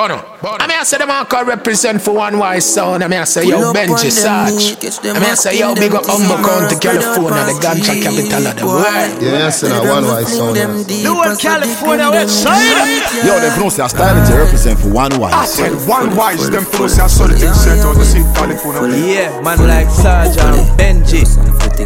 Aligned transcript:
Bono. 0.00 0.16
I 0.42 0.66
mean, 0.66 0.78
I 0.80 0.84
say 0.84 0.96
them 0.96 1.10
all 1.10 1.26
can 1.26 1.46
represent 1.46 2.00
for 2.00 2.14
one 2.14 2.38
wise 2.38 2.64
sound. 2.64 3.04
I 3.04 3.08
mean, 3.08 3.20
I 3.20 3.24
say, 3.24 3.44
yo, 3.44 3.70
Benji 3.70 4.10
Sarge. 4.10 4.80
I 5.04 5.12
mean, 5.12 5.28
I 5.28 5.34
say, 5.34 5.58
yo, 5.58 5.74
big 5.74 5.92
up 5.94 6.06
Humboldt 6.06 6.40
County, 6.40 6.76
California, 6.80 7.44
the 7.44 7.60
ganja 7.60 8.00
capital 8.00 8.46
of 8.48 8.56
the 8.56 8.64
world. 8.64 9.20
Yes, 9.20 9.62
and 9.62 9.76
one 9.86 10.04
wise 10.04 10.32
sound. 10.34 10.56
The 10.56 11.04
whole 11.04 11.36
California 11.36 12.06
website. 12.08 13.26
Yo, 13.26 13.40
them 13.40 13.60
know 13.60 13.68
say 13.68 13.86
style 13.88 14.26
to 14.26 14.36
represent 14.38 14.80
for 14.80 14.88
one 14.88 15.20
wise. 15.20 15.34
I 15.34 15.44
said 15.44 15.72
one 15.86 16.16
wise, 16.16 16.48
them 16.48 16.64
know 16.72 16.86
say 16.86 17.06
solid 17.06 17.38
set 17.38 17.84
out 17.84 17.94
to 17.96 18.04
see 18.06 18.24
California. 18.32 18.96
Yeah, 18.96 19.40
man 19.42 19.58
like 19.68 19.90
Sarge 19.90 20.38
and 20.38 20.64
Benji. 20.80 21.28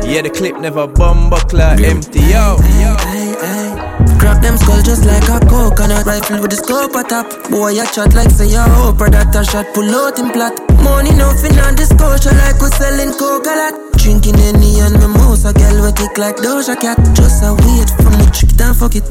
Yeah, 0.07 0.23
the 0.23 0.31
clip 0.31 0.61
never 0.61 0.87
bumble 0.87 1.39
empty, 1.61 2.21
yo. 2.21 3.64
Crack 4.25 4.41
them 4.41 4.57
skull 4.57 4.81
just 4.81 5.05
like 5.05 5.29
a 5.29 5.37
coconut 5.45 6.07
Rifle 6.07 6.41
with 6.41 6.49
the 6.49 6.57
scope 6.57 6.97
at 6.97 7.13
top. 7.13 7.29
Boy, 7.53 7.77
I 7.77 7.85
chat 7.85 8.15
like 8.17 8.33
say 8.33 8.49
a 8.57 8.65
hopper 8.65 9.11
That 9.13 9.37
a 9.37 9.45
shot 9.45 9.69
pull 9.77 9.85
out 9.85 10.17
in 10.17 10.33
plot. 10.33 10.57
Money 10.81 11.13
nothing 11.13 11.53
on 11.61 11.77
the 11.77 11.85
scotia 11.85 12.33
Like 12.33 12.57
we 12.57 12.73
selling 12.73 13.13
coca 13.21 13.53
lot. 13.53 13.77
Drinking 14.01 14.41
any 14.41 14.81
and 14.81 14.97
mimosa 14.97 15.53
Girl 15.53 15.77
we 15.85 15.93
kick 15.93 16.17
like 16.17 16.41
Doja 16.41 16.73
Cat. 16.73 16.97
Just 17.13 17.45
a 17.45 17.53
wait 17.53 17.93
from 18.01 18.17
the 18.17 18.25
it 18.33 18.61
and 18.65 18.73
fuck 18.73 18.97
it. 18.97 19.05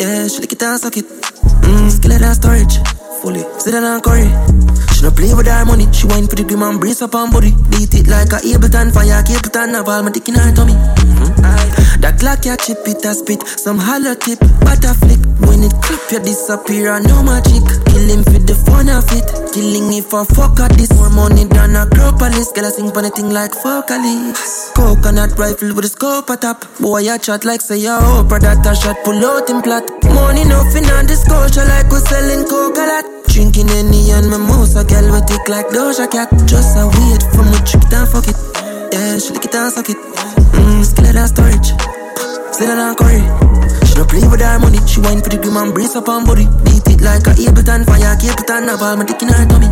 Yeah, 0.00 0.32
she 0.32 0.40
lick 0.40 0.56
it 0.56 0.62
and 0.62 0.80
suck 0.80 0.96
it. 0.96 1.04
Mmm, 1.04 1.90
skillet 1.92 2.24
and 2.24 2.32
storage 2.32 3.03
Fully 3.20 3.44
Sit 3.58 3.72
down 3.72 3.84
and 3.84 4.02
curry 4.02 4.28
she 4.94 5.02
no 5.02 5.10
play 5.10 5.34
with 5.34 5.48
her 5.48 5.64
money, 5.64 5.90
she 5.92 6.06
wine 6.06 6.28
for 6.28 6.36
the 6.36 6.44
grim 6.44 6.62
and 6.62 6.78
brace 6.78 7.02
up 7.02 7.16
on 7.16 7.30
body. 7.30 7.50
Beat 7.70 7.94
it 7.98 8.06
like 8.06 8.30
a 8.30 8.38
Ableton, 8.46 8.94
fire 8.94 9.22
Capleton, 9.26 9.74
have 9.74 9.88
all 9.88 10.02
my 10.04 10.10
dick 10.10 10.28
in 10.28 10.36
her 10.36 10.54
tummy. 10.54 10.72
Mm-hmm. 10.72 12.00
That 12.00 12.20
clock 12.20 12.44
ya 12.44 12.54
chip 12.54 12.86
it 12.86 13.04
a 13.04 13.14
spit, 13.14 13.42
some 13.58 13.78
hollow 13.78 14.14
tip, 14.14 14.38
but 14.62 14.84
a 14.86 14.94
flick. 14.94 15.18
When 15.42 15.66
it 15.66 15.74
clip 15.82 15.98
you 16.12 16.20
disappear, 16.22 16.92
I 16.94 17.02
no 17.02 17.22
magic. 17.26 17.66
Kill 17.90 18.06
him 18.06 18.22
for 18.22 18.38
the 18.38 18.54
fun 18.54 18.86
of 18.88 19.08
it. 19.10 19.26
Killing 19.50 19.90
if 19.92 20.14
I 20.14 20.22
fuck 20.24 20.60
at 20.60 20.70
this. 20.78 20.92
More 20.94 21.10
money 21.10 21.44
than 21.44 21.74
a 21.74 21.88
Acropolis. 21.88 22.52
Girl, 22.52 22.66
I 22.66 22.70
sing 22.70 22.90
pon 22.92 23.10
thing 23.10 23.30
like 23.30 23.54
vocalist. 23.56 24.74
Coconut 24.78 25.34
rifle 25.38 25.74
with 25.74 25.84
a 25.84 25.90
scope 25.90 26.30
at 26.30 26.42
top. 26.42 26.62
Boy, 26.78 27.10
I 27.10 27.18
chat 27.18 27.44
like 27.44 27.60
say 27.60 27.82
ya 27.82 27.98
Oprah 27.98 28.40
that 28.40 28.66
a 28.66 28.74
shot 28.76 29.02
pull 29.04 29.18
out 29.24 29.50
in 29.50 29.60
plot. 29.62 29.88
Money 30.06 30.44
nothing 30.44 30.86
on 30.94 31.06
the 31.06 31.16
sculpture 31.18 31.66
like 31.66 31.90
we 31.90 31.98
selling 32.04 32.46
coca 32.46 32.84
lot. 33.04 33.24
Drinking 33.26 33.70
any 33.70 34.10
and 34.10 34.30
mimosa, 34.30 34.84
girl 34.84 35.12
we 35.12 35.20
tick 35.26 35.48
like 35.48 35.68
Doja 35.68 36.10
Cat. 36.10 36.30
Just 36.46 36.76
a 36.76 36.86
wait 36.86 37.22
for 37.32 37.44
trick 37.64 37.84
it 37.84 37.92
and 37.92 38.08
fuck 38.08 38.28
it. 38.28 38.36
Yeah, 38.92 39.18
she 39.18 39.32
lick 39.32 39.44
it 39.44 39.54
and 39.54 39.72
suck 39.72 39.88
it. 39.88 39.96
Mmm, 39.96 40.84
skillet 40.84 41.16
and 41.16 41.28
storage. 41.28 41.70
Sit 42.54 42.70
and 42.70 42.96
curry. 42.96 43.22
She 43.86 43.94
no 43.96 44.04
play 44.04 44.26
with 44.28 44.40
her 44.40 44.58
money. 44.58 44.78
She 44.86 45.00
wine 45.00 45.20
for 45.20 45.30
the 45.30 45.38
grim 45.38 45.56
and 45.56 45.74
brace 45.74 45.96
up 45.96 46.08
on 46.08 46.24
body. 46.24 46.46
Beat 46.64 46.86
it 46.88 47.00
like 47.00 47.26
a 47.26 47.34
Ableton, 47.34 47.84
fire 47.86 48.16
keep 48.16 48.30
Capleton, 48.30 48.68
have 48.68 48.82
all 48.82 48.96
my 48.96 49.04
dick 49.04 49.22
in 49.22 49.28
her 49.28 49.46
tummy. 49.46 49.68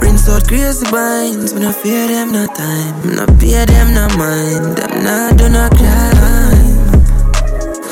Rinse 0.00 0.28
out 0.28 0.46
crazy 0.46 0.84
binds, 0.90 1.54
me 1.54 1.60
no 1.60 1.72
fear 1.72 2.08
them 2.08 2.32
no 2.32 2.46
time. 2.46 3.06
Me 3.06 3.14
no 3.14 3.26
pay 3.38 3.64
them 3.64 3.94
no 3.94 4.08
mind. 4.18 4.76
Them 4.76 5.04
nah 5.04 5.30
do 5.32 5.48
no 5.48 5.68
crime. 5.70 6.74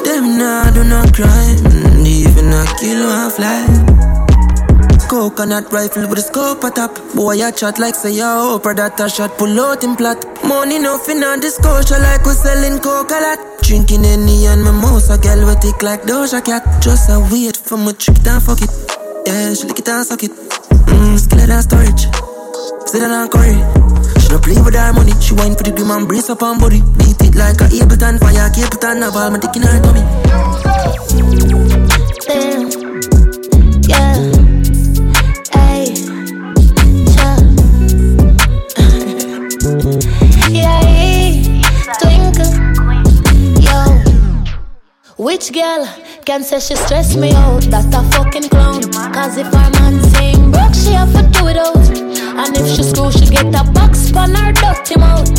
Them 0.05 0.39
nah 0.39 0.71
do 0.75 0.83
no 0.85 1.03
crime. 1.15 2.05
Even 2.05 2.53
a 2.53 2.67
kill 2.79 3.07
one 3.07 3.31
fly. 3.31 4.14
Coconut 5.09 5.73
rifle 5.73 6.09
with 6.09 6.19
a 6.19 6.23
scope 6.23 6.65
at 6.65 6.77
top. 6.77 6.95
Boy, 7.15 7.43
I 7.43 7.51
chat 7.51 7.79
like 7.79 7.95
say 7.95 8.13
ya 8.13 8.57
Oprah 8.57 8.75
that 8.77 8.99
a 9.01 9.09
shot 9.09 9.37
pull 9.39 9.61
out 9.61 9.85
in 9.85 9.97
plot. 9.97 10.25
Money 10.45 10.79
nothing 10.79 11.23
on 11.23 11.41
the 11.41 11.51
sculpture 11.51 11.99
like 11.99 12.25
we 12.25 12.33
selling 12.33 12.79
coca 12.81 13.21
lot. 13.21 13.39
Drinking 13.63 14.05
any 14.05 14.47
and 14.47 14.63
mimosa, 14.65 15.17
girl 15.19 15.47
we 15.47 15.55
tick 15.57 15.83
like 15.83 16.03
Doja 16.03 16.45
Cat. 16.45 16.83
Just 16.83 17.09
a 17.11 17.21
wait 17.31 17.57
for 17.57 17.77
my 17.77 17.91
it 17.91 18.27
and 18.27 18.43
fuck 18.43 18.61
it. 18.61 18.71
Yeah, 19.27 19.55
she 19.55 19.67
lick 19.67 19.79
it 19.79 19.89
and 19.89 20.05
suck 20.07 20.23
it. 20.23 20.31
Mmm, 20.31 21.19
skillet 21.19 21.51
and 21.51 21.63
storage. 21.63 22.05
Sit 22.89 23.01
down 23.01 23.13
and 23.13 23.31
curry. 23.31 23.57
She 24.21 24.29
no 24.29 24.39
play 24.39 24.61
with 24.61 24.75
her 24.75 24.93
money. 24.93 25.13
She 25.21 25.35
wine 25.35 25.55
for 25.57 25.65
the 25.65 25.73
grim 25.73 25.91
and 25.91 26.09
brace 26.09 26.29
up 26.29 26.43
on 26.43 26.59
body. 26.59 26.81
Beat 26.99 27.21
it 27.23 27.35
like 27.35 27.61
a 27.61 27.69
Ableton, 27.73 28.19
fire 28.21 28.51
Capleton, 28.53 29.03
have 29.03 29.17
all 29.17 29.31
my 29.31 29.39
dick 29.39 29.57
in 29.57 29.63
her 29.63 29.81
tummy. 29.81 30.03
Damn, 32.27 32.84
Which 45.25 45.55
girl 45.55 45.89
can 46.27 46.43
say 46.43 46.61
she 46.61 46.75
stress 46.77 47.17
me 47.17 47.33
out? 47.33 47.63
That 47.73 47.89
a 47.97 48.05
fucking 48.13 48.51
clown. 48.51 48.83
Cause 48.93 49.39
if 49.39 49.47
her 49.47 49.71
man 49.81 50.05
sing 50.13 50.51
broke, 50.51 50.75
she 50.75 50.93
have 50.93 51.17
to 51.17 51.25
do 51.33 51.49
it 51.49 51.57
out. 51.57 51.81
And 52.37 52.55
if 52.55 52.69
she 52.69 52.83
screw, 52.83 53.11
she 53.11 53.25
get 53.33 53.49
a 53.57 53.65
box 53.73 54.13
pan 54.13 54.35
her 54.35 54.53
dirty 54.53 55.01
mouth. 55.01 55.33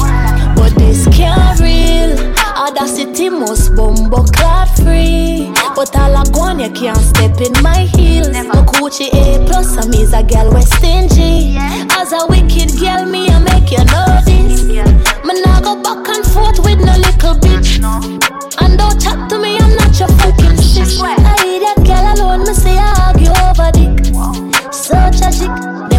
But 0.57 0.73
this 0.73 1.05
can't 1.13 1.59
real. 1.61 2.17
Audacity 2.57 3.29
must 3.29 3.75
bumbo 3.75 4.25
clot 4.25 4.73
free. 4.75 5.53
But 5.75 5.95
all 5.95 6.17
I 6.17 6.23
gone, 6.33 6.61
you 6.61 6.71
can't 6.71 6.97
step 6.97 7.39
in 7.39 7.53
my 7.61 7.85
heels. 7.85 8.29
No 8.29 8.65
Gucci 8.65 9.13
A 9.13 9.45
plus, 9.45 9.77
I'm 9.77 9.93
is 9.93 10.13
a 10.13 10.23
girl 10.23 10.49
we 10.49 10.61
stingy. 10.65 11.61
As 11.93 12.11
a 12.11 12.25
wicked 12.25 12.73
girl, 12.81 13.05
me 13.05 13.29
I 13.29 13.37
make 13.37 13.69
you 13.69 13.85
know 13.85 14.17
this. 14.25 14.65
Me 14.65 15.41
nah 15.45 15.61
go 15.61 15.77
back 15.77 16.09
and 16.09 16.25
forth 16.25 16.57
with 16.65 16.81
no 16.81 16.97
little 16.97 17.37
bitch. 17.37 17.77
And 18.57 18.79
don't 18.79 18.99
chat 18.99 19.29
to 19.29 19.37
me, 19.37 19.54
fucking 20.85 20.97
sis. 20.97 21.01
I 21.01 21.35
hate 21.41 21.59
that 21.61 21.77
girl 21.85 22.25
alone, 22.25 22.43
me 22.45 22.53
say 22.53 22.77
I 22.77 22.93
argue 23.07 23.31
over 23.31 23.71
dick. 23.71 24.05
So 24.73 24.95
tragic. 25.11 25.49
Them 25.89 25.94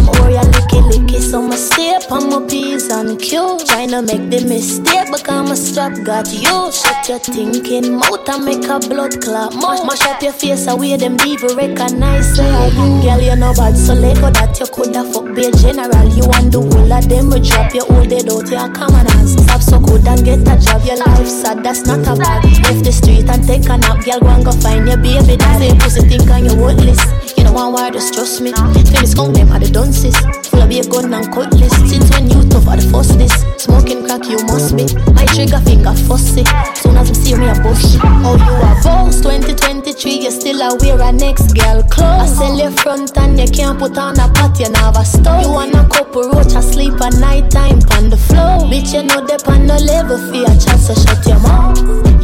Oreo 1.27 1.41
licky 1.41 1.41
licky, 1.41 1.41
so 1.41 1.41
my 1.41 1.55
step 1.55 2.11
on 2.11 2.29
my 2.29 2.47
P's 2.47 2.89
and 2.89 3.19
Q. 3.19 3.57
Tryna 3.65 4.05
make 4.05 4.29
the 4.29 4.45
mistake, 4.47 5.07
because 5.11 5.49
my 5.49 5.55
strap 5.55 5.93
got 6.03 6.31
you. 6.31 6.71
Shut 6.71 7.07
your 7.09 7.19
thinking 7.19 7.95
mouth 7.95 8.27
and 8.29 8.45
make 8.45 8.67
a 8.67 8.79
blood 8.79 9.21
clot. 9.21 9.55
Mash, 9.55 9.83
mash 9.83 10.05
up 10.07 10.21
your 10.21 10.33
face 10.33 10.67
away, 10.67 10.95
them 10.97 11.17
even 11.25 11.55
recognize. 11.55 12.35
Say, 12.35 12.49
I 12.49 12.69
girl, 12.69 13.21
you 13.21 13.35
know 13.35 13.53
bad, 13.53 13.75
so 13.77 13.93
lego 13.93 14.29
that 14.31 14.59
you 14.59 14.67
coulda 14.67 15.03
fuck 15.11 15.35
be 15.35 15.45
a 15.45 15.51
general. 15.51 16.07
You 16.15 16.27
want 16.27 16.51
the 16.51 16.61
whole 16.61 16.93
of 16.93 17.09
them, 17.09 17.29
we 17.29 17.39
drop 17.41 17.73
your 17.73 17.85
old 17.91 18.09
dead 18.09 18.29
out, 18.29 18.49
your 18.49 18.69
common 18.73 19.05
hands. 19.07 19.33
Stop 19.43 19.61
so 19.61 19.79
good 19.79 20.07
and 20.07 20.23
get 20.23 20.47
a 20.47 20.55
job, 20.59 20.83
your 20.85 20.97
life 20.97 21.27
sad, 21.27 21.63
that's 21.63 21.85
not 21.85 22.07
a 22.07 22.15
bad. 22.15 22.43
Left 22.63 22.83
the 22.83 22.91
street 22.91 23.29
and 23.29 23.43
take 23.45 23.65
a 23.69 23.77
nap, 23.77 24.03
girl, 24.03 24.19
go 24.19 24.27
and 24.27 24.45
go 24.45 24.51
find 24.51 24.87
your 24.87 24.97
baby. 24.97 25.35
That 25.35 25.59
same 25.59 25.77
pussy 25.79 26.01
think 26.07 26.29
on 26.29 26.45
your 26.45 26.55
worthless. 26.55 26.99
You 27.37 27.43
know 27.43 27.53
one 27.53 27.73
word, 27.73 27.93
just 27.93 28.13
trust 28.13 28.41
me. 28.41 28.51
Finish 28.53 29.13
count 29.13 29.35
them 29.35 29.51
are 29.51 29.59
the 29.59 29.69
dunces. 29.69 30.15
Full 30.47 30.61
of 30.61 30.69
be 30.69 30.79
a 30.79 30.83
gun 30.83 31.13
and 31.17 31.33
cutlass. 31.33 31.73
Since 31.89 32.09
when 32.13 32.29
you 32.29 32.41
tough 32.49 32.67
are 32.67 32.77
the 32.77 32.85
fastest. 32.93 33.45
Smoking 33.59 34.05
crack, 34.05 34.23
you 34.29 34.37
must 34.45 34.77
be. 34.77 34.85
My 35.17 35.25
trigger 35.33 35.59
finger 35.65 35.93
fussy. 36.05 36.45
Soon 36.77 36.97
as 36.97 37.09
me 37.09 37.15
see 37.15 37.35
me 37.35 37.49
a 37.49 37.55
bush. 37.65 37.97
Oh, 38.23 38.37
you 38.37 38.55
a 38.61 38.71
boss. 38.85 39.21
2023, 39.21 40.21
you 40.23 40.31
still 40.31 40.61
a 40.61 40.77
wear 40.77 41.01
a 41.01 41.11
next 41.11 41.53
girl 41.57 41.81
clothes. 41.89 42.21
I 42.21 42.27
sell 42.27 42.57
your 42.57 42.71
front 42.71 43.17
and 43.17 43.39
you 43.39 43.47
can't 43.49 43.79
put 43.79 43.97
on 43.97 44.19
a 44.19 44.29
pot, 44.33 44.59
you 44.59 44.69
never 44.69 45.03
stop. 45.03 45.43
You 45.43 45.51
want 45.51 45.73
a 45.73 45.87
couple 45.89 46.29
roach, 46.29 46.53
I 46.53 46.61
sleep 46.61 47.01
at 47.01 47.17
night 47.17 47.49
time 47.49 47.81
on 47.97 48.09
the 48.09 48.17
floor. 48.17 48.69
Bitch, 48.69 48.93
you 48.93 49.03
know 49.03 49.25
they 49.25 49.37
on 49.51 49.65
no 49.65 49.77
level 49.77 50.17
for 50.17 50.35
your 50.35 50.55
chat, 50.61 50.79
so 50.79 50.93
shut 50.93 51.25
your 51.25 51.39
mouth. 51.41 51.77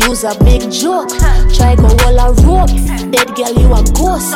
Use 0.08 0.24
a 0.24 0.36
big 0.44 0.70
joke. 0.70 1.10
Try 1.56 1.76
go 1.76 1.90
all 2.06 2.20
a 2.20 2.28
rope. 2.46 2.74
Dead 3.12 3.30
girl, 3.36 3.54
you 3.58 3.74
a 3.74 3.82
ghost. 3.98 4.34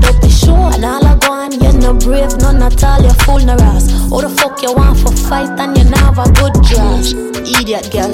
For 0.00 0.12
the 0.20 0.28
show. 0.28 0.54
And 0.54 0.84
all 0.84 1.04
I 1.04 1.16
go 1.18 1.32
on, 1.32 1.52
you 1.52 1.72
no 1.78 1.94
brave, 1.94 2.36
none 2.38 2.62
at 2.62 2.82
all. 2.84 3.02
You 3.02 3.10
fool 3.24 3.40
no 3.40 3.54
ass. 3.54 3.90
How 4.10 4.20
the 4.20 4.28
fuck 4.28 4.62
you 4.62 4.72
want 4.72 4.98
for 4.98 5.12
fight 5.12 5.58
and 5.58 5.76
you 5.76 5.84
never 5.84 6.22
a 6.22 6.32
good 6.32 6.54
draft? 6.64 7.14
Idiot 7.42 7.90
girl. 7.92 8.12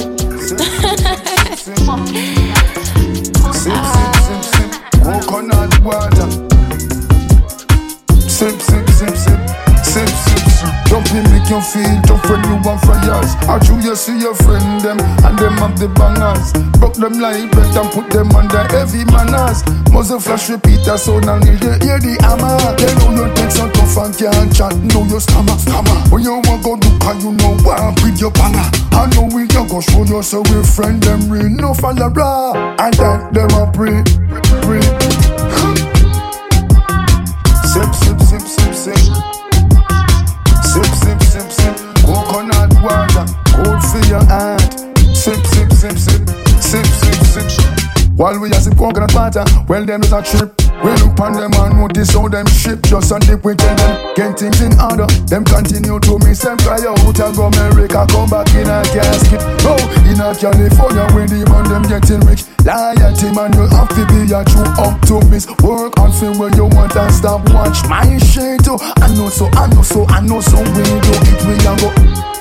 Sip, 3.53 3.85
sip, 3.95 4.15
sip, 4.27 4.43
sip. 4.45 4.71
Coconut 5.03 5.81
water. 5.83 6.29
Sip, 8.29 8.61
sip, 8.61 8.89
sip, 8.91 9.17
sip. 9.17 9.48
Make 11.49 11.57
you 11.57 11.61
feel 11.73 12.03
tough 12.03 12.31
when 12.31 12.45
you 12.45 12.57
want 12.63 12.81
fires. 12.83 13.35
I 13.49 13.59
you 13.65 13.81
you 13.81 13.97
see 13.97 14.19
your 14.19 14.35
friend 14.35 14.81
them 14.81 14.99
and 15.01 15.39
them 15.39 15.57
have 15.59 15.79
the 15.79 15.89
bangers. 15.89 16.53
Broke 16.79 16.95
them 16.95 17.21
like 17.21 17.51
bread 17.53 17.77
and 17.77 17.91
put 17.91 18.11
them 18.11 18.31
under 18.33 18.63
heavy 18.69 19.05
manners. 19.07 19.63
Muzzle 19.93 20.21
flash 20.21 20.51
repeat 20.51 20.87
a 20.87 20.99
sound 20.99 21.29
and 21.29 21.45
you 21.45 21.57
hear 21.57 21.99
the 21.99 22.17
hammer. 22.21 22.57
They 22.77 22.93
know 23.01 23.25
you 23.25 23.35
take 23.35 23.51
so 23.51 23.69
tough 23.71 23.97
and 23.97 24.15
can't 24.17 24.55
chat. 24.55 24.77
Know 24.93 25.05
you 25.05 25.21
stammer, 25.21 25.57
stammer. 25.59 25.99
When 26.11 26.23
you 26.23 26.37
want 26.45 26.63
go 26.65 26.77
do 26.77 26.91
cause 26.99 27.23
you 27.23 27.33
know 27.33 27.57
I'm 27.71 27.95
with 28.05 28.21
your 28.21 28.31
banger. 28.33 28.69
I 28.93 29.07
know 29.15 29.29
we 29.33 29.43
you 29.43 29.65
go 29.69 29.81
show 29.81 30.05
you 30.05 30.23
so 30.23 30.43
we 30.43 30.63
friend 30.65 31.03
them 31.03 31.31
real 31.31 31.49
no 31.49 31.73
follower. 31.75 32.57
And 32.79 32.95
that 32.95 33.33
them 33.33 33.51
a 33.57 33.65
pray, 33.73 34.03
pray. 34.63 34.99
Heart. 44.29 44.61
Sip, 45.17 45.41
sip, 45.47 45.73
sip, 45.73 45.97
sip. 45.97 46.23
Sip, 46.61 46.87
sip, 46.87 47.49
sip. 47.49 47.89
While 48.19 48.41
we 48.41 48.51
are 48.51 48.61
sip 48.61 48.77
coconut 48.77 49.15
water. 49.15 49.45
Well, 49.69 49.85
them 49.87 50.03
is 50.03 50.13
a 50.13 50.21
trip. 50.23 50.53
We 50.83 50.91
look 51.03 51.19
on 51.19 51.33
them 51.35 51.55
and 51.55 51.79
notice 51.79 52.15
how 52.15 52.29
them 52.29 52.47
ship 52.47 52.83
just 52.83 53.11
on 53.11 53.21
dip. 53.21 53.45
We 53.45 53.55
tell 53.55 53.75
them 53.77 54.15
get 54.15 54.39
things 54.39 54.61
in 54.61 54.75
order. 54.79 55.07
Them 55.27 55.45
continue 55.45 55.99
to 55.99 56.19
miss 56.27 56.43
them 56.43 56.59
cry 56.59 56.83
out. 56.83 56.99
I 56.99 57.31
go 57.35 57.47
America, 57.47 58.07
come 58.11 58.29
back 58.29 58.51
in 58.55 58.67
a 58.67 58.83
casket. 58.91 59.41
Oh, 59.63 59.79
in 60.07 60.19
a 60.19 60.35
California, 60.35 61.07
when 61.15 61.31
the 61.31 61.47
man 61.47 61.67
them 61.71 61.83
getting 61.87 62.21
rich. 62.27 62.43
Loyalty 62.67 63.31
man, 63.35 63.55
you 63.55 63.67
have 63.71 63.89
to 63.95 64.03
be 64.11 64.27
a 64.35 64.43
true 64.45 64.67
optimist. 64.83 65.51
Work 65.63 65.99
on 65.99 66.13
film 66.13 66.39
where 66.39 66.55
you 66.55 66.67
want 66.67 66.97
and 66.97 67.15
stop 67.15 67.49
watch 67.55 67.87
my 67.89 68.19
shit 68.19 68.65
too. 68.65 68.79
I 68.99 69.15
know 69.15 69.31
so, 69.31 69.47
I 69.55 69.67
know 69.71 69.83
so, 69.83 70.07
I 70.07 70.21
know 70.21 70.41
so. 70.41 70.59
We 70.59 70.83
do 70.83 71.15
it, 71.23 71.41
we 71.47 71.55
a 71.55 71.75
go. 71.79 72.39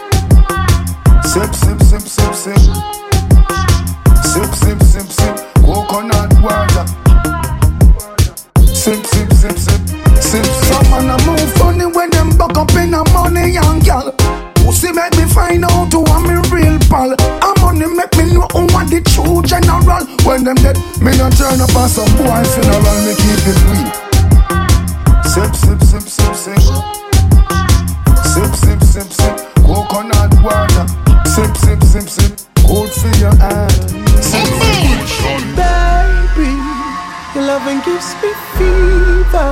Sip, 1.37 1.53
sip, 1.53 1.79
sip, 1.81 2.01
sip, 2.01 2.33
sip. 2.33 2.57
Sip, 4.25 4.51
sip, 4.55 4.81
sip, 4.81 5.05
sip. 5.05 5.35
Coconut 5.61 6.33
water. 6.41 6.85
Sip, 8.73 9.05
sip, 9.05 9.31
sip, 9.33 9.55
sip. 9.55 9.81
Sip, 10.19 10.45
some 10.65 10.89
man 10.89 11.13
a 11.13 11.17
move 11.27 11.53
funny 11.53 11.85
when 11.85 12.09
them 12.09 12.35
buck 12.35 12.57
up 12.57 12.73
in 12.73 12.89
the 12.89 13.03
money, 13.13 13.51
young 13.51 13.77
girl. 13.81 14.11
Pussy 14.65 14.91
make 14.91 15.15
me 15.15 15.25
find 15.29 15.63
out 15.63 15.93
who 15.93 16.03
I'm 16.05 16.25
a 16.25 16.41
real 16.49 16.79
pal. 16.89 17.13
A 17.13 17.59
money 17.61 17.85
make 17.85 18.17
me 18.17 18.33
know 18.33 18.47
who 18.53 18.65
want 18.73 18.89
the 18.89 19.01
true 19.05 19.43
general. 19.45 20.09
When 20.25 20.43
them 20.43 20.55
dead, 20.55 20.81
me 21.05 21.15
not 21.19 21.37
turn 21.37 21.61
up 21.61 21.75
on 21.77 21.87
some 21.87 22.09
boy 22.17 22.41
funeral. 22.49 22.97
Me 23.05 23.13
keep 23.13 23.45
it 23.45 23.61
real. 23.69 23.93
Sip, 25.21 25.53
sip, 25.53 25.81
sip, 25.85 26.01
sip, 26.01 26.33
sip. 26.33 26.57
Sip, 28.25 28.53
sip, 28.57 28.81
sip, 28.81 29.09
sip. 29.13 29.37
Coconut 29.61 30.33
water. 30.41 31.06
Sip, 31.97 32.09
sip, 32.09 32.37
sip. 32.37 32.47
For 32.57 32.85
your. 33.17 33.31
Sip, 34.21 34.45
Baby, 35.57 36.53
your 37.33 37.43
loving 37.49 37.81
gives 37.81 38.13
me 38.21 38.31
fever. 38.53 39.49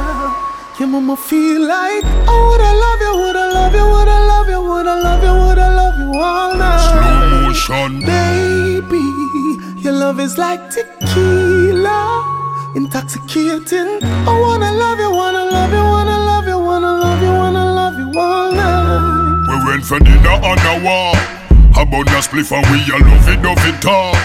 Your 0.80 0.90
mama 0.90 1.18
feel 1.18 1.66
like 1.66 2.04
oh, 2.28 2.30
I 2.30 2.38
woulda 2.46 2.70
love 2.84 3.02
you, 3.02 3.14
woulda 3.18 3.46
love 3.52 3.74
you, 3.74 3.86
woulda 3.88 4.18
love 4.30 4.50
you, 4.50 4.62
woulda 4.62 4.96
love 5.02 5.24
you, 5.24 5.34
woulda 5.34 5.68
love 5.74 5.98
you 5.98 6.20
all 6.22 6.56
night. 6.56 7.48
Motion. 7.48 8.02
Baby, 8.06 9.02
your 9.82 9.94
love 9.94 10.20
is 10.20 10.38
like 10.38 10.70
tequila, 10.70 11.98
intoxicating. 12.76 14.04
I 14.04 14.40
wanna 14.40 14.72
love 14.72 15.00
you, 15.00 15.10
wanna 15.10 15.46
love 15.46 15.72
you, 15.74 15.84
wanna 15.84 16.20
love 16.30 16.48
you, 16.48 16.60
wanna 16.60 16.92
love 16.94 17.22
you, 17.24 17.32
wanna 17.32 17.66
love 17.74 17.98
you 17.98 18.20
all 18.20 18.52
night. 18.52 19.50
We 19.50 19.66
went 19.66 19.84
for 19.84 19.98
dinner 19.98 20.30
on 20.30 20.58
the 20.58 20.86
wall. 20.86 21.45
About 21.78 22.08
a 22.08 22.24
spliff 22.24 22.52
and 22.56 22.66
we 22.72 22.80
a 22.88 22.98
love 23.04 23.28
it, 23.28 23.42
love 23.44 23.60
it 23.68 23.82
talk. 23.82 24.16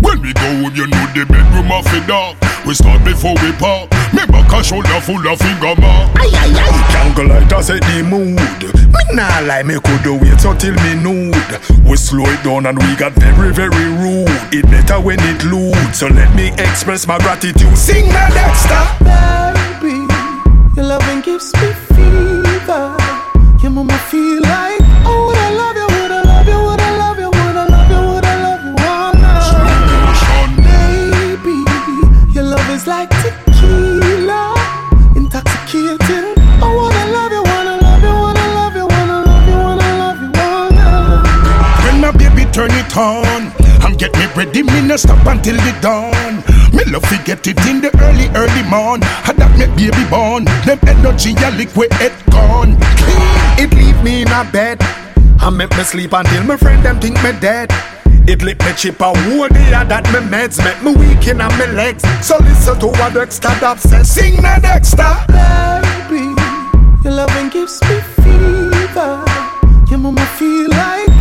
When 0.00 0.20
we 0.22 0.32
go 0.32 0.48
home, 0.64 0.74
you 0.74 0.86
know 0.86 1.06
the 1.12 1.26
bedroom 1.28 1.70
of 1.70 1.86
it 1.92 2.06
dark. 2.08 2.36
We 2.66 2.72
start 2.74 3.04
before 3.04 3.34
we 3.44 3.52
pop. 3.52 3.92
Me 4.12 4.24
back 4.24 4.50
a 4.52 4.64
shoulder 4.64 5.00
full 5.00 5.20
of 5.28 5.38
finger 5.38 5.76
mark. 5.80 6.16
Ay, 6.16 6.32
ay, 6.32 6.52
ay, 6.56 6.92
jungle 6.92 7.28
light 7.28 7.52
a 7.52 7.62
set 7.62 7.82
the 7.82 8.02
mood. 8.02 8.40
Me 8.72 9.02
nah 9.12 9.40
lie, 9.40 9.62
me 9.62 9.76
coulda 9.84 10.16
wait 10.16 10.44
until 10.44 10.74
me 10.80 10.94
nude. 10.96 11.36
We 11.84 11.96
slow 11.96 12.24
it 12.24 12.42
down 12.42 12.64
and 12.64 12.78
we 12.78 12.96
got 12.96 13.12
very, 13.12 13.52
very 13.52 13.86
rude. 14.00 14.32
It 14.50 14.64
better 14.72 14.98
when 14.98 15.20
it 15.20 15.44
lewd, 15.44 15.94
so 15.94 16.08
let 16.08 16.34
me 16.34 16.52
express 16.56 17.06
my 17.06 17.18
gratitude. 17.18 17.76
Sing 17.76 18.08
my 18.08 18.30
Dexter. 18.32 18.84
Baby, 19.04 20.08
your 20.74 20.86
loving 20.86 21.20
gives 21.20 21.52
me 21.54 21.72
fever. 21.92 22.93
On 42.96 43.52
and 43.84 43.98
get 43.98 44.12
me 44.14 44.26
ready, 44.36 44.62
me 44.62 44.80
no 44.86 44.96
stop 44.96 45.24
until 45.26 45.56
the 45.56 45.76
dawn. 45.80 46.36
Me 46.74 46.84
love 46.90 47.06
to 47.08 47.18
get 47.24 47.46
it 47.46 47.58
in 47.66 47.80
the 47.80 47.90
early, 48.02 48.28
early 48.34 48.62
morn. 48.68 49.02
Had 49.22 49.36
that 49.36 49.52
me 49.58 49.66
baby 49.76 50.04
born. 50.10 50.44
Them 50.66 50.78
energy 50.86 51.34
a 51.44 51.50
liquid 51.52 51.92
head 51.94 52.12
gone. 52.30 52.76
It 53.58 53.72
leave 53.74 54.02
me 54.02 54.22
in 54.22 54.28
a 54.28 54.44
bed. 54.50 54.78
I 55.40 55.50
make 55.50 55.70
me 55.76 55.84
sleep 55.84 56.12
until 56.12 56.44
my 56.44 56.56
friend 56.56 56.84
them 56.84 57.00
think 57.00 57.22
me 57.22 57.32
dead. 57.40 57.70
It 58.26 58.42
lit 58.42 58.58
me 58.64 58.72
chip 58.72 59.00
a 59.00 59.12
whole 59.12 59.48
day 59.48 59.74
of 59.74 59.88
that 59.88 60.04
me 60.08 60.20
meds 60.32 60.56
make 60.64 60.80
me 60.82 60.96
weak 60.96 61.28
in 61.28 61.38
my 61.38 61.66
legs. 61.72 62.02
So 62.26 62.38
listen 62.38 62.80
to 62.80 62.86
what 62.86 63.12
Dexter 63.12 63.54
Dub 63.60 63.78
says. 63.78 64.10
Sing 64.10 64.40
na 64.40 64.58
Dexter. 64.58 65.12
Baby, 65.28 66.32
your 67.04 67.12
loving 67.12 67.50
gives 67.50 67.80
me 67.82 68.00
fever. 68.16 69.24
Your 69.90 69.98
mama 69.98 70.24
feel 70.38 70.70
like 70.70 71.13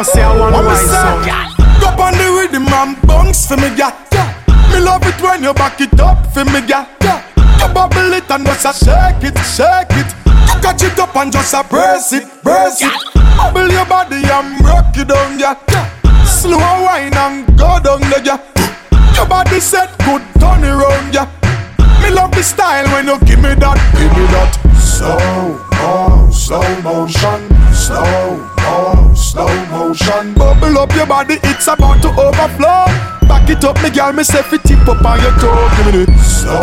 Them 0.00 0.14
say 0.14 0.22
I 0.22 0.32
want 0.32 0.64
my 0.64 0.74
say? 0.80 0.86
son. 0.88 1.20
Go 1.76 1.88
on 2.00 2.16
the 2.16 2.32
rhythm 2.32 2.64
and 2.72 2.96
bounce 3.04 3.44
for 3.46 3.56
me, 3.60 3.68
yeah. 3.76 3.92
yeah. 4.16 4.32
Me 4.72 4.80
love 4.80 5.04
it 5.04 5.20
when 5.20 5.42
you 5.42 5.52
back 5.52 5.78
it 5.78 5.92
up 6.00 6.24
for 6.32 6.42
me, 6.46 6.64
yeah. 6.64 6.88
yeah. 7.04 7.20
You 7.60 7.68
bubble 7.74 8.08
it 8.16 8.24
and 8.30 8.46
just 8.46 8.64
a 8.64 8.72
shake 8.72 9.28
it, 9.28 9.36
shake 9.44 9.92
it. 10.00 10.08
You 10.24 10.56
catch 10.64 10.84
it 10.84 10.98
up 10.98 11.14
and 11.16 11.30
just 11.30 11.52
a 11.52 11.62
brace 11.68 12.14
it, 12.14 12.24
brace 12.42 12.80
it. 12.80 12.96
Bubble 13.36 13.68
your 13.68 13.84
body 13.84 14.24
and 14.24 14.56
break 14.64 15.04
it 15.04 15.08
down, 15.12 15.38
yeah. 15.38 15.60
yeah. 15.68 16.24
Slow 16.24 16.56
wine 16.56 17.12
and 17.12 17.44
go 17.58 17.76
down 17.84 18.00
there, 18.08 18.24
yeah. 18.24 18.40
Your 19.12 19.26
body 19.28 19.60
set 19.60 19.92
good, 20.08 20.24
turn 20.40 20.64
it 20.64 20.72
round, 20.80 21.12
yeah. 21.12 21.28
Me 22.00 22.08
love 22.08 22.32
the 22.32 22.42
style 22.42 22.88
when 22.96 23.04
you 23.04 23.20
give 23.28 23.44
me 23.44 23.52
that, 23.52 23.76
give 24.00 24.08
me 24.16 24.24
that. 24.32 24.56
Slow, 24.80 25.60
oh, 25.84 26.30
slow 26.32 26.64
motion, 26.80 27.39
up 30.80 30.94
your 30.94 31.06
body, 31.06 31.36
it's 31.44 31.68
about 31.68 32.00
to 32.00 32.08
overflow. 32.08 32.88
Back 33.28 33.50
it 33.50 33.62
up, 33.64 33.76
me 33.82 33.90
girl, 33.90 34.12
me 34.12 34.24
say 34.24 34.42
fit 34.42 34.62
tip 34.64 34.88
up 34.88 35.04
on 35.04 35.20
your 35.20 35.32
toe. 35.36 35.68
Give 35.76 35.94
me 35.94 36.04
the 36.04 36.18
slow, 36.24 36.60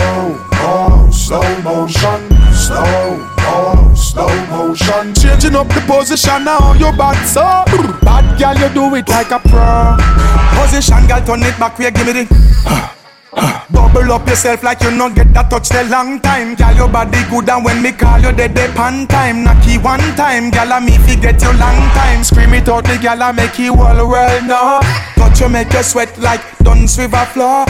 oh, 0.65 1.09
slow 1.13 1.61
motion, 1.61 2.25
slow, 2.51 3.21
oh, 3.45 3.93
slow 3.95 4.33
motion. 4.49 5.13
Changing 5.13 5.55
up 5.55 5.67
the 5.67 5.81
position 5.85 6.43
now, 6.43 6.73
your 6.73 6.93
bad 6.97 7.17
so. 7.27 7.45
Bad 8.01 8.25
girl, 8.39 8.57
you 8.57 8.73
do 8.73 8.95
it 8.95 9.07
like 9.07 9.29
a 9.29 9.39
pro. 9.39 9.95
Position, 10.59 11.05
girl, 11.07 11.21
turn 11.23 11.43
it 11.43 11.57
back, 11.59 11.77
where 11.77 11.91
give 11.91 12.07
me 12.07 12.13
the. 12.13 12.27
Ah. 12.65 12.96
Bubble 13.71 14.11
up 14.11 14.27
yourself 14.27 14.63
like 14.63 14.81
you 14.81 14.91
not 14.91 15.15
get 15.15 15.33
that 15.33 15.49
touch 15.49 15.69
the 15.69 15.83
long 15.85 16.19
time. 16.19 16.55
Girl, 16.55 16.73
your 16.73 16.89
body 16.89 17.21
good 17.29 17.49
and 17.49 17.63
when 17.63 17.81
me 17.81 17.91
call 17.91 18.19
you 18.19 18.31
dead 18.31 18.55
the 18.55 18.71
pan 18.73 19.07
time. 19.07 19.45
Knocky 19.45 19.77
one 19.81 20.01
time, 20.15 20.49
girl, 20.49 20.73
I 20.73 20.79
me 20.79 20.97
forget 20.97 21.41
you 21.41 21.53
long 21.53 21.79
time. 21.93 22.23
Scream 22.23 22.53
it 22.53 22.67
out, 22.67 22.85
the 22.85 22.97
girl, 22.97 23.21
I 23.21 23.31
make 23.31 23.59
you 23.59 23.73
all 23.75 24.09
world 24.09 24.43
know. 24.45 24.79
Touch 25.15 25.41
you 25.41 25.49
make 25.49 25.71
you 25.73 25.83
sweat 25.83 26.17
like 26.17 26.41
Dunn's 26.59 26.97
River 26.97 27.25
floor. 27.33 27.65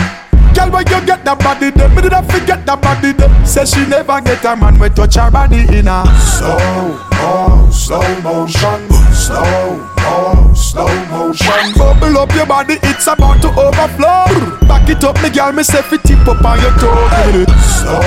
Girl, 0.58 0.72
when 0.74 0.88
you 0.90 1.06
get 1.06 1.22
that 1.24 1.38
body, 1.38 1.70
them 1.70 1.94
me 1.94 2.02
did 2.02 2.12
not 2.12 2.26
forget 2.26 2.66
that 2.66 2.82
body. 2.82 3.14
Them 3.14 3.30
say 3.46 3.62
she 3.66 3.86
never 3.86 4.18
get 4.22 4.42
a 4.42 4.56
man 4.58 4.80
we 4.82 4.90
touch 4.90 5.14
her 5.14 5.30
body 5.30 5.62
in 5.70 5.86
a 5.86 6.02
slow, 6.18 6.98
oh, 7.22 7.70
slow 7.70 8.02
motion, 8.26 8.82
slow, 9.14 9.86
oh, 10.02 10.50
slow 10.58 10.90
motion. 11.14 11.78
Bubble 11.78 12.18
up 12.18 12.34
your 12.34 12.50
body, 12.50 12.82
it's 12.82 13.06
about 13.06 13.38
to 13.46 13.54
overflow. 13.54 14.58
Back 14.66 14.90
it 14.90 15.04
up, 15.06 15.22
me 15.22 15.30
girl, 15.30 15.54
me 15.54 15.62
say 15.62 15.86
fit 15.86 16.02
tip 16.02 16.26
up 16.26 16.42
on 16.42 16.58
your 16.58 16.74
toe. 16.82 17.06
Give 17.30 17.46
me 17.46 17.54
slow, 17.62 18.02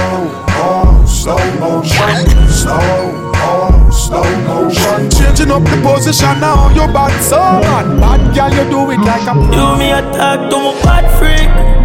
oh, 0.58 1.06
slow 1.06 1.38
motion, 1.62 2.26
slow, 2.50 3.30
oh, 3.46 3.78
slow 3.94 4.26
motion. 4.50 5.06
Changing 5.06 5.54
up 5.54 5.62
the 5.62 5.78
position 5.86 6.34
now, 6.42 6.66
your 6.74 6.90
bad 6.90 7.14
so 7.22 7.38
bad. 7.38 7.86
Bad 8.02 8.34
girl, 8.34 8.50
you 8.50 8.66
do 8.66 8.90
it 8.90 8.98
like 9.06 9.22
a 9.30 9.38
You 9.38 9.78
me 9.78 9.94
attack 9.94 10.50
to 10.50 10.56
my 10.58 10.74
bad 10.82 11.06
freak 11.14 11.79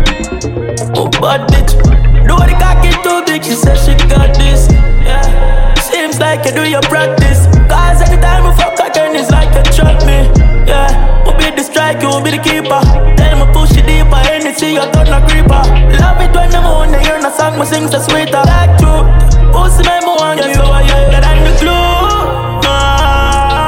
Oh 0.95 1.12
bad 1.19 1.51
bitch 1.51 1.75
Do 2.24 2.35
the 2.39 2.55
cocky 2.55 2.95
too 3.03 3.19
big 3.27 3.43
She 3.43 3.55
says 3.55 3.83
she 3.83 3.91
got 4.07 4.31
this. 4.39 4.71
Yeah. 5.03 5.75
Seems 5.75 6.17
like 6.17 6.45
you 6.45 6.53
do 6.53 6.63
your 6.63 6.81
practice. 6.83 7.43
Cause 7.67 8.01
every 8.01 8.15
time 8.24 8.47
we 8.47 8.55
fuck 8.55 8.79
again 8.79 9.15
It's 9.19 9.29
like 9.31 9.51
you 9.51 9.63
trap 9.75 10.00
me. 10.07 10.31
Yeah. 10.63 10.88
Won't 11.25 11.39
be 11.39 11.51
the 11.51 11.63
strike? 11.63 12.01
You 12.01 12.24
be 12.24 12.31
the 12.31 12.39
keeper. 12.39 12.79
Then 13.19 13.35
I'ma 13.35 13.51
push 13.51 13.75
you 13.75 13.83
deeper. 13.83 14.15
Energy 14.31 14.79
you 14.79 14.85
turn 14.95 15.12
a 15.12 15.19
creeper. 15.27 15.63
Love 16.00 16.24
it 16.24 16.31
when 16.31 16.55
I'm 16.55 16.63
on 16.63 16.91
the 16.91 17.00
hear 17.03 17.19
the 17.19 17.31
song 17.35 17.59
Me 17.59 17.65
sing 17.65 17.91
so 17.91 18.00
sweeter. 18.00 18.39
Like 18.47 18.79
truth 18.79 19.12
Pussy 19.51 19.83
make 19.83 20.07
me 20.07 20.15
want 20.15 20.39
you 20.39 20.55
So 20.55 20.63
I 20.63 20.88
yeah 20.88 21.19
That 21.19 21.35
the 21.43 21.51
glue. 21.59 22.63
Ah 22.63 23.67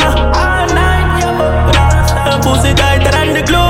yeah 0.71 2.39
Pussy 2.39 2.71
tighter 2.73 3.11
than 3.11 3.33
the 3.35 3.43
glue 3.43 3.66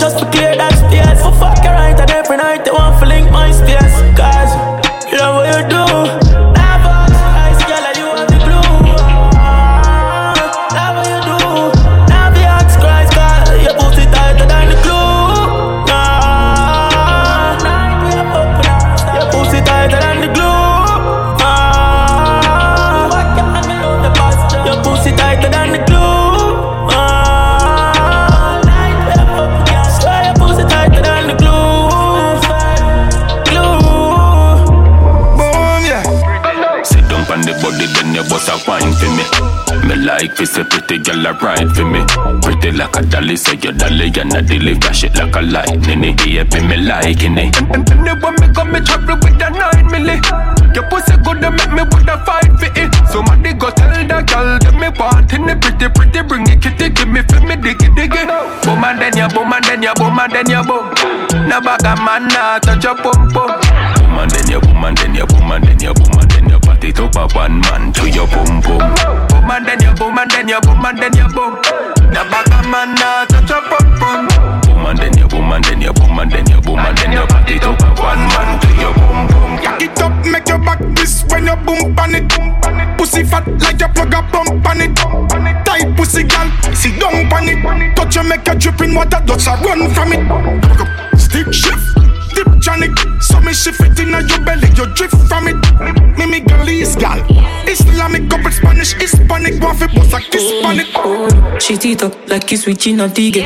just 0.00 0.18
to 0.18 0.24
clear 0.30 0.56
that 0.56 0.72
space. 0.80 1.20
For 1.22 1.32
fuck 1.36 1.62
around 1.64 1.92
right 1.92 2.00
and 2.00 2.10
every 2.10 2.38
night 2.38 2.64
they 2.64 2.70
want 2.70 2.98
to 3.00 3.06
link 3.06 3.30
my 3.30 3.52
space. 3.52 3.96
God 4.16 4.39
fi 40.18 40.44
say 40.44 40.64
pretty 40.64 40.98
girl 40.98 41.26
a 41.26 41.32
ride 41.34 41.70
for 41.74 41.84
me. 41.84 42.02
Pretty 42.42 42.72
like 42.72 42.96
a 42.96 43.02
dolly, 43.02 43.36
so 43.36 43.52
you 43.52 43.72
dolly 43.72 44.10
and 44.18 44.34
a 44.34 44.42
dilly 44.42 44.74
flash 44.74 45.04
it 45.04 45.14
like 45.16 45.34
a 45.36 45.40
lightning. 45.40 46.18
Yeah, 46.26 46.44
be 46.44 46.60
me 46.66 46.76
liking 46.78 47.38
it. 47.38 47.56
And 47.60 47.90
anywhere 47.90 48.32
me 48.40 48.48
go, 48.52 48.64
me 48.64 48.80
travel 48.80 49.16
with 49.22 49.42
a 49.42 49.50
nine 49.50 49.86
milli. 49.88 50.18
Your 50.74 50.88
pussy 50.88 51.16
good, 51.22 51.40
to 51.42 51.50
make 51.50 51.72
me 51.72 51.82
with 51.82 52.08
a 52.08 52.18
fight 52.24 52.50
for 52.58 52.70
it. 52.74 52.94
Somebody 53.10 53.54
go 53.54 53.70
tell 53.70 53.90
the 53.90 54.22
girl 54.22 54.58
that 54.58 54.74
me 54.74 54.88
want 54.98 55.32
in 55.32 55.46
the 55.46 55.56
pretty, 55.56 55.88
pretty, 55.90 56.22
bring 56.26 56.46
it 56.46 56.62
kitty, 56.62 56.90
give 56.90 57.08
me 57.08 57.22
for 57.26 57.40
me 57.40 57.54
diggy 57.56 57.90
diggy. 57.94 58.26
Boom 58.62 58.84
and 58.84 59.00
then 59.00 59.16
ya, 59.16 59.28
boom 59.28 59.52
and 59.52 59.64
then 59.64 59.82
ya, 59.82 59.94
boom 59.94 60.18
and 60.18 60.32
then 60.32 60.48
ya, 60.48 60.62
boom. 60.62 60.86
Now 61.48 61.60
bag 61.60 61.84
a 61.84 61.94
man, 62.02 62.28
nah, 62.28 62.58
touch 62.58 62.84
your 62.84 62.94
pum 62.96 63.30
pum. 63.30 63.50
Boom 63.50 64.18
and 64.18 64.30
then 64.30 64.46
ya, 64.50 64.60
boom 64.60 64.84
and 64.84 64.96
then 64.98 65.14
ya, 65.14 65.26
boom 65.26 65.50
and 65.50 65.64
then 65.64 65.80
ya, 65.80 65.92
boom 65.92 66.18
and 66.18 66.30
then 66.30 66.48
ya, 66.48 66.58
pat 66.58 66.84
it 66.84 67.00
up 67.00 67.16
a 67.16 67.26
one 67.34 67.60
man 67.60 67.92
to 67.92 68.08
your 68.10 68.26
pum 68.26 68.62
pum. 68.62 69.29
Boom 69.40 69.50
and 69.52 69.66
then 69.66 69.80
ya, 69.80 69.94
boom 69.94 70.18
and 70.18 70.30
then 70.30 70.48
ya, 70.48 70.60
boom 70.60 70.84
and 70.84 70.98
then 70.98 71.12
ya, 71.14 71.26
boom. 71.28 71.56
Now 72.12 72.28
bag 72.28 72.46
a 72.52 72.68
man, 72.68 72.94
nah, 72.94 73.24
touch 73.24 73.48
your 73.48 73.62
pum 73.62 73.88
pum. 73.98 74.28
Boom 74.62 74.86
and 74.86 74.98
then 74.98 75.16
ya, 75.16 75.26
boom 75.26 75.50
and 75.50 75.64
then 75.64 75.80
ya, 75.80 75.92
boom 75.92 76.18
and 76.18 76.30
then 76.30 76.46
ya, 76.46 76.60
boom 76.60 76.78
and 76.78 76.98
then 76.98 77.12
ya, 77.12 77.26
pat 77.26 77.50
it 77.50 77.64
up 77.64 77.80
a 77.80 77.88
one 77.96 78.20
man 78.20 78.60
to 78.60 78.68
your 78.76 78.92
pum 78.94 79.28
pum. 79.28 79.58
Cock 79.64 79.82
it 79.82 79.98
up, 79.98 80.12
make 80.26 80.46
your 80.46 80.58
back 80.58 80.78
this 80.94 81.24
when 81.28 81.46
you 81.46 81.56
boom 81.56 81.98
on 81.98 82.14
it. 82.14 82.28
Pussy 82.98 83.24
fat 83.24 83.48
like 83.64 83.80
you 83.80 83.88
plug 83.88 84.12
a 84.12 84.22
pump 84.30 84.66
on 84.66 84.80
it. 84.80 84.94
Tight 85.64 85.96
pussy 85.96 86.22
gal, 86.22 86.46
sit 86.74 87.00
down 87.00 87.32
on 87.32 87.48
it. 87.48 87.96
Touch 87.96 88.16
you 88.16 88.22
make 88.24 88.46
you 88.46 88.54
drip 88.54 88.80
in 88.82 88.94
water, 88.94 89.22
dust 89.24 89.48
a 89.48 89.56
run 89.64 89.90
from 89.90 90.12
it. 90.12 91.18
Stick 91.18 91.52
shift, 91.52 91.96
Johnny. 92.60 92.88
So 93.20 93.40
me 93.40 93.52
shift 93.52 93.80
it 93.80 93.98
in 93.98 94.10
your 94.10 94.40
belly, 94.44 94.68
you 94.76 94.86
drift 94.94 95.16
from 95.28 95.48
it. 95.48 95.56
Me 96.18 96.26
me 96.26 96.40
Galese 96.40 96.98
gal, 96.98 97.18
Islamic 97.66 98.28
couple 98.28 98.50
Spanish, 98.50 98.92
Hispanic, 98.92 99.62
one 99.62 99.76
fi 99.76 99.86
bust 99.86 100.12
a 100.14 100.20
kiss 100.20 100.64
on 100.64 100.78
it. 100.78 101.62
Shit 101.62 101.84
it 101.86 102.02
up 102.02 102.14
like 102.28 102.52
it's 102.52 102.62
switching 102.62 103.00
a 103.00 103.08
tigre. 103.08 103.44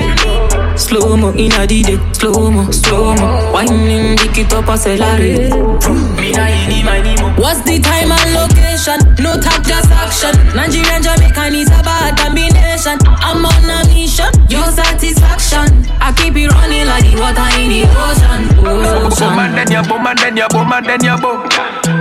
Slow 0.76 1.16
mo 1.16 1.30
in 1.33 1.52
a 1.52 1.66
D-Day, 1.66 1.99
slow 2.12 2.50
mo, 2.50 2.71
slow 2.71 3.14
mo. 3.14 3.52
Winding, 3.52 4.16
dick 4.16 4.38
it 4.38 4.52
up, 4.52 4.68
accelerate. 4.68 5.52
What's 7.38 7.61
the 7.62 7.78
time 7.80 8.11
and 8.11 8.35
location? 8.35 8.99
No 9.23 9.38
talk, 9.40 9.62
just 9.64 9.90
action. 9.90 10.35
Nigerian, 10.56 11.02
Jamaican 11.02 11.54
is 11.54 11.71
a 11.71 11.83
bad. 12.85 13.00
I'm 13.25 13.45
on 13.45 13.64
a 13.71 13.88
mission, 13.88 14.31
your 14.49 14.69
satisfaction. 14.71 15.88
I 16.00 16.12
keep 16.12 16.37
it 16.37 16.49
running 16.53 16.87
like 16.87 17.05
the 17.09 17.17
water 17.17 17.49
in 17.57 17.73
the 17.73 17.88
ocean. 17.97 18.43
ocean. 18.61 19.33
Boom 19.33 19.38
and 19.41 19.57
then 19.57 19.71
ya, 19.73 19.83
boom 19.83 20.07
and 20.07 20.19
then 20.19 20.37
ya, 20.37 20.47
boom 20.49 20.73
and 20.73 20.87
then 20.87 21.03
ya, 21.03 21.17
boom. 21.17 21.41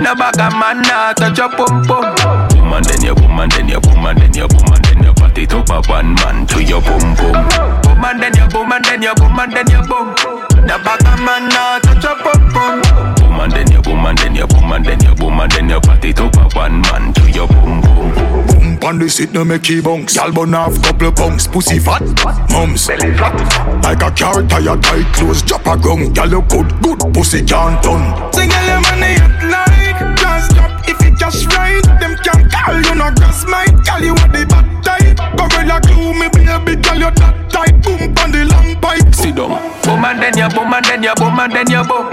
Now 0.02 0.14
bag 0.14 0.36
a 0.38 0.50
man, 0.52 0.82
nah, 0.82 1.12
touch 1.14 1.38
your 1.38 1.48
pum 1.48 1.84
pum. 1.88 2.04
Boom 2.52 2.72
and 2.72 2.84
then 2.84 3.02
ya, 3.02 3.14
boom 3.14 3.38
and 3.40 3.50
then 3.52 3.68
ya, 3.68 3.80
boom 3.80 4.04
and 4.04 4.18
then 4.20 4.34
ya, 4.34 4.46
boom 4.46 4.72
and 4.72 4.84
then 4.84 5.02
ya, 5.02 5.12
pat 5.14 5.38
it 5.38 5.52
up 5.52 5.70
a 5.70 5.80
one 5.88 6.14
man 6.20 6.46
to 6.46 6.62
your 6.62 6.82
pum 6.82 7.16
pum. 7.16 7.32
Boom 7.82 8.04
and 8.04 8.20
then 8.20 8.34
ya, 8.36 8.46
boom 8.48 8.72
and 8.72 8.84
then 8.84 9.02
ya, 9.02 9.14
boom 9.14 9.38
and 9.38 9.52
then 9.52 9.66
ya, 9.68 9.80
boom. 9.88 10.06
Now 10.68 10.78
bag 10.84 11.00
a 11.04 11.12
man, 11.24 11.48
nah, 11.48 11.78
touch 11.80 12.04
your 12.04 12.16
pum 12.20 12.40
pum. 12.52 12.82
Boom 13.16 13.40
and 13.40 13.52
then 13.52 13.70
ya, 13.72 13.80
boom 13.80 14.04
and 14.04 14.18
then 14.18 14.34
ya, 14.34 14.46
boom 14.46 14.72
and 14.72 14.84
then 14.84 15.00
ya, 15.00 15.14
boom 15.14 15.40
and 15.40 15.52
then 15.52 15.68
ya, 15.68 15.80
it 16.04 16.20
up 16.20 16.36
a 16.36 16.44
one 16.56 16.80
man 16.82 17.12
to 17.14 17.30
your 17.32 17.48
pum 17.48 17.80
pum. 17.80 18.43
On 18.84 18.98
the 18.98 19.08
seat, 19.08 19.32
no 19.32 19.46
make 19.46 19.64
he 19.64 19.80
bounce. 19.80 20.14
Y'all 20.14 20.30
bun 20.30 20.54
off 20.54 20.80
couple 20.82 21.10
punks, 21.10 21.46
pussy 21.46 21.78
fat, 21.78 22.02
mums 22.50 22.86
belly 22.86 23.16
flat. 23.16 23.82
Like 23.82 24.02
a 24.02 24.10
car 24.10 24.42
tire 24.42 24.76
tight 24.76 25.10
close, 25.14 25.40
drop 25.40 25.66
a 25.66 25.74
gum. 25.80 26.12
Y'all 26.14 26.28
look 26.28 26.48
good, 26.48 26.68
good 26.82 26.98
pussy 27.14 27.42
can't 27.42 27.82
turn. 27.82 28.32
Sing 28.34 28.50
your 28.50 28.80
money 28.82 29.16
like 29.48 29.83
stop 30.50 30.70
if 30.88 31.00
it 31.02 31.18
just 31.18 31.46
right. 31.56 31.82
Them 32.00 32.16
can't 32.24 32.50
call 32.52 32.80
you 32.80 32.94
no 32.94 33.10
grass 33.14 33.44
might 33.46 33.72
call 33.84 34.00
you 34.00 34.14
what 34.14 34.32
the 34.32 34.44
bad 34.46 34.66
type. 34.84 35.16
Gorilla 35.36 35.80
glue 35.80 36.14
me 36.14 36.28
baby, 36.32 36.80
girl 36.80 36.98
you 36.98 37.10
that 37.10 37.34
tight. 37.50 37.74
Boom 37.82 38.14
on 38.22 38.30
the 38.32 38.44
long 38.48 38.76
pipe. 38.80 39.14
Sit 39.14 39.36
down. 39.36 39.56
Boom 39.84 40.04
and 40.04 40.20
then 40.20 40.36
ya, 40.36 40.48
boom 40.48 40.72
and 40.72 40.84
then 40.84 41.02
ya, 41.02 41.14
boom 41.14 41.38
and 41.38 41.52
then 41.52 41.68
ya, 41.68 41.82
boom. 41.84 42.08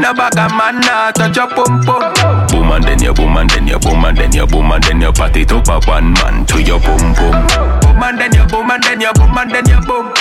Now 0.00 0.12
bag 0.12 0.36
a 0.36 0.48
man, 0.52 0.80
nah, 0.80 1.12
touch 1.12 1.36
your 1.36 1.48
pum 1.48 1.80
pum. 1.84 2.12
Boom 2.48 2.70
and 2.72 2.84
then 2.84 2.98
ya, 3.00 3.12
boom 3.12 3.36
and 3.36 3.48
then 3.50 3.66
ya, 3.66 3.78
boom 3.78 4.04
and 4.04 4.16
then 4.16 4.32
ya, 4.32 4.46
boom 4.46 4.70
and 4.72 4.82
then 4.84 5.00
ya, 5.00 5.12
it 5.16 5.52
up 5.52 5.68
a 5.68 5.80
one 5.88 6.12
man 6.14 6.44
to 6.46 6.62
your 6.62 6.80
pum 6.80 7.14
pum. 7.14 7.46
Boom 7.80 8.02
and 8.02 8.18
then 8.18 8.32
ya, 8.32 8.46
boom 8.46 8.70
and 8.70 8.82
then 8.82 9.00
ya, 9.00 9.12
boom 9.14 9.36
and 9.38 9.50
then 9.50 9.66
ya, 9.66 9.80
boom. 9.80 10.12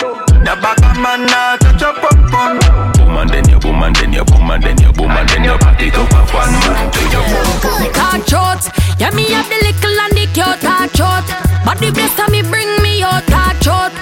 Now 0.43 0.55
bag 0.61 0.79
a 0.79 0.99
man, 0.99 1.25
nah, 1.25 1.57
touch 1.57 1.81
your 1.81 1.93
pum 1.93 2.29
pum. 2.29 3.04
Boom 3.15 3.21
and 3.21 3.31
then 3.31 3.47
ya, 3.47 3.59
boom 3.59 3.81
and 3.81 3.95
then 3.95 4.11
ya, 4.11 4.23
boom 4.25 4.51
and 4.51 4.61
then 4.61 4.77
ya, 4.77 4.91
boom 4.91 5.11
and 5.11 5.29
then 5.29 5.43
ya, 5.45 5.57
pat 5.57 5.81
it 5.81 5.95
up 5.95 6.11
a 6.11 6.19
one 6.35 6.51
man 6.51 6.91
to 6.91 7.01
your 7.15 7.23
pum 7.23 7.47
pum. 7.63 7.79
Talk 7.95 8.27
short, 8.27 8.61
yeah 8.99 9.09
me 9.15 9.31
have 9.31 9.47
the 9.47 9.55
little 9.63 9.99
and 10.03 10.19
the 10.19 10.27
cute 10.35 10.59
talk 10.59 10.91
short. 10.91 11.23
Best 11.95 12.19
of 12.19 12.27
me 12.27 12.43
bring 12.43 12.67
me 12.83 12.99
your 12.99 13.21
talk 13.31 13.55
short. 13.63 13.95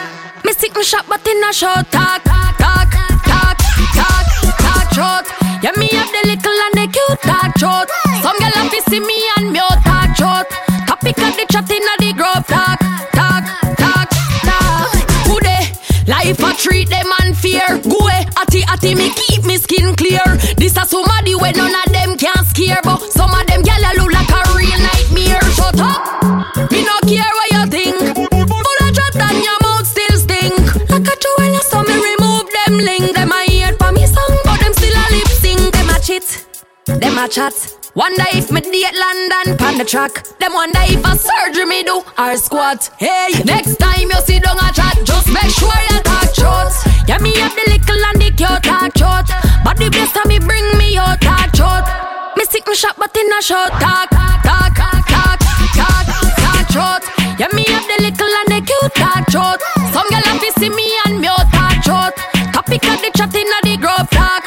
Me 0.44 0.52
sick 0.52 0.76
me 0.76 0.82
shop 0.84 1.06
but 1.08 1.22
in 1.28 1.44
a 1.46 1.54
short 1.54 1.86
talk, 1.94 2.26
talk, 2.26 2.90
talk, 3.30 3.58
talk, 3.94 4.26
talk, 4.58 4.88
short. 4.98 5.30
Yeah 5.62 5.78
me 5.78 5.94
have 5.94 6.10
the 6.10 6.34
little 6.34 6.58
and 6.66 6.74
the 6.74 6.90
cute 6.90 7.22
talk 7.22 7.54
short. 7.62 7.94
Some 8.26 8.38
gyal 8.42 8.58
have 8.58 8.72
to 8.74 8.82
see 8.90 9.00
me 9.00 9.30
and 9.38 9.54
me 9.54 9.60
out 9.62 9.78
talk 9.86 10.10
short. 10.18 10.50
Topic 10.90 11.22
of 11.22 11.38
the 11.38 11.46
chat 11.54 11.70
inna 11.70 11.94
the 12.02 12.18
grove 12.18 12.48
talk, 12.50 12.82
Life 16.08 16.40
a 16.44 16.54
treat 16.54 16.90
them 16.90 17.08
unfair. 17.22 17.80
Go 17.80 18.08
eh, 18.08 18.26
atty 18.36 18.64
atty 18.68 18.96
me 18.96 19.10
keep 19.16 19.46
me 19.46 19.58
skin 19.58 19.96
clear. 19.96 20.24
This 20.58 20.76
a 20.76 20.86
somebody 20.86 21.36
when 21.36 21.56
none 21.56 21.74
of 21.74 21.94
them 21.94 22.18
can 22.18 22.44
scare, 22.46 22.80
but 22.84 23.00
some 23.12 23.32
of 23.32 23.46
them 23.48 23.62
gyal 23.64 23.96
look 23.96 24.12
like 24.12 24.30
a 24.30 24.42
real 24.58 24.80
nightmare. 24.80 25.42
Shut 25.56 25.80
up, 25.80 26.72
me 26.72 26.84
no 26.84 27.00
care 27.08 27.24
what 27.24 27.52
you 27.52 27.66
think. 27.68 27.98
Full 28.16 28.80
of 28.84 28.94
chat 28.94 29.16
and 29.16 29.44
your 29.44 29.58
mouth 29.62 29.88
still 29.88 30.18
stink. 30.18 30.90
Like 30.90 31.08
a 31.08 31.16
jewel, 31.16 31.56
so 31.64 31.84
me 31.84 31.96
remove 31.96 32.48
them 32.52 32.78
link. 32.80 33.16
Them 33.16 33.32
a 33.32 33.44
hear 33.50 33.74
for 33.74 33.92
me 33.94 34.06
song, 34.06 34.38
but 34.44 34.60
them 34.60 34.74
still 34.74 34.94
a 34.94 35.06
lip 35.10 35.28
sync. 35.28 35.72
Them 35.72 35.90
a 35.90 36.00
cheat, 36.00 36.46
them 36.86 37.18
a 37.18 37.28
chat. 37.30 37.83
Wonder 37.96 38.26
if 38.34 38.50
me 38.50 38.60
date 38.60 38.98
London 38.98 39.56
pan 39.56 39.78
the 39.78 39.86
track. 39.86 40.26
Them 40.40 40.54
wonder 40.54 40.82
if 40.82 41.06
a 41.06 41.14
surgery 41.14 41.66
me 41.66 41.84
do 41.84 42.02
or 42.18 42.36
squat. 42.38 42.90
Hey, 42.98 43.30
next 43.46 43.78
time 43.78 44.10
you 44.10 44.20
see 44.26 44.40
down 44.40 44.58
a 44.58 44.74
chat, 44.74 44.98
just 45.06 45.30
make 45.30 45.54
sure 45.54 45.70
you 45.94 46.02
talk 46.02 46.26
short. 46.34 46.74
Yeah, 47.06 47.22
me 47.22 47.38
have 47.38 47.54
the 47.54 47.70
little 47.70 48.02
and 48.10 48.18
the 48.18 48.34
cute 48.34 48.64
talk 48.66 48.98
short. 48.98 49.30
But 49.62 49.78
the 49.78 49.94
best 49.94 50.18
of 50.18 50.26
me 50.26 50.40
bring 50.40 50.66
me 50.74 50.98
your 50.98 51.14
talk 51.22 51.54
short. 51.54 51.86
Me 52.34 52.46
sick 52.50 52.66
me 52.66 52.74
shop 52.74 52.98
but 52.98 53.14
in 53.14 53.30
a 53.30 53.42
short 53.46 53.70
talk, 53.78 54.10
talk, 54.10 54.42
talk, 54.42 54.74
talk, 54.74 55.38
talk 55.78 56.06
talk 56.42 56.66
short. 56.74 57.04
Yeah, 57.38 57.54
me 57.54 57.62
have 57.70 57.86
the 57.86 58.10
little 58.10 58.34
and 58.42 58.50
the 58.58 58.60
cute 58.66 58.94
talk 58.98 59.30
short. 59.30 59.62
Some 59.94 60.10
gyal 60.10 60.26
have 60.26 60.42
to 60.42 60.50
see 60.58 60.74
me 60.74 60.90
and 61.06 61.22
me 61.22 61.30
talk 61.30 61.78
short. 61.86 62.18
Topic 62.58 62.82
of 62.90 62.98
the 63.06 63.14
chat 63.14 63.38
inna 63.38 63.60
the 63.62 63.78
talk, 63.78 64.10
talk, 64.10 64.43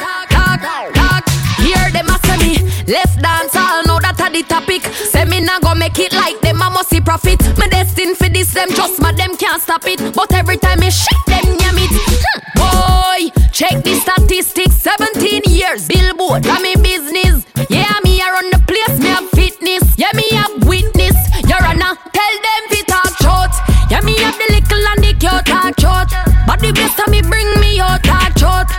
left 2.87 3.21
dance 3.21 3.55
all 3.55 3.83
know 3.83 3.99
that 3.99 4.19
a 4.19 4.31
the 4.31 4.43
topic. 4.43 4.83
Say 4.93 5.25
me 5.25 5.41
nah 5.41 5.59
go 5.59 5.75
make 5.75 5.99
it 5.99 6.13
like 6.13 6.39
them 6.41 6.61
a 6.61 6.69
must 6.69 6.89
see 6.89 7.01
profit. 7.01 7.39
Me 7.57 7.67
destined 7.67 8.17
for 8.17 8.29
this 8.29 8.53
them 8.53 8.69
just 8.71 8.99
but 8.99 9.17
them 9.17 9.35
can't 9.35 9.61
stop 9.61 9.85
it. 9.85 9.99
But 10.15 10.33
every 10.33 10.57
time 10.57 10.79
me 10.79 10.89
shit 10.91 11.21
them 11.27 11.45
yam 11.59 11.77
it. 11.77 11.91
Hmm. 11.91 12.39
Boy, 12.57 13.19
check 13.51 13.83
the 13.83 13.95
statistics. 13.99 14.75
17 14.77 15.43
years, 15.47 15.87
billboard, 15.87 16.45
for 16.45 16.59
me 16.61 16.75
business. 16.75 17.45
Yeah, 17.69 17.91
me 18.03 18.21
a 18.21 18.27
run 18.31 18.49
the 18.51 18.61
place, 18.65 18.97
me 18.99 19.07
have 19.11 19.29
fitness. 19.31 19.83
Yeah, 19.97 20.11
me 20.15 20.27
have 20.31 20.53
witness. 20.65 21.15
Your 21.47 21.61
honor, 21.63 21.93
tell 22.15 22.35
them 22.47 22.61
fi 22.71 22.81
talk 22.87 23.11
short. 23.19 23.51
Yeah, 23.91 24.01
me 24.01 24.15
have 24.23 24.37
the 24.39 24.47
little 24.55 24.83
and 24.95 25.03
the 25.03 25.11
cute 25.19 25.45
talk 25.45 25.75
short. 25.79 26.09
But 26.47 26.59
the 26.59 26.71
best 26.71 26.99
of 26.99 27.09
me 27.11 27.21
bring 27.21 27.47
me 27.59 27.75
your 27.75 27.97
talk 27.99 28.37
short. 28.37 28.69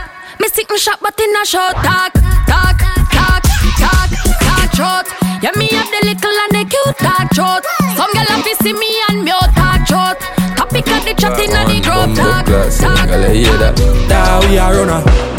Me 0.40 0.48
sick 0.48 0.70
me 0.70 0.78
shop 0.78 1.00
but 1.02 1.18
in 1.20 1.34
a 1.36 1.44
short 1.44 1.74
talk, 1.82 2.12
talk, 2.46 2.78
the 6.88 6.95
talk 7.04 7.35
short. 7.35 7.64
Some 7.97 8.11
gyal 8.12 8.26
have 8.33 8.45
to 8.45 8.54
see 8.62 8.73
me 8.73 8.90
and 9.09 9.25
me 9.25 9.30
out 9.30 9.52
talk 9.54 9.87
short. 9.87 10.18
Topic 10.57 10.88
of 10.88 11.04
the 11.04 11.14
chat 11.14 11.38
inna 11.38 11.62
the 11.68 11.80
group 11.85 12.16
talk, 12.16 12.47
talk. 12.80 13.09
Now 14.09 14.40
we 14.49 14.59
are 14.59 14.73
runner. 14.75 15.38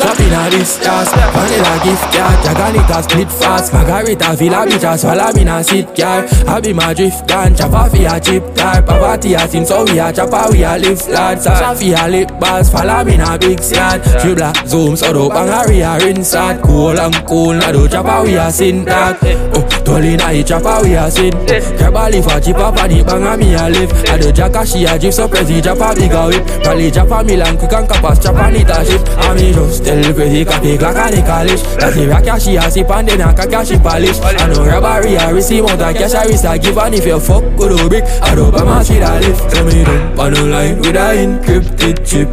Drop 0.00 0.18
in 0.18 0.32
a 0.32 0.48
this 0.48 0.78
jazz 0.78 1.12
Vanilla 1.12 1.76
gift 1.84 2.08
card 2.12 2.38
Jaganita 2.44 3.02
split 3.04 3.30
fast 3.30 3.72
Margarita 3.72 4.34
Villa 4.34 4.64
Beach 4.64 4.98
Swallow 4.98 5.32
me 5.34 5.44
a 5.46 5.62
sit 5.62 5.94
car 5.94 6.24
I 6.48 6.60
be 6.60 6.72
my 6.72 6.94
drift 6.94 7.28
gun 7.28 7.54
Chop 7.54 7.72
off 7.72 7.92
a 7.92 8.20
chip 8.20 8.54
tar 8.54 8.82
Poverty 8.82 9.34
a 9.34 9.46
sin 9.46 9.66
So 9.66 9.84
we 9.84 9.98
a 9.98 10.10
chop 10.12 10.32
a 10.32 10.50
we 10.50 10.62
a 10.64 10.78
live 10.78 11.06
lad 11.08 11.38
Shafi 11.38 11.92
a 11.92 12.08
lip 12.08 12.30
bars 12.40 12.70
Follow 12.70 13.04
me 13.04 13.20
a 13.20 13.38
big 13.38 13.60
yard 13.60 14.02
Dribble 14.22 14.52
zoom 14.66 14.96
So 14.96 15.12
do 15.12 15.28
bang 15.28 15.48
a 15.48 15.68
re 15.68 15.82
a 15.82 15.98
rinse 15.98 16.34
out 16.34 16.62
Cool 16.62 16.98
and 16.98 17.14
cool 17.26 17.52
Now 17.52 17.72
do 17.72 17.86
chop 17.86 18.06
a 18.06 18.22
we 18.24 18.36
a 18.36 18.50
sin 18.50 18.86
dog 18.86 19.18
oh, 19.22 19.70
Told 19.84 20.04
in 20.04 20.20
a 20.20 20.42
chopper 20.44 20.82
we 20.82 20.94
a 20.94 21.10
sin. 21.10 21.32
Grab 21.76 21.96
a 21.96 22.10
leaf 22.10 22.26
a 22.26 22.40
chip 22.40 22.58
up 22.58 22.78
and 22.78 22.92
it 22.92 23.06
bang 23.06 23.26
a 23.26 23.36
me 23.36 23.54
a 23.54 23.66
live. 23.68 23.92
I 24.06 24.18
do 24.18 24.30
jack 24.30 24.54
a 24.54 24.64
she 24.64 24.84
a 24.84 24.98
drip 24.98 25.12
so 25.12 25.26
prezi 25.26 25.58
a 25.58 25.94
bigger 25.94 26.26
whip. 26.30 26.46
Probably 26.62 26.88
a 26.88 27.24
Milan 27.24 27.58
quick 27.58 27.72
and 27.72 27.88
cap 27.88 28.04
a 28.04 28.14
strap 28.14 28.36
and 28.36 28.56
it 28.56 28.70
a 28.70 28.84
shit. 28.84 29.08
I 29.18 29.34
me 29.34 29.52
just 29.52 29.84
tell 29.90 30.02
the 30.02 30.12
prezi 30.14 30.46
copy 30.46 30.78
clock 30.78 30.96
and 30.96 31.16
the 31.16 31.22
college. 31.22 31.62
That 31.78 31.94
the 31.94 32.06
rock 32.06 32.26
a 32.26 32.40
she 32.40 32.56
a 32.56 32.70
sip 32.70 32.90
and 32.90 33.08
then 33.08 33.20
a 33.20 33.34
cock 33.34 33.52
a 33.52 33.66
she 33.66 33.76
polish. 33.78 34.18
I 34.22 34.46
know 34.46 34.64
robbery 34.64 35.14
a 35.16 35.34
receive 35.34 35.64
out 35.64 35.82
a 35.82 35.92
cash 35.92 36.14
a 36.14 36.22
risk 36.28 36.44
a 36.44 36.58
give 36.58 36.78
and 36.78 36.94
if 36.94 37.06
you 37.06 37.18
fuck 37.18 37.44
good 37.56 37.72
old 37.72 37.90
brick, 37.90 38.04
I 38.22 38.34
do 38.34 38.50
by 38.50 38.62
my 38.62 38.82
shit 38.82 39.02
a 39.02 39.18
lift. 39.18 39.50
So 39.50 39.64
me 39.64 39.84
dump 39.84 40.18
on 40.18 40.32
the 40.34 40.46
line 40.46 40.78
with 40.78 40.96
a 40.96 41.08
encrypted 41.18 42.06
chip. 42.06 42.28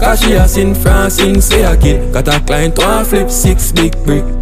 Cause 0.00 0.20
she 0.22 0.32
has 0.32 0.56
in 0.56 0.74
France, 0.74 1.20
in 1.20 1.42
say 1.42 1.62
a 1.62 1.76
kid 1.76 2.10
Got 2.10 2.28
a 2.28 2.40
client 2.40 2.76
to 2.76 3.04
flip 3.04 3.28
six 3.28 3.70
big 3.70 3.92
brick 4.06 4.39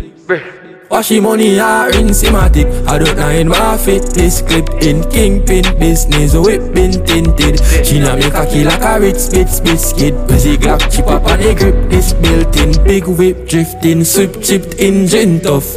Wash 0.90 1.10
money 1.20 1.60
are 1.60 1.90
in 1.90 2.08
cinematic 2.08 2.64
I 2.88 2.98
don't 2.98 3.14
know 3.14 3.28
in 3.28 3.48
my 3.48 3.76
fit. 3.76 4.02
This 4.14 4.40
clip 4.40 4.68
in 4.80 5.04
Kingpin 5.10 5.78
business. 5.78 6.34
Whip 6.34 6.72
been 6.72 7.04
tinted. 7.04 7.60
She 7.84 8.00
na 8.00 8.16
make 8.16 8.32
a 8.32 8.46
kill 8.46 8.66
like 8.66 8.80
a 8.80 8.98
rich 8.98 9.16
spits 9.16 9.60
biscuit 9.60 10.14
Busy 10.26 10.56
glock 10.56 10.80
chip 10.90 11.06
up 11.06 11.26
on 11.26 11.40
the 11.40 11.54
grip. 11.54 11.90
This 11.90 12.14
built 12.14 12.56
in. 12.56 12.72
Big 12.84 13.04
whip 13.06 13.46
drifting. 13.46 14.02
Sweep 14.02 14.40
chipped 14.42 14.80
engine 14.80 15.40
tough 15.40 15.76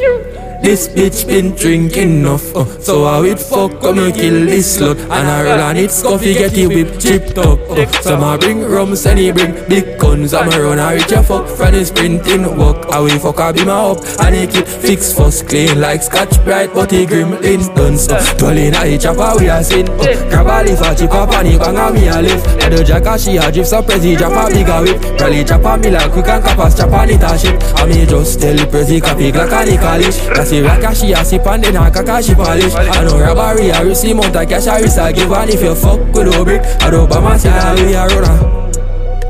this 0.62 0.88
bitch 0.88 1.28
been 1.28 1.56
drinking 1.56 2.22
enough, 2.22 2.56
uh, 2.56 2.66
so 2.80 3.06
I 3.06 3.20
will 3.20 3.38
fuck 3.38 3.82
come 3.82 4.00
and 4.00 4.14
kill 4.14 4.46
this 4.46 4.78
slut. 4.78 5.00
And 5.00 5.28
I 5.28 5.44
roll 5.44 5.60
on 5.60 5.78
it 5.78 5.90
scuffy 5.90 6.34
get 6.34 6.58
it 6.58 6.68
whip 6.68 7.00
chipped 7.00 7.38
up 7.38 7.60
uh, 7.70 7.86
Some 8.02 8.24
I 8.24 8.38
bring 8.38 8.62
rums 8.64 9.06
and 9.06 9.20
he 9.20 9.32
bring 9.32 9.54
big 9.68 10.00
guns. 10.00 10.34
I'm 10.34 10.52
a 10.52 10.62
run 10.62 10.80
I 10.80 10.96
reach 10.96 11.12
a 11.12 11.24
fuck 11.24 11.48
from 11.48 11.74
the 11.74 11.84
sprinting 11.86 12.58
walk. 12.58 12.86
I 12.92 13.00
will 13.00 13.20
fuck 13.20 13.40
I 13.40 13.52
be 13.52 13.66
my 13.66 13.72
up 13.72 13.98
and 14.22 14.36
he 14.36 14.48
keep 14.48 14.68
fix 14.68 15.14
first 15.14 15.48
clean 15.48 15.82
like 15.82 16.04
Scotch-Brite 16.04 16.74
But 16.74 16.92
he 16.92 17.06
gremlins 17.06 17.74
done 17.76 17.98
so 17.98 18.18
Dwelling 18.38 18.76
at 18.76 18.86
the 18.86 18.98
chopper 18.98 19.40
we 19.40 19.50
a 19.50 19.64
sin 19.64 19.90
uh, 19.90 20.30
Grab 20.30 20.48
a 20.48 20.68
leaf 20.68 20.82
a 20.82 20.96
chip 20.96 21.12
up 21.12 21.34
and 21.34 21.48
he 21.48 21.58
bang 21.58 21.78
a 21.78 21.92
me 21.92 22.08
a 22.08 22.22
lift. 22.22 22.46
And 22.62 22.74
the 22.74 22.84
jack 22.84 23.06
a 23.06 23.18
she 23.18 23.38
a 23.38 23.52
drip 23.52 23.66
so 23.66 23.82
prezi 23.82 24.18
drop 24.18 24.38
a 24.38 24.54
bigger 24.54 24.82
whip. 24.86 25.18
Probably 25.18 25.44
chop 25.44 25.66
a 25.66 25.78
me 25.82 25.90
like 25.90 26.12
quick 26.12 26.28
and 26.28 26.44
cap 26.44 26.60
a 26.60 26.70
strap 26.70 26.92
on 26.92 27.10
it 27.10 27.24
shit 27.40 27.58
I 27.76 27.86
me 27.88 28.06
just 28.06 28.40
tell 28.40 28.56
the 28.56 28.64
prezi 28.70 29.02
copy 29.02 29.32
glock 29.32 29.52
and 29.52 29.70
the 29.72 29.78
college 29.78 30.18
see 30.52 30.62
rock 30.62 30.96
she 30.96 31.14
a 31.14 31.24
sip 31.24 31.48
and 31.48 31.64
then 31.64 31.76
a 31.76 31.90
caca 31.90 32.22
she 32.22 32.36
polish. 32.36 32.76
I 32.76 33.04
know 33.06 33.20
robbery 33.20 33.70
a 33.70 33.86
receive 33.86 34.16
mount 34.16 34.36
a 34.36 34.46
cash 34.46 34.68
a 34.68 34.82
risk 34.82 35.00
a 35.00 35.14
give 35.14 35.32
and 35.32 35.50
if 35.50 35.62
you 35.62 35.76
fuck 35.76 36.00
with 36.14 36.28
a 36.28 36.44
brick. 36.44 36.62
I 36.82 36.90
don't 36.90 37.10
buy 37.10 37.20
my 37.20 37.38
we 37.76 37.94
a 37.94 38.06
runner. 38.08 38.68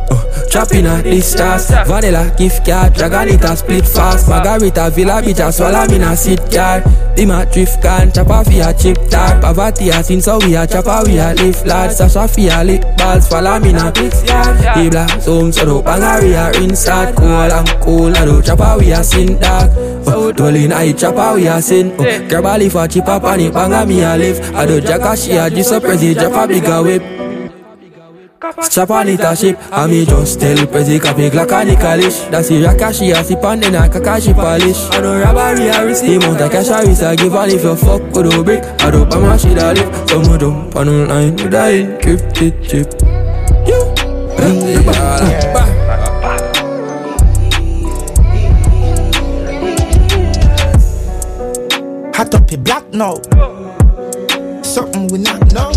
Oh, 0.09 0.47
trapping 0.49 0.87
at 0.87 1.03
the 1.03 1.21
stars. 1.21 1.69
Vanilla, 1.87 2.33
gift 2.37 2.65
card, 2.65 2.93
Dragonita, 2.93 3.55
split 3.55 3.87
fast. 3.87 4.27
Margarita, 4.27 4.89
Villa 4.89 5.21
Beach, 5.21 5.37
swallow 5.53 5.85
me 5.87 5.99
na 5.99 6.15
car 6.49 6.81
The 7.15 7.25
mat 7.25 7.53
drift 7.53 7.81
can, 7.81 8.11
chop 8.11 8.29
off 8.29 8.47
a 8.47 8.73
chip 8.73 8.97
tart 9.09 9.41
Poverty 9.41 9.89
a 9.89 10.03
sin, 10.03 10.21
so 10.21 10.39
we 10.39 10.55
a 10.55 10.65
chop 10.65 11.05
we 11.05 11.19
a 11.19 11.33
lift 11.35 11.67
lad 11.67 11.91
Sasha 11.91 12.27
fi 12.27 12.49
a 12.49 12.63
lick 12.63 12.81
balls, 12.97 13.27
follow 13.27 13.59
me 13.59 13.73
na 13.73 13.91
pix 13.91 14.23
yard. 14.25 14.57
The 14.57 14.89
black 14.89 15.21
zone, 15.21 15.53
so 15.53 15.65
do 15.65 15.81
bang 15.83 16.01
a 16.01 16.49
a 16.49 16.59
rinse 16.59 16.79
start. 16.79 17.15
Cool 17.15 17.29
and 17.29 17.69
cool, 17.81 18.17
I 18.17 18.25
do 18.25 18.41
chop 18.41 18.79
we 18.79 18.91
a 18.91 19.03
sin 19.03 19.39
dog 19.39 19.90
Dwelling 20.35 20.71
I 20.71 20.93
chop 20.93 21.35
we 21.35 21.47
a 21.47 21.61
sin. 21.61 21.91
Oh, 21.99 22.27
Grab 22.27 22.45
a 22.45 22.57
leaf 22.57 22.75
a 22.75 22.87
chip 22.87 23.07
up 23.07 23.23
and 23.23 23.41
it 23.41 23.53
bang 23.53 23.73
a 23.73 23.85
me 23.85 24.01
a 24.01 24.17
lift 24.17 24.53
I 24.53 24.65
do 24.65 24.81
jack 24.81 25.01
a 25.01 25.15
she 25.15 25.31
a 25.33 25.49
just 25.49 25.71
a 25.71 25.79
prezi, 25.79 26.13
drop 26.13 26.45
a 26.45 26.47
bigger 26.47 26.83
whip. 26.83 27.03
Strap 28.61 28.89
on 28.89 29.07
it 29.07 29.19
a 29.19 29.35
ship 29.35 29.57
And 29.71 29.91
me 29.91 30.03
just 30.03 30.39
tell 30.39 30.55
Prezi 30.55 30.99
copy 30.99 31.29
Glock 31.29 31.51
and 31.51 31.69
the 31.69 31.75
college 31.75 32.17
That's 32.31 32.49
the 32.49 32.63
rock 32.63 32.93
she 32.93 33.11
a 33.11 33.23
sip 33.23 33.43
and 33.43 33.61
then 33.61 33.75
a 33.75 34.21
she 34.21 34.33
polish 34.33 34.89
I 34.91 34.99
know 34.99 35.19
robbery 35.21 35.67
a 35.67 35.85
receive 35.85 36.21
Mount 36.21 36.41
a 36.41 36.49
cash 36.49 36.69
a 36.69 36.85
risk 36.85 37.03
a 37.03 37.15
give 37.15 37.35
And 37.35 37.51
if 37.51 37.63
you 37.63 37.75
fuck 37.75 38.01
with 38.01 38.33
a 38.33 38.43
brick. 38.43 38.63
I 38.81 38.89
don't 38.89 39.09
buy 39.09 39.19
my 39.19 39.37
shit 39.37 39.57
a 39.57 39.73
live 39.73 40.09
So 40.09 40.19
me 40.21 40.37
dump 40.39 40.75
on 40.75 40.89
online 40.89 41.35
with 41.35 41.53
a 41.53 41.85
encrypted 41.85 42.67
chip. 42.67 42.91
Hot 44.41 45.53
up 45.53 45.75
the 45.75 45.80
black 52.71 52.87
now 52.93 53.15
Something 54.63 55.07
we 55.07 55.17
not 55.19 55.51
know 55.53 55.71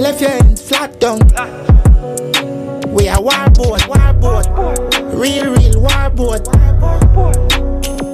Left 0.00 0.20
your 0.22 0.30
hands 0.30 0.62
flat 0.66 0.98
down. 1.00 1.18
We 2.88 3.08
are 3.08 3.18
warboard, 3.18 3.80
warboard. 3.92 4.46
Real, 5.12 5.52
real 5.52 5.82
warboard. 5.84 6.46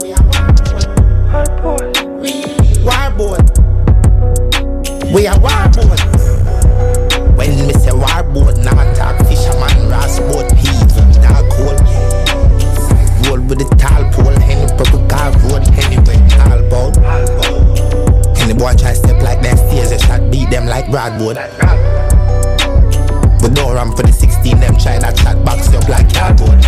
We 0.02 0.12
are 0.12 0.24
warboard. 0.32 1.94
Real 2.22 2.56
warboard. 2.88 3.46
We 5.14 5.26
are 5.28 5.38
warboard. 5.38 5.65
Boy 18.58 18.74
try 18.74 18.92
step 18.94 19.22
like 19.22 19.42
them 19.42 19.56
stairs, 19.56 19.92
a 19.92 19.98
shot 19.98 20.30
beat 20.30 20.50
them 20.50 20.66
like 20.66 20.90
Broadwood. 20.90 21.36
The 23.40 23.52
door 23.54 23.74
ram 23.74 23.94
for 23.94 24.02
the 24.02 24.12
16, 24.12 24.58
them 24.60 24.76
try 24.76 24.98
that 24.98 25.16
shot 25.18 25.44
box 25.44 25.68
up 25.72 25.88
like 25.88 26.12
cardboard. 26.12 26.62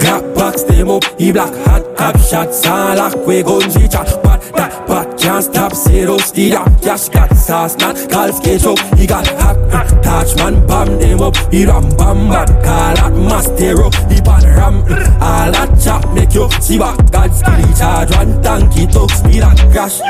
Clap 0.00 0.34
box 0.34 0.62
them 0.62 0.90
up, 0.90 1.04
he 1.18 1.32
black 1.32 1.52
hot 1.66 1.96
cop 1.96 2.18
shots 2.18 2.66
all 2.66 2.96
like 2.96 3.26
we 3.26 3.42
guns 3.42 3.74
he 3.74 3.88
chat. 3.88 4.08
But 4.22 4.40
that 4.54 4.86
pot 4.86 5.18
can't 5.18 5.44
stop 5.44 5.74
zero 5.74 6.18
steal 6.18 6.64
cash 6.80 7.08
got 7.08 7.34
sauce 7.36 7.76
not 7.76 7.96
call 8.10 8.32
skate 8.32 8.64
up. 8.64 8.78
He 8.96 9.06
got 9.06 9.28
uh, 9.28 9.54
touch 10.02 10.36
man 10.36 10.66
bam 10.66 10.98
them 10.98 11.20
up. 11.20 11.36
He 11.52 11.66
ram 11.66 11.88
bam 11.96 12.28
bad 12.28 12.48
call 12.64 12.94
that 12.94 13.12
master 13.12 13.84
up. 13.84 13.94
He 14.10 14.20
pan 14.20 14.44
ram 14.56 14.76
all 15.20 15.50
that 15.52 15.80
chop 15.82 16.14
make 16.14 16.34
you 16.34 16.48
see 16.60 16.78
back 16.78 17.10
God 17.10 17.34
skill 17.34 17.72
charge. 17.76 18.10
One 18.16 18.42
tank 18.42 18.72
he 18.72 18.86
talk 18.86 19.10
speed 19.10 19.42
and 19.42 19.58
crash 19.72 20.00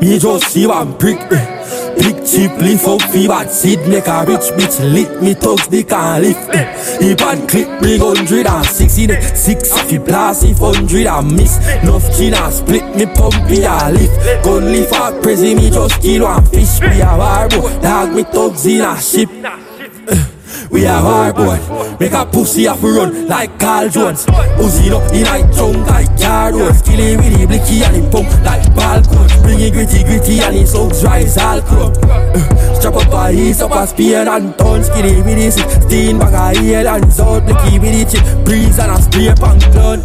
he 0.00 0.18
just 0.18 0.48
see 0.48 0.66
one 0.66 0.96
prick 0.98 1.20
uh, 1.30 1.60
Big 1.98 2.24
cheap 2.24 2.52
leaf 2.58 2.86
up 2.88 3.02
fi 3.12 3.26
bad 3.28 3.50
seed 3.50 3.80
make 3.86 4.06
a 4.06 4.24
rich 4.26 4.48
bitch 4.56 4.80
lit 4.94 5.22
me 5.22 5.34
thugs 5.34 5.68
they 5.68 5.82
can't 5.82 6.22
lift 6.24 6.48
eh. 6.54 6.66
He 6.98 7.14
pan 7.14 7.46
clip 7.46 7.68
bring 7.80 8.00
hundred 8.00 8.46
and 8.46 8.66
sixty 8.66 9.04
in 9.04 9.20
Six 9.36 9.78
fi 9.82 9.98
blast 9.98 10.44
if 10.44 10.58
hundred 10.58 11.06
and 11.06 11.36
miss 11.36 11.58
Nuff 11.84 12.04
chin 12.16 12.34
and 12.34 12.52
split 12.52 12.84
me 12.96 13.06
pump 13.06 13.34
me 13.50 13.64
a 13.64 13.92
lift 13.92 14.44
Gun 14.44 14.72
leaf 14.72 14.90
a 14.92 15.12
prezi 15.20 15.54
me 15.54 15.70
just 15.70 16.00
kill 16.00 16.24
one 16.24 16.44
fish 16.46 16.80
Me 16.80 17.00
a 17.00 17.12
warbo 17.20 17.82
dog 17.82 18.14
me 18.14 18.22
thugs 18.22 18.66
in 18.66 18.80
a 18.80 19.00
ship 19.00 19.28
eh. 19.30 20.39
We 20.68 20.86
are 20.86 21.00
hard 21.00 21.36
boy. 21.36 21.58
Make 21.98 22.12
a 22.12 22.26
pussy 22.26 22.66
off 22.66 22.82
run 22.82 23.26
like 23.26 23.58
Carl 23.58 23.88
Jones. 23.88 24.26
Uzi 24.26 24.90
up 24.90 25.12
in 25.12 25.26
a 25.26 25.54
trunk 25.54 25.86
like 25.86 26.20
car 26.20 26.52
doors. 26.52 26.82
Kill 26.82 26.98
him 26.98 27.18
with 27.18 27.38
the 27.38 27.46
blicky 27.46 27.82
and 27.82 27.96
him 27.96 28.10
pump 28.10 28.28
like 28.44 28.74
ball 28.74 29.00
coach. 29.02 29.32
Bring 29.42 29.60
it 29.60 29.72
gritty 29.72 30.04
gritty 30.04 30.40
and 30.40 30.56
his 30.56 30.72
sucks 30.72 31.02
rise 31.02 31.38
all 31.38 31.62
crumb. 31.62 31.92
Uh, 32.04 32.74
strap 32.74 32.94
up 32.94 33.12
a 33.12 33.32
heat 33.32 33.60
up 33.60 33.72
a 33.72 33.86
spear 33.86 34.28
and 34.28 34.56
tons. 34.58 34.88
Kill 34.90 35.06
him 35.06 35.24
with 35.24 35.38
the 35.38 35.50
16 35.50 36.18
bag 36.18 36.56
of 36.56 36.62
heel 36.62 36.88
and 36.88 37.20
out. 37.20 37.44
Blicky 37.46 37.78
with 37.78 37.92
the 37.92 38.18
chip 38.18 38.44
breeze 38.44 38.78
and 38.78 38.92
a 38.92 39.00
spray 39.00 39.32
punk 39.34 39.62
clone. 39.72 40.02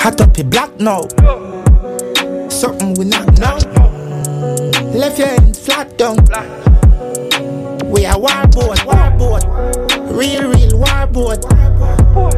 Hot 0.00 0.20
up 0.20 0.36
your 0.36 0.46
black 0.46 0.74
now. 0.80 1.02
Something 2.48 2.94
we 2.94 3.04
not 3.04 3.38
know. 3.38 3.58
Left 4.94 5.18
your 5.18 5.28
hand 5.28 5.56
flat 5.56 5.96
down. 5.98 6.16
We 7.90 8.06
are 8.06 8.16
warboard, 8.16 8.84
warboard. 9.40 10.16
Real, 10.16 10.50
real 10.50 10.72
warboard. 10.78 11.42
We 11.52 11.58
are 11.60 11.70
warboard. 11.78 12.34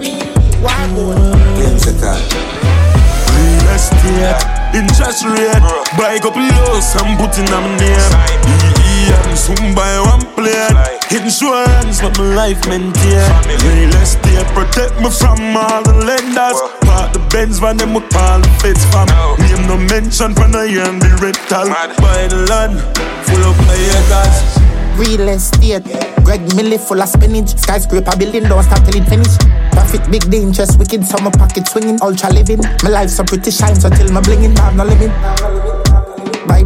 Real 0.00 0.20
warboard. 0.62 1.56
Games 1.56 1.86
attack. 1.86 2.20
Real 3.36 3.68
estate, 3.74 4.40
interest 4.74 5.24
rate. 5.24 5.62
Buy 5.96 6.14
a 6.14 6.20
couple 6.20 6.42
lows, 6.42 6.94
I'm 6.96 7.16
putting 7.16 7.52
on 7.52 7.62
my 7.62 7.78
name. 7.78 8.12
EEM, 8.90 9.36
soon 9.36 9.74
buy 9.74 10.00
one 10.00 10.24
plane. 10.34 10.76
Insurance, 11.10 12.00
but 12.00 12.16
my 12.18 12.34
life 12.34 12.68
maintain. 12.68 13.26
Real 13.64 13.94
estate, 13.96 14.46
protect 14.54 15.00
me 15.00 15.10
from 15.10 15.56
all 15.56 15.82
the 15.82 15.94
lenders. 16.06 16.60
Park 16.82 17.12
the 17.12 17.18
Benz 17.30 17.58
van 17.58 17.76
them 17.76 17.94
we 17.94 18.00
call 18.08 18.40
the 18.40 18.48
feds 18.60 18.84
fam. 18.86 19.06
Name 19.38 19.66
no 20.20 20.28
mention 20.28 20.42
for 20.42 20.48
no 20.48 20.62
year 20.62 20.84
and 20.84 21.00
the 21.00 21.08
rental. 21.16 21.68
Buy 21.98 22.28
the 22.28 22.46
land, 22.48 22.76
full 23.24 23.44
of 23.44 23.56
acres. 23.72 24.60
Real 24.98 25.28
estate, 25.28 25.84
Greg 26.24 26.54
Millie 26.54 26.78
full 26.78 27.00
of 27.00 27.08
spinach. 27.08 27.56
Skyscraper 27.56 28.16
building, 28.18 28.44
don't 28.44 28.62
stop 28.62 28.84
till 28.84 29.00
it 29.00 29.08
finish. 29.08 29.36
Profit 29.72 30.10
big, 30.10 30.22
the 30.24 30.36
interest 30.36 30.78
wicked, 30.78 31.04
summer 31.06 31.30
pocket 31.30 31.66
swinging. 31.68 31.98
Ultra 32.02 32.30
living, 32.32 32.60
my 32.82 32.90
life 32.90 33.10
so 33.10 33.24
pretty 33.24 33.50
shine, 33.50 33.78
so 33.80 33.88
till 33.88 34.12
my 34.12 34.20
blinging, 34.20 34.56
I 34.58 34.64
have 34.64 34.76
no 34.76 34.84
limit. 34.84 35.69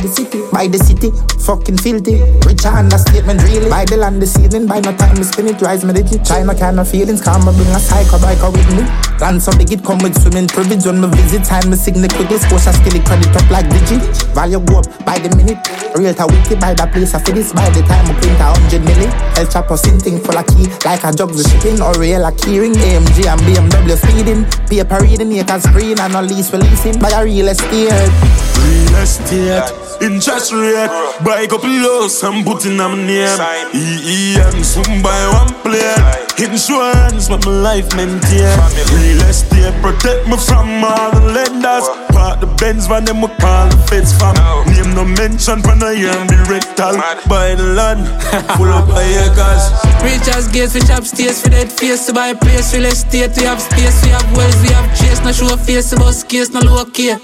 The 0.04 0.12
city, 0.12 0.44
by 0.52 0.68
the 0.68 0.76
city, 0.76 1.08
fucking 1.40 1.80
filthy. 1.80 2.20
Rich 2.44 2.68
understatement, 2.68 3.40
really. 3.40 3.72
By 3.72 3.88
the 3.88 3.96
land 3.96 4.20
the 4.20 4.28
evening, 4.36 4.68
by 4.68 4.84
no 4.84 4.92
time 4.92 5.16
we 5.16 5.24
spin 5.24 5.48
it, 5.48 5.56
rise 5.64 5.80
me 5.80 5.96
digit. 5.96 6.28
Try 6.28 6.44
no 6.44 6.52
kind 6.52 6.76
of 6.76 6.84
feelings, 6.84 7.24
come 7.24 7.40
bring 7.40 7.72
a 7.72 7.80
psycho 7.80 8.20
biker 8.20 8.52
with 8.52 8.68
me. 8.76 8.84
Land 9.16 9.40
so 9.40 9.48
big 9.56 9.72
it 9.72 9.80
come 9.80 10.04
with 10.04 10.12
swimming 10.20 10.44
privilege 10.44 10.84
when 10.84 11.00
me 11.00 11.08
visit. 11.16 11.48
Time 11.48 11.72
me 11.72 11.76
the 11.80 12.12
quickest, 12.12 12.52
push 12.52 12.68
a 12.68 12.76
skill 12.76 13.00
it 13.00 13.04
credit 13.08 13.32
up 13.32 13.48
like 13.48 13.64
digit. 13.72 14.04
Value 14.36 14.60
go 14.60 14.84
up 14.84 14.86
by 15.08 15.16
the 15.16 15.32
minute. 15.40 15.56
Real 15.96 16.12
to 16.12 16.26
witty 16.28 16.58
by 16.60 16.74
the 16.74 16.84
place 16.90 17.14
I 17.14 17.22
feel 17.24 17.38
this 17.38 17.56
by 17.56 17.64
the 17.70 17.80
time 17.88 18.04
I 18.04 18.12
print 18.20 18.36
a 18.44 18.52
hundred 18.52 18.82
milli. 18.84 19.08
El 19.40 19.48
Chapo 19.48 19.78
thing 19.80 20.20
full 20.20 20.36
of 20.36 20.44
key, 20.52 20.68
like 20.84 21.00
a 21.00 21.16
jug 21.16 21.32
the 21.32 21.40
shipping 21.48 21.80
or 21.80 21.96
real 21.96 22.28
a 22.28 22.32
keyring. 22.34 22.76
AMG 22.76 23.24
and 23.24 23.40
BMW 23.46 23.96
speeding. 23.96 24.44
Paper 24.68 25.00
reading, 25.00 25.30
haters 25.30 25.64
screen 25.64 25.96
and 25.96 26.12
not 26.12 26.28
least 26.28 26.52
releasing 26.52 26.98
by 27.00 27.08
a 27.08 27.24
real 27.24 27.48
estate. 27.48 27.88
Real 27.88 28.96
estate, 29.00 29.70
interest 30.00 30.52
rate, 30.52 30.88
buy 31.24 31.46
couple 31.46 31.70
lows 31.70 32.22
and 32.22 32.44
put 32.44 32.66
in 32.66 32.76
my 32.76 32.94
name. 32.94 33.38
EEM, 33.72 34.64
soon 34.64 35.02
buy 35.02 35.28
one 35.32 35.52
plate. 35.62 36.33
Insurance, 36.38 37.28
but 37.28 37.46
my 37.46 37.52
life 37.52 37.94
maintain. 37.94 38.58
Real 38.90 39.22
estate, 39.30 39.74
protect 39.80 40.26
me 40.26 40.36
from 40.36 40.82
all 40.82 41.12
the 41.12 41.20
lenders. 41.30 41.86
Park 42.10 42.40
the 42.40 42.46
Benz 42.58 42.86
van 42.86 43.04
them 43.04 43.22
we 43.22 43.28
call 43.38 43.68
the 43.68 43.76
feds 43.86 44.12
fam. 44.18 44.34
Name 44.66 44.94
no 44.94 45.04
mention 45.04 45.62
for 45.62 45.76
no 45.76 45.90
year 45.90 46.10
and 46.10 46.28
be 46.28 46.36
rectal. 46.50 46.96
Buy 47.28 47.54
the 47.54 47.74
land, 47.78 48.02
full 48.56 48.66
up 48.66 48.88
by 48.88 49.02
acres. 49.04 49.62
Rich 50.02 50.28
as 50.34 50.48
gates, 50.48 50.74
rich 50.74 50.90
upstairs 50.90 51.40
for 51.40 51.50
that 51.50 51.70
face 51.70 52.06
to 52.06 52.12
buy 52.12 52.28
a 52.28 52.34
place. 52.34 52.74
Real 52.74 52.86
estate, 52.86 53.30
we 53.36 53.44
have 53.44 53.62
space, 53.62 54.02
we 54.02 54.10
have 54.10 54.26
wells, 54.36 54.60
we 54.62 54.74
have 54.74 54.90
chase. 54.98 55.22
No 55.22 55.30
show 55.30 55.56
face 55.56 55.92
about 55.92 56.18
case, 56.28 56.50
no 56.50 56.60
low 56.60 56.84
key. 56.84 57.14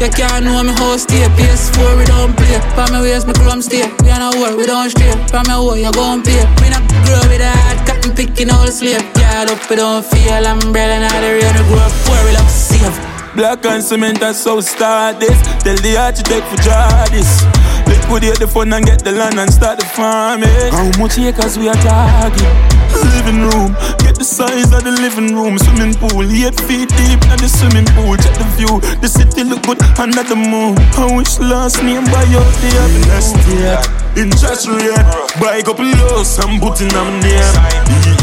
You 0.00 0.10
can't 0.10 0.44
know 0.44 0.62
me 0.62 0.72
how 0.76 0.94
stay 0.98 1.24
PS4 1.40 1.96
we 1.96 2.04
don't 2.04 2.36
play 2.36 2.60
From 2.76 2.92
my 2.92 3.00
waist 3.00 3.26
me 3.26 3.32
chrome 3.32 3.62
stay 3.62 3.80
We 4.04 4.10
are 4.10 4.20
not 4.20 4.36
war, 4.36 4.54
we 4.54 4.66
don't 4.66 4.90
stray 4.90 5.10
From 5.32 5.48
my 5.48 5.58
war 5.58 5.78
you 5.78 5.90
gon' 5.90 6.22
pay 6.22 6.44
We 6.60 6.68
not 6.68 6.84
grow 7.08 7.16
with 7.32 7.40
a 7.40 7.48
hard 7.48 7.88
cotton 7.88 8.12
picking 8.12 8.45
all 8.50 8.66
the 8.66 8.72
Yard 9.20 9.50
up 9.50 9.70
we 9.70 9.76
don't 9.76 10.04
feel 10.04 10.46
umbrella 10.46 11.00
Now 11.00 11.20
the 11.20 11.30
rain 11.38 11.54
we 11.54 11.62
grow 11.68 11.78
up 11.78 11.92
poor 12.04 12.20
we 12.24 12.32
love 12.32 12.50
save 12.50 12.96
Black 13.34 13.64
and 13.66 13.82
cement 13.82 14.18
that's 14.20 14.38
so 14.38 14.60
start 14.60 15.20
this. 15.20 15.36
Tell 15.62 15.76
the 15.76 15.96
architect 15.98 16.46
for 16.48 16.56
draw 16.62 17.04
this 17.10 17.44
Liquidate 17.86 18.38
the 18.38 18.46
fund 18.46 18.74
and 18.74 18.84
get 18.84 19.02
the 19.02 19.12
land 19.12 19.38
and 19.38 19.52
start 19.52 19.78
the 19.78 19.84
farming 19.84 20.48
How 20.72 20.90
much 20.98 21.18
acres 21.18 21.58
we 21.58 21.68
are 21.68 21.74
target? 21.82 22.76
Living 22.96 23.42
room, 23.42 23.74
get 24.00 24.16
the 24.16 24.24
size 24.24 24.72
of 24.72 24.84
the 24.84 24.90
living 24.90 25.34
room. 25.34 25.58
Swimming 25.58 25.92
pool, 25.94 26.24
eight 26.24 26.56
feet 26.64 26.88
deep 26.96 27.20
in 27.28 27.38
the 27.42 27.50
swimming 27.50 27.84
pool. 27.92 28.16
Check 28.16 28.32
the 28.38 28.46
view, 28.56 28.80
the 29.02 29.08
city 29.08 29.44
look 29.44 29.62
good 29.64 29.82
under 29.98 30.22
the 30.22 30.36
moon. 30.36 30.78
I 30.96 31.04
wish 31.12 31.38
last 31.38 31.82
name 31.82 32.04
by 32.08 32.24
your 32.32 32.46
day 32.64 32.76
of 32.80 32.88
the 32.94 33.02
next 33.12 33.36
year. 33.52 33.76
Interest 34.16 34.68
rate, 34.68 34.96
buy 35.36 35.60
couple 35.60 35.84
lows, 35.84 36.38
I'm 36.38 36.56
putting 36.60 36.94
on 36.96 37.20
my 37.20 37.20
name. 37.20 37.54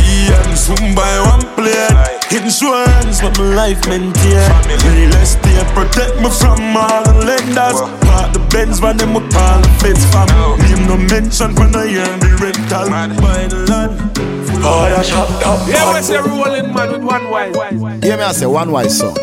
EEM, 0.02 0.58
soon 0.58 0.95
buy 0.95 1.21
one 1.21 1.45
plate. 1.54 2.12
Insurance, 2.31 3.21
but 3.21 3.38
my 3.38 3.55
life 3.55 3.88
maintain. 3.88 4.49
Real 4.95 5.13
estate, 5.21 5.67
protect 5.75 6.17
me 6.21 6.29
from 6.29 6.75
all 6.75 7.03
the 7.03 7.13
lenders. 7.25 7.79
Park 8.07 8.33
the 8.33 8.39
Benz 8.49 8.79
van 8.79 8.97
them, 8.97 9.13
we 9.13 9.19
call 9.29 9.62
the 9.62 9.69
feds 9.79 10.03
fam. 10.12 10.27
Name 10.59 10.88
no 10.88 10.97
mention 10.97 11.53
for 11.55 11.67
no 11.67 11.83
year, 11.83 12.05
the 12.17 12.29
rental. 12.41 12.89
Buy 12.89 13.47
the 13.47 13.65
land. 13.69 13.99
Oh, 14.65 14.88
yeah, 14.88 15.01
shut 15.03 15.29
up. 15.45 15.67
Yeah, 15.67 15.93
we 15.93 16.01
say 16.01 16.17
rolling 16.17 16.73
man 16.73 16.91
with 16.93 17.03
one 17.03 17.29
wise. 17.29 17.55
Yeah, 18.03 18.15
me 18.15 18.23
I 18.23 18.31
say 18.31 18.45
one 18.45 18.71
wise 18.71 18.97
song. 18.97 19.15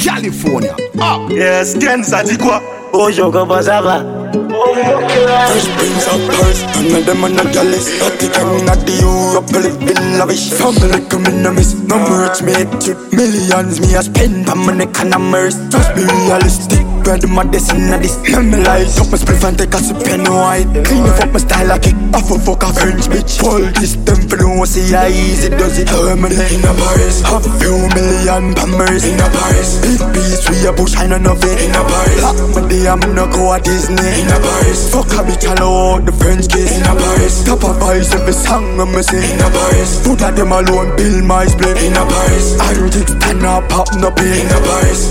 California. 0.00 0.72
Up. 0.98 1.30
Yes, 1.30 1.74
Kenza 1.76 2.22
Tikwa. 2.24 2.60
Oh, 2.92 3.10
Jogo 3.12 3.46
Bazava. 3.46 4.15
Fresh 4.26 5.68
brings 5.78 6.06
up 6.10 6.18
purse, 6.26 6.62
none 6.74 6.98
of 6.98 7.06
them 7.06 7.24
are 7.24 7.30
not 7.30 7.52
jealous. 7.54 7.86
Vatican, 7.98 8.66
not 8.66 8.82
the 8.82 8.98
Europe, 8.98 9.46
living 9.54 10.18
lavish. 10.18 10.50
Family 10.50 10.98
coming 11.06 11.42
to 11.44 11.52
miss, 11.52 11.74
no 11.86 11.98
merch 11.98 12.42
made 12.42 12.66
to 12.82 12.98
millions. 13.14 13.78
Me 13.80 13.94
I 13.94 14.02
spend 14.02 14.48
and 14.48 15.14
I'm 15.14 15.30
merged. 15.30 15.70
Just 15.70 15.94
be 15.94 16.02
realistic, 16.02 16.82
grab 17.06 17.22
my 17.30 17.44
destiny 17.44 17.98
this. 18.02 18.18
Memorize, 18.26 18.98
up 18.98 19.14
my 19.14 19.18
spliff 19.18 19.46
and 19.46 19.58
take 19.58 19.74
a 19.74 19.78
sip 19.78 20.02
pen 20.02 20.26
white. 20.26 20.66
Clean 20.82 21.06
up 21.06 21.30
my 21.30 21.38
style 21.38 21.68
like 21.68 21.86
it, 21.86 21.94
off 22.10 22.30
a 22.30 22.38
fuck 22.42 22.66
a 22.66 22.72
French 22.74 23.06
bitch. 23.06 23.38
Pull 23.38 23.62
this 23.78 23.94
them 24.02 24.26
for 24.26 24.42
no 24.42 24.64
see 24.64 24.90
how 24.90 25.06
easy 25.06 25.50
does 25.50 25.78
it. 25.78 25.86
Germany 25.86 26.34
in 26.34 26.66
a 26.66 26.74
Paris, 26.74 27.22
a 27.22 27.38
few 27.62 27.78
million 27.94 28.58
pammers 28.58 29.06
in 29.06 29.20
a 29.22 29.28
Paris. 29.30 29.78
Big 29.86 30.02
piece, 30.10 30.42
we 30.50 30.66
a 30.66 30.72
bush, 30.72 30.98
I 30.98 31.06
know 31.06 31.22
of 31.30 31.44
it 31.46 31.62
in 31.62 31.70
a 31.70 31.82
Paris. 31.86 32.22
Lock 32.22 32.38
my 32.58 32.68
day, 32.68 32.88
I'm 32.90 33.00
not 33.14 33.30
go 33.30 33.54
at 33.54 33.62
Disney 33.62 34.15
in 34.18 34.28
a 34.28 34.38
Paris. 34.40 34.90
Fuck 34.92 35.12
a 35.12 35.20
bitch, 35.26 35.46
I 35.48 35.54
know 35.54 36.00
the 36.00 36.12
French 36.12 36.48
kiss 36.48 36.78
in 36.78 36.84
a 36.84 36.94
Paris. 36.94 37.44
Top 37.44 37.64
of 37.64 37.76
voice, 37.78 38.12
every 38.14 38.32
song 38.32 38.80
I'm 38.80 38.94
sing 39.02 39.22
in 39.22 39.40
a 39.40 39.48
Paris. 39.50 40.06
Put 40.06 40.22
at 40.22 40.36
them 40.36 40.52
alone, 40.52 40.96
build 40.96 41.24
my 41.24 41.46
split 41.46 41.76
in 41.82 41.92
a 41.92 42.04
Paris. 42.04 42.58
I 42.60 42.74
don't 42.74 42.92
take 42.92 43.08
stand 43.08 43.44
up, 43.44 43.68
pop 43.68 43.88
no 44.00 44.10
pay 44.10 44.40
in 44.40 44.46
a 44.46 44.60
Paris. 44.68 45.02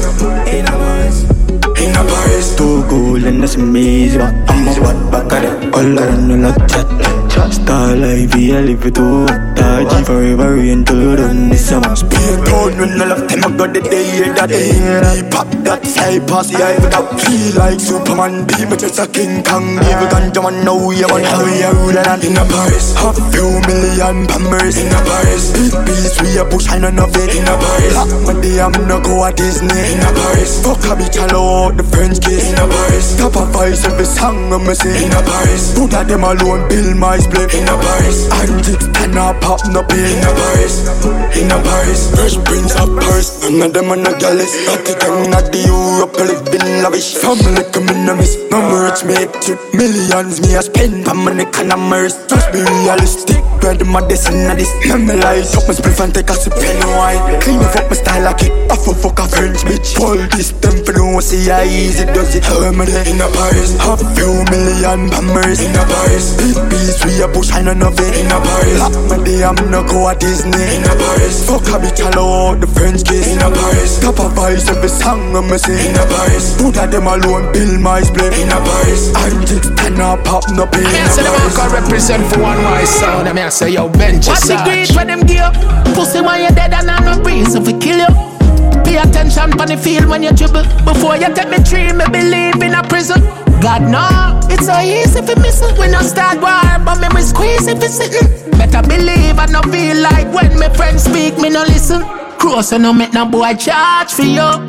In 0.49 0.65
a 0.65 0.75
Paris. 0.75 1.17
In 1.81 1.91
a 1.95 2.03
Paris. 2.03 2.55
Too 2.55 2.83
cool 2.89 3.25
and 3.25 3.41
that's 3.41 3.55
amazing. 3.55 4.21
I'm 4.21 4.67
a 4.67 4.73
what 4.81 5.11
back 5.11 5.31
at 5.33 5.43
it. 5.45 5.73
All 5.73 5.99
around 5.99 6.27
the 6.27 6.37
lot 6.37 6.57
chat. 6.69 7.34
Star 7.51 7.95
life, 7.95 8.33
I 8.35 8.59
live 8.61 8.85
it 8.85 8.95
too. 8.95 9.25
Taji 9.55 10.03
forever 10.03 10.55
until 10.59 11.15
done 11.15 11.49
this 11.49 11.69
summer. 11.69 11.95
Speed 11.95 12.45
down 12.45 12.77
when 12.77 13.01
I 13.01 13.05
left 13.05 13.29
them, 13.29 13.43
I 13.43 13.57
got 13.57 13.73
the 13.73 13.81
day 13.81 14.33
that 14.33 14.49
day. 14.49 15.21
Pop 15.29 15.47
that 15.63 15.81
fly 15.85 16.19
past 16.25 16.51
the 16.51 16.63
eye 16.63 16.79
without 16.79 17.09
feel 17.21 17.55
like 17.59 17.79
Superman. 17.79 18.47
Be 18.47 18.65
me 18.65 18.77
just 18.77 18.99
a 18.99 19.07
King 19.07 19.43
Kong. 19.43 19.77
Evil 19.77 20.07
ganja 20.09 20.41
man, 20.41 20.63
now 20.63 20.77
are 20.77 21.11
on 21.11 21.23
how 21.25 21.43
we 21.43 21.61
are 21.61 21.75
ruling 21.75 22.07
and 22.07 22.23
in 22.23 22.37
a 22.37 22.45
Paris. 22.45 22.95
Half 22.95 23.19
few 23.29 23.49
million 23.67 24.25
pammers 24.25 24.77
in 24.79 24.89
a 24.89 24.99
Paris. 25.03 25.51
Big 25.53 25.75
piece, 25.85 26.15
we 26.21 26.37
a 26.39 26.45
push, 26.45 26.69
I 26.69 26.79
know 26.79 26.89
it 26.89 27.31
in 27.35 27.45
a 27.45 27.55
Paris. 27.59 27.93
Lock 27.93 28.11
my 28.25 28.33
day, 28.41 28.59
I'm 28.61 28.73
not 28.87 29.03
go 29.03 29.25
at 29.25 29.37
Disney 29.37 29.69
in 29.69 30.01
a 30.01 30.11
Paris. 30.11 30.63
Fuck 30.63 30.81
a 30.87 30.95
bitch, 30.97 31.17
hello, 31.19 31.71
the 31.71 31.83
French 31.83 32.21
kiss 32.21 32.51
in 32.51 32.57
a 32.57 32.65
Paris. 32.65 33.15
Top 33.17 33.35
of 33.35 33.49
voice, 33.51 33.85
every 33.85 34.05
song 34.05 34.53
I'm 34.53 34.65
say 34.73 35.03
in 35.03 35.11
a 35.11 35.21
Paris. 35.21 35.75
Put 35.77 35.93
at 35.93 36.07
them 36.07 36.23
alone, 36.23 36.67
build 36.69 36.95
my 36.97 37.17
split 37.25 37.53
in 37.57 37.65
a 37.65 37.75
Paris. 37.75 38.29
I'm 38.31 38.63
six, 38.63 38.85
ten, 38.93 39.17
I 39.17 39.33
pop 39.41 39.59
no 39.73 39.81
pay 39.81 40.05
in 40.13 40.21
a 40.21 40.31
Paris. 40.31 40.85
In 41.33 41.49
a 41.49 41.57
Paris. 41.57 42.13
Fresh 42.13 42.37
prince 42.45 42.73
of 42.77 42.93
Paris. 43.01 43.41
None 43.41 43.61
of 43.61 43.73
them 43.73 43.89
are 43.89 43.97
not 43.97 44.21
jealous. 44.21 44.53
Vatican, 44.69 45.33
not 45.33 45.49
the 45.49 45.65
Europe, 45.65 46.13
living 46.21 46.85
lavish. 46.85 47.17
Family 47.17 47.65
coming 47.73 48.05
to 48.05 48.13
miss. 48.15 48.37
No 48.51 48.61
merch 48.69 49.03
made 49.03 49.33
to 49.49 49.57
millions. 49.73 50.41
Me 50.41 50.55
I 50.55 50.61
spend 50.61 51.07
on 51.09 51.17
my 51.25 51.33
neck 51.33 51.57
and 51.57 51.73
I'm 51.73 51.89
merged. 51.89 52.29
Just 52.29 52.51
be 52.53 52.61
realistic. 52.61 53.41
Grab 53.59 53.81
my 53.89 54.05
destiny 54.05 54.53
this. 54.53 54.69
Memorize 54.85 55.55
up 55.57 55.65
my 55.67 55.73
spliff 55.73 55.99
and 56.03 56.13
take 56.13 56.29
a 56.29 56.35
sip 56.37 56.53
pen 56.53 56.77
wine 56.93 57.41
Clean 57.41 57.57
up 57.57 57.89
my 57.89 57.95
style 57.97 58.23
like 58.23 58.43
it. 58.45 58.53
Off 58.69 58.85
a 58.87 58.93
fuck 58.93 59.19
a 59.19 59.25
French 59.25 59.65
bitch. 59.65 59.97
Pull 59.97 60.21
this 60.37 60.53
them 60.61 60.77
for 60.85 60.93
no 60.93 61.19
see 61.19 61.49
how 61.49 61.65
easy 61.65 62.05
does 62.05 62.35
it. 62.35 62.43
Germany 62.45 62.93
in 63.09 63.17
a 63.17 63.27
Paris. 63.33 63.73
Half 63.81 64.05
few 64.13 64.44
million 64.85 65.09
pammers 65.09 65.61
in 65.61 65.73
a 65.75 65.83
Paris. 65.85 66.37
Big 66.37 66.57
piece 66.69 67.03
we 67.05 67.21
a 67.21 67.27
push, 67.27 67.51
I 67.51 67.61
know 67.61 67.73
of 67.87 67.99
it 67.99 68.13
in 68.21 68.27
a 68.29 68.37
Paris. 68.37 68.79
Lock 68.79 68.93
my 69.09 69.23
day, 69.23 69.43
I'm 69.43 69.55
not 69.71 69.89
go 69.89 70.09
at 70.09 70.19
Disney 70.19 70.53
in 70.53 70.83
a 70.85 70.93
Paris. 70.93 71.45
Fuck 71.45 71.65
a 71.73 71.81
bitch, 71.81 71.99
hello, 71.99 72.55
the 72.55 72.67
French 72.67 73.03
kiss 73.03 73.27
in 73.33 73.41
a 73.41 73.49
Paris. 73.49 73.99
Top 73.99 74.19
of 74.19 74.33
voice, 74.33 74.67
every 74.69 74.89
song 74.89 75.35
I'm 75.35 75.49
say 75.57 75.89
in 75.89 75.95
a 75.95 76.05
Paris. 76.05 76.57
Put 76.61 76.77
at 76.77 76.91
them 76.91 77.07
alone, 77.07 77.51
build 77.53 77.81
my 77.81 78.01
split 78.01 78.33
in 78.37 78.49
a 78.49 78.59
Paris. 78.61 79.11
I'm 79.15 79.45
six, 79.47 79.69
ten, 79.75 79.99
I 79.99 80.21
pop 80.23 80.45
no 80.53 80.65
pay 80.67 80.85
in 80.85 80.91
Me 80.91 80.99
a 80.99 81.03
I 81.03 81.07
say 81.09 81.23
the 81.23 81.31
man 81.33 81.49
Paris. 81.55 81.73
represent 81.81 82.23
for 82.29 82.41
one 82.41 82.61
wise 82.63 82.89
sound. 82.89 83.27
I 83.27 83.33
mean 83.33 83.45
I 83.45 83.49
say 83.49 83.71
yo 83.71 83.89
bench 83.89 84.27
What's 84.27 84.47
the 84.47 84.57
greed 84.63 84.87
Sarge. 84.87 84.97
when 84.97 85.07
them 85.07 85.21
give? 85.25 85.53
Pussy 85.95 86.21
when 86.21 86.41
you're 86.41 86.51
dead 86.53 86.73
and 86.73 86.89
I 86.91 86.99
no 87.01 87.21
reason 87.23 87.63
for 87.65 87.73
kill 87.79 87.97
you. 87.97 88.11
Pay 88.83 88.97
attention 88.97 89.49
on 89.59 89.67
the 89.67 89.77
field 89.77 90.05
when 90.05 90.21
you 90.21 90.31
dribble. 90.31 90.63
Before 90.85 91.17
you 91.17 91.33
take 91.33 91.49
me 91.49 91.57
tree, 91.63 91.89
me 91.91 92.05
believe 92.11 92.61
in 92.61 92.75
a 92.75 92.83
prison. 92.83 93.44
God 93.61 93.81
no, 93.89 94.39
it's 94.51 94.65
so 94.65 94.77
easy 94.79 95.21
for 95.21 95.39
missing. 95.39 95.75
We 95.79 95.87
not 95.87 96.05
start 96.05 96.39
war, 96.41 96.79
but 96.85 96.99
me 97.13 97.21
squeeze 97.21 97.67
if 97.67 97.81
it's 97.81 97.95
sitting. 97.95 98.51
Better 98.51 98.81
believe 98.87 99.39
I 99.39 99.45
no 99.47 99.61
feel 99.63 99.97
like 100.01 100.31
when 100.33 100.57
my 100.59 100.69
friends 100.69 101.03
speak, 101.03 101.37
me 101.37 101.49
no 101.49 101.63
listen. 101.63 102.03
Cross 102.37 102.73
no 102.73 102.93
make 102.93 103.13
no 103.13 103.25
boy 103.25 103.55
charge 103.55 104.13
for 104.13 104.23
you. 104.23 104.65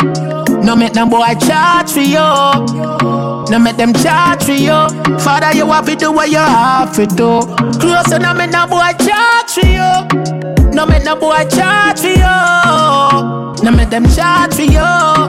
No 0.63 0.75
make 0.77 0.95
no 0.95 1.07
boy 1.07 1.35
charge 1.47 1.91
for 1.93 2.01
you. 2.01 3.47
No 3.51 3.59
make 3.61 3.77
them 3.77 3.93
charge 3.93 4.45
for 4.45 4.53
you. 4.53 4.89
Father, 5.19 5.55
you 5.57 5.67
have 5.67 5.87
to 5.87 5.95
do 5.95 6.11
what 6.13 6.31
you 6.31 6.39
have 6.39 6.95
to 6.97 7.07
do. 7.07 7.41
Close 7.79 8.11
and 8.13 8.23
no 8.23 8.35
make 8.35 8.51
no 8.51 8.67
boy 8.67 8.93
charge 9.05 9.51
for 9.51 9.67
you. 9.67 10.73
No 10.73 10.87
make 10.87 11.05
no 11.05 11.17
boy 11.17 11.45
charge 11.49 12.01
for 12.01 12.09
you. 12.09 13.46
No 13.67 13.73
make 13.73 13.91
them 13.91 14.05
charge 14.15 14.55
for 14.55 14.63
you. 14.63 14.79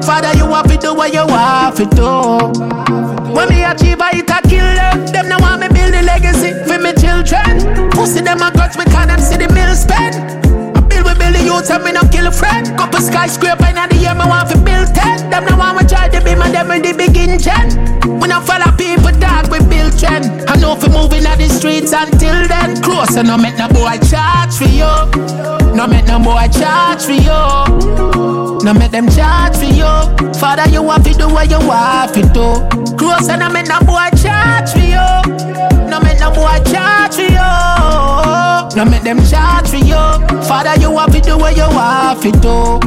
Father, 0.05 0.31
you 0.37 0.45
have 0.53 0.67
to 0.67 0.77
do 0.77 0.93
what 0.93 1.11
you 1.11 1.25
have 1.25 1.73
to 1.73 1.85
do. 1.85 3.33
When 3.33 3.49
me 3.49 3.63
achieve, 3.63 3.99
I 3.99 4.11
hit 4.13 4.29
a 4.29 4.47
kill 4.47 4.63
them. 4.75 5.07
Them 5.07 5.29
now 5.29 5.39
want 5.39 5.61
me 5.61 5.69
build 5.69 5.95
a 5.95 6.03
legacy 6.03 6.53
for 6.69 6.77
me 6.77 6.93
children. 6.93 7.89
Pussy 7.89 8.21
them 8.21 8.43
a 8.43 8.51
guts 8.51 8.77
because 8.77 9.07
them 9.07 9.19
see 9.21 9.37
the 9.37 9.51
mill 9.51 9.73
spend. 9.73 10.46
Youths 11.57 11.71
and 11.71 11.83
me 11.83 11.91
no 11.91 12.01
kill 12.13 12.27
a 12.27 12.31
friend. 12.31 12.67
Couple 12.77 13.01
skyscraper 13.01 13.65
in 13.65 13.89
the 13.89 13.97
year, 13.97 14.13
me 14.13 14.29
want 14.29 14.47
to 14.51 14.57
build 14.61 14.93
ten. 14.93 15.27
Them 15.31 15.45
now 15.45 15.57
want 15.57 15.81
me 15.81 15.89
try 15.89 16.07
to 16.07 16.21
be 16.21 16.35
my 16.35 16.51
them 16.51 16.69
in 16.69 16.83
the 16.83 16.93
begin 16.93 17.39
gen. 17.39 17.73
We 18.21 18.27
no 18.29 18.41
follow 18.41 18.69
people 18.77 19.09
dark. 19.17 19.49
We 19.49 19.57
build 19.65 19.97
trend. 19.97 20.45
I 20.45 20.53
know 20.61 20.75
fi 20.75 20.87
moving 20.93 21.25
at 21.25 21.41
the 21.41 21.49
streets 21.49 21.93
until 21.97 22.47
then. 22.47 22.77
Close 22.83 23.17
and 23.17 23.27
no 23.27 23.39
make 23.39 23.57
no 23.57 23.67
boy 23.69 23.97
charge 24.05 24.53
for 24.53 24.69
you. 24.69 24.85
No 25.73 25.87
make 25.89 26.05
no 26.05 26.21
boy 26.21 26.45
charge 26.53 27.01
for 27.01 27.17
you. 27.17 28.61
No 28.61 28.73
make 28.77 28.91
them 28.91 29.09
charge 29.09 29.57
for 29.57 29.65
you. 29.65 29.89
Father, 30.37 30.69
you 30.69 30.83
want 30.83 31.05
to 31.05 31.13
do 31.17 31.25
what 31.25 31.49
you 31.49 31.57
want 31.65 32.13
to 32.13 32.21
do. 32.37 32.53
Close 33.01 33.29
and 33.33 33.41
no 33.41 33.49
make 33.49 33.65
no 33.65 33.81
boy 33.81 34.13
charge 34.21 34.77
for 34.77 34.85
you. 34.85 35.09
No 35.89 35.97
make 36.05 36.21
no 36.21 36.29
boy 36.29 36.61
charge 36.69 37.17
for 37.17 37.25
you. 37.25 38.46
No 38.75 38.85
make 38.85 39.01
them 39.01 39.17
charge 39.25 39.69
for 39.69 39.77
you. 39.77 39.95
Father, 40.47 40.79
you 40.79 40.91
want 40.91 41.13
to 41.13 41.21
do 41.21 41.37
what 41.37 41.55
you 41.55 41.63
want 41.63 42.21
to 42.21 42.31
do. 42.31 42.79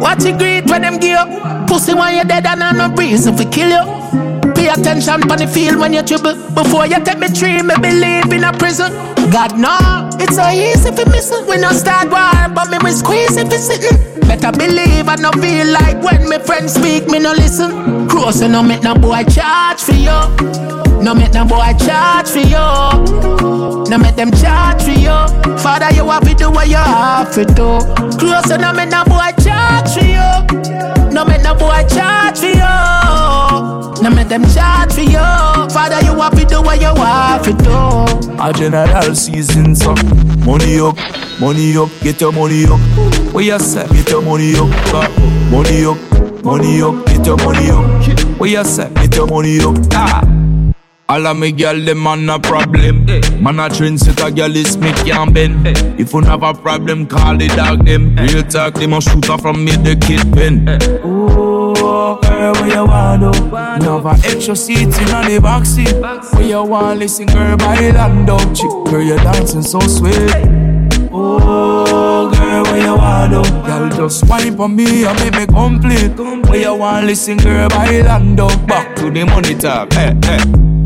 Watch 0.00 0.24
it 0.24 0.38
greet 0.38 0.64
when 0.70 0.82
them 0.82 0.98
give 0.98 1.18
up. 1.18 1.68
Pussy 1.68 1.94
when 1.94 2.14
you're 2.16 2.24
dead 2.24 2.46
and 2.46 2.62
I 2.62 2.72
no 2.72 2.88
reason 2.94 3.36
for 3.36 3.44
kill 3.50 3.68
you. 3.68 4.52
Pay 4.54 4.68
attention 4.68 5.30
on 5.30 5.38
the 5.38 5.46
field 5.46 5.78
when 5.78 5.92
you 5.92 6.02
trouble. 6.02 6.34
Before 6.54 6.86
you 6.86 7.02
take 7.04 7.18
me 7.18 7.28
tree, 7.28 7.60
me 7.62 7.74
believe 7.80 8.32
in 8.32 8.44
a 8.44 8.52
prison. 8.52 8.92
God 9.30 9.58
no, 9.58 10.08
it's 10.18 10.36
so 10.36 10.48
easy 10.48 10.90
for 10.90 11.08
missing. 11.10 11.46
We 11.46 11.58
no 11.58 11.72
start 11.72 12.10
war, 12.10 12.48
but 12.54 12.70
me 12.70 12.78
we 12.82 12.92
squeeze 12.92 13.36
if 13.36 13.52
it's 13.52 13.66
sitting. 13.66 14.20
Better 14.26 14.52
believe 14.52 15.08
I 15.08 15.16
no 15.16 15.30
feel 15.32 15.66
like 15.68 16.02
when 16.02 16.28
me 16.28 16.38
friends 16.38 16.74
speak, 16.74 17.08
me 17.08 17.18
no 17.18 17.32
listen. 17.32 18.08
Cross 18.08 18.40
and 18.40 18.52
no 18.52 18.62
make 18.62 18.82
no 18.82 18.94
boy 18.94 19.24
charge 19.24 19.80
for 19.80 19.92
you. 19.92 20.79
No 21.02 21.14
make 21.14 21.32
no 21.32 21.44
boy 21.46 21.72
charge 21.78 22.28
for 22.28 22.40
you. 22.40 23.84
No 23.90 23.98
make 23.98 24.16
them 24.16 24.30
charge 24.32 24.82
for 24.82 24.90
you. 24.90 25.16
Father, 25.58 25.90
you 25.94 26.08
have 26.08 26.22
to 26.24 26.34
do 26.34 26.50
what 26.50 26.68
you 26.68 26.76
have 26.76 27.32
to 27.34 27.44
do. 27.44 27.78
Close 28.18 28.48
no 28.58 28.72
make 28.72 28.90
no 28.90 29.02
boy 29.04 29.30
charge 29.42 29.90
for 29.94 30.04
you. 30.04 31.10
No 31.10 31.24
make 31.24 31.42
no 31.42 31.54
boy 31.54 31.84
charge 31.88 32.38
for 32.38 32.46
you. 32.46 34.02
No 34.02 34.10
make 34.10 34.28
them 34.28 34.44
charge 34.54 34.92
for 34.92 35.00
you. 35.00 35.18
Father, 35.70 36.00
you 36.04 36.14
have 36.20 36.34
to 36.38 36.44
do 36.44 36.62
what 36.62 36.80
you 36.80 36.94
have 36.94 37.42
to 37.44 37.52
do. 37.52 38.40
A 38.42 38.52
general 38.54 39.14
season 39.14 39.74
so 39.74 39.94
Money 40.46 40.80
up, 40.80 40.96
money 41.38 41.76
up, 41.76 41.90
get 42.00 42.18
your 42.22 42.32
money 42.32 42.64
up 42.64 42.80
Where 43.34 43.44
you 43.44 43.58
say, 43.58 43.86
get 43.88 44.08
your 44.08 44.22
money 44.22 44.54
up 44.54 44.70
uh, 44.94 45.06
Money 45.50 45.84
up, 45.84 46.42
money 46.42 46.80
up, 46.80 47.04
get 47.04 47.26
your 47.26 47.36
money 47.36 47.68
up 47.68 48.40
Where 48.40 48.48
you 48.48 48.64
say, 48.64 48.90
get 48.94 49.14
your 49.14 49.26
money 49.26 49.58
up 49.60 49.76
ah. 49.92 50.22
All 51.10 51.26
of 51.26 51.36
me 51.36 51.50
girl, 51.50 51.76
them 51.84 52.04
man 52.04 52.30
a 52.30 52.38
problem. 52.38 53.04
Man 53.42 53.58
a 53.58 53.68
trendsetter, 53.68 54.30
girl 54.32 54.54
is 54.54 54.78
me 54.78 54.92
can 54.92 55.32
bend. 55.32 55.66
If 55.98 56.12
you 56.12 56.20
have 56.20 56.44
a 56.44 56.54
problem, 56.54 57.08
call 57.08 57.36
the 57.36 57.48
dog 57.48 57.84
them. 57.84 58.14
Real 58.14 58.44
talk, 58.44 58.74
them 58.74 58.92
a 58.92 59.00
shooter 59.00 59.36
from 59.38 59.64
me 59.64 59.72
the 59.72 59.96
kid 59.96 60.32
pen. 60.32 60.68
Oh, 61.02 62.16
girl, 62.22 62.52
where 62.52 62.68
you 62.68 62.84
want 62.84 63.22
to? 63.22 63.84
You 63.84 63.90
have 63.90 64.06
a 64.06 64.28
extra 64.28 64.54
seat 64.54 64.82
in 64.82 64.90
the 64.92 65.40
back 65.42 65.66
seat. 65.66 65.92
Where 66.32 66.46
you 66.46 66.62
want 66.62 67.00
listen, 67.00 67.26
girl, 67.26 67.56
by 67.56 67.90
Lando. 67.90 68.38
Chick, 68.54 68.70
girl, 68.88 69.02
you 69.02 69.16
dancing 69.16 69.62
so 69.62 69.80
sweet. 69.80 70.14
Oh, 71.10 72.30
girl, 72.32 72.62
where 72.62 72.84
you 72.86 72.94
want 72.94 73.32
to? 73.32 73.50
Girl, 73.66 73.88
just 73.90 74.28
wipe 74.28 74.60
on 74.60 74.76
me 74.76 75.04
and 75.04 75.18
make 75.18 75.34
me 75.34 75.46
complete. 75.46 76.16
Where 76.48 76.60
you 76.60 76.74
want 76.76 77.06
listen, 77.06 77.36
girl, 77.38 77.68
by 77.68 78.00
Lando. 78.00 78.46
Back 78.68 78.94
to 78.94 79.10
the 79.10 79.58
talk. 79.60 79.92
Hey, 79.92 80.14
hey. 80.24 80.79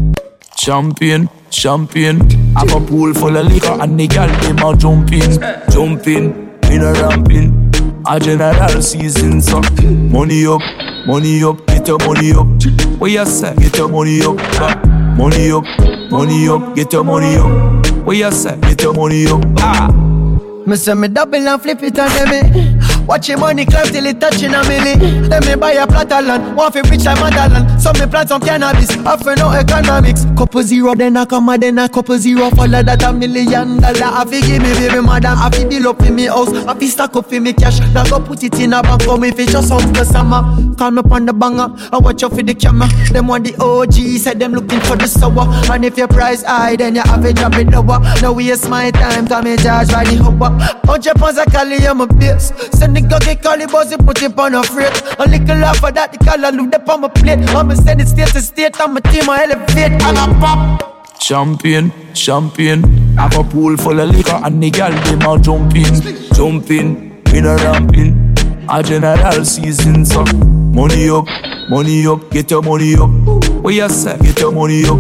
Champion, 0.65 1.29
champion. 1.51 2.21
Have 2.57 2.73
a 2.75 2.81
pool 2.81 3.13
full 3.13 3.37
of 3.37 3.53
liquor 3.53 3.77
and 3.83 4.01
the 4.01 4.07
girl 4.09 4.27
them 4.27 4.57
a 4.65 4.75
jumping, 4.75 5.39
jumping, 5.71 6.59
in 6.73 6.81
a 6.81 6.91
ramping. 6.95 7.71
A 8.09 8.19
general 8.19 8.81
season 8.81 9.43
so 9.43 9.61
money 10.09 10.47
up, 10.47 10.63
money 11.07 11.45
up, 11.45 11.67
get 11.67 11.87
your 11.87 11.99
money 11.99 12.33
up. 12.33 12.47
What 12.99 13.11
you 13.11 13.27
say? 13.27 13.55
Get 13.57 13.77
your 13.77 13.89
money 13.91 14.23
up, 14.23 14.39
uh, 14.59 14.75
money 15.19 15.53
up, 15.53 15.65
money 16.11 16.49
up, 16.49 16.75
get 16.75 16.91
your 16.95 17.05
money 17.05 17.37
up. 17.37 18.07
What 18.07 18.17
you 18.17 18.33
say? 18.33 18.59
Get 18.63 18.81
your 18.81 18.95
money 18.95 19.27
up. 19.27 19.45
Ah. 19.59 19.91
Me 20.67 20.77
say 20.77 20.95
me 20.95 21.09
double 21.09 21.47
and 21.47 21.61
flip 21.61 21.83
it 21.83 21.99
on 21.99 22.31
me. 22.31 22.81
Watch 23.07 23.29
your 23.29 23.39
money 23.39 23.67
climb 23.67 23.87
till 23.87 24.07
it 24.07 24.21
touching 24.21 24.55
a 24.55 24.63
milli. 24.63 25.29
Let 25.29 25.47
me 25.47 25.55
buy 25.57 25.73
a 25.73 25.87
plot 25.87 26.11
of 26.11 26.25
land, 26.25 26.57
one 26.57 26.73
for 26.73 26.83
rich 26.89 27.05
like 27.05 27.21
motherland. 27.21 27.81
So 27.81 27.93
me 27.93 28.07
plant 28.07 28.31
some 28.31 28.41
cannabis, 28.41 28.97
offer 29.05 29.37
no 29.37 29.51
economics. 29.51 30.25
Couple 30.37 30.63
zero, 30.63 30.95
then 30.95 31.17
I 31.17 31.27
come, 31.27 31.49
out, 31.49 31.61
then 31.61 31.79
a 31.79 31.89
couple 31.89 32.17
zero. 32.19 32.51
Follow 32.51 32.83
that 32.83 33.03
a 33.03 33.13
million 33.13 33.81
dollar. 33.81 34.11
I 34.11 34.25
fi 34.25 34.41
give 34.41 34.63
me 34.63 34.73
baby 34.75 35.03
madam, 35.05 35.39
I 35.39 35.51
fi 35.51 35.65
build 35.65 35.87
up 35.87 36.03
in 36.03 36.15
me 36.15 36.25
house, 36.27 36.53
I 36.67 36.75
fi 36.79 36.87
stack 36.87 37.15
up 37.15 37.33
in 37.33 37.43
me 37.43 37.53
cash. 37.53 37.79
Now 37.93 38.05
go 38.05 38.21
put 38.21 38.43
it 38.43 38.59
in 38.59 38.73
a 38.73 38.83
bank 38.83 39.03
for 39.03 39.19
me 39.19 39.31
fi 39.33 39.45
just 39.47 39.71
out 39.71 39.83
the 39.93 40.05
summer. 40.05 40.43
Call 40.77 40.91
me 40.91 41.03
on 41.11 41.27
the 41.27 41.33
banger, 41.35 41.69
I 41.93 41.99
watch 41.99 42.23
out 42.23 42.33
for 42.33 42.43
the 42.43 42.55
camera. 42.55 42.89
Them 43.13 43.29
want 43.29 43.45
the 43.45 43.55
OG, 43.63 44.19
said 44.19 44.39
them 44.41 44.53
looking 44.53 44.81
for 44.81 44.97
the 44.97 45.07
sour. 45.07 45.47
And 45.71 45.85
if 45.85 45.99
your 45.99 46.09
price 46.09 46.43
high, 46.43 46.77
then 46.77 46.95
you 46.95 47.03
have 47.03 47.23
to 47.23 47.33
drop 47.33 47.55
it 47.55 47.69
lower. 47.69 48.01
No 48.23 48.33
waste 48.33 48.69
my 48.71 48.91
time, 48.91 49.29
come 49.29 49.45
me 49.45 49.57
charge 49.57 49.91
by 49.91 50.05
the 50.05 50.17
hopper. 50.17 50.51
Hundred 50.87 51.17
pounds 51.17 51.39
I 51.39 51.45
call 51.45 51.69
you 51.69 51.95
my 51.95 52.07
base. 52.07 52.53
Send 52.73 52.94
go 53.03 53.19
get 53.21 53.43
call 53.43 53.59
boss 53.67 53.93
and 53.93 54.05
put 54.05 54.23
it 54.23 54.39
on 54.39 54.55
a 54.55 54.63
freight. 54.63 55.03
A 55.19 55.27
little 55.29 55.59
laugh 55.59 55.79
for 55.79 55.93
that, 55.93 56.13
the 56.13 56.19
color 56.19 56.51
look 56.53 56.75
up 56.75 56.89
on 56.89 57.01
my 57.03 57.09
plate. 57.09 57.39
I'ma 57.51 57.75
send 57.75 58.01
it 58.01 58.09
state 58.09 58.29
to 58.29 58.41
state, 58.41 58.81
I'm 58.81 58.97
a 58.97 59.01
team, 59.01 59.29
I 59.29 59.45
elevate, 59.45 59.93
and 60.03 60.19
I 60.19 60.27
pop. 60.41 61.19
Champion, 61.19 61.93
champion. 62.15 62.83
Have 63.17 63.37
a 63.39 63.45
pool 63.45 63.77
full 63.77 63.99
of 64.01 64.11
liquor 64.11 64.39
and 64.45 64.63
the 64.63 64.71
girl 64.71 64.91
them 64.91 65.23
a 65.23 65.41
jumping, 65.41 66.33
jumping, 66.35 67.23
in 67.33 67.47
a 67.47 67.57
ramping. 67.57 68.35
A 68.69 68.83
general 68.83 69.45
season 69.45 70.05
so 70.05 70.25
money 70.25 71.09
up, 71.11 71.27
money 71.69 72.07
up, 72.07 72.31
get 72.31 72.51
your 72.51 72.63
money 72.63 72.95
up. 72.95 73.11
What 73.63 73.75
you 73.75 73.89
say? 73.89 74.17
Get 74.19 74.41
your 74.41 74.53
money 74.53 74.85
up, 74.85 74.99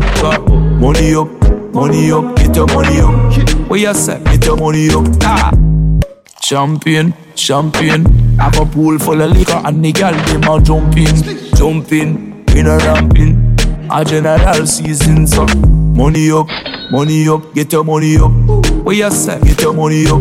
money 0.81 1.15
up, 1.15 1.29
money 1.75 2.11
up, 2.13 2.37
get 2.37 2.55
your 2.57 2.67
money 2.67 3.01
up. 3.01 3.69
What 3.69 3.81
you 3.81 3.95
say? 3.95 4.23
Get 4.25 4.45
your 4.45 4.57
money 4.57 4.89
up. 4.91 5.05
Ah. 5.23 5.74
Champion, 6.49 7.15
champion. 7.35 8.05
I 8.39 8.45
have 8.45 8.61
a 8.61 8.67
pool 8.67 8.99
full 8.99 9.23
of 9.23 9.31
liquor 9.31 9.63
and 9.65 9.83
the 9.83 9.93
girl 9.93 10.13
them 10.13 10.43
a 10.43 10.61
jumping, 10.63 11.17
jumping, 11.57 12.45
in 12.55 12.67
a 12.67 12.77
ramping. 12.85 13.57
A 13.91 14.05
general 14.05 14.67
season 14.67 15.27
so 15.27 15.47
money 15.97 16.31
up, 16.31 16.47
money 16.91 17.27
up, 17.29 17.55
get 17.55 17.73
your 17.73 17.83
money 17.83 18.19
up. 18.19 18.31
What 18.85 18.95
you 18.95 19.11
say? 19.11 19.41
Get 19.41 19.63
your 19.63 19.73
money 19.73 20.05
up, 20.07 20.21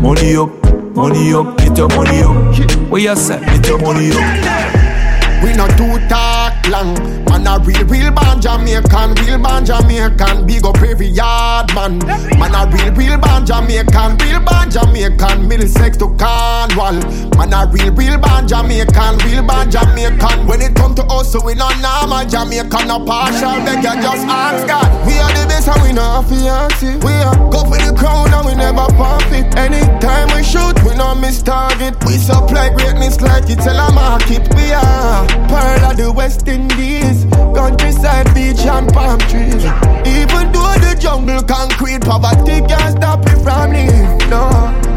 money 0.00 0.34
up, 0.34 0.48
money 0.96 1.34
up, 1.34 1.58
get 1.58 1.76
your 1.76 1.88
money 1.90 2.22
up. 2.22 2.90
What 2.90 3.02
you 3.02 3.14
say? 3.14 3.38
Get 3.40 3.66
your 3.66 3.78
money 3.80 4.12
up. 4.12 5.42
We 5.44 5.52
not 5.52 5.76
too 5.76 5.98
talk 6.08 6.33
long. 6.68 6.94
Man 7.24 7.46
a 7.46 7.58
real, 7.64 7.84
real 7.86 8.10
born 8.12 8.40
Jamaican, 8.40 9.14
real 9.24 9.38
born 9.38 9.64
Jamaican. 9.64 10.46
Big 10.46 10.64
up 10.64 10.78
every 10.82 11.08
yard 11.08 11.74
man. 11.74 11.98
Man 12.38 12.54
a 12.54 12.70
real, 12.70 12.92
real 12.94 13.18
born 13.18 13.46
Jamaican, 13.46 14.18
real 14.18 14.40
born 14.40 14.70
Jamaican. 14.70 15.48
Middlesex 15.48 15.96
to 15.98 16.06
Cornwall. 16.16 16.98
Man 17.36 17.52
a 17.52 17.66
real, 17.70 17.92
real 17.92 18.18
born 18.18 18.46
Jamaican, 18.48 19.18
real 19.26 19.42
born 19.42 19.70
Jamaican. 19.70 20.46
When 20.46 20.60
it 20.62 20.74
come 20.74 20.94
to 20.94 21.04
us, 21.04 21.32
so 21.32 21.44
we 21.44 21.54
not 21.54 21.74
normal 21.80 22.24
Jamaican, 22.28 22.88
no 22.88 23.04
partial. 23.04 23.58
They 23.64 23.80
can 23.82 24.00
just 24.02 24.26
ask 24.26 24.66
God. 24.66 24.88
We 25.06 25.18
are 25.18 25.32
the 25.32 25.46
best 25.48 25.68
and 25.68 25.82
we 25.82 25.92
not 25.92 26.24
fiancé. 26.24 27.02
We 27.04 27.12
are 27.12 27.36
go 27.50 27.64
for 27.64 27.78
the 27.78 27.94
crown 27.96 28.32
and 28.32 28.46
we 28.46 28.54
never 28.54 28.86
pop 28.94 29.22
it. 29.32 29.54
Anytime 29.56 30.28
we 30.36 30.42
shoot, 30.42 30.76
we 30.84 30.94
not 30.94 31.20
miss 31.20 31.42
target. 31.42 31.94
We 32.04 32.18
supply 32.18 32.70
greatness 32.70 33.20
like 33.20 33.48
it's 33.48 33.66
a 33.66 33.74
market. 33.92 34.52
We 34.54 34.72
are. 34.72 35.26
Pearl 35.48 35.90
of 35.90 35.96
the 35.96 36.12
West 36.12 36.46
Indies, 36.54 37.24
countryside, 37.52 38.32
beach 38.32 38.64
and 38.64 38.88
palm 38.92 39.18
trees. 39.18 39.64
Even 40.06 40.52
though 40.52 40.78
the 40.78 40.96
jungle 41.00 41.42
concrete, 41.42 42.02
poverty 42.02 42.60
can't 42.68 42.96
stop 42.96 43.26
it 43.26 43.42
from 43.42 43.72
living. 43.72 44.30
No. 44.30 44.93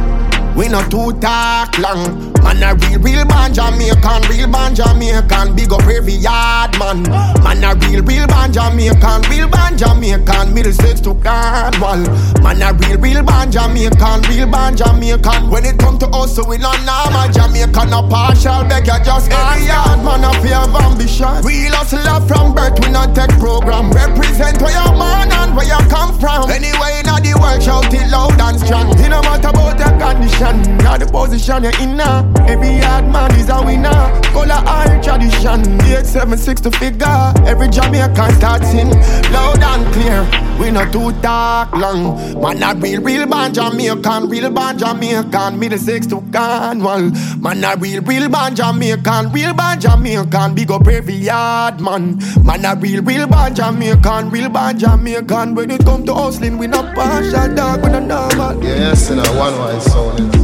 We 0.57 0.67
not 0.69 0.89
too 0.89 1.13
talk 1.21 1.77
long. 1.77 2.33
Man 2.41 2.63
a 2.63 2.73
real, 2.73 2.99
real 2.99 3.25
born 3.25 3.53
Jamaican, 3.53 4.21
real 4.25 4.49
born 4.49 4.73
Jamaican. 4.73 5.55
Big 5.55 5.71
up 5.71 5.85
every 5.85 6.13
yard 6.13 6.73
man. 6.79 7.03
Man 7.45 7.61
a 7.61 7.77
real, 7.85 8.01
real 8.01 8.25
born 8.25 8.51
Jamaican, 8.51 9.21
real 9.29 9.47
born 9.47 9.77
Jamaican. 9.77 10.55
Middlesex 10.55 10.99
to 11.01 11.13
Cornwall. 11.21 12.01
Man 12.41 12.65
a 12.65 12.73
real, 12.73 12.97
real 12.97 13.21
born 13.21 13.51
Jamaican, 13.51 14.25
real 14.33 14.49
born 14.49 14.75
Jamaican. 14.75 15.51
When 15.51 15.63
it 15.63 15.77
come 15.77 15.99
to 15.99 16.07
us, 16.09 16.35
so 16.35 16.41
we 16.47 16.57
not 16.57 16.81
normal 16.81 17.29
Jamaican, 17.29 17.91
no 17.91 18.01
partial. 18.09 18.65
Beg 18.65 18.87
you 18.87 18.97
just 19.05 19.29
every 19.29 19.67
yard 19.67 20.01
man 20.01 20.25
a 20.25 20.33
fear 20.41 20.57
of 20.57 20.73
ambition. 20.73 21.37
Real 21.45 21.75
hustler 21.77 22.17
from 22.25 22.55
birth, 22.55 22.79
we 22.81 22.89
not 22.89 23.13
take 23.13 23.29
program. 23.37 23.91
Represent 23.91 24.57
where 24.59 24.73
you 24.73 24.89
born 24.97 25.29
and 25.29 25.53
where 25.55 25.69
you 25.69 25.77
come 25.93 26.17
from. 26.17 26.49
Anyway, 26.49 26.97
in 26.97 27.05
the 27.05 27.37
world, 27.37 27.61
shout 27.61 27.93
it 27.93 28.09
loud 28.09 28.41
and 28.41 28.57
strong. 28.57 28.89
It 28.97 29.09
no 29.13 29.21
matter 29.21 29.53
about 29.53 29.77
the 29.77 29.85
condition. 30.01 30.46
Now 30.55 30.97
the 30.97 31.05
position 31.05 31.63
you're 31.63 31.81
in 31.81 31.97
now. 31.97 32.23
Every 32.47 32.77
yard 32.77 33.05
man 33.11 33.31
is 33.35 33.49
a 33.49 33.61
winner. 33.63 33.91
Color 34.31 34.63
all 34.65 35.03
tradition. 35.03 35.59
876 35.83 36.61
to 36.61 36.71
figure. 36.71 37.33
Every 37.45 37.67
Jamaican 37.69 38.31
starts 38.35 38.71
in 38.73 38.89
loud 39.31 39.61
and 39.61 39.93
clear. 39.93 40.23
We 40.59 40.71
not 40.71 40.91
too 40.91 41.11
dark 41.21 41.71
long. 41.73 42.41
Man, 42.41 42.63
a 42.63 42.73
real, 42.79 43.01
real 43.01 43.27
band 43.27 43.55
Jamaican, 43.55 44.29
real 44.29 44.49
band 44.49 44.79
Jamaican. 44.79 45.59
Middle 45.59 45.77
six 45.77 46.07
to 46.07 46.21
Cornwall. 46.31 47.11
Man, 47.39 47.63
a 47.63 47.75
real, 47.75 48.01
real 48.01 48.29
band 48.29 48.55
Jamaican, 48.55 49.31
real 49.31 49.53
band 49.53 49.81
Jamaican. 49.81 50.55
Big 50.55 50.71
up 50.71 50.87
every 50.87 51.13
yard, 51.13 51.79
man. 51.79 52.17
Man, 52.43 52.65
a 52.65 52.75
real, 52.75 53.03
real 53.03 53.27
band 53.27 53.55
Jamaican, 53.57 54.29
real 54.29 54.49
band 54.49 54.79
Jamaican. 54.79 55.55
When 55.55 55.71
it 55.71 55.83
come 55.83 56.05
to 56.05 56.13
hustling, 56.13 56.57
we 56.57 56.67
not 56.67 56.95
partial 56.95 57.53
dog, 57.53 57.83
we 57.83 57.89
not 57.91 58.03
normal. 58.03 58.63
Yes, 58.63 59.11
in 59.11 59.19
a 59.19 59.27
one 59.37 59.57
wine 59.59 59.81
sound. 59.81 60.36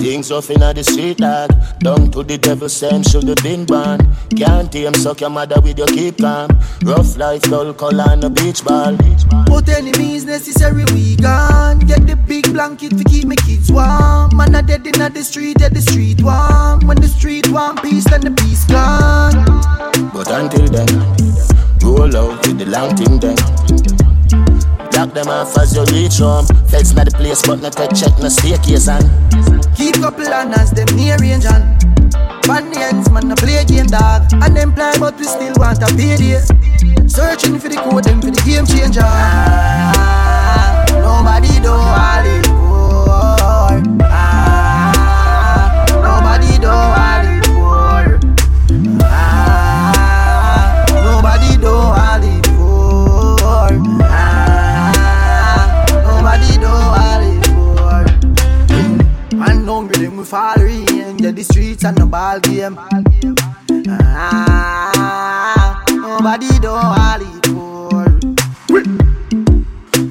Things 0.00 0.30
off 0.32 0.48
inna 0.48 0.72
the 0.72 0.82
street 0.82 1.18
dog. 1.18 1.50
Down 1.80 2.10
to 2.12 2.22
the 2.22 2.38
devil 2.38 2.70
same 2.70 3.02
should've 3.02 3.36
been 3.42 3.66
born. 3.66 4.00
Can't 4.34 4.72
tame 4.72 4.94
suck 4.94 5.20
your 5.20 5.28
mother 5.28 5.60
with 5.60 5.76
your 5.76 5.88
keep 5.88 6.16
calm. 6.16 6.48
Rough 6.82 7.18
life, 7.18 7.42
dull 7.42 7.74
color 7.74 8.06
and 8.08 8.24
a 8.24 8.30
beach 8.30 8.64
ball. 8.64 8.96
But 9.46 9.68
enemies 9.68 10.24
necessary, 10.24 10.84
we 10.94 11.16
gone. 11.16 11.80
Get 11.80 12.06
the 12.06 12.16
big 12.16 12.50
blanket 12.50 12.96
to 12.96 13.04
keep 13.04 13.26
my 13.26 13.36
kids 13.36 13.70
warm. 13.70 14.34
Man, 14.34 14.54
I 14.54 14.62
dead 14.62 14.86
inna 14.86 15.10
the 15.10 15.22
street, 15.22 15.60
at 15.60 15.74
the 15.74 15.82
street 15.82 16.22
warm. 16.22 16.80
When 16.86 16.98
the 16.98 17.08
street 17.08 17.48
warm, 17.48 17.76
peace, 17.76 18.08
then 18.08 18.22
the 18.22 18.30
peace 18.30 18.64
gone. 18.64 19.44
But 20.14 20.30
until 20.30 20.66
then, 20.68 20.88
roll 21.84 22.16
out 22.16 22.46
with 22.46 22.58
the 22.58 22.64
long 22.64 22.96
thing 22.96 23.20
then. 23.20 23.99
Lock 25.00 25.14
them 25.14 25.28
off 25.28 25.56
as 25.56 25.74
you 25.74 25.82
reach 25.96 26.18
home. 26.18 26.44
Feds 26.68 26.92
not 26.92 27.06
the 27.06 27.12
place, 27.16 27.40
but 27.46 27.62
not 27.62 27.72
take 27.72 27.94
check, 27.96 28.12
no 28.18 28.28
staircase 28.28 28.86
and. 28.86 29.08
Keep 29.74 29.94
couple 29.94 30.28
as 30.28 30.72
them 30.72 30.94
near 30.94 31.16
range 31.16 31.46
and 31.46 31.64
the 31.80 32.80
ends, 32.84 33.08
man, 33.08 33.30
a 33.30 33.36
play 33.36 33.64
game 33.64 33.86
dog 33.86 34.30
And 34.42 34.54
them 34.54 34.74
plan, 34.74 35.00
but 35.00 35.16
we 35.16 35.24
still 35.24 35.54
want 35.56 35.82
a 35.82 35.86
payday 35.96 36.40
Searching 37.08 37.58
for 37.58 37.70
the 37.70 37.76
code, 37.76 38.04
them 38.04 38.20
for 38.20 38.30
the 38.30 38.42
game 38.44 38.66
changer 38.66 39.00
ah, 39.02 40.84
Nobody 40.90 41.48
do 41.64 41.72
all 41.72 42.26
it 42.26 42.46
ah, 44.02 45.84
Nobody 45.88 46.58
do 46.58 46.68
all 46.68 47.24
it 47.24 47.29
we 60.20 60.26
fall 60.26 60.54
rain 60.56 61.18
Yeah, 61.18 61.30
the 61.32 61.42
streets 61.42 61.84
and 61.84 61.96
the 61.96 62.04
ball 62.06 62.40
game 62.40 62.76
ah, 63.88 65.84
Nobody 65.90 66.48
do 66.60 66.68
all 66.68 67.20
it 67.20 67.46
for 67.46 68.04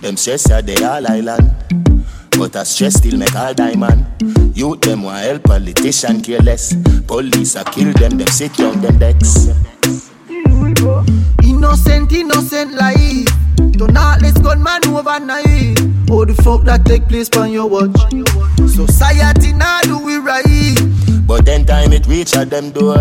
Them 0.02 0.18
stress 0.18 0.50
ya 0.50 0.62
they 0.62 0.84
all 0.84 1.06
island. 1.12 1.52
But 2.32 2.56
a 2.56 2.66
stress 2.66 2.96
still 2.96 3.18
make 3.20 3.36
all 3.36 3.54
diamond. 3.54 4.06
Youth 4.56 4.82
them 4.82 5.04
want 5.04 5.24
help 5.26 5.44
politician 5.44 6.22
careless. 6.22 6.74
Police 7.06 7.56
a 7.56 7.64
kill 7.66 7.92
them, 7.94 8.18
them 8.18 8.28
sick 8.28 8.58
young 8.58 8.82
them 8.82 8.98
decks. 8.98 9.50
Innocent, 11.44 12.12
innocent 12.14 12.74
life 12.74 13.28
Don't 13.74 13.94
let's 13.94 14.40
gunman 14.40 14.88
overnight 14.88 15.99
Oh 16.12 16.26
the 16.26 16.34
fuck 16.44 16.64
that 16.64 16.86
take 16.86 17.08
place 17.08 17.30
on 17.38 17.52
your 17.52 17.68
watch 17.68 17.96
Society 18.70 19.54
now 19.54 19.82
do 19.82 20.00
we 20.00 20.18
right 20.18 20.44
But 21.26 21.46
then 21.46 21.66
time 21.66 21.94
it 21.94 22.08
reach 22.08 22.36
at 22.36 22.50
them 22.50 22.72
door. 22.72 22.98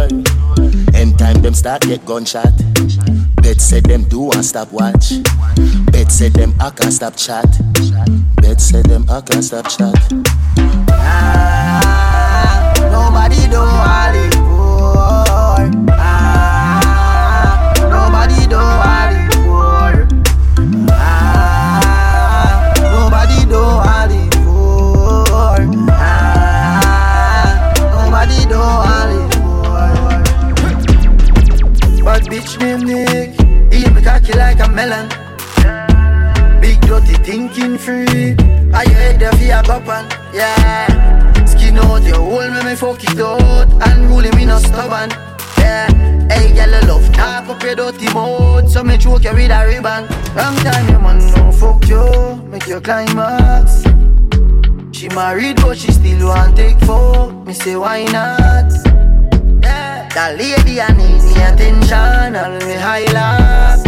End 0.95 1.19
time 1.19 1.41
them 1.41 1.55
start 1.55 1.83
get 1.83 2.05
gunshot. 2.05 2.53
Bet 3.37 3.61
said 3.61 3.85
them 3.85 4.05
do 4.05 4.31
and 4.33 4.45
stop 4.45 4.71
watch. 4.73 5.13
Bet 5.91 6.13
said 6.13 6.35
them 6.35 6.55
I 6.61 6.71
can't 6.71 6.93
stop 6.93 7.17
chat. 7.17 7.49
Bet 8.37 8.61
said 8.61 8.85
them 8.87 9.07
I 9.09 9.23
can't 9.23 9.43
stop 9.43 9.69
chat. 9.69 9.95
ah, 10.91 12.73
Nobody 12.93 13.49
do 13.49 13.57
all 13.57 14.38
Named 32.61 32.87
Nick 32.87 33.31
Eat 33.73 33.93
me 33.93 34.03
cocky 34.03 34.33
like 34.33 34.61
a 34.61 34.69
melon 34.69 35.09
Big 36.61 36.81
dirty 36.81 37.15
thinking 37.23 37.79
free. 37.79 38.35
You 38.35 38.75
head 38.75 39.21
for 39.37 39.45
your 39.45 39.63
boppan? 39.63 40.11
Yeah. 40.35 41.45
Skin 41.45 41.79
out 41.79 42.03
your 42.03 42.17
hole, 42.17 42.51
me 42.51 42.63
me 42.65 42.75
fuck 42.75 43.03
it 43.05 43.21
out. 43.21 43.71
And 43.87 44.03
Unruly 44.05 44.31
me 44.33 44.45
no 44.45 44.59
stubborn 44.59 45.11
Yeah. 45.59 45.89
Hey 46.29 46.55
girl, 46.55 46.81
you 46.81 46.89
love 46.89 47.13
talk 47.13 47.49
up 47.49 47.63
your 47.63 47.77
dirty 47.77 48.13
mouth 48.13 48.71
So 48.71 48.83
me 48.83 48.99
choke 48.99 49.25
you 49.25 49.35
with 49.35 49.51
a 49.51 49.67
ribbon. 49.67 50.07
Long 50.37 50.57
time 50.57 50.89
your 50.89 51.01
man 51.01 51.19
no 51.35 51.53
fuck 51.53 51.87
you 51.89 52.43
Make 52.49 52.67
your 52.67 52.81
climax 52.81 53.83
She 54.93 55.09
married 55.11 55.57
but 55.57 55.79
she 55.79 55.93
still 55.93 56.29
want 56.29 56.57
take 56.57 56.79
fuck 56.81 57.47
Me 57.47 57.53
say 57.53 57.77
why 57.77 58.05
not 58.05 58.68
That 60.19 60.35
lady 60.37 60.81
I 60.81 60.91
need 60.99 61.23
me 61.23 61.31
attention 61.47 62.35
And 62.35 62.59
me 62.67 62.75
highlight 62.75 63.79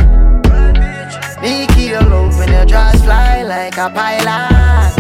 Nikki, 1.42 1.86
your 1.90 2.02
love 2.02 2.38
when 2.38 2.52
your 2.52 2.64
jaws 2.66 3.02
fly 3.02 3.42
like 3.42 3.76
a 3.78 3.90
pilot. 3.90 4.94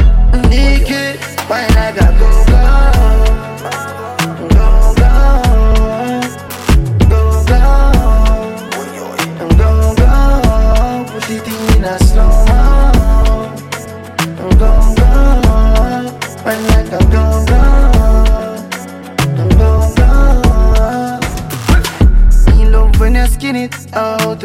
Nikki, 0.50 1.18
why 1.46 1.66
like 1.76 2.00
a 2.00 2.10
go 2.18 2.30
go, 2.50 2.62
go 4.48 4.66
go, 4.98 5.10
go 7.08 7.22
go, 7.46 7.62
go 9.60 9.94
go. 9.94 10.12
Put 11.12 11.30
it 11.30 11.46
in 11.46 11.84
a 11.84 11.86
slow 12.08 12.34
mo. 12.48 12.60
Go 14.36 14.46
go, 14.58 14.70
why 16.42 16.56
like 16.70 16.90
a 16.90 17.00
go 17.14 17.24
go, 17.46 17.59
Me 23.20 23.26
love 23.26 23.42
when 23.42 23.54
you 23.54 23.54
skin 23.54 23.56
it 23.56 23.94
out. 23.94 24.42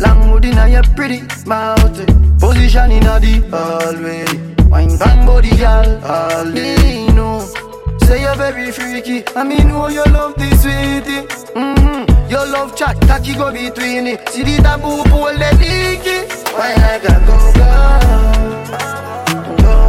Long 0.00 0.22
hood 0.30 0.44
inna 0.44 0.68
your 0.68 0.82
pretty 0.94 1.22
mouth 1.46 1.96
Position 2.38 2.90
inna 2.92 3.18
the 3.20 3.40
hallway. 3.50 4.24
Wine 4.68 4.98
bang 4.98 5.26
body 5.26 5.56
girl 5.56 6.04
all 6.04 6.52
day 6.52 7.06
know. 7.08 7.40
Say 8.02 8.20
you're 8.22 8.36
very 8.36 8.70
freaky. 8.70 9.24
And 9.34 9.48
me 9.48 9.64
know 9.64 9.88
you 9.88 10.04
love 10.04 10.34
this 10.36 10.62
sweetie? 10.62 11.26
Mm-hmm. 11.54 12.30
Your 12.30 12.46
love 12.46 12.76
chat 12.76 13.00
cocky 13.02 13.34
go 13.34 13.50
between 13.50 14.06
it. 14.06 14.28
See 14.28 14.42
the 14.42 14.62
taboo 14.62 15.04
pole 15.04 15.32
the 15.32 15.50
leaky 15.58 16.26
Wine 16.52 16.76
like 16.80 17.04
a 17.04 17.20
go 17.26 17.52
go 17.54 17.68
go 19.62 19.88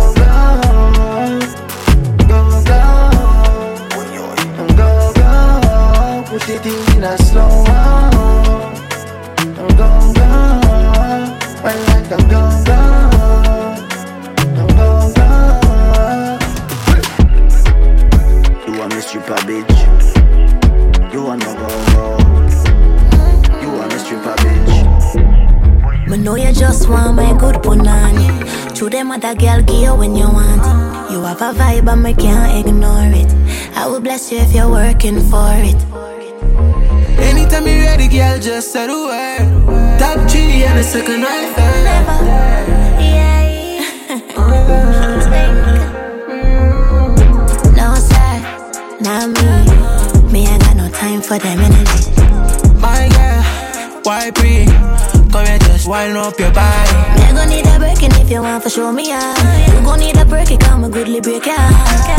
Put 6.29 6.47
it 6.47 6.95
in 6.95 7.03
a 7.03 7.17
slow 7.17 7.65
mo 9.59 9.67
Go 9.67 9.87
go, 10.13 10.27
when 11.63 11.77
like 11.87 12.11
I'm 12.11 12.19
a 12.19 12.29
go 12.31 12.41
go, 12.67 12.79
go 14.65 14.87
go. 15.15 15.27
You 18.65 18.71
want 18.79 18.91
me 18.95 19.01
bitch? 19.47 19.79
You 21.11 21.19
want 21.23 21.39
no 21.43 21.51
go 21.55 21.67
go? 21.91 22.05
You 23.61 23.69
want 23.71 23.89
me 23.91 23.97
stripper, 23.99 24.35
bitch? 24.43 24.77
Me 26.07 26.15
know 26.17 26.35
you 26.35 26.53
just 26.53 26.87
want 26.89 27.15
my 27.15 27.33
good 27.37 27.55
punani. 27.55 28.27
To 28.75 28.89
them 28.89 29.11
other 29.11 29.35
girl 29.35 29.61
give 29.61 29.81
you 29.81 29.93
when 29.95 30.15
you 30.15 30.27
want 30.27 30.61
it. 30.63 31.11
You 31.11 31.21
have 31.23 31.41
a 31.41 31.51
vibe 31.51 31.91
and 31.91 32.03
me 32.03 32.13
can't 32.13 32.65
ignore 32.65 33.11
it. 33.11 33.33
I 33.75 33.87
will 33.87 33.99
bless 33.99 34.31
you 34.31 34.37
if 34.37 34.53
you're 34.53 34.69
working 34.69 35.19
for 35.29 35.51
it. 35.53 35.88
Anytime 37.51 37.67
you 37.67 37.81
ready, 37.81 38.07
girl, 38.07 38.37
just 38.39 38.71
say 38.71 38.85
the 38.85 38.93
word. 38.93 39.97
Top 39.97 40.29
three 40.29 40.63
and 40.65 40.77
a 40.77 40.83
second 40.83 41.23
right 41.23 41.49
third. 41.57 41.83
No 47.75 47.95
sir, 47.97 48.37
not 49.01 49.33
me. 49.33 49.49
Me 50.31 50.45
ain't 50.45 50.61
got 50.61 50.75
no 50.77 50.89
time 50.91 51.21
for 51.23 51.39
them 51.39 51.59
energy. 51.59 52.11
My 52.77 53.09
girl, 53.17 53.41
why 54.03 54.29
pre? 54.29 54.65
Come 55.31 55.45
here, 55.47 55.57
just 55.57 55.87
wind 55.87 56.17
up 56.17 56.39
your 56.39 56.51
body. 56.53 56.93
Me 57.17 57.33
gon' 57.33 57.49
need 57.49 57.65
a 57.65 57.79
breaking 57.79 58.11
if 58.21 58.29
you 58.29 58.43
want 58.43 58.61
to 58.63 58.69
show 58.69 58.91
me 58.91 59.11
out. 59.11 59.35
You 59.73 59.81
gon' 59.81 59.99
need 59.99 60.17
a 60.17 60.25
break, 60.25 60.51
it 60.51 60.59
come 60.59 60.83
a 60.83 60.89
goodly 60.89 61.19
break 61.19 61.47
out. 61.47 61.71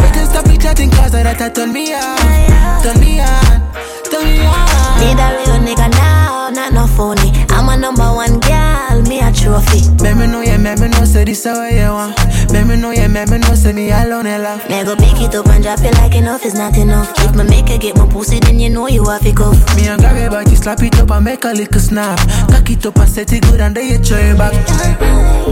We 0.02 0.10
can 0.10 0.26
stop 0.26 0.44
the 0.44 0.58
chatting 0.60 0.90
cause 0.90 1.12
that 1.12 1.38
that 1.38 1.54
turn 1.54 1.72
me 1.72 1.94
on. 1.94 2.18
Turn 2.18 2.26
me 2.26 2.50
on, 2.50 2.82
turn 2.82 3.00
me 3.00 3.20
on. 3.20 3.89
Need 4.18 5.18
a 5.18 5.28
real 5.38 5.58
nigga 5.62 5.90
now, 5.92 6.50
not 6.50 6.72
no 6.72 6.86
phony. 6.86 7.30
I'm 7.50 7.68
a 7.68 7.76
number 7.76 8.02
one 8.02 8.40
girl, 8.40 9.02
me 9.02 9.20
a 9.20 9.32
trophy. 9.32 9.80
Let 10.02 10.16
me 10.16 10.26
know 10.26 10.40
you 10.40 10.58
me 10.58 10.74
me 10.74 10.88
know 10.88 11.04
say 11.04 11.24
this 11.24 11.44
how 11.44 11.64
you 11.68 11.88
want. 11.92 12.16
Me 12.52 12.64
me 12.64 12.76
know 12.76 12.90
yeah, 12.90 13.06
me 13.08 13.24
me 13.26 13.38
know 13.38 13.54
say 13.54 13.72
me 13.72 13.90
alone 13.90 14.26
in 14.26 14.42
love. 14.42 14.68
Me 14.68 14.82
go 14.84 14.96
pick 14.96 15.20
it 15.20 15.34
up 15.34 15.46
and 15.46 15.62
drop 15.62 15.80
it 15.80 15.94
like 15.94 16.14
enough 16.14 16.44
is 16.44 16.54
not 16.54 16.76
enough. 16.76 17.12
If 17.18 17.34
me 17.36 17.44
make 17.44 17.68
her 17.68 17.78
get 17.78 17.96
my 17.96 18.06
pussy, 18.06 18.40
then 18.40 18.58
you 18.58 18.70
know 18.70 18.88
you 18.88 19.04
have 19.08 19.22
to 19.22 19.32
go. 19.32 19.52
Me 19.76 19.86
and 19.88 20.00
grab 20.00 20.16
your 20.16 20.30
body, 20.30 20.54
slap 20.54 20.82
it 20.82 20.98
up 20.98 21.10
and 21.10 21.24
make 21.24 21.44
a 21.44 21.48
little 21.52 21.80
snap. 21.80 22.18
Cock 22.50 22.68
it 22.70 22.84
up 22.86 22.96
and 22.96 23.08
set 23.08 23.32
it 23.32 23.42
good 23.42 23.60
and 23.60 23.74
then 23.76 23.88
you 23.88 23.98
throw 23.98 24.18
it 24.18 24.36
back. 24.36 24.52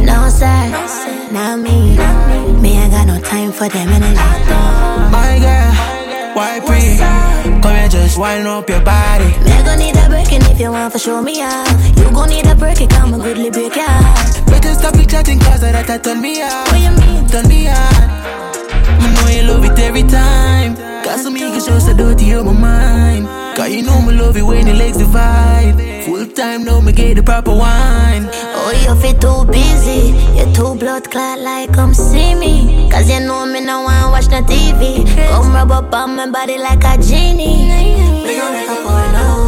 No 0.05 0.29
sir, 0.29 0.71
not 1.33 1.59
me. 1.61 1.97
Me 2.61 2.79
I 2.79 2.89
got 2.91 3.07
no 3.07 3.21
time 3.21 3.53
for 3.53 3.69
them 3.69 3.89
energy. 3.89 4.21
My 5.11 5.39
girl, 5.41 5.98
why 6.35 6.61
pre? 6.61 6.99
Come 7.63 7.75
here, 7.75 7.89
just 7.89 8.19
wind 8.19 8.47
up 8.47 8.69
your 8.69 8.81
body. 8.83 9.31
Me 9.45 9.57
gon' 9.65 9.79
need 9.79 9.97
a 9.97 10.09
break 10.09 10.33
and 10.33 10.45
if 10.45 10.61
you 10.61 10.71
want 10.71 10.93
to 10.93 10.99
show 10.99 11.23
me 11.23 11.43
off, 11.43 11.99
you 11.99 12.11
gon' 12.11 12.29
need 12.29 12.47
a 12.47 12.55
break 12.55 12.81
it, 12.81 12.91
come 12.91 13.15
a 13.15 13.19
goodly 13.19 13.51
break 13.51 13.77
ya. 13.77 13.87
Better 14.47 14.75
stop 14.75 14.97
it 14.97 15.09
chatting 15.09 15.39
cause 15.41 15.61
that 15.61 15.87
that 15.87 16.05
turn 16.05 16.21
me 16.21 16.43
on. 16.43 16.51
What 16.69 16.81
you 16.81 16.93
mean? 17.01 17.27
Turn 17.29 17.49
me 17.49 17.69
on. 17.69 18.29
Me 19.01 19.09
know 19.15 19.29
you 19.29 19.43
love 19.49 19.65
it 19.65 19.79
every 19.79 20.03
time. 20.03 20.77
Cause 21.05 21.23
some 21.23 21.35
niggas 21.35 21.67
show 21.67 21.79
so 21.79 21.95
dirty 21.95 22.35
on 22.35 22.47
my 22.47 22.53
mind. 22.53 23.48
Cause 23.59 23.75
you 23.75 23.83
know 23.83 24.01
me 24.01 24.15
love 24.15 24.37
it 24.37 24.43
when 24.43 24.67
the 24.67 24.73
legs 24.73 24.99
divide. 24.99 25.75
Full 26.05 26.29
time 26.29 26.63
now 26.63 26.81
me 26.81 26.93
get 26.93 27.17
the 27.17 27.25
proper 27.25 27.51
wine. 27.51 28.31
Oh, 28.33 28.71
you 28.71 28.95
feel 29.03 29.19
too 29.19 29.51
busy. 29.51 30.15
You 30.39 30.47
too 30.55 30.77
blood 30.77 31.11
clot 31.11 31.41
like 31.41 31.75
come 31.75 31.93
see 31.93 32.37
me. 32.37 32.89
Cause 32.89 33.11
you 33.11 33.19
know 33.19 33.47
me 33.47 33.61
no 33.61 33.83
wanna 33.83 34.13
watch 34.13 34.29
no 34.31 34.43
TV. 34.43 35.05
Come 35.31 35.53
rub 35.53 35.73
up 35.73 35.93
on 35.93 36.15
my 36.15 36.31
body 36.31 36.57
like 36.57 36.85
a 36.85 37.03
genie. 37.03 37.67
Gon' 38.39 38.53
make 38.53 38.69
a 38.69 38.77
porno. 38.87 39.48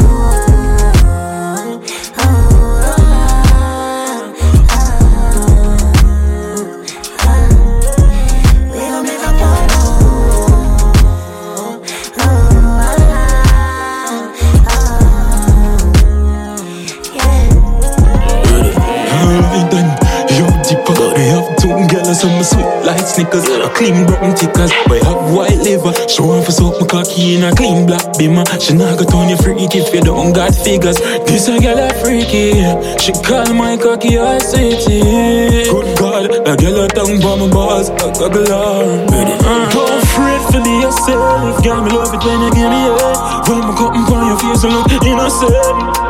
Girls 22.21 22.37
me 22.37 22.43
sweet 22.43 22.85
like 22.85 23.05
Snickers. 23.05 23.47
A 23.49 23.69
clean 23.73 24.05
brown 24.05 24.35
tickers. 24.35 24.71
We 24.89 24.97
have 24.99 25.33
white 25.33 25.57
liver. 25.57 25.93
Show 26.07 26.31
off 26.31 26.45
for 26.45 26.51
suck 26.51 26.79
my 26.79 26.87
cocky 26.87 27.35
in 27.35 27.43
a 27.43 27.55
clean 27.55 27.85
black 27.85 28.17
beamer 28.17 28.45
She 28.59 28.73
not 28.73 28.97
go 28.97 29.05
turn 29.05 29.29
you 29.29 29.37
freaky 29.37 29.79
if 29.79 29.93
you 29.93 30.01
don't 30.01 30.33
got 30.33 30.53
figures. 30.53 30.97
This 31.25 31.47
a 31.47 31.59
girl 31.59 31.79
a 31.79 31.93
freaky. 32.01 32.61
She 32.99 33.11
call 33.25 33.53
my 33.53 33.77
cocky 33.77 34.15
a 34.15 34.39
city. 34.39 35.69
Good 35.69 35.97
God, 35.97 36.29
a 36.47 36.55
girl 36.57 36.85
a 36.85 36.87
tongue 36.87 37.19
by 37.19 37.35
my 37.35 37.47
balls 37.49 37.89
A 37.89 38.11
goggle 38.13 38.45
her 38.45 39.07
Ready? 39.11 39.33
Uh. 39.43 40.10
Afraid 40.21 40.53
for 40.53 40.61
be 40.61 40.73
yourself 40.85 41.63
Girl, 41.65 41.81
me 41.81 41.89
love 41.97 42.13
it 42.13 42.21
when 42.21 42.45
you 42.45 42.51
give 42.53 42.69
me 42.69 42.93
head 42.93 43.17
When 43.49 43.57
my 43.65 43.73
cotton 43.73 44.05
on 44.05 44.21
your 44.29 44.37
face 44.37 44.61
and 44.61 44.73
look 44.77 44.93
innocent 45.01 45.49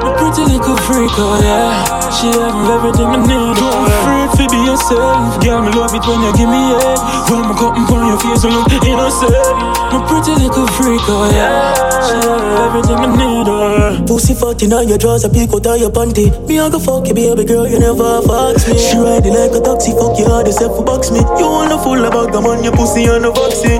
My 0.03 0.11
pretty 0.19 0.43
little 0.51 0.75
freak, 0.83 1.15
oh 1.15 1.39
yeah. 1.39 1.71
She 2.11 2.27
have 2.27 2.59
everything 2.75 3.07
oh, 3.07 3.15
I 3.15 3.23
need 3.23 3.55
Don't 3.55 3.87
afraid 3.87 4.29
for 4.35 4.47
be 4.51 4.59
yourself 4.67 5.39
Girl, 5.39 5.63
me 5.63 5.71
love 5.71 5.95
it 5.95 6.03
when 6.03 6.27
you 6.27 6.31
give 6.35 6.51
me 6.51 6.59
head 6.75 6.99
When 7.31 7.39
my 7.47 7.55
cotton 7.55 7.87
on 7.87 8.03
your 8.11 8.19
face 8.19 8.43
and 8.43 8.51
look 8.51 8.83
innocent 8.83 9.55
My 9.95 9.99
pretty 10.03 10.35
little 10.43 10.67
freak, 10.75 11.07
oh 11.07 11.31
yeah. 11.31 11.71
She 12.03 12.19
have 12.27 12.43
everything 12.67 12.99
I 12.99 13.07
need, 13.15 13.47
oh 13.47 13.63
yeah. 13.71 14.03
Pussy 14.03 14.35
fat 14.35 14.59
in 14.59 14.75
your 14.75 14.99
drawers, 14.99 15.23
a 15.23 15.29
peek 15.31 15.55
out 15.55 15.79
your 15.79 15.87
panty. 15.87 16.27
Me 16.51 16.59
a 16.59 16.67
go 16.67 16.79
fuck 16.83 17.07
you, 17.07 17.15
baby 17.15 17.47
girl, 17.47 17.63
you 17.63 17.79
never 17.79 18.19
fox 18.27 18.67
me. 18.67 18.75
She 18.75 18.99
riding 18.99 19.31
like 19.31 19.55
a 19.55 19.63
taxi, 19.63 19.95
fuck 19.95 20.19
you 20.19 20.27
hard 20.27 20.47
yourself 20.47 20.75
for 20.75 20.83
box 20.83 21.11
me. 21.15 21.23
You 21.39 21.47
wanna 21.47 21.79
fool 21.79 22.03
about 22.03 22.35
the 22.35 22.41
man, 22.43 22.59
your 22.59 22.75
pussy 22.75 23.07
on 23.07 23.23
the 23.23 23.31
vaccine. 23.31 23.79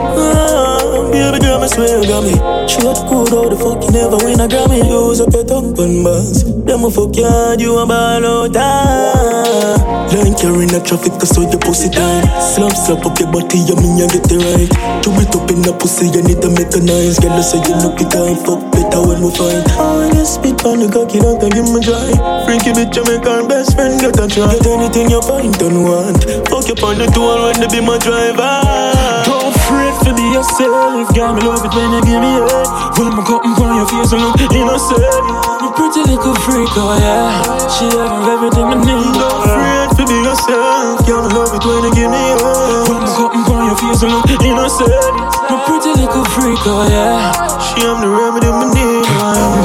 Baby 1.12 1.40
girl, 1.44 1.64
I 1.64 1.68
swear 1.68 2.00
you 2.00 2.08
got 2.08 2.24
me. 2.24 2.36
She 2.68 2.80
got 2.82 3.04
good, 3.08 3.30
how 3.36 3.48
the 3.50 3.58
fuck 3.60 3.84
you 3.84 3.92
never 3.92 4.18
win 4.24 4.40
a 4.40 4.48
Grammy. 4.48 4.84
Use 4.88 5.20
up 5.20 5.34
your 5.34 5.44
tongue, 5.44 5.76
pun 5.76 6.04
bars. 6.04 6.44
Them 6.44 6.84
a 6.84 6.90
fuck 6.92 7.16
you 7.16 7.28
hard, 7.28 7.60
you 7.60 7.78
a 7.78 7.86
ball 7.86 8.26
out. 8.26 8.56
Ah. 8.56 10.08
Line 10.12 10.36
carrying 10.36 10.72
a 10.76 10.80
traffic, 10.84 11.16
cause 11.20 11.32
so 11.32 11.44
your 11.44 11.60
pussy 11.60 11.88
time. 11.92 12.24
Slump 12.40 12.76
slap 12.76 13.04
up 13.08 13.20
your 13.20 13.32
body, 13.32 13.64
you 13.64 13.76
mean 13.80 13.96
you 14.00 14.08
get 14.08 14.28
it 14.28 14.40
right. 14.40 14.72
Do 15.04 15.12
it 15.20 15.32
up 15.36 15.48
in 15.52 15.64
the 15.64 15.72
pussy, 15.76 16.12
you 16.12 16.24
need 16.24 16.40
to 16.44 16.50
make 16.52 16.72
a 16.76 16.82
nice. 16.84 17.20
Girl, 17.20 17.36
I 17.36 17.44
so 17.44 17.60
you 17.60 17.76
look 17.80 18.00
it 18.00 18.12
time, 18.12 18.40
fuck 18.44 18.60
better 18.72 19.02
when 19.04 19.24
we 19.24 19.32
fight. 19.36 19.64
Oh, 19.80 20.04
when 20.04 20.16
you 20.16 20.28
spit 20.28 20.60
on 20.68 20.84
the 20.84 20.88
cocky, 20.92 21.20
don't 21.20 21.40
give 21.40 21.68
me 21.68 21.80
dry. 21.80 22.12
Freaky 22.44 22.76
bitch, 22.76 22.96
you 22.96 23.04
make 23.08 23.24
our 23.28 23.48
best 23.48 23.76
friend 23.76 24.00
get 24.00 24.20
a 24.20 24.28
try. 24.28 24.52
Get 24.60 24.68
anything 24.68 25.12
you 25.12 25.22
find, 25.24 25.56
don't 25.60 25.84
want. 25.84 26.24
Fuck 26.52 26.68
you 26.68 26.76
on 26.84 27.00
the 27.00 27.08
tour 27.16 27.48
when 27.48 27.56
they 27.64 27.72
be 27.72 27.80
my 27.80 27.96
driver. 28.00 29.21
Yourself. 30.32 31.12
Girl, 31.14 31.36
me 31.36 31.42
love 31.44 31.62
it 31.62 31.74
when 31.76 31.92
you 31.92 32.02
give 32.08 32.22
me 32.24 32.32
head 32.40 32.68
When 32.96 33.12
my 33.12 33.24
cotton 33.28 33.52
on 33.60 33.76
your 33.76 33.88
face 33.88 34.16
and 34.16 34.24
look 34.24 34.40
innocent. 34.48 35.04
My 35.60 35.70
pretty 35.76 36.02
little 36.08 36.36
freak, 36.48 36.72
oh 36.80 36.96
yeah. 36.96 37.36
She 37.68 37.86
have 37.92 38.26
everything 38.26 38.66
I 38.72 38.80
need 38.80 39.12
oh, 39.12 39.20
Don't 39.20 39.44
afraid 39.44 39.90
for 39.94 40.06
be 40.08 40.18
yourself. 40.24 41.04
Girl, 41.06 41.22
me 41.28 41.30
love 41.36 41.52
it 41.52 41.64
when 41.68 41.84
you 41.84 41.92
give 41.92 42.10
me 42.10 42.18
head 42.18 42.88
When 42.88 43.00
my 43.04 43.12
cotton 43.12 43.44
on 43.52 43.62
your 43.68 43.78
face 43.78 44.02
and 44.02 44.12
look 44.16 44.32
innocent. 44.40 45.14
My 45.52 45.60
pretty 45.68 45.92
little 46.00 46.26
freak, 46.32 46.64
oh 46.66 46.88
yeah. 46.88 47.36
She 47.60 47.84
have 47.84 48.00
the 48.00 48.10
remedy 48.10 48.48
me 48.48 48.68
need 48.72 48.81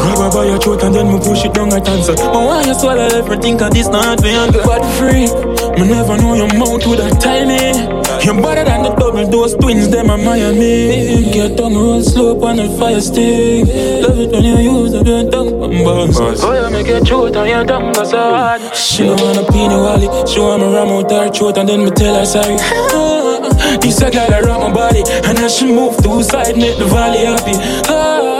Grab 0.06 0.18
her 0.22 0.30
by 0.30 0.44
your 0.46 0.58
throat 0.58 0.84
and 0.84 0.94
then 0.94 1.08
me 1.10 1.18
push 1.18 1.44
it 1.44 1.52
down 1.52 1.68
her 1.72 1.82
answer 1.82 2.14
I 2.14 2.38
want 2.38 2.66
you 2.66 2.74
swallow 2.74 3.10
everything 3.10 3.58
cause 3.58 3.72
this 3.72 3.88
not 3.88 4.20
for 4.20 4.28
your 4.28 4.46
But 4.52 4.86
free, 4.94 5.26
me 5.74 5.90
never 5.90 6.16
know 6.16 6.34
your 6.34 6.46
mouth 6.54 6.86
would 6.86 7.00
have 7.00 7.18
tie 7.18 7.44
me. 7.44 7.74
You're 8.22 8.40
better 8.40 8.62
than 8.62 8.84
the 8.84 8.94
double 8.94 9.28
dose 9.28 9.54
twins, 9.54 9.88
them 9.88 10.10
are 10.10 10.16
Miami. 10.16 11.26
Get 11.32 11.56
tongue 11.58 11.74
roll 11.74 12.00
slow 12.02 12.38
on 12.38 12.56
the 12.56 12.68
fire 12.78 13.00
stick. 13.00 13.66
Love 14.06 14.20
it 14.20 14.30
when 14.30 14.44
you 14.44 14.56
use 14.62 14.94
up 14.94 15.06
your 15.08 15.28
tongue 15.28 15.60
on 15.60 15.84
bombs 15.84 16.20
Oh 16.20 16.54
yeah, 16.54 16.68
make 16.70 16.86
your 16.86 17.00
throat 17.00 17.34
and 17.34 17.48
your 17.50 17.64
tongue 17.64 17.92
go 17.92 18.04
so 18.04 18.16
hard. 18.16 18.62
She 18.76 19.02
don't 19.02 19.20
wanna 19.20 19.42
pee 19.50 19.66
no 19.66 19.82
wally 19.82 20.06
She 20.30 20.38
want 20.38 20.62
me 20.62 20.72
ram 20.72 20.88
out 20.88 21.10
her 21.10 21.30
throat 21.32 21.58
and 21.58 21.68
then 21.68 21.84
me 21.84 21.90
tell 21.90 22.14
her 22.14 22.24
sorry. 22.24 22.54
This 23.82 24.00
a 24.02 24.10
girl 24.10 24.30
around 24.30 24.60
my 24.60 24.72
body. 24.72 25.02
And 25.26 25.36
as 25.38 25.56
she 25.56 25.66
move 25.66 25.96
to 25.98 26.22
side 26.22 26.56
make 26.56 26.78
the 26.78 26.86
valley 26.86 27.26
happy. 27.26 27.58
Ah, 27.90 28.35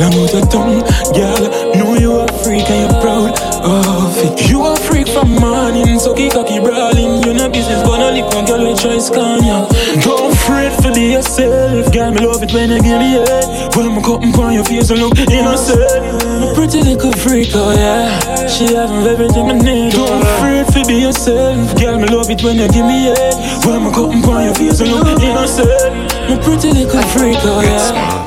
Long 0.00 0.16
out 0.16 0.32
your 0.32 0.46
tongue, 0.48 0.80
girl. 1.12 1.44
Know 1.76 1.92
you 1.92 2.12
a 2.20 2.26
freak 2.40 2.64
and 2.72 2.88
you're 2.88 3.00
proud 3.04 3.36
of 3.60 4.16
it. 4.16 4.48
You 4.48 4.64
a 4.64 4.74
freak 4.74 5.06
from 5.06 5.28
morning 5.36 5.98
So 5.98 6.14
kick 6.14 6.32
cocky 6.32 6.58
brawling. 6.58 7.20
You 7.22 7.34
know 7.34 7.50
business 7.50 7.84
gonna 7.84 8.08
lick 8.08 8.24
one 8.32 8.46
girl 8.46 8.64
with 8.64 8.80
try 8.80 8.96
scan 8.96 9.44
ya 9.44 9.68
Don't 10.00 10.32
afraid 10.32 10.72
for 10.80 10.94
be 10.94 11.12
yourself 11.12 11.92
Girl, 11.92 12.12
me 12.12 12.24
love 12.24 12.42
it 12.42 12.50
when 12.54 12.70
you 12.70 12.80
give 12.80 12.96
me 12.96 13.20
head 13.20 13.76
When 13.76 13.92
I'm 13.92 14.00
cutting 14.00 14.32
on 14.40 14.54
your 14.54 14.64
face 14.64 14.88
and 14.88 15.00
look 15.00 15.18
innocent. 15.18 15.84
A 15.84 16.48
pretty 16.54 16.80
little 16.80 17.12
freak, 17.20 17.52
oh 17.52 17.76
yeah. 17.76 18.48
She 18.48 18.72
have 18.72 19.04
everything 19.04 19.52
I 19.52 19.58
need 19.60 19.92
oh. 20.00 20.08
Don't 20.08 20.24
afraid 20.24 20.64
for 20.72 20.88
be 20.88 20.96
yourself 21.04 21.76
Girl, 21.76 22.00
me 22.00 22.08
love 22.08 22.30
it 22.30 22.40
when 22.42 22.56
you 22.56 22.68
give 22.72 22.88
me 22.88 23.12
head 23.12 23.36
When 23.68 23.84
I'm 23.84 23.92
cutting 23.92 24.24
on 24.24 24.44
your 24.48 24.54
face 24.54 24.80
and 24.80 24.96
look 24.96 25.20
innocent. 25.20 25.68
A 25.68 26.40
pretty 26.40 26.72
little 26.72 27.02
freak, 27.12 27.36
oh 27.44 27.60
yeah 27.60 28.19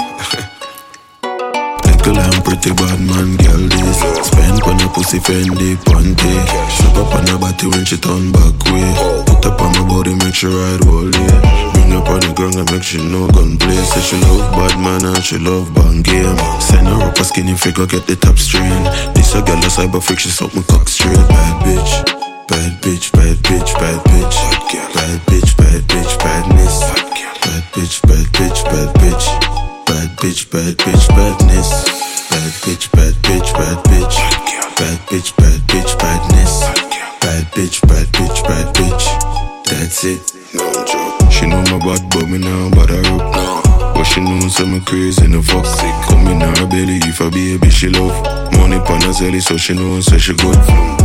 Little 2.64 2.80
bad 2.80 3.00
man, 3.04 3.36
girl 3.44 3.68
this. 3.68 4.00
Spend 4.24 4.64
on 4.64 4.80
a 4.80 4.88
pussy 4.88 5.20
Fendi 5.20 5.76
panty. 5.84 6.32
Slap 6.72 6.96
up 6.96 7.12
on 7.12 7.28
her 7.28 7.38
body 7.38 7.68
when 7.68 7.84
she 7.84 7.98
turn 7.98 8.32
back 8.32 8.56
way. 8.72 8.88
Put 9.28 9.44
up 9.44 9.60
on 9.60 9.76
my 9.76 9.84
body, 9.84 10.16
make 10.16 10.34
she 10.34 10.48
ride 10.48 10.80
all 10.88 11.12
day. 11.12 11.36
Bring 11.76 11.92
up 11.92 12.08
on 12.08 12.24
the 12.24 12.32
ground 12.32 12.56
and 12.56 12.72
make 12.72 12.84
she 12.84 13.04
know 13.04 13.28
gunplay 13.36 13.76
Say 13.76 14.00
she 14.00 14.16
love 14.24 14.48
bad 14.56 14.80
man 14.80 15.04
and 15.04 15.22
she 15.22 15.38
love 15.40 15.76
bang 15.76 16.08
game. 16.08 16.40
Send 16.64 16.88
her 16.88 17.04
up 17.04 17.20
a 17.20 17.24
skinny 17.26 17.52
figure, 17.52 17.86
get 17.86 18.08
the 18.08 18.16
top 18.16 18.40
strain. 18.40 18.72
This 19.12 19.36
a 19.36 19.44
girl 19.44 19.60
a 19.60 19.68
cyber 19.68 20.00
freak, 20.00 20.24
she 20.24 20.30
suck 20.30 20.56
my 20.56 20.64
cock 20.64 20.88
straight. 20.88 21.20
Bad 21.20 21.68
bitch, 21.68 22.08
bad 22.48 22.80
bitch, 22.80 23.12
bad 23.12 23.38
bitch, 23.44 23.72
bad 23.76 24.00
bitch. 24.08 24.40
Bad 24.96 25.20
bitch, 25.28 25.52
bad 25.60 25.84
bitch, 25.92 26.16
badness. 26.16 26.80
Bad 27.44 27.64
bitch, 27.76 28.00
bad 28.08 28.26
bitch, 28.32 28.64
bad 28.72 28.90
bitch. 29.04 29.28
Bad 29.84 30.10
bitch, 30.16 30.48
bad 30.48 30.78
bitch, 30.80 31.08
badness. 31.12 32.13
Bad 32.34 32.52
bitch, 32.66 32.92
bad 32.92 33.14
bitch, 33.22 33.54
bad 33.54 33.78
bitch. 33.86 34.16
Bad 34.78 34.98
bitch, 35.08 35.38
bad 35.38 35.60
bitch, 35.70 36.00
badness. 36.00 36.62
Bad 37.22 37.46
bitch, 37.54 37.88
bad 37.88 38.08
bitch, 38.08 38.44
bad 38.48 38.74
bitch. 38.74 39.66
That's 39.66 40.04
it. 40.04 40.34
No 40.56 40.66
joke. 40.84 41.32
She 41.32 41.46
know 41.46 41.62
my 41.70 41.78
bad, 41.78 42.10
but 42.10 42.28
me 42.28 42.40
now 42.40 42.72
bad 42.72 42.90
her 42.90 43.06
up. 43.06 43.36
No. 43.36 43.94
But 43.94 44.06
she 44.06 44.22
knows 44.22 44.60
I'm 44.60 44.82
crazy 44.82 45.26
in 45.26 45.34
the 45.34 45.44
fuck. 45.44 45.64
Come 46.10 46.26
in 46.28 46.42
her 46.42 46.66
belly 46.66 46.98
if 47.04 47.22
I 47.22 47.30
be 47.30 47.54
a 47.54 47.60
bitch 47.60 47.72
she 47.72 47.90
love. 47.90 48.18
Money 48.54 48.80
pan 48.80 49.02
her 49.02 49.14
zelly, 49.14 49.40
so 49.40 49.56
she 49.56 49.76
knows 49.76 50.08
say 50.08 50.18
she 50.18 50.34
good. 50.34 50.58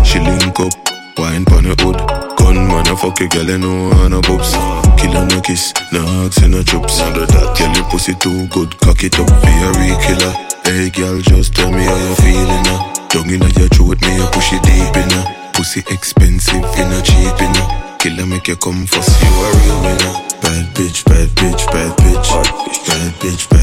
She 0.07 0.21
link 0.21 0.59
up, 0.59 0.73
wine 1.19 1.45
pan 1.45 1.65
her 1.65 1.75
hood. 1.79 2.28
Gun 2.49 2.67
man, 2.67 2.89
I 2.89 2.97
fuck 2.97 3.21
a 3.21 3.29
girl, 3.29 3.45
you 3.45 3.59
know, 3.59 3.93
and 4.09 4.15
a 4.15 4.21
boobs. 4.25 4.57
Kill 4.97 5.13
her 5.13 5.27
no 5.29 5.39
kiss, 5.43 5.75
no 5.93 6.01
hugs 6.01 6.39
and 6.39 6.53
no 6.53 6.63
chops. 6.63 6.99
Under 6.99 7.27
that, 7.27 7.53
girl, 7.59 7.77
your 7.77 7.85
pussy 7.93 8.15
too 8.15 8.49
good, 8.49 8.73
cock 8.81 9.05
it 9.05 9.21
up, 9.21 9.29
be 9.45 9.53
a 9.53 9.69
real 9.77 9.99
killer. 10.01 10.33
Hey, 10.65 10.89
girl, 10.89 11.21
just 11.21 11.55
tell 11.55 11.71
me 11.71 11.85
how 11.85 11.93
you 11.93 12.15
feeling 12.17 12.65
now. 12.65 12.89
Tongue 13.13 13.29
in 13.29 13.45
a 13.45 13.49
your 13.53 13.69
throat, 13.69 14.01
me, 14.01 14.17
I 14.17 14.31
push 14.33 14.57
it 14.57 14.65
deep 14.65 14.97
in 14.97 15.11
her. 15.13 15.53
pussy 15.53 15.85
expensive, 15.93 16.65
know 16.65 17.01
cheap, 17.05 17.37
you 17.37 17.53
know. 17.53 17.97
Killer 18.01 18.25
make 18.25 18.49
you 18.49 18.57
come 18.57 18.87
first, 18.87 19.13
you 19.21 19.29
a 19.29 19.49
real 19.53 19.79
winner. 19.85 20.15
Bad 20.41 20.73
bitch, 20.73 21.05
bad 21.05 21.29
bitch, 21.37 21.67
bad 21.69 21.93
bitch. 22.01 22.33
Bad 22.33 22.49
bitch, 22.49 22.81
bad 22.89 23.13
bitch, 23.21 23.45
badness. 23.45 23.58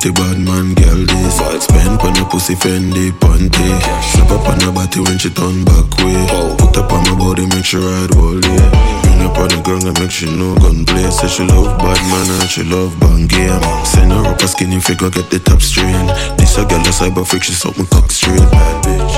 Pretty 0.00 0.14
bad 0.16 0.38
man, 0.38 0.74
girl 0.74 1.04
this 1.04 1.64
Spend 1.64 2.00
on 2.00 2.16
a 2.16 2.24
pussy 2.24 2.54
Fendi 2.54 3.10
panty. 3.12 3.68
Slap 4.12 4.30
up 4.30 4.48
on 4.48 4.60
her 4.60 4.72
body 4.72 5.00
when 5.00 5.18
she 5.18 5.28
turn 5.30 5.64
back 5.64 5.88
way. 6.00 6.56
Put 6.56 6.76
up 6.78 6.92
on 6.92 7.04
my 7.04 7.18
body, 7.18 7.46
make 7.46 7.64
she 7.64 7.76
ride 7.76 8.14
all 8.16 8.40
day 8.40 8.64
Bring 9.02 9.20
up 9.28 9.36
on 9.36 9.48
the 9.48 9.60
ground 9.62 9.84
and 9.84 9.98
make 10.00 10.10
she 10.10 10.26
know 10.26 10.56
gunplay 10.56 11.10
Say 11.10 11.28
she 11.28 11.44
love 11.44 11.78
bad 11.78 12.00
man 12.08 12.40
and 12.40 12.50
she 12.50 12.64
love 12.64 12.98
bang 13.00 13.26
game. 13.26 13.60
Send 13.84 14.12
her 14.12 14.24
up 14.26 14.40
a 14.40 14.48
skinny 14.48 14.80
figure, 14.80 15.10
get 15.10 15.28
the 15.30 15.38
top 15.38 15.60
strain. 15.60 16.06
This 16.36 16.56
a 16.56 16.64
girl 16.64 16.80
a 16.80 16.92
cyber 16.92 17.26
freak, 17.26 17.44
she 17.44 17.52
suck 17.52 17.76
me 17.76 17.84
cock 17.86 18.10
straight. 18.10 18.40
Bad 18.50 18.84
bitch, 18.84 19.14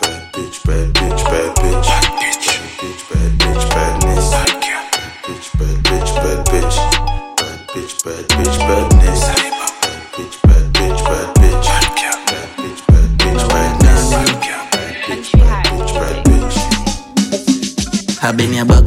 bad 0.00 0.32
bitch, 0.32 0.66
bad 0.66 0.94
bitch 0.94 1.27
bitch. 18.38 18.70
I 18.70 18.77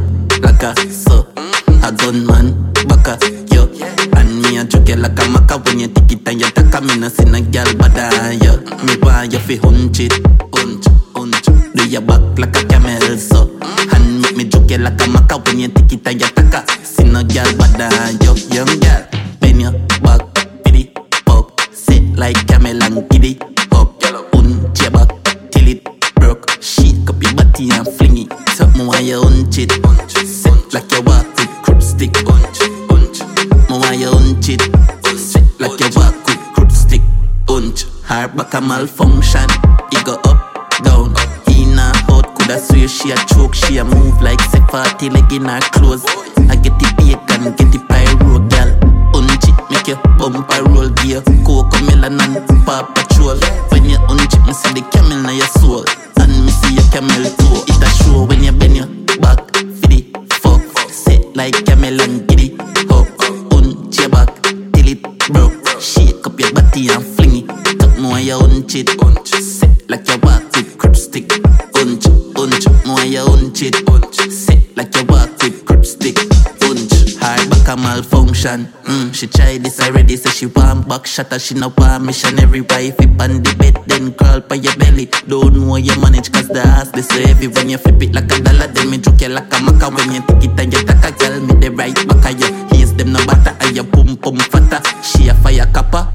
shot 81.12 81.40
She 81.40 81.54
no 81.54 81.68
want 81.76 82.04
missionary 82.04 82.62
wife. 82.62 82.96
If 82.98 83.20
on 83.20 83.42
the 83.44 83.54
bed 83.58 83.76
Then 83.86 84.14
crawl 84.14 84.40
by 84.40 84.56
your 84.56 84.74
belly. 84.76 85.06
Don't 85.28 85.54
know 85.54 85.76
you 85.76 85.94
manage 86.00 86.32
Cause 86.32 86.48
the 86.48 86.60
ass 86.60 86.90
this 86.90 87.08
so 87.08 87.20
heavy 87.20 87.48
When 87.48 87.68
you 87.68 87.78
flip 87.78 88.02
it 88.02 88.14
like 88.14 88.32
a 88.32 88.40
dollar 88.40 88.68
Then 88.68 88.90
me 88.90 88.98
joke 88.98 89.20
you 89.20 89.28
like 89.28 89.52
a 89.52 89.56
maca. 89.60 89.92
When 89.92 90.12
you 90.16 90.22
take 90.26 90.44
it 90.48 90.60
and 90.60 90.72
you 90.72 90.80
take 90.80 91.04
a 91.04 91.12
girl 91.12 91.40
Me 91.40 91.54
the 91.60 91.70
right 91.70 91.94
back 92.08 92.24
of 92.32 92.40
you. 92.40 92.50
Here's 92.72 92.92
them 92.94 93.12
no 93.12 93.20
butter 93.26 93.54
And 93.60 93.76
your 93.76 93.84
pum 93.84 94.16
pum 94.16 94.36
fatter. 94.36 94.80
She 95.02 95.28
a 95.28 95.34
fire 95.34 95.68
copper 95.72 96.08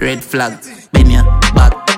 Red 0.00 0.24
flag. 0.24 0.58
Bend 0.92 1.12
your 1.12 1.24
back 1.54 1.89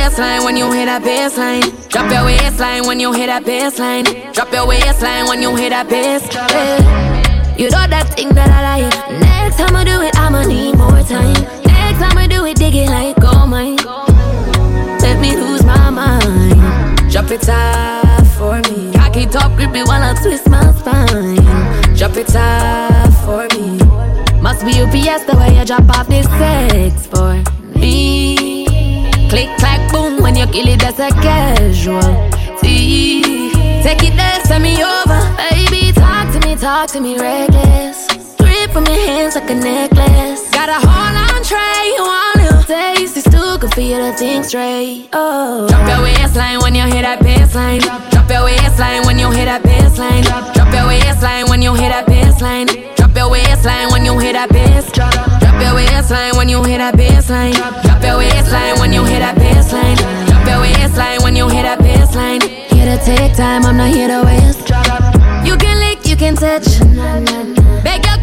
waistline 0.00 0.44
when 0.44 0.56
you 0.56 0.72
hit 0.72 0.86
that 0.86 1.02
baseline. 1.02 1.64
Drop 1.88 2.10
your 2.10 2.24
waistline 2.24 2.86
when 2.86 3.00
you 3.00 3.12
hit 3.12 3.26
that 3.26 3.44
baseline. 3.44 4.32
Drop 4.32 4.52
your 4.52 4.66
waistline 4.66 5.26
when 5.26 5.42
you 5.42 5.54
hit 5.54 5.70
that. 5.70 5.90
Yeah. 5.90 7.56
You 7.56 7.68
know 7.68 7.86
that 7.86 8.08
thing 8.16 8.30
that 8.30 8.48
I 8.48 8.80
like. 8.80 9.20
Next 9.20 9.56
time 9.58 9.76
I 9.76 9.84
do 9.84 10.00
it, 10.00 10.16
I'ma 10.16 10.44
need 10.44 10.76
more 10.76 11.02
time. 11.02 11.36
Next 11.64 11.98
time 12.00 12.16
I 12.16 12.26
do 12.26 12.44
it, 12.46 12.56
dig 12.56 12.74
it 12.74 12.88
like 12.88 13.16
gold 13.20 13.50
mine. 13.50 13.76
Let 15.04 15.20
me 15.20 15.36
lose 15.36 15.64
my 15.64 15.90
mind. 15.90 17.12
Drop 17.12 17.30
it 17.30 17.48
off 17.48 18.26
for 18.38 18.56
me. 18.70 18.92
Cock 18.94 19.16
it 19.16 19.36
up, 19.36 19.54
grip 19.56 19.74
it 19.74 19.86
while 19.86 20.02
I 20.02 20.14
twist 20.22 20.48
my 20.48 20.72
spine. 20.72 21.36
Drop 21.96 22.16
it 22.16 22.34
off 22.34 23.12
for 23.24 23.44
me. 23.54 23.76
Must 24.40 24.64
be 24.64 24.72
UPS 24.80 25.24
the 25.24 25.36
way 25.36 25.58
you 25.58 25.64
drop 25.66 25.88
off 25.90 26.06
this 26.08 26.26
sex 26.40 27.06
for 27.06 27.36
me. 27.78 28.39
Click, 29.30 29.48
clack, 29.58 29.80
boom, 29.92 30.20
when 30.22 30.36
you 30.36 30.46
kill 30.46 30.68
it, 30.68 30.80
that's 30.80 30.98
a 30.98 31.10
casual. 31.22 32.02
See, 32.58 33.52
take 33.82 34.02
it 34.02 34.16
there, 34.16 34.40
send 34.44 34.62
me 34.62 34.82
over. 34.82 35.20
Baby, 35.50 35.92
talk 35.92 36.32
to 36.34 36.46
me, 36.46 36.56
talk 36.56 36.90
to 36.90 37.00
me, 37.00 37.18
reckless. 37.18 38.08
Grip 38.36 38.70
from 38.70 38.84
your 38.86 39.00
hands 39.06 39.36
like 39.36 39.48
a 39.50 39.54
necklace. 39.54 40.50
Got 40.50 40.68
a 40.68 40.78
hold 40.84 41.16
on 41.30 41.42
tray, 41.44 41.94
you 41.96 42.02
want 42.02 42.30
taste. 42.70 43.16
It's 43.16 43.28
too 43.28 43.58
good 43.58 43.72
for 43.74 43.80
you 43.80 43.96
to 43.96 44.12
think 44.12 44.44
straight. 44.44 45.08
Oh, 45.12 45.66
drop 45.68 45.86
your 45.88 46.02
waistline 46.02 46.60
when 46.60 46.74
you 46.74 46.84
hit 46.84 47.02
that 47.02 47.18
baseline. 47.20 47.82
Drop 48.10 48.30
your 48.30 48.44
waistline 48.44 49.02
when 49.06 49.18
you 49.18 49.30
hit 49.30 49.46
that 49.46 49.62
baseline. 49.62 50.24
Drop 50.54 50.72
your 50.72 50.86
waistline 50.86 51.48
when 51.48 51.62
you 51.62 51.74
hit 51.74 51.90
that 51.90 52.06
baseline. 52.06 52.68
Drop 52.96 53.16
your 53.16 53.30
waistline 53.30 53.90
when 53.90 54.04
you 54.04 54.18
hit 54.18 54.34
that 54.34 54.48
bass. 54.50 55.29
Drop 55.60 55.76
your 55.76 55.84
waistline 55.84 56.36
when 56.36 56.48
you 56.48 56.62
hit 56.64 56.78
that 56.78 56.94
baseline. 56.94 57.52
Drop 57.52 58.02
your 58.02 58.16
waistline 58.16 58.80
when 58.80 58.94
you 58.94 59.04
hit 59.04 59.20
that 59.20 59.36
baseline. 59.36 59.98
Drop 60.26 60.46
your 60.48 60.60
waistline 60.62 61.20
when 61.22 61.36
you 61.36 61.48
hit 61.48 61.64
that 61.64 61.78
baseline. 61.80 62.40
Here 62.72 62.86
to 62.88 63.04
take 63.04 63.36
time, 63.36 63.66
I'm 63.66 63.76
not 63.76 63.92
here 63.92 64.08
to 64.08 64.24
waste. 64.24 64.70
You 65.44 65.58
can 65.58 65.78
lick, 65.78 66.08
you 66.08 66.16
can 66.16 66.34
touch. 66.34 66.80
Beg 67.84 68.06
you 68.06 68.16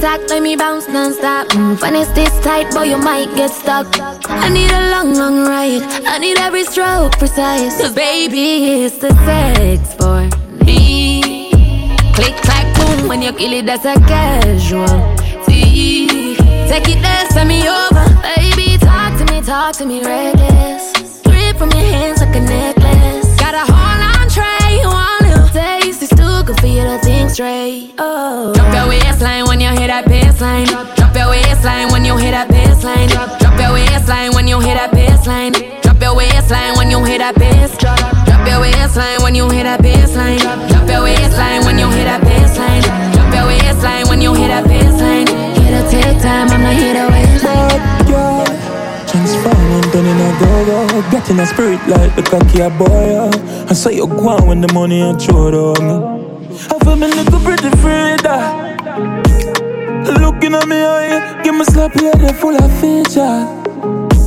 Tock, 0.00 0.20
let 0.30 0.42
me 0.42 0.56
bounce 0.56 0.88
non-stop. 0.88 1.48
Mm, 1.48 1.80
When 1.80 1.94
it's 1.94 2.10
this 2.12 2.32
tight, 2.40 2.70
boy, 2.72 2.84
you 2.84 2.96
might 2.96 3.28
get 3.36 3.50
stuck. 3.50 3.86
I 4.28 4.48
need 4.48 4.70
a 4.70 4.90
long, 4.92 5.14
long 5.14 5.40
ride. 5.46 5.82
I 6.06 6.16
need 6.18 6.38
every 6.38 6.64
stroke 6.64 7.12
precise. 7.18 7.78
Cause 7.80 7.94
baby, 7.94 8.84
it's 8.84 8.96
the 8.98 9.10
sex 9.26 9.94
for 10.00 10.20
me. 10.64 11.50
Click, 12.14 12.34
clack, 12.46 12.66
boom, 12.76 13.08
when 13.08 13.20
you 13.20 13.32
kill 13.32 13.52
it, 13.52 13.66
that's 13.66 13.84
a 13.84 13.94
casual. 14.08 14.86
See, 15.44 16.36
take 16.68 16.88
it 16.88 17.02
there, 17.02 17.26
send 17.30 17.48
me 17.50 17.68
over. 17.68 18.04
Baby, 18.36 18.78
talk 18.78 19.18
to 19.18 19.24
me, 19.32 19.42
talk 19.42 19.74
to 19.76 19.84
me, 19.84 20.00
reckless. 20.02 21.20
Grip 21.24 21.56
from 21.58 21.70
your 21.72 21.84
hands 21.94 22.20
like 22.20 22.34
a 22.36 22.40
necklace. 22.40 23.36
Got 23.38 23.54
a 23.54 23.70
hold 23.70 23.89
too 26.90 26.96
good 26.96 27.02
to 27.02 27.04
think 27.04 27.30
straight. 27.30 27.94
Oh, 27.98 28.52
drop 28.54 28.74
your 28.74 28.88
waistline 28.88 29.46
when 29.46 29.60
you 29.60 29.68
hit 29.68 29.88
that 29.88 30.04
baseline. 30.06 30.66
Drop 30.96 31.14
your 31.14 31.30
waistline 31.30 31.90
when 31.92 32.04
you 32.04 32.16
hit 32.16 32.32
that 32.32 32.48
baseline. 32.48 33.08
Drop 33.10 33.58
your 33.58 33.72
waistline 33.72 34.32
when 34.34 34.48
you 34.48 34.60
hit 34.60 34.74
that 34.74 34.90
baseline. 34.90 35.54
Drop 35.82 36.00
your 36.00 36.16
waistline 36.16 36.74
when 36.76 36.90
you 36.90 37.04
hit 37.04 37.18
that 37.18 37.34
bass. 37.36 37.76
Drop 37.78 37.98
Drop 38.26 38.46
your 38.46 38.60
waistline 38.60 39.22
when 39.22 39.34
you 39.34 39.48
hit 39.50 39.64
that 39.64 39.80
baseline. 39.80 40.40
Drop 40.40 40.88
your 40.88 41.02
waistline 41.02 41.64
when 41.64 41.78
you 41.78 41.88
hit 41.90 42.04
that 42.04 42.22
baseline. 42.22 42.82
Drop 43.14 43.34
your 43.34 43.46
waistline 43.46 44.08
when 44.08 44.20
you 44.20 44.34
hit 44.34 44.48
that 44.48 44.64
baseline. 44.64 45.28
Here 45.58 45.70
to 45.70 45.82
take 45.90 46.22
time, 46.22 46.48
I'm 46.50 46.62
not 46.62 46.74
here 46.74 46.94
to 46.94 47.06
waste 47.12 47.44
time. 47.44 47.80
Transform 49.06 49.56
and 49.56 49.92
turn 49.92 50.06
in 50.06 50.20
a 50.20 50.30
go-go 50.38 51.10
Get 51.10 51.28
in 51.30 51.40
a 51.40 51.46
spirit 51.46 51.80
like 51.88 52.14
the 52.14 52.22
cocky 52.22 52.60
a 52.60 52.70
boy 52.70 52.86
oh. 52.86 53.66
I 53.68 53.72
saw 53.72 53.88
you 53.88 54.06
go 54.06 54.28
on 54.28 54.46
when 54.46 54.60
the 54.60 54.72
money 54.72 55.00
and 55.00 55.20
throw 55.20 55.48
it 55.48 55.54
on 55.54 56.20
me 56.22 56.29
I 56.50 56.78
feel 56.82 56.96
me 56.96 57.06
little 57.06 57.38
pretty 57.40 57.70
Frida 57.78 58.36
Looking 60.20 60.54
at 60.56 60.66
me 60.66 60.82
eye 60.82 61.40
Give 61.44 61.54
me 61.54 61.64
slap 61.64 61.92
here, 61.92 62.12
they 62.14 62.32
full 62.32 62.56
of 62.56 62.72
features. 62.80 63.46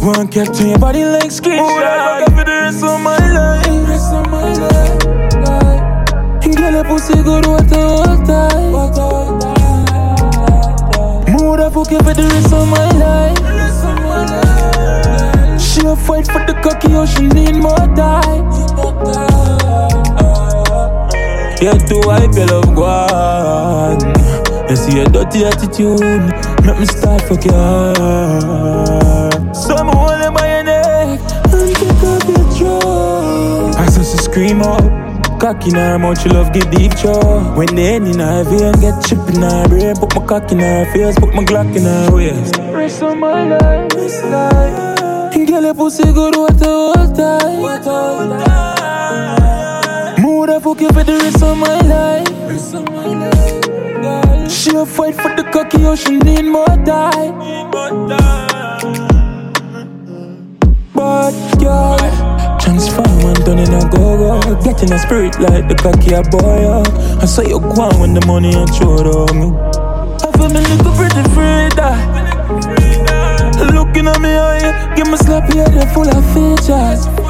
One 0.02 0.30
captain 0.30 0.70
your 0.70 0.80
body 0.80 1.04
like 1.04 1.32
screenshot 1.32 1.60
Oh, 1.60 1.84
I 1.84 2.26
for 2.32 2.46
the 2.46 2.52
rest 2.52 2.82
of 2.82 3.02
my 3.02 3.18
life. 3.30 3.90
Rest 3.90 4.14
of 4.14 4.26
my 4.32 4.54
life 4.54 5.04
Girl, 6.56 6.72
your 6.72 6.86
pussy 6.86 7.16
good 7.24 7.46
water 7.46 7.76
all 7.76 8.18
time 8.26 8.72
Mood 11.34 11.60
I 11.60 11.70
fuck 11.70 11.92
you 11.92 12.00
for 12.00 12.14
the 12.14 12.24
rest 12.24 12.54
of 12.54 12.68
my 12.70 12.90
life. 13.04 13.40
She 15.60 15.86
a 15.86 15.96
fight 15.98 16.28
for 16.28 16.40
the 16.46 16.54
cocky, 16.64 16.94
oh 16.94 17.06
she 17.06 17.28
need 17.28 17.56
more 17.56 17.76
time 17.98 18.44
You're 21.64 21.80
too 21.80 22.02
hype, 22.04 22.36
your 22.36 22.48
love 22.48 22.76
gone. 22.76 23.98
You 24.70 24.76
see 24.76 25.00
a 25.00 25.06
dirty 25.06 25.46
attitude 25.46 26.02
Make 26.66 26.78
me 26.78 26.86
start 26.86 27.22
fuck 27.22 27.46
you 27.46 27.52
So 29.56 29.74
I'm 29.74 29.88
holding 29.88 30.34
by 30.34 30.56
your 30.56 30.64
neck 30.64 31.22
And 31.54 31.74
take 31.74 32.04
off 32.04 32.28
your 32.28 32.44
dress 32.52 33.78
I 33.78 33.86
saw 33.86 34.04
she 34.04 34.18
scream 34.18 34.62
out 34.62 35.40
Cock 35.40 35.66
in 35.66 35.76
her 35.76 35.98
mouth, 35.98 36.20
she 36.22 36.28
love 36.28 36.52
get 36.52 36.70
deep 36.70 36.98
chow 36.98 37.56
When 37.56 37.74
the 37.74 37.82
end 37.82 38.10
in 38.10 38.20
her 38.20 38.44
vein, 38.44 38.74
get 38.82 39.02
chip 39.06 39.20
in 39.34 39.42
her 39.42 39.66
brain 39.70 39.96
Put 39.96 40.14
my 40.16 40.26
cock 40.26 40.52
in 40.52 40.60
her 40.60 40.84
face, 40.92 41.18
put 41.18 41.34
my 41.34 41.46
Glock 41.46 41.74
in 41.78 41.84
her 41.84 42.14
waist. 42.14 42.58
Rest 42.74 43.04
of 43.04 43.18
my 43.18 43.58
life, 43.58 43.90
this 43.92 44.22
life. 44.24 45.48
Girl, 45.48 45.64
your 45.64 45.74
pussy 45.74 46.04
good 46.12 46.36
water 46.36 46.68
all 46.68 47.14
time 47.16 47.62
Mood 47.62 47.88
I 47.88 49.43
fuck 50.74 50.82
you 50.82 50.90
for 50.90 51.04
the 51.04 51.14
rest 51.20 51.44
of 51.44 51.58
my 51.58 51.80
life. 51.82 52.28
She 54.52 54.76
a 54.76 54.86
fight 54.86 55.16
for 55.16 55.36
the 55.36 55.44
cocky, 55.52 55.86
oh 55.86 55.96
she 55.96 56.18
need 56.18 56.46
more 56.46 56.66
time. 56.86 57.38
But 60.94 61.32
girl. 61.60 61.98
Transform 62.60 63.20
and 63.28 63.46
turn 63.46 63.60
in 63.60 63.74
a 63.74 63.82
go-go. 63.90 64.40
Get 64.64 64.82
in 64.84 64.94
a 64.94 64.98
spirit 64.98 65.40
like 65.40 65.68
the 65.68 65.76
cocky 65.76 66.14
a 66.14 66.24
boy. 66.24 66.66
Oh. 66.66 67.20
I 67.22 67.26
saw 67.26 67.42
you 67.42 67.60
go 67.60 67.82
on 67.82 68.00
when 68.00 68.14
the 68.14 68.26
money 68.26 68.54
and 68.54 68.70
throw 68.74 68.96
it 68.96 69.08
on 69.08 69.38
me. 69.38 69.52
I 70.24 70.32
feel 70.38 70.50
me 70.50 70.60
little 70.60 70.94
pretty 70.96 71.24
Frida. 71.36 71.90
Looking 73.74 74.08
at 74.08 74.20
me 74.20 74.30
eye 74.36 74.96
Give 74.96 75.08
me 75.08 75.18
slap 75.18 75.52
here, 75.52 75.68
they 75.68 75.86
full 75.94 76.08
of 76.08 76.24
features 76.34 77.23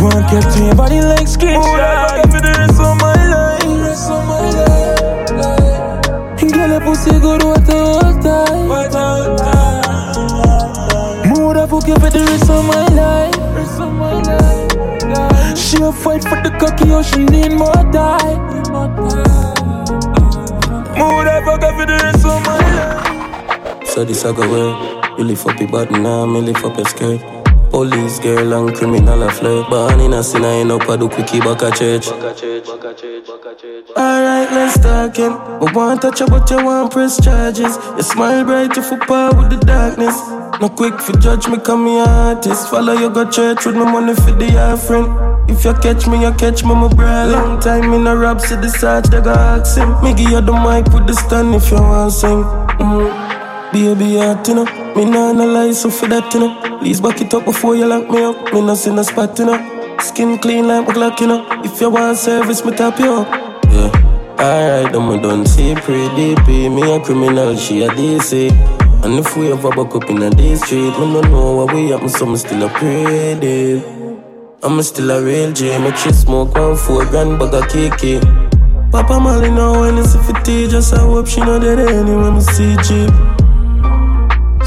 One 0.00 0.22
kept 0.30 0.56
in 0.56 0.64
your 0.66 0.74
body 0.74 1.00
like 1.00 1.26
screenshot 1.28 1.60
Oh, 1.60 1.76
I 1.76 2.22
for 2.22 2.40
the 2.40 2.52
rest 2.56 2.80
of 2.80 2.96
my 3.00 3.12
life 3.28 3.64
Rest 3.86 4.10
of 4.10 4.24
my 4.24 4.48
life. 4.56 6.52
Girl, 6.52 6.70
your 6.70 6.80
pussy 6.80 7.10
good 7.20 7.42
water 7.44 7.76
all 7.76 8.14
time. 8.22 8.68
Mood 11.28 11.56
I 11.56 11.66
fuck 11.66 11.86
you 11.86 11.94
for 11.96 12.10
the 12.10 12.24
rest 12.30 12.48
of 12.50 12.64
my 12.64 12.86
life. 12.96 13.36
Rest 13.54 13.80
of 13.80 13.92
my 13.92 14.14
life 14.22 15.58
She 15.58 15.76
a 15.82 15.92
fight 15.92 16.24
for 16.24 16.40
the 16.42 16.50
cocky, 16.58 16.90
oh 16.92 17.02
she 17.02 17.24
need 17.24 17.52
more 17.52 17.72
time. 17.92 18.40
Mood 20.96 21.26
I 21.28 21.44
fuck 21.44 21.60
you 21.62 21.72
for 21.78 21.86
the 21.86 21.98
rest 22.02 22.24
of 22.24 22.40
my 22.46 22.58
life. 22.76 23.86
So 23.86 24.04
this 24.04 24.24
I 24.24 24.32
go 24.32 24.48
well 24.50 25.18
you 25.18 25.24
lift 25.24 25.46
up 25.46 25.58
your 25.60 25.68
body 25.68 25.98
now, 25.98 26.24
me 26.24 26.40
lift 26.40 26.64
up 26.64 26.76
your 26.76 26.86
skirt. 26.86 27.39
Police 27.70 28.18
girl 28.18 28.52
and 28.52 28.74
criminal 28.76 29.22
a 29.22 29.30
flirt. 29.30 29.70
Born 29.70 30.00
in 30.00 30.12
a 30.12 30.22
sin, 30.22 30.44
I 30.44 30.60
end 30.60 30.72
up 30.72 30.88
a 30.88 30.96
do 30.98 31.08
quickie 31.08 31.40
back 31.40 31.62
a 31.62 31.70
church. 31.70 32.08
Alright, 33.96 34.50
let's 34.50 34.78
talk 34.80 35.18
it. 35.18 35.32
We 35.60 35.72
want 35.72 36.02
touch 36.02 36.20
you, 36.20 36.26
but 36.26 36.50
you 36.50 36.64
want 36.64 36.92
press 36.92 37.22
charges. 37.24 37.76
You 37.96 38.02
smile 38.02 38.44
bright, 38.44 38.76
you 38.76 38.82
foot 38.82 39.00
power 39.02 39.32
with 39.34 39.50
the 39.50 39.56
darkness. 39.64 40.16
No 40.60 40.68
quick 40.68 41.00
for 41.00 41.12
judge 41.12 41.48
me, 41.48 41.58
come 41.58 41.84
me 41.84 42.00
artist. 42.00 42.68
Follow 42.68 42.92
you 42.92 43.08
go 43.08 43.28
church 43.30 43.64
with 43.64 43.76
my 43.76 43.90
money 43.90 44.14
for 44.14 44.32
the 44.32 44.58
offering. 44.58 45.06
If 45.48 45.64
you 45.64 45.72
catch 45.74 46.06
me, 46.06 46.22
you 46.22 46.32
catch 46.32 46.64
me, 46.64 46.74
my 46.74 46.88
bro. 46.88 47.28
Long 47.30 47.60
time 47.60 47.92
in 47.92 48.06
a 48.06 48.16
rap, 48.16 48.40
see 48.40 48.56
the 48.56 48.68
search, 48.68 49.06
they 49.06 49.20
go 49.20 49.30
ask 49.30 49.78
him. 49.78 49.90
Me 50.02 50.12
give 50.12 50.30
you 50.30 50.40
the 50.40 50.52
mic 50.52 50.92
with 50.92 51.06
the 51.06 51.14
stand 51.14 51.54
if 51.54 51.70
you 51.70 51.76
want 51.78 52.12
sing. 52.12 52.42
Mm. 52.82 53.39
Baby, 53.72 54.16
heart, 54.16 54.48
you 54.48 54.54
know. 54.54 54.64
Me 54.96 55.04
nah 55.04 55.30
analyze 55.30 55.82
so 55.82 55.90
for 55.90 56.08
that, 56.08 56.34
you 56.34 56.40
know. 56.40 56.78
Please 56.80 57.00
back 57.00 57.20
it 57.20 57.32
up 57.32 57.44
before 57.44 57.76
you 57.76 57.86
lock 57.86 58.10
me 58.10 58.24
up. 58.24 58.52
Me 58.52 58.60
nah 58.60 58.74
see 58.74 58.90
no 58.90 59.02
spot, 59.02 59.38
you 59.38 59.46
know. 59.46 59.96
Skin 60.00 60.38
clean 60.38 60.66
like 60.66 60.88
my 60.88 60.92
Glock, 60.92 61.20
you 61.20 61.28
know. 61.28 61.46
If 61.62 61.80
you 61.80 61.88
want 61.88 62.18
service, 62.18 62.64
me 62.64 62.72
tap 62.72 62.98
you 62.98 63.12
up. 63.14 63.28
Yeah. 63.70 63.90
Alright, 64.40 64.92
then 64.92 65.08
me 65.08 65.22
done 65.22 65.46
see 65.46 65.76
pretty 65.76 66.34
pay 66.46 66.68
Me 66.68 66.82
a 66.82 67.00
criminal, 67.00 67.54
she 67.54 67.84
a 67.84 67.88
DC. 67.90 68.50
And 69.04 69.20
if 69.20 69.36
we 69.36 69.52
ever 69.52 69.70
buck 69.70 69.94
up 69.94 70.10
in 70.10 70.20
a 70.22 70.30
day 70.30 70.56
street, 70.56 70.98
me 70.98 71.12
no 71.12 71.20
know 71.20 71.56
what 71.56 71.72
we 71.72 71.90
happen, 71.90 72.08
so 72.08 72.26
me 72.26 72.36
still 72.38 72.64
a 72.64 72.68
pretty. 72.70 73.84
I'm 74.64 74.82
still 74.82 75.12
a 75.12 75.22
real 75.22 75.52
J, 75.52 75.78
make 75.78 75.96
she 75.96 76.12
smoke 76.12 76.54
one 76.56 76.76
four 76.76 77.04
grand 77.06 77.38
bag 77.38 77.54
of 77.54 77.68
kiki. 77.68 78.18
Papa 78.90 79.20
Molly 79.20 79.50
know 79.50 79.82
when 79.82 79.96
it's 79.96 80.16
a 80.16 80.22
fifty, 80.24 80.66
just 80.66 80.92
I 80.92 80.98
hope 80.98 81.28
she 81.28 81.40
know 81.40 81.60
that 81.60 81.78
anyway 81.78 82.30
me 82.30 82.40
see. 82.40 83.29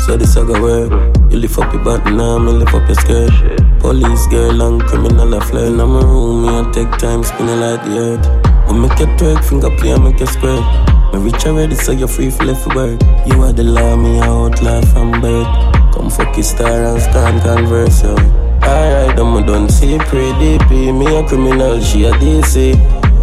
So 0.06 0.18
this 0.18 0.36
I 0.36 0.43
go 0.43 0.62
work. 0.62 0.91
You 1.32 1.38
lift 1.39 1.58
up 1.58 1.74
your 1.74 1.82
body 1.82 2.12
now, 2.12 2.38
me 2.38 2.51
lift 2.51 2.74
up 2.74 2.86
your 2.89 2.95
skirt. 2.95 3.32
Police 3.80 4.28
girl 4.28 4.62
and 4.62 4.84
criminal 4.84 5.34
a 5.34 5.39
flirt. 5.39 5.72
Now 5.72 5.86
my 5.86 6.01
room, 6.01 6.41
me 6.43 6.49
I 6.49 6.70
take 6.74 6.91
time 6.97 7.24
spinning 7.24 7.62
like 7.62 7.82
the 7.86 8.20
earth. 8.20 8.28
I 8.68 8.74
make 8.74 8.99
you 8.99 9.06
twerk, 9.16 9.41
finger 9.45 9.70
play, 9.78 9.93
I 9.93 9.97
make 9.99 10.20
you 10.20 10.26
square. 10.26 10.60
Me 11.14 11.20
reach 11.20 11.45
already, 11.45 11.76
so 11.76 11.93
you're 11.93 12.10
free 12.10 12.30
for 12.30 12.43
left 12.43 12.68
work. 12.76 12.99
You 13.26 13.43
are 13.43 13.54
the 13.54 13.64
law, 13.64 13.95
me 13.95 14.20
a 14.20 14.24
outlaw 14.24 14.82
from 14.91 15.22
birth. 15.22 15.47
Come 15.95 16.10
fuck 16.10 16.36
your 16.36 16.43
star 16.43 16.84
and 16.84 17.01
stand 17.01 17.41
converse, 17.41 18.04
yo. 18.04 18.16
Alright, 18.60 19.18
I'm 19.18 19.45
done 19.45 19.70
see 19.70 19.97
pretty 19.99 20.60
P. 20.68 20.91
Me 20.91 21.16
a 21.16 21.26
criminal, 21.26 21.80
she 21.80 22.04
a 22.04 22.12
DC. 22.12 22.76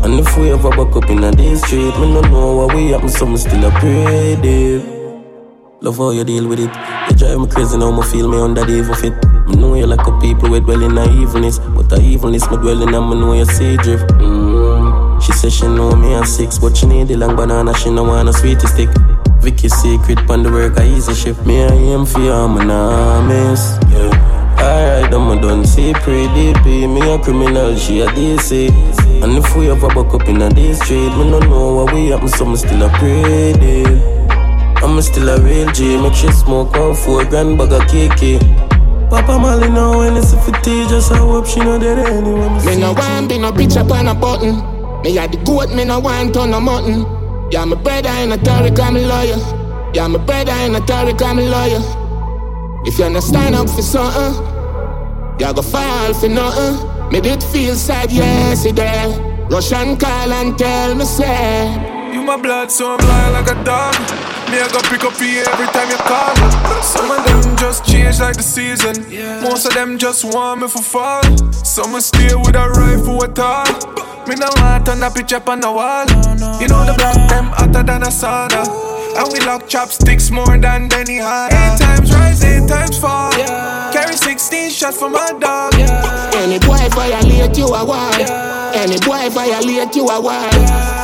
And 0.02 0.18
if 0.18 0.34
we 0.38 0.50
ever 0.50 0.70
buck 0.70 0.96
up 0.96 1.10
in 1.10 1.24
a 1.24 1.30
day 1.30 1.56
street, 1.56 1.92
me 2.00 2.14
no 2.14 2.22
know 2.22 2.56
what 2.56 2.74
we 2.74 2.88
happen, 2.88 3.10
so 3.10 3.26
me 3.26 3.36
still 3.36 3.66
a 3.66 3.70
pretty. 3.80 4.99
Love 5.82 5.96
how 5.96 6.10
you 6.10 6.24
deal 6.24 6.46
with 6.46 6.60
it. 6.60 6.70
You 7.08 7.16
drive 7.16 7.40
me 7.40 7.46
crazy 7.46 7.78
now, 7.78 7.90
me 7.90 8.02
feel 8.02 8.28
me 8.28 8.36
under 8.36 8.66
the 8.66 8.70
evil 8.70 8.94
fit. 8.94 9.14
Me 9.48 9.56
know 9.56 9.74
you 9.74 9.86
like 9.86 10.06
a 10.06 10.12
people 10.20 10.50
with 10.50 10.64
dwell 10.64 10.82
in 10.82 10.98
a 10.98 11.04
evilness. 11.22 11.58
But 11.58 11.88
the 11.88 11.98
evilness 12.02 12.50
me 12.50 12.58
dwell 12.58 12.82
in 12.82 12.92
and 12.92 13.08
me 13.08 13.16
know 13.16 13.32
you 13.32 13.46
see 13.46 13.78
drift. 13.78 14.06
Mm. 14.20 15.22
She 15.22 15.32
says 15.32 15.54
she 15.54 15.66
know 15.66 15.96
me 15.96 16.12
at 16.12 16.26
six, 16.26 16.58
but 16.58 16.76
she 16.76 16.84
need 16.84 17.08
the 17.08 17.16
long 17.16 17.34
banana, 17.34 17.72
she 17.78 17.90
no 17.90 18.04
want 18.04 18.28
a 18.28 18.32
sweetie 18.34 18.66
stick. 18.66 18.90
Vicky 19.40 19.70
secret 19.70 20.18
pon 20.26 20.42
the 20.42 20.50
work, 20.50 20.76
a 20.76 20.84
easy 20.84 21.14
shift. 21.14 21.46
Me 21.46 21.64
I 21.64 21.72
aim 21.72 22.04
for 22.04 22.20
you, 22.20 22.30
I'm 22.30 22.58
an 22.60 23.26
miss. 23.26 23.78
Yeah. 23.88 24.12
Alright, 24.60 25.14
I'm 25.14 25.40
done 25.40 25.64
see 25.64 25.94
pretty 25.94 26.52
P. 26.60 26.86
Me 26.86 27.00
a 27.10 27.18
criminal, 27.18 27.74
she 27.76 28.02
a 28.02 28.06
DC. 28.08 28.68
And 29.22 29.38
if 29.38 29.56
we 29.56 29.70
ever 29.70 29.88
buck 29.88 30.12
up 30.12 30.28
in 30.28 30.42
a 30.42 30.50
day 30.50 30.74
street, 30.74 31.08
me 31.16 31.30
no 31.30 31.38
know 31.38 31.72
what 31.76 31.94
we 31.94 32.08
happen, 32.08 32.28
so 32.28 32.44
me 32.44 32.56
still 32.56 32.82
a 32.82 32.90
pretty. 32.98 34.19
I'm 34.82 35.00
still 35.02 35.28
a 35.28 35.40
real 35.40 35.70
G, 35.72 35.96
make 36.00 36.14
she 36.14 36.30
smoke 36.32 36.72
one 36.72 36.94
four 36.94 37.24
grand 37.24 37.58
bag 37.58 37.72
of 37.72 37.86
kiki. 37.88 38.38
Papa 39.10 39.38
Molly 39.38 39.68
know 39.68 39.98
when 39.98 40.16
it's 40.16 40.32
a 40.32 40.40
fifty, 40.40 40.86
just 40.88 41.12
I 41.12 41.18
hope 41.18 41.46
she 41.46 41.60
know 41.60 41.78
that 41.78 41.98
anyway. 41.98 42.48
Me 42.64 42.80
no 42.80 42.92
want 42.92 43.28
be 43.28 43.38
no 43.38 43.52
bitch 43.52 43.76
up 43.76 43.90
on 43.90 44.08
a 44.08 44.14
button. 44.14 44.56
Me 45.02 45.18
a 45.18 45.28
the 45.28 45.36
goat, 45.44 45.74
me 45.74 45.84
no 45.84 46.00
want 46.00 46.36
on 46.36 46.54
a 46.54 46.60
mutton. 46.60 47.04
Yeah, 47.50 47.64
my 47.64 47.76
brother 47.76 48.08
in 48.22 48.32
a 48.32 48.36
Tariq, 48.36 48.78
I'm 48.78 48.96
a 48.96 49.00
lawyer. 49.00 49.36
Yeah, 49.92 50.06
my 50.06 50.18
brother 50.18 50.52
in 50.64 50.74
a 50.74 50.80
Tariq, 50.80 51.20
I'm 51.20 51.38
a 51.38 51.42
lawyer. 51.42 51.82
If 52.86 52.98
you 52.98 53.10
not 53.10 53.22
stand 53.22 53.54
up 53.54 53.68
for 53.68 53.82
something, 53.82 54.34
you 55.40 55.52
go 55.52 55.62
fall 55.62 56.14
for 56.14 56.28
nothing. 56.28 57.10
Me 57.12 57.20
did 57.20 57.42
feel 57.42 57.74
sad 57.74 58.10
yesterday. 58.12 59.12
Russian 59.50 59.96
call 59.98 60.32
and 60.32 60.56
tell 60.56 60.94
me 60.94 61.04
say. 61.04 62.12
You 62.14 62.22
my 62.22 62.40
blood, 62.40 62.70
so 62.70 62.92
I'm 62.92 62.98
blind 62.98 63.32
like 63.34 63.50
a 63.50 63.64
dog. 63.64 64.29
Me, 64.50 64.58
I 64.58 64.68
go 64.72 64.80
pick 64.90 65.04
up 65.04 65.14
you 65.20 65.46
every 65.46 65.66
time 65.70 65.88
you 65.90 66.00
call. 66.10 66.34
Some 66.82 67.10
of 67.10 67.24
them 67.24 67.56
just 67.56 67.84
change 67.84 68.18
like 68.18 68.36
the 68.36 68.42
season. 68.42 69.06
Most 69.42 69.66
of 69.66 69.74
them 69.74 69.96
just 69.96 70.24
want 70.24 70.62
me 70.62 70.68
for 70.68 70.82
fall. 70.82 71.22
Some 71.52 71.98
stay 72.00 72.34
with 72.34 72.56
a 72.56 72.68
rifle 72.68 73.22
at 73.22 73.38
all. 73.38 74.10
Me 74.26 74.34
no 74.34 74.48
want 74.56 74.88
on 74.88 75.02
a 75.02 75.10
picture 75.10 75.36
up 75.36 75.48
on 75.48 75.60
the 75.60 75.70
wall. 75.70 76.06
You 76.60 76.68
know 76.68 76.84
the 76.84 76.94
black 76.98 77.28
them 77.30 77.46
hotter 77.54 77.82
than 77.82 78.02
a 78.02 78.10
sauna. 78.10 78.90
And 79.16 79.32
we 79.32 79.40
lock 79.40 79.68
chopsticks 79.68 80.30
more 80.30 80.58
than 80.58 80.88
Benihana. 80.88 81.50
Eight 81.50 81.78
times 81.78 82.12
rise, 82.12 82.44
eight 82.44 82.68
times 82.68 82.98
fall. 82.98 83.32
Yeah. 83.38 83.90
Carry 83.92 84.16
16 84.16 84.70
shots 84.70 84.98
for 84.98 85.10
my 85.10 85.32
dog. 85.38 85.74
Yeah. 85.74 86.30
Any 86.34 86.58
boy 86.58 86.78
violate 86.90 87.56
you 87.56 87.66
a 87.66 87.84
war. 87.84 88.10
Yeah. 88.18 88.72
Any 88.74 88.98
boy 88.98 89.28
violate 89.30 89.94
you 89.96 90.08
a 90.08 90.20
war. 90.20 90.46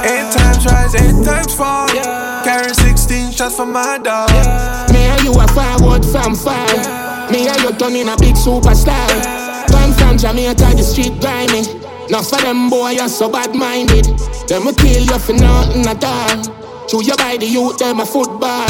Eight 0.02 0.30
times 0.34 0.64
rise, 0.66 0.94
eight 0.94 1.24
times 1.24 1.54
fall. 1.54 1.88
Yeah. 1.94 2.42
Carry 2.44 2.72
16 2.74 2.95
shots 3.08 3.56
for 3.56 3.66
my 3.66 3.98
dog. 3.98 4.30
Yeah. 4.30 4.86
Me 4.92 4.98
and 5.06 5.22
you 5.22 5.32
a 5.32 5.46
forward 5.48 6.04
from 6.04 6.34
far. 6.34 6.66
Yeah. 6.74 7.28
Me 7.30 7.48
and 7.48 7.60
you 7.62 7.72
turning 7.72 8.08
a 8.08 8.16
big 8.16 8.34
superstar. 8.34 9.08
Come 9.70 9.92
from 9.94 10.18
Jamaica, 10.18 10.74
the 10.74 10.82
street 10.82 11.20
grimy. 11.20 11.62
Now 12.10 12.22
for 12.22 12.40
them 12.40 12.70
boy, 12.70 12.90
you're 12.90 13.08
so 13.08 13.28
bad 13.28 13.54
minded. 13.54 14.06
Them 14.48 14.64
will 14.64 14.74
kill 14.74 15.02
you 15.02 15.18
for 15.18 15.32
nothing 15.32 15.86
at 15.86 16.04
all. 16.04 16.86
Chew 16.88 17.04
your 17.04 17.16
the 17.16 17.46
youth, 17.46 17.78
them 17.78 18.00
a 18.00 18.06
football. 18.06 18.68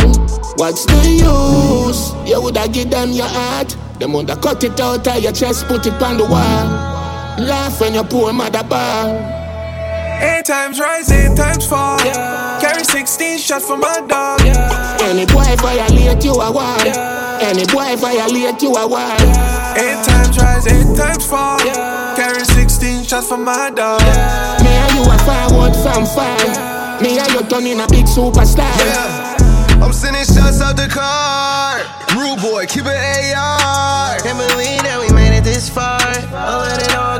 What's 0.57 0.87
the 0.87 0.97
use? 1.05 2.15
You 2.29 2.41
woulda 2.41 2.69
give 2.69 2.91
them 2.91 3.11
your 3.11 3.29
heart. 3.29 3.77
Them 3.99 4.13
woulda 4.13 4.37
cut 4.37 4.65
it 4.65 4.81
out 4.81 5.07
of 5.07 5.23
your 5.23 5.33
chest, 5.33 5.67
put 5.67 5.87
it 5.87 6.03
on 6.03 6.17
the 6.17 6.25
wall. 6.25 6.67
Laugh 7.39 7.81
when 7.81 7.95
your 7.95 8.05
poor 8.05 8.33
mother 8.33 8.63
ball. 8.65 9.36
Eight 10.21 10.45
times 10.45 10.81
rise, 10.81 11.11
eight 11.11 11.37
times 11.37 11.67
fall. 11.67 11.99
Yeah. 12.05 12.59
Carry 12.61 12.85
16 12.85 13.39
shots 13.39 13.67
for 13.67 13.77
my 13.77 14.01
dog. 14.09 14.41
Yeah. 14.45 14.99
Any 15.03 15.27
boy 15.27 15.45
violate 15.61 16.25
you 16.25 16.35
I 16.35 16.51
war. 16.51 16.77
Yeah. 16.85 17.39
Any 17.43 17.67
boy 17.67 17.97
violate 17.97 18.63
you 18.63 18.75
a 18.75 18.87
war. 18.87 19.13
Eight 19.77 20.01
times 20.05 20.37
rise, 20.39 20.67
eight 20.67 20.97
times 20.97 21.27
fall. 21.27 21.59
Carry 22.17 22.45
16 22.45 23.05
shots 23.05 23.29
for 23.29 23.37
my 23.37 23.71
dog. 23.71 24.01
Me 24.63 24.71
and 24.71 24.93
you 24.95 25.03
a 25.05 25.19
forward 25.27 25.75
from 25.77 26.07
far. 26.07 27.01
Me 27.03 27.19
and 27.19 27.33
you 27.33 27.43
turning 27.49 27.81
a 27.81 27.87
big 27.89 28.07
superstar. 28.07 28.73
Yeah. 28.81 29.37
I'm 29.83 29.93
sending 29.93 30.25
shots 30.25 30.61
out 30.63 30.77
the 30.77 30.89
car. 30.89 31.79
Rude 32.17 32.41
boy, 32.41 32.65
keep 32.67 32.87
it 32.87 32.97
AR. 33.37 34.17
Can't 34.21 34.39
believe 34.39 34.83
that 34.83 34.99
we 34.99 35.15
made 35.15 35.37
it 35.37 35.45
this 35.45 35.69
far. 35.69 36.01
I'll 36.33 36.61
let 36.61 36.83
it 36.83 36.95
all 36.97 37.16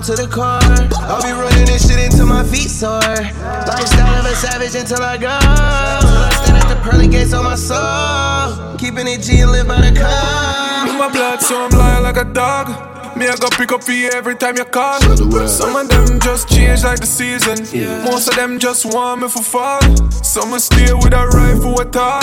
go, 0.00 0.14
to 0.14 0.22
the 0.22 0.28
core. 0.28 0.58
I'll 1.06 1.22
be 1.22 1.32
running 1.32 1.66
this 1.66 1.88
shit 1.88 1.98
until 1.98 2.26
my 2.26 2.44
feet 2.44 2.70
sore. 2.70 3.00
Lifestyle 3.00 4.20
of 4.20 4.26
a 4.26 4.34
savage 4.34 4.74
until 4.74 5.02
I 5.02 5.16
go. 5.16 5.28
I 5.30 6.30
stand 6.42 6.58
at 6.58 6.68
the 6.68 6.80
pearly 6.82 7.08
gates 7.08 7.32
on 7.32 7.44
my 7.44 7.54
soul. 7.54 8.76
Keeping 8.76 9.08
it 9.08 9.22
G 9.22 9.40
and 9.40 9.50
live 9.50 9.66
by 9.66 9.80
the 9.80 9.94
code. 9.94 10.98
My 10.98 11.08
blood, 11.12 11.40
so 11.40 11.64
I'm 11.64 11.70
lying 11.70 12.02
like 12.02 12.16
a 12.16 12.24
dog. 12.24 12.68
Me, 13.16 13.26
I 13.26 13.36
go 13.36 13.48
pick 13.50 13.72
up 13.72 13.82
for 13.82 13.92
you 13.92 14.10
every 14.10 14.36
time 14.36 14.56
you 14.56 14.64
call. 14.64 15.00
Some 15.48 15.74
of 15.74 15.88
them 15.88 16.20
just 16.20 16.48
change 16.48 16.84
like 16.84 17.00
the 17.00 17.06
season. 17.06 17.58
Yeah. 17.72 18.04
Most 18.04 18.28
of 18.28 18.36
them 18.36 18.58
just 18.58 18.84
want 18.86 19.22
me 19.22 19.28
for 19.28 19.42
fall. 19.42 19.80
Some 20.22 20.56
stay 20.58 20.92
with 20.92 21.14
a 21.14 21.26
rifle 21.26 21.80
at 21.80 21.96
all. 21.96 22.22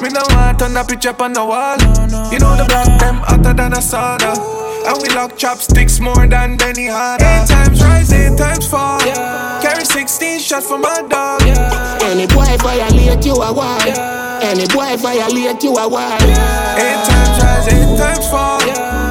Me 0.00 0.10
no 0.10 0.20
want 0.30 0.60
on 0.60 0.74
that 0.74 0.88
picture 0.88 1.14
on 1.18 1.32
the 1.32 1.44
wall. 1.44 1.78
No, 1.78 2.06
no, 2.06 2.30
you 2.30 2.38
know 2.38 2.56
the 2.56 2.64
black 2.68 3.00
them 3.00 3.16
hotter 3.16 3.54
than 3.54 3.72
a 3.72 3.78
sauna. 3.78 4.65
And 4.86 5.02
we 5.02 5.08
lock 5.14 5.36
chopsticks 5.36 5.98
more 5.98 6.26
than 6.28 6.56
Benihana. 6.56 7.18
Eight 7.20 7.48
times 7.48 7.82
rise, 7.82 8.12
eight 8.12 8.38
times 8.38 8.68
fall. 8.68 9.00
Yeah. 9.04 9.60
Carry 9.60 9.84
16 9.84 10.38
shots 10.40 10.68
for 10.68 10.78
my 10.78 11.02
dog. 11.08 11.42
Yeah. 11.42 11.98
Any 12.02 12.26
boy 12.26 12.46
violate 12.58 13.24
you 13.26 13.34
a 13.34 13.52
war. 13.52 13.78
Yeah. 13.84 14.40
Any 14.42 14.66
boy 14.68 14.96
violate 14.96 15.62
you 15.62 15.74
a 15.76 15.88
war. 15.88 16.14
Eight 16.22 17.02
times 17.02 17.42
rise, 17.42 17.66
eight 17.68 17.98
times 17.98 18.28
fall. 18.30 18.60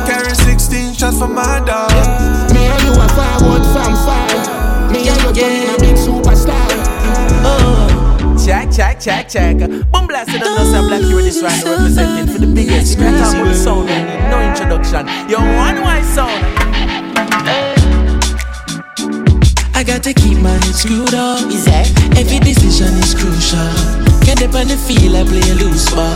Carry 0.07 0.33
16 0.33 0.93
shots 0.93 1.19
for 1.19 1.27
my 1.27 1.59
dog. 1.65 1.91
Me 2.53 2.65
and 2.71 2.83
you 2.83 2.93
a 2.95 3.07
forward 3.11 3.65
from 3.75 3.93
far. 4.07 4.31
Me 4.91 5.09
and 5.09 5.21
you 5.23 5.33
turning 5.33 5.94
Check, 8.45 8.69
check, 8.71 8.99
check, 8.99 9.27
check. 9.27 9.57
Boom 9.57 10.05
blasted 10.05 10.43
on 10.43 10.55
us 10.59 10.71
and 10.71 10.87
Black 10.87 11.01
Hero 11.01 11.19
this 11.19 11.41
round 11.41 11.63
representing 11.63 12.31
for 12.31 12.39
the 12.39 12.45
biggest 12.45 12.93
scratch 12.93 13.17
sound. 13.55 13.89
Eh? 13.89 14.29
No 14.29 14.39
introduction. 14.39 15.07
Yo, 15.27 15.39
one 15.57 15.81
white 15.81 16.05
sound. 16.05 16.45
I 19.73 19.83
gotta 19.83 20.13
keep 20.13 20.37
my 20.43 20.51
head 20.51 20.75
screwed 20.75 21.15
up. 21.15 21.41
Is 21.49 21.65
that? 21.65 21.89
Every 22.21 22.37
decision 22.37 22.93
is 23.01 23.15
crucial. 23.17 23.65
Can't 24.21 24.37
depend 24.37 24.69
on 24.69 24.77
the 24.77 24.77
feel 24.77 25.17
I 25.17 25.23
play 25.25 25.41
a 25.49 25.55
loose 25.57 25.89
ball. 25.89 26.13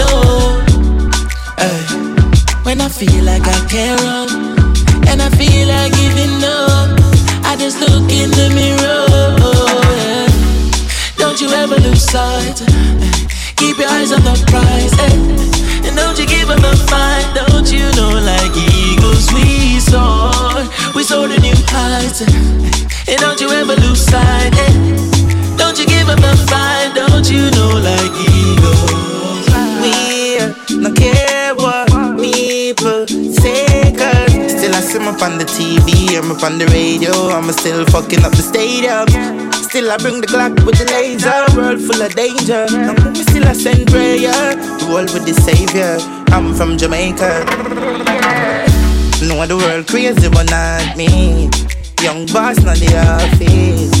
No. 0.00 0.64
Hey. 1.60 2.06
When 2.64 2.80
I 2.80 2.88
feel 2.88 3.22
like 3.22 3.42
I 3.44 3.68
can't 3.68 4.30
And 5.08 5.20
I 5.20 5.28
feel 5.28 5.68
like 5.68 5.92
giving 5.92 6.42
up 6.42 6.98
I 7.44 7.54
just 7.58 7.78
look 7.80 8.10
in 8.10 8.30
the 8.30 8.50
mirror 8.56 9.75
lose 12.36 12.60
Keep 13.56 13.78
your 13.78 13.88
eyes 13.88 14.12
on 14.12 14.22
the 14.22 14.36
prize 14.48 14.92
eh? 14.92 15.86
And 15.86 15.96
don't 15.96 16.18
you 16.18 16.26
give 16.26 16.50
up 16.50 16.60
a 16.60 16.76
fight 16.88 17.26
Don't 17.34 17.70
you 17.72 17.86
know 17.96 18.12
like 18.20 18.52
eagles 18.52 19.32
we 19.32 19.80
soar. 19.80 20.66
We 20.94 21.02
soar 21.02 21.28
to 21.28 21.40
new 21.40 21.56
heights 21.68 22.20
And 23.08 23.18
don't 23.20 23.40
you 23.40 23.48
ever 23.50 23.76
lose 23.80 24.04
sight 24.04 24.52
eh? 24.52 24.74
Don't 25.56 25.78
you 25.78 25.86
give 25.86 26.08
up 26.08 26.20
a 26.20 26.36
fight 26.48 26.92
Don't 26.94 27.28
you 27.30 27.50
know 27.56 27.72
like 27.80 28.14
eagles. 28.28 29.46
We 29.82 30.76
not 30.76 30.96
care 30.96 31.54
what 31.54 31.88
people 32.20 33.06
say 33.32 33.94
Still 34.48 34.74
I 34.74 34.80
see 34.80 34.98
me 34.98 35.08
on 35.08 35.38
the 35.38 35.46
TV, 35.46 36.18
I'm 36.18 36.30
up 36.30 36.42
on 36.42 36.58
the 36.58 36.66
radio 36.66 37.12
I'm 37.30 37.50
still 37.52 37.84
fucking 37.86 38.24
up 38.24 38.32
the 38.32 38.42
stadium 38.42 39.55
Still 39.76 39.92
I 39.92 39.98
bring 39.98 40.22
the 40.22 40.26
Glock 40.26 40.64
with 40.64 40.78
the 40.78 40.86
laser 40.88 41.44
World 41.52 41.82
full 41.84 42.00
of 42.00 42.14
danger 42.14 42.64
I'm 42.64 43.14
still 43.14 43.44
I 43.44 43.52
send 43.52 43.86
prayer 43.88 44.56
world 44.88 45.12
with 45.12 45.28
the 45.28 45.34
savior 45.36 46.00
I'm 46.32 46.54
from 46.54 46.78
Jamaica 46.78 47.44
Know 49.28 49.44
the 49.44 49.54
world 49.54 49.86
crazy 49.86 50.30
but 50.30 50.48
not 50.48 50.96
me 50.96 51.50
Young 52.00 52.24
boss, 52.32 52.56
not 52.64 52.80
the 52.80 52.88
office. 52.96 53.92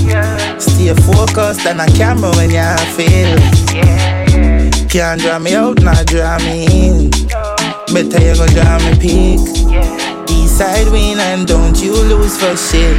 Stay 0.64 0.94
focused 1.12 1.66
on 1.66 1.80
a 1.80 1.86
camera 1.92 2.32
when 2.36 2.52
you 2.56 2.72
feel. 2.96 3.36
Can't 4.88 5.20
draw 5.20 5.38
me 5.38 5.54
out, 5.54 5.82
not 5.82 6.06
draw 6.06 6.38
me 6.38 6.64
in. 6.72 7.10
Better 7.92 8.20
you 8.24 8.32
go 8.32 8.46
draw 8.48 8.78
me 8.80 8.96
peak. 8.96 9.40
East 10.30 10.56
side 10.56 10.88
win 10.88 11.20
and 11.20 11.46
don't 11.46 11.76
you 11.82 11.92
lose 11.92 12.38
for 12.38 12.56
shit. 12.56 12.96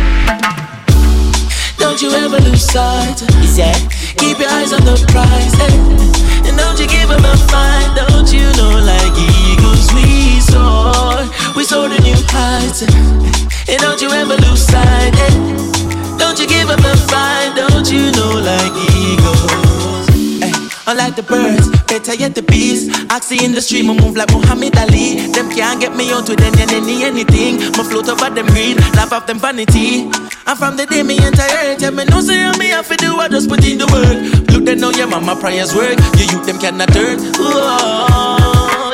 Don't 1.97 2.13
you 2.13 2.17
ever 2.19 2.37
lose 2.37 2.61
sight. 2.61 3.23
Yeah. 3.57 3.73
Keep 4.17 4.37
your 4.37 4.49
eyes 4.51 4.71
on 4.71 4.85
the 4.85 5.03
prize. 5.09 5.55
Eh? 5.57 6.47
And 6.47 6.55
don't 6.55 6.79
you 6.79 6.85
give 6.85 7.09
them 7.09 7.25
a 7.25 7.35
fight. 7.49 7.89
Don't 7.97 8.31
you 8.31 8.45
know, 8.53 8.77
like 8.85 9.17
eagles, 9.17 9.91
we 9.95 10.39
soar. 10.39 11.25
We 11.55 11.63
soar 11.63 11.89
to 11.89 11.99
new 12.03 12.13
heights. 12.29 12.83
And 12.83 13.79
don't 13.81 13.99
you 13.99 14.11
ever 14.11 14.35
lose 14.35 14.61
sight. 14.61 15.15
Eh? 15.15 16.17
Don't 16.19 16.37
you 16.37 16.45
give 16.45 16.67
them 16.67 16.85
a 16.85 16.97
fight. 17.09 17.55
Don't 17.55 17.91
you 17.91 18.11
know, 18.11 18.41
like 18.45 18.73
eagles. 18.93 19.66
Unlike 20.87 21.15
the 21.17 21.23
birds, 21.23 21.67
better 21.83 22.15
yet 22.15 22.33
the 22.33 22.41
bees. 22.41 22.87
Oxy 23.11 23.43
in 23.43 23.51
the 23.51 23.59
stream, 23.59 23.89
I 23.89 23.93
move 23.99 24.15
like 24.15 24.31
Muhammad 24.31 24.77
Ali. 24.77 25.19
Them 25.35 25.51
can't 25.51 25.81
get 25.81 25.93
me 25.93 26.11
out 26.13 26.29
with 26.29 26.39
any, 26.39 26.63
any, 26.63 27.03
anything. 27.03 27.59
My 27.75 27.83
float 27.83 28.07
over 28.07 28.29
them 28.29 28.47
greed, 28.47 28.77
laugh 28.95 29.11
off 29.11 29.27
them 29.27 29.37
vanity. 29.37 30.07
And 30.47 30.57
from 30.57 30.77
the 30.77 30.85
day 30.85 31.03
me 31.03 31.19
enter 31.19 31.43
earth, 31.43 31.81
yeah, 31.81 31.89
me 31.89 32.05
know 32.05 32.21
say 32.21 32.41
I'm 32.41 32.57
me 32.57 32.67
have 32.67 32.87
to 32.87 32.95
do, 32.95 33.17
I 33.19 33.27
just 33.27 33.49
put 33.49 33.67
in 33.67 33.79
the 33.79 33.87
work. 33.91 34.47
Look, 34.47 34.63
they 34.63 34.75
know 34.75 34.91
your 34.91 35.07
mama 35.07 35.35
prayers 35.35 35.75
work. 35.75 35.99
You 36.15 36.23
youth 36.31 36.45
them 36.45 36.57
cannot 36.57 36.87
turn. 36.93 37.19
Ooh, 37.35 38.86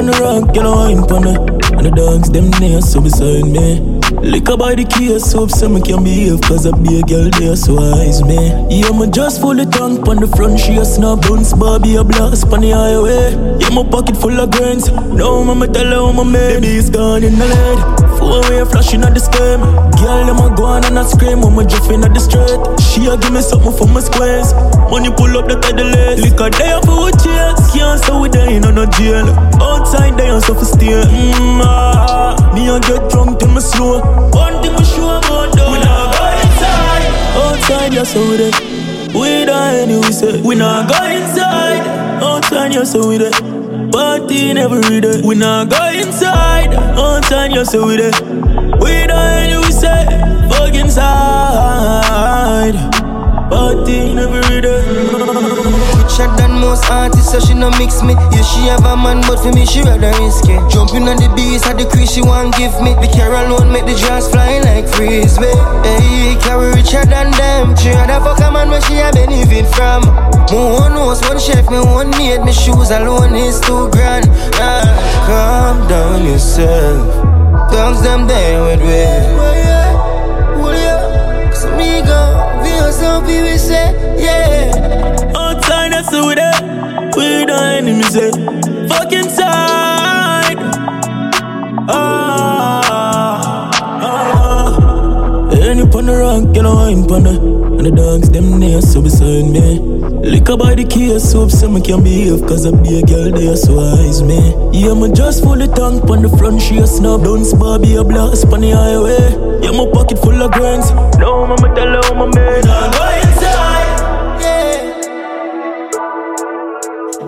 Pon 0.00 0.06
the 0.06 0.18
rock, 0.18 0.56
you 0.56 0.62
know, 0.62 0.74
I'm 0.78 1.06
the 1.06 1.59
And 1.80 1.88
the 1.88 1.96
dogs, 1.96 2.28
them 2.28 2.50
near 2.60 2.82
so 2.82 3.00
beside 3.00 3.48
me. 3.48 3.80
Liquor 4.20 4.58
by 4.58 4.74
the 4.74 4.84
case, 4.84 5.32
hope 5.32 5.50
so 5.50 5.66
me 5.66 5.80
can 5.80 6.04
behave 6.04 6.42
Cause 6.42 6.66
I 6.66 6.76
be 6.76 6.98
a 6.98 7.02
girl 7.02 7.30
there, 7.40 7.56
so 7.56 7.78
eyes 7.78 8.20
me. 8.20 8.36
Yeah, 8.68 8.92
me 8.92 9.08
just 9.08 9.40
full 9.40 9.58
of 9.58 9.70
tank 9.70 10.04
pon 10.04 10.20
the 10.20 10.28
front 10.28 10.60
She 10.60 10.76
a 10.76 10.84
snap 10.84 11.24
bounce, 11.24 11.54
Barbie 11.54 11.96
a 11.96 12.04
blast 12.04 12.50
pon 12.50 12.60
the 12.60 12.76
highway. 12.76 13.32
Yeah, 13.62 13.72
my 13.72 13.80
pocket 13.88 14.18
full 14.18 14.36
of 14.36 14.50
grains 14.50 14.92
Now 15.16 15.40
mama 15.42 15.68
tell 15.72 15.86
her 15.88 16.04
how 16.04 16.12
my 16.12 16.28
Baby 16.28 16.76
is 16.76 16.90
gone 16.90 17.24
in 17.24 17.38
the 17.38 17.48
lead. 17.48 17.78
Four 18.20 18.44
way 18.50 18.60
flashing 18.68 19.00
at 19.00 19.14
the 19.16 19.22
scheme 19.24 19.64
Girl, 19.96 20.26
them 20.26 20.42
a 20.42 20.52
go 20.52 20.64
on 20.76 20.84
and 20.84 20.98
I 20.98 21.06
scream 21.08 21.40
When 21.40 21.56
me 21.56 21.64
drifting 21.64 22.04
at 22.04 22.12
the 22.12 22.20
street. 22.20 22.60
She 22.92 23.08
a 23.08 23.16
give 23.16 23.32
me 23.32 23.40
something 23.40 23.72
for 23.72 23.88
my 23.88 24.04
squares. 24.04 24.52
Money 24.92 25.08
pull 25.16 25.32
up 25.38 25.48
the 25.48 25.56
the 25.56 25.86
list 25.86 26.28
Liquor 26.28 26.50
there 26.50 26.82
for 26.84 27.08
a 27.08 27.12
chase 27.16 27.72
Can't 27.72 27.96
say 28.02 28.12
we 28.18 28.28
there 28.28 28.50
in 28.52 28.68
no 28.68 28.84
jail. 28.84 29.24
Outside 29.62 30.18
there 30.18 30.36
so 30.42 30.52
for 30.52 30.66
stay 30.66 30.92
mm, 30.92 31.69
Me 32.54 32.68
a 32.68 32.80
get 32.80 33.10
drunk 33.10 33.38
till 33.38 33.48
me 33.52 33.60
slow 33.60 34.00
One 34.32 34.62
thing 34.62 34.74
me 34.76 34.84
sure 34.84 35.18
about 35.18 35.52
though 35.56 35.72
We 35.72 35.80
you 38.00 38.06
so 38.06 38.20
with 38.30 38.40
it. 38.40 38.54
We 39.14 39.44
die 39.44 39.80
anyway, 39.80 40.10
say. 40.10 40.40
We 40.40 40.54
not 40.54 40.88
go 40.88 41.04
inside. 41.04 41.86
Outside, 42.22 42.72
you 42.72 42.86
so 42.86 43.08
with 43.08 43.20
it. 43.20 43.34
Party 43.92 44.52
every 44.52 45.00
day. 45.00 45.20
We 45.22 45.34
not 45.34 45.68
go 45.68 45.84
inside. 45.92 46.72
Outside, 46.74 47.52
you 47.52 47.64
so 47.64 47.86
with 47.86 48.00
it. 48.00 48.14
We 48.80 49.06
die 49.06 49.42
anyway, 49.44 49.70
say. 49.70 50.06
Fuck 50.48 50.74
inside. 50.74 52.74
Party 53.50 54.16
every 54.16 54.60
day. 54.62 55.76
Richer 56.10 56.26
than 56.36 56.58
most 56.58 56.90
artists, 56.90 57.30
so 57.30 57.38
she 57.38 57.54
no 57.54 57.70
mix 57.78 58.02
me. 58.02 58.14
Yeah, 58.34 58.42
she 58.42 58.66
have 58.66 58.84
a 58.84 58.96
man, 58.96 59.20
but 59.30 59.38
for 59.38 59.52
me, 59.52 59.64
she 59.64 59.80
rather 59.80 60.10
risky. 60.18 60.58
Jumping 60.66 61.06
on 61.06 61.14
the 61.22 61.30
beast 61.36 61.64
at 61.66 61.78
the 61.78 61.86
crease, 61.86 62.10
she 62.10 62.20
want 62.20 62.56
give 62.58 62.74
me. 62.82 62.94
The 62.98 63.06
care 63.14 63.30
alone 63.30 63.70
make 63.70 63.86
the 63.86 63.94
dress 63.94 64.28
fly 64.28 64.58
like 64.58 64.88
frisbee. 64.88 65.54
Hey, 65.86 66.34
carry 66.42 66.74
richer 66.74 67.06
than 67.06 67.30
them. 67.38 67.76
She 67.76 67.90
rather 67.94 68.18
fuck 68.26 68.42
a 68.42 68.50
man 68.50 68.70
where 68.70 68.82
she 68.82 68.98
a 68.98 69.12
benefit 69.14 69.70
from. 69.70 70.02
More 70.50 70.90
knows 70.90 71.22
one 71.30 71.38
chef, 71.38 71.70
me 71.70 71.78
one 71.78 72.10
made 72.18 72.42
me 72.42 72.52
shoes 72.52 72.90
alone 72.90 73.36
is 73.36 73.60
too 73.60 73.88
grand. 73.94 74.26
Ah, 74.58 74.82
calm 75.30 75.86
down 75.86 76.26
yourself. 76.26 77.06
Dogs 77.70 78.02
them 78.02 78.26
there 78.26 78.58
with 78.66 78.82
me. 78.82 79.06
So 81.54 81.70
me 81.76 82.02
go, 82.02 82.58
be 82.64 82.70
yourself, 82.70 83.26
be 83.26 83.42
we 83.42 83.58
say, 83.58 83.94
yeah. 84.18 85.19
That's 86.10 86.24
who 86.24 86.34
they. 86.34 86.50
We 87.16 87.44
the 87.46 87.54
enemy 87.78 88.02
say. 88.02 88.30
Fuck 88.88 89.12
inside. 89.12 90.58
Ah, 91.88 93.70
ah. 94.02 95.50
Any 95.52 95.86
pon 95.86 96.06
the 96.06 96.14
rock, 96.18 96.56
you 96.56 96.62
know 96.62 96.78
I'm 96.78 97.06
pon 97.06 97.22
the. 97.22 97.30
And 97.78 97.86
the 97.86 97.90
dogs, 97.92 98.28
them 98.30 98.58
near 98.58 98.80
so 98.80 99.00
beside 99.02 99.46
me. 99.46 99.78
Lick 100.26 100.46
by 100.46 100.74
the 100.74 100.84
case, 100.84 101.32
hope 101.32 101.50
some 101.50 101.80
can 101.80 102.02
behave 102.02 102.42
Cause 102.46 102.66
I 102.66 102.72
be 102.82 102.98
a 102.98 103.02
girl 103.02 103.30
there, 103.30 103.56
so 103.56 103.80
eyes 103.80 104.22
me 104.22 104.36
Yeah, 104.70 104.92
me 104.92 105.10
just 105.14 105.42
full 105.42 105.62
of 105.62 105.74
tank 105.74 106.04
on 106.10 106.20
the 106.20 106.28
front, 106.36 106.60
she 106.60 106.76
a 106.76 106.86
snub 106.86 107.24
Don't 107.24 107.42
spar, 107.42 107.78
be 107.78 107.96
a 107.96 108.04
blast 108.04 108.44
on 108.52 108.60
the 108.60 108.72
highway 108.72 109.32
Yeah, 109.64 109.72
my 109.72 109.90
pocket 109.90 110.18
full 110.18 110.42
of 110.42 110.52
grands 110.52 110.90
No, 111.16 111.46
mama 111.46 111.74
tell 111.74 112.02
her, 112.02 112.14
my 112.14 112.26
man 112.34 113.29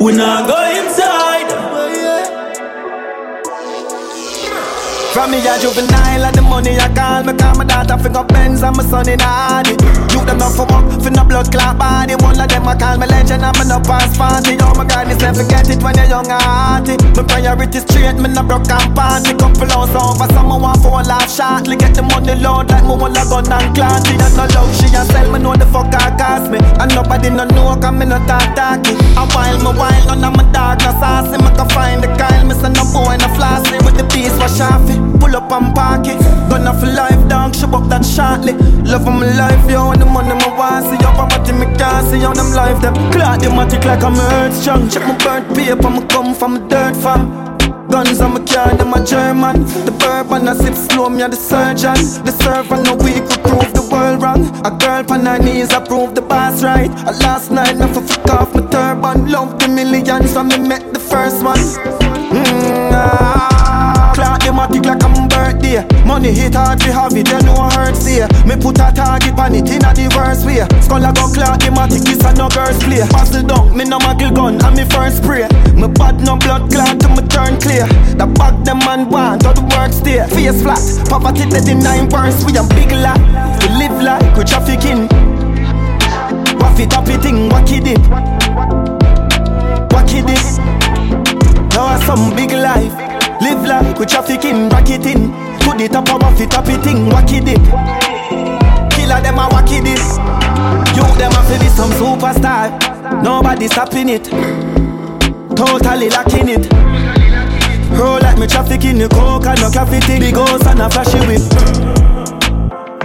We 0.02 0.12
not 0.12 0.48
go 0.48 0.58
inside. 0.80 1.46
From 5.12 5.30
me 5.30 5.38
a 5.46 5.58
juvenile 5.60 6.24
and 6.24 6.34
the 6.34 6.40
money 6.40 6.74
I 6.78 6.88
call 6.96 7.22
me 7.22 7.38
Call 7.38 7.54
my 7.56 7.64
daughter 7.64 7.98
fi 7.98 8.08
go 8.08 8.24
Benz 8.24 8.62
and 8.62 8.74
my 8.74 8.82
son 8.82 9.06
in 9.10 9.20
Hardy 9.20 9.72
You 9.72 9.81
blood 11.32 11.48
clot 11.50 11.78
body 11.80 12.14
One 12.20 12.36
of 12.36 12.46
them 12.46 12.68
I 12.68 12.76
call 12.76 13.00
me 13.00 13.08
legend 13.08 13.40
me 13.40 13.64
no 13.64 13.80
pass 13.80 14.12
party 14.16 14.60
Oh 14.60 14.76
my 14.76 14.84
God, 14.84 15.08
this 15.08 15.18
never 15.24 15.44
get 15.48 15.68
it 15.72 15.80
when 15.80 15.96
you're 15.96 16.12
young 16.12 16.28
and 16.28 16.44
hearty 16.44 17.00
My 17.16 17.24
priorities 17.24 17.88
straight, 17.88 18.20
me 18.20 18.28
no 18.28 18.44
broke 18.44 18.68
and 18.68 18.92
party 18.92 19.32
Couple 19.40 19.72
hours 19.72 19.96
over, 19.96 20.28
someone 20.36 20.60
want 20.60 20.84
for 20.84 21.00
a 21.00 21.02
laugh 21.08 21.26
shortly 21.32 21.80
Get 21.80 21.96
the 21.96 22.04
money 22.04 22.36
load 22.36 22.68
like 22.68 22.84
me 22.84 22.94
want 22.94 23.16
a 23.16 23.24
gun 23.24 23.48
and 23.48 23.72
clanty 23.72 24.14
And 24.20 24.34
no 24.36 24.44
love, 24.52 24.70
she 24.76 24.92
a 24.92 25.02
sell 25.08 25.26
me 25.32 25.40
know 25.40 25.56
the 25.56 25.66
fuck 25.72 25.88
I 25.96 26.12
cost 26.20 26.52
me 26.52 26.60
And 26.76 26.92
nobody 26.92 27.32
no 27.32 27.48
know 27.48 27.72
cause 27.80 27.96
me 27.96 28.04
no 28.04 28.20
talk 28.28 28.52
talky 28.52 28.92
A 29.16 29.24
while 29.32 29.58
me 29.64 29.72
while, 29.72 30.04
none 30.12 30.22
of 30.28 30.36
my 30.36 30.44
dog 30.52 30.84
no 30.84 30.92
saucy 31.00 31.40
Me 31.40 31.48
can 31.56 31.68
find 31.72 32.04
the 32.04 32.12
Kyle, 32.20 32.44
me 32.44 32.54
say 32.54 32.68
no 32.68 32.84
boy 32.92 33.16
no 33.16 33.28
flossy 33.32 33.80
With 33.88 33.96
the 33.96 34.04
piece 34.12 34.36
wash 34.36 34.60
off 34.60 34.84
it 34.92 35.12
Pull 35.22 35.36
up 35.36 35.52
and 35.52 35.72
park 35.72 36.04
it. 36.10 36.18
Gonna 36.50 36.74
for 36.74 36.90
life, 36.90 37.22
dog. 37.28 37.54
Show 37.54 37.70
up 37.70 37.88
that 37.88 38.02
shortly. 38.04 38.58
Love 38.82 39.06
of 39.06 39.14
my 39.14 39.30
life, 39.38 39.70
yo. 39.70 39.94
And 39.94 40.02
the 40.02 40.04
money 40.04 40.34
my 40.34 40.50
want 40.58 40.84
see. 40.90 40.98
Poverty 41.22 41.52
me 41.52 41.66
can't 41.76 42.06
see. 42.08 42.20
Yo, 42.20 42.32
them 42.32 42.52
life, 42.52 42.80
them. 42.82 42.94
Clock 43.12 43.40
them 43.40 43.52
matic 43.52 43.84
like 43.84 44.02
I'm 44.02 44.18
earth 44.18 44.54
strong. 44.54 44.88
Check 44.88 45.02
my 45.06 45.16
birth 45.24 45.46
paper, 45.54 45.90
me 45.90 46.02
come 46.08 46.34
from 46.34 46.56
a 46.56 46.68
dirt 46.68 46.96
farm. 46.96 47.24
Guns 47.88 48.20
on 48.20 48.34
my 48.34 48.40
car, 48.44 48.74
them 48.76 48.94
a 48.94 49.04
German. 49.04 49.64
The 49.86 49.92
bourbon 50.00 50.48
I 50.48 50.54
sip 50.54 50.74
slow, 50.74 51.08
me 51.08 51.22
a 51.22 51.28
the 51.28 51.36
surgeon. 51.36 51.98
The 52.24 52.32
servant 52.42 52.84
no 52.86 52.94
weak 53.04 53.22
could 53.28 53.42
prove 53.42 53.72
the 53.74 53.84
world 53.90 54.22
wrong. 54.22 54.42
A 54.66 54.70
girl 54.70 55.04
on 55.12 55.26
her 55.26 55.38
knees, 55.38 55.70
I 55.70 55.84
prove 55.84 56.14
the 56.14 56.22
boss 56.22 56.62
right. 56.62 56.90
A 57.10 57.12
last 57.24 57.50
night, 57.50 57.76
nothing 57.76 58.06
for 58.06 58.14
fuck 58.14 58.30
off 58.30 58.54
my 58.54 58.62
turban. 58.70 59.30
Love 59.30 59.58
the 59.58 59.68
millions, 59.68 60.32
so 60.32 60.42
me 60.42 60.58
met 60.58 60.92
the 60.92 61.00
first 61.00 61.44
one. 61.44 61.58
Mm, 62.32 62.90
ah. 62.92 63.71
Clock 64.22 64.38
them 64.46 64.62
a 64.62 64.70
tick 64.70 64.86
like 64.86 65.02
I'm 65.02 65.26
birthday. 65.26 65.82
Money 66.06 66.30
hit 66.30 66.54
hard, 66.54 66.78
we 66.86 66.94
have 66.94 67.10
it, 67.10 67.26
you 67.26 67.42
know 67.42 67.66
hurt 67.74 67.98
see 67.98 68.22
Me 68.46 68.54
put 68.54 68.78
a 68.78 68.94
target 68.94 69.34
on 69.34 69.50
it 69.50 69.66
in 69.66 69.82
a 69.82 69.90
diverse 69.90 70.46
way. 70.46 70.62
Skull 70.78 71.02
a 71.02 71.10
go 71.10 71.26
clock 71.26 71.58
them 71.58 71.74
a 71.74 71.90
tick, 71.90 72.06
this 72.06 72.22
a 72.22 72.30
no 72.38 72.46
girls 72.46 72.78
play. 72.86 73.02
It 73.02 73.46
down, 73.50 73.76
me 73.76 73.82
no 73.82 73.98
muggle 73.98 74.30
gun, 74.30 74.62
and 74.62 74.76
me 74.78 74.86
first 74.86 75.26
spray. 75.26 75.50
Me 75.74 75.90
bad 75.90 76.22
no 76.22 76.38
blood 76.38 76.70
clot 76.70 77.02
till 77.02 77.10
me 77.18 77.26
turn 77.26 77.58
clear. 77.58 77.90
The 78.14 78.30
bag 78.38 78.62
them 78.62 78.78
man 78.86 79.10
want, 79.10 79.42
all 79.42 79.58
the 79.58 79.66
work 79.74 79.90
stay. 79.90 80.22
Face 80.30 80.62
flat, 80.62 80.78
poverty 81.10 81.50
dead 81.50 81.66
in 81.66 81.82
nine 81.82 82.08
burns 82.08 82.46
We 82.46 82.54
a 82.54 82.62
big 82.78 82.94
lot, 82.94 83.18
we 83.58 83.74
live 83.74 83.98
like 83.98 84.36
we 84.38 84.44
trafficking 84.44 85.10
Waffy 86.62 86.86
tappy 86.86 87.18
thing, 87.18 87.50
wacky 87.50 87.82
dip 87.82 87.98
Wacky 89.90 90.22
dip 90.22 90.46
Now 91.74 91.98
some 92.06 92.36
big 92.36 92.52
life 92.52 93.11
Live 93.42 93.66
like 93.66 93.98
we 93.98 94.06
trafficking, 94.06 94.68
racketing 94.68 95.32
To 95.66 95.74
the 95.76 95.88
top 95.90 96.08
of 96.14 96.40
a 96.40 96.46
top 96.46 96.68
it 96.68 96.82
thing, 96.84 97.10
wacky 97.10 97.44
dip 97.44 97.58
Killer 98.94 99.20
them 99.20 99.38
a 99.38 99.48
wacky 99.50 99.82
this 99.82 100.16
You 100.94 101.02
them 101.18 101.32
a 101.32 101.42
fi 101.42 101.58
be 101.58 101.66
some 101.68 101.90
superstar. 101.92 102.70
Nobody 103.22 103.66
stopping 103.66 104.08
it. 104.08 104.24
Totally 105.56 106.08
lacking 106.08 106.48
it. 106.48 106.72
Roll 107.98 108.20
like 108.20 108.38
me 108.38 108.46
trafficking 108.46 108.98
the 108.98 109.08
coke 109.08 109.46
and 109.46 109.60
no 109.60 109.70
coffee 109.70 110.00
thing 110.00 110.20
Big 110.20 110.34
house 110.34 110.64
and 110.66 110.80
a 110.80 110.88
flashy 110.88 111.18
whip. 111.26 111.42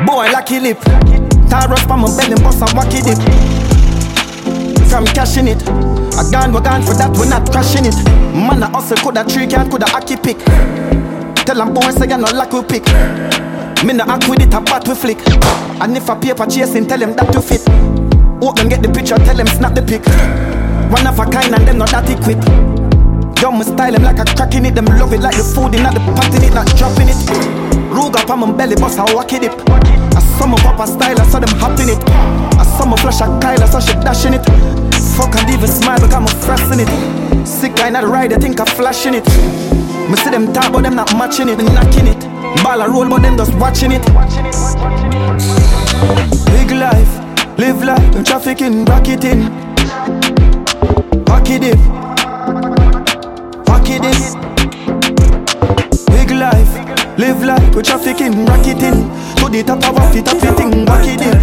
Boy 0.06 0.30
lucky 0.32 0.60
lip. 0.60 0.78
Taros 1.50 1.88
pa 1.88 1.98
my 1.98 2.08
belly 2.16 2.36
bust 2.44 2.62
and 2.62 2.70
wacky 2.78 3.02
dip 3.02 3.18
From 4.88 5.06
cashing 5.06 5.48
it 5.48 5.97
I 6.18 6.26
gone, 6.32 6.52
we 6.52 6.62
gone 6.62 6.82
for 6.82 6.96
that, 6.96 7.16
we 7.18 7.30
not 7.30 7.46
crashing 7.52 7.86
it. 7.86 7.96
Man, 8.34 8.64
a 8.64 8.68
hustle, 8.70 8.98
coulda 8.98 9.24
tree 9.24 9.46
can, 9.46 9.70
coulda 9.70 9.86
hockey 9.86 10.18
pick. 10.18 10.38
Tell 11.46 11.56
them 11.56 11.74
boys, 11.74 11.96
say 11.96 12.10
you 12.10 12.18
no 12.18 12.26
luck 12.34 12.52
we 12.52 12.64
pick. 12.64 12.86
Me 13.86 13.94
no 13.94 14.04
act 14.04 14.28
with 14.28 14.42
it, 14.42 14.54
a 14.54 14.60
bat 14.60 14.88
we 14.88 14.96
flick. 14.96 15.20
And 15.80 15.96
if 15.96 16.10
a 16.10 16.16
paper 16.16 16.48
chasing, 16.48 16.88
tell 16.88 16.98
them 16.98 17.16
that 17.16 17.32
to 17.34 17.42
fit. 17.42 17.64
Them 18.58 18.70
get 18.70 18.82
the 18.82 18.90
picture, 18.90 19.18
tell 19.18 19.36
them 19.36 19.46
snap 19.46 19.76
the 19.76 19.82
pic. 19.84 20.02
One 20.92 21.06
of 21.06 21.20
a 21.20 21.26
kind 21.30 21.54
and 21.54 21.68
them 21.68 21.78
not 21.78 21.92
that 21.92 22.10
equipped. 22.10 22.48
Yo, 23.40 23.52
me 23.52 23.64
style 23.64 23.92
them 23.92 24.02
like 24.02 24.18
a 24.18 24.26
cracking 24.26 24.66
it, 24.66 24.74
them 24.74 24.86
love 24.86 25.14
it 25.14 25.22
like 25.22 25.38
the 25.38 25.44
food 25.44 25.76
in 25.76 25.84
not 25.84 25.94
the 25.94 26.00
pot 26.00 26.34
in 26.34 26.44
it, 26.44 26.54
not 26.54 26.66
dropping 26.76 27.10
it. 27.10 27.57
Rug 27.90 28.16
up 28.18 28.30
on 28.30 28.40
my 28.40 28.52
belly, 28.52 28.76
bust 28.76 29.00
a 29.00 29.04
wacky 29.04 29.40
dip. 29.40 29.54
I 30.16 30.20
saw 30.38 30.48
my 30.48 30.58
papa 30.58 30.88
style, 30.88 31.20
I 31.20 31.26
saw 31.28 31.40
them 31.40 31.50
hopping 31.60 31.90
it. 31.90 32.04
I 32.60 32.64
saw 32.78 32.86
my 32.86 32.98
flash 32.98 33.22
a 33.22 33.26
Kyle, 33.40 33.62
I 33.62 33.66
saw 33.66 33.80
she 33.80 33.94
dashing 34.02 34.34
it. 34.34 34.46
Fuck 35.16 35.36
and 35.36 35.50
even 35.50 35.68
smile 35.68 36.00
because 36.00 36.14
I'm 36.14 36.28
frosting 36.28 36.80
it. 36.80 37.48
Sick 37.48 37.76
guy 37.76 37.90
not 37.90 38.04
ride, 38.04 38.34
I 38.34 38.38
think 38.38 38.60
I'm 38.60 38.68
flashing 38.68 39.14
it. 39.16 39.26
Me 40.10 40.16
see 40.18 40.30
them 40.30 40.54
talk, 40.54 40.72
but 40.72 40.84
them 40.84 40.96
not 40.96 41.12
matching 41.18 41.50
it, 41.50 41.58
knocking 41.58 42.08
it. 42.08 42.20
Ball 42.64 42.82
a 42.82 42.90
roll, 42.90 43.10
but 43.10 43.22
them 43.22 43.36
just 43.38 43.54
watching 43.56 43.92
it. 43.92 44.04
Big 46.46 46.72
life, 46.72 47.58
live 47.58 47.84
life, 47.84 48.16
I'm 48.16 48.24
trafficking, 48.24 48.86
racketing. 48.86 49.50
Wacky 51.28 51.60
dip, 51.60 51.80
wacky 53.66 54.00
dip. 54.04 54.18
Big 56.12 56.32
life, 56.32 56.74
live 57.18 57.44
life, 57.44 57.76
we 57.76 57.82
trafficking, 57.82 58.46
racketing. 58.46 59.10
To 59.38 59.50
the 59.50 59.64
top 59.66 59.84
of 59.84 60.16
it, 60.16 60.26
top 60.26 60.36
it, 60.44 60.56
thing, 60.58 60.86
wacky 60.86 61.18
dip. 61.18 61.42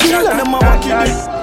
Kill 0.00 0.24
them 0.24 0.54
a 0.54 0.58
wacky 0.58 1.06
dip. 1.06 1.40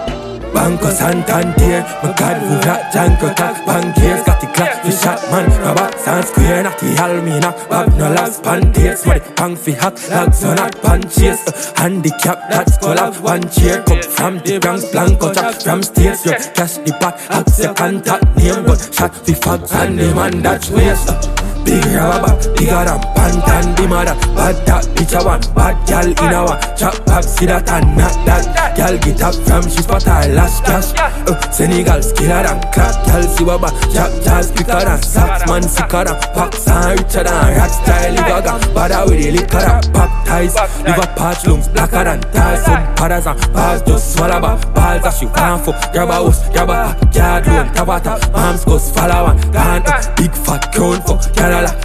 Banco 0.53 0.89
Santander 0.89 1.83
My 2.01 2.13
God, 2.17 2.41
we 2.41 2.55
got 2.65 2.91
Janko 2.91 3.33
Tak 3.33 3.65
Bankiers 3.65 4.25
got 4.25 4.41
the 4.41 4.47
clock 4.47 4.81
fi 4.81 4.89
shot 4.89 5.21
man 5.29 5.49
Robert 5.61 5.99
San 5.99 6.23
Square. 6.23 6.63
Not 6.63 6.79
the 6.79 6.95
Almina 6.95 7.69
Bag 7.69 7.95
no 7.97 8.09
last 8.11 8.43
panties. 8.43 9.05
Money 9.05 9.19
pang 9.35 9.55
fi 9.55 9.73
hot 9.73 10.09
Lags 10.09 10.43
on 10.45 10.57
hot 10.57 10.81
punches. 10.81 11.39
Uh, 11.45 11.73
Handicap 11.75 12.49
that's 12.49 12.77
collab 12.79 13.19
One 13.21 13.47
cheer. 13.49 13.83
Come 13.83 14.01
from 14.01 14.39
the 14.39 14.57
Bronx 14.59 14.89
Blanco 14.91 15.33
Jack 15.33 15.61
from 15.61 15.83
states 15.83 16.25
Yo, 16.25 16.31
cash 16.31 16.77
the 16.77 16.95
pot 16.99 17.19
Ask 17.29 17.61
your 17.61 17.73
contact 17.73 18.25
name. 18.37 18.65
But 18.65 18.79
shot 18.93 19.13
fi 19.15 19.33
fags 19.33 19.71
And 19.73 19.99
the 19.99 20.15
man 20.15 20.41
that's 20.41 20.69
waste 20.71 21.36
Big 21.67 21.83
rubber, 21.91 22.31
bigger 22.55 22.87
than 22.87 23.01
Pantan 23.11 23.75
The 23.75 23.87
mother, 23.91 24.15
bad 24.31 24.55
that 24.67 24.85
bitch 24.95 25.13
I 25.13 25.25
want 25.25 25.53
Bad 25.53 25.75
gal 25.83 26.07
in 26.07 26.33
a 26.33 26.39
one 26.47 26.61
Chop 26.79 26.95
back, 27.05 27.23
see 27.23 27.45
that 27.45 27.67
and 27.67 27.97
not 27.97 28.15
that 28.23 28.77
Gal 28.77 28.97
get 28.97 29.21
up 29.21 29.35
from 29.35 29.63
she 29.67 29.83
spot 29.83 30.03
her 30.03 30.31
last 30.31 30.63
cash 30.63 30.95
uh, 30.95 31.35
Senegal 31.51 31.99
skiller 31.99 32.39
than 32.47 32.63
crack 32.71 32.95
Gal 33.03 33.23
see 33.23 33.43
what 33.43 33.67
Jack 33.91 34.15
jazz 34.23 34.51
quicker 34.55 34.79
than 34.79 35.01
sax 35.03 35.43
Man 35.43 35.63
sicker 35.63 36.07
than 36.07 36.15
Pax 36.31 36.67
and 36.71 36.99
richer 37.03 37.23
than 37.27 37.57
Rock 37.59 37.71
style 37.75 38.15
gaga 38.15 38.53
Bada 38.71 39.03
with 39.03 39.19
the 39.19 39.31
liquor 39.31 39.59
that 39.59 39.91
Pop 39.91 40.17
eyes. 40.29 40.55
Live 40.55 40.97
a 40.97 41.07
patch 41.15 41.45
lungs 41.47 41.67
blacker 41.67 42.03
than 42.03 42.21
ties. 42.31 42.65
Some 42.65 42.95
padders 42.95 43.25
and 43.27 43.53
bars 43.53 43.81
just 43.83 44.13
swallow 44.13 44.41
back 44.41 44.61
balls 44.73 45.01
that 45.03 45.13
she 45.13 45.25
want 45.25 45.65
for. 45.65 45.73
Grab 45.91 46.09
a 46.09 46.13
house, 46.13 46.49
grab 46.49 46.69
a 46.69 46.75
yard 47.13 47.47
loan, 47.47 47.67
tabata. 47.75 48.13
Arms 48.33 48.65
goes 48.65 48.91
follow 48.91 49.31
and 49.31 49.41
gone. 49.53 49.83
Big 50.17 50.31
fat 50.31 50.71
crown 50.73 51.01
for 51.01 51.17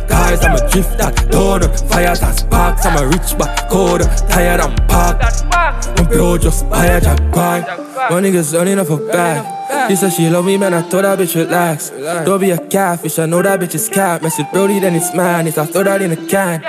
Guys, 0.08 0.44
I'm 0.44 0.54
a 0.54 0.70
drift 0.70 0.98
that 0.98 1.14
donut. 1.30 1.88
Fire 1.88 2.14
that 2.14 2.38
sparks. 2.38 2.84
I'm 2.86 2.96
a 3.02 3.06
rich 3.06 3.38
back 3.38 3.68
code. 3.70 4.02
Tired 4.28 4.60
and 4.60 4.88
parked. 4.88 5.44
My 5.50 6.04
bro 6.08 6.38
just 6.38 6.68
buy 6.68 6.86
a 6.86 7.00
jackpot. 7.00 7.66
My 8.10 8.20
niggas 8.20 8.54
running 8.54 8.78
off 8.78 8.90
a 8.90 8.96
bag. 8.96 9.88
She 9.88 9.96
said 9.96 10.10
she 10.10 10.28
love 10.28 10.44
me, 10.44 10.56
man. 10.58 10.74
I 10.74 10.86
told 10.88 11.04
that 11.04 11.18
bitch 11.18 11.34
relax. 11.34 11.90
Don't 11.90 12.40
be 12.40 12.50
a 12.50 12.58
catfish. 12.68 13.18
I 13.18 13.26
know 13.26 13.40
that 13.42 13.60
bitch 13.60 13.74
is 13.74 13.88
cat. 13.88 14.22
Mess 14.22 14.38
with 14.38 14.50
Brody, 14.52 14.78
then 14.80 14.94
it's 14.94 15.14
mine. 15.14 15.46
It's 15.46 15.56
I 15.58 15.64
throw 15.66 15.84
that 15.84 16.02
in 16.02 16.12
a 16.12 16.16
can. 16.28 16.60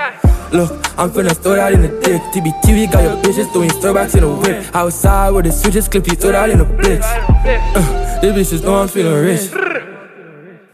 Look, 0.52 0.70
I'm 0.98 1.10
finna 1.10 1.36
throw 1.36 1.56
that 1.56 1.72
in 1.72 1.82
the 1.82 1.88
dick. 2.00 2.22
TBTV 2.32 2.92
got 2.92 3.02
your 3.02 3.16
bitches 3.22 3.52
doing 3.52 3.70
throwbacks 3.70 4.14
in 4.14 4.20
the 4.22 4.34
whip. 4.34 4.74
Outside 4.74 5.30
with 5.30 5.46
the 5.46 5.52
switches, 5.52 5.88
clip 5.88 6.06
you 6.06 6.14
throw 6.14 6.32
that 6.32 6.48
in 6.50 6.58
the 6.58 6.64
blitz. 6.64 7.04
Uh, 7.06 8.20
these 8.22 8.52
bitches 8.52 8.64
know 8.64 8.76
I'm 8.76 8.88
feeling 8.88 9.20
rich. 9.24 9.50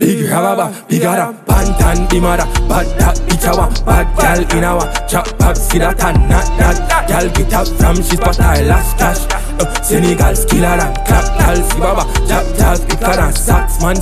Big 0.00 0.24
rababa, 0.30 0.72
big 0.88 1.02
ada, 1.04 1.28
pantan 1.44 2.08
dimada, 2.08 2.46
bad 2.66 2.86
that 2.98 3.20
bitch 3.28 3.44
I 3.44 3.54
want, 3.54 3.84
bad 3.84 4.06
gal 4.16 4.40
in 4.56 4.64
our 4.64 4.80
chop 5.06 5.26
that 5.36 5.58
and 6.02 6.26
not 6.26 6.48
that. 6.56 7.06
Gal 7.06 7.28
get 7.28 7.52
up 7.52 7.68
from 7.68 7.96
she 7.96 8.16
spot 8.16 8.40
I 8.40 8.62
last 8.62 8.96
cash. 8.96 9.49
Uh, 9.60 9.82
Senegal 9.82 10.34
skiller 10.34 10.80
and 10.80 10.96
clap, 11.06 11.24
gal 11.38 11.56
see 11.56 11.78
baba, 11.78 12.04
jab 12.26 12.46
quicker 12.80 13.16
than 13.16 13.32
sacks, 13.34 13.80
man 13.82 13.96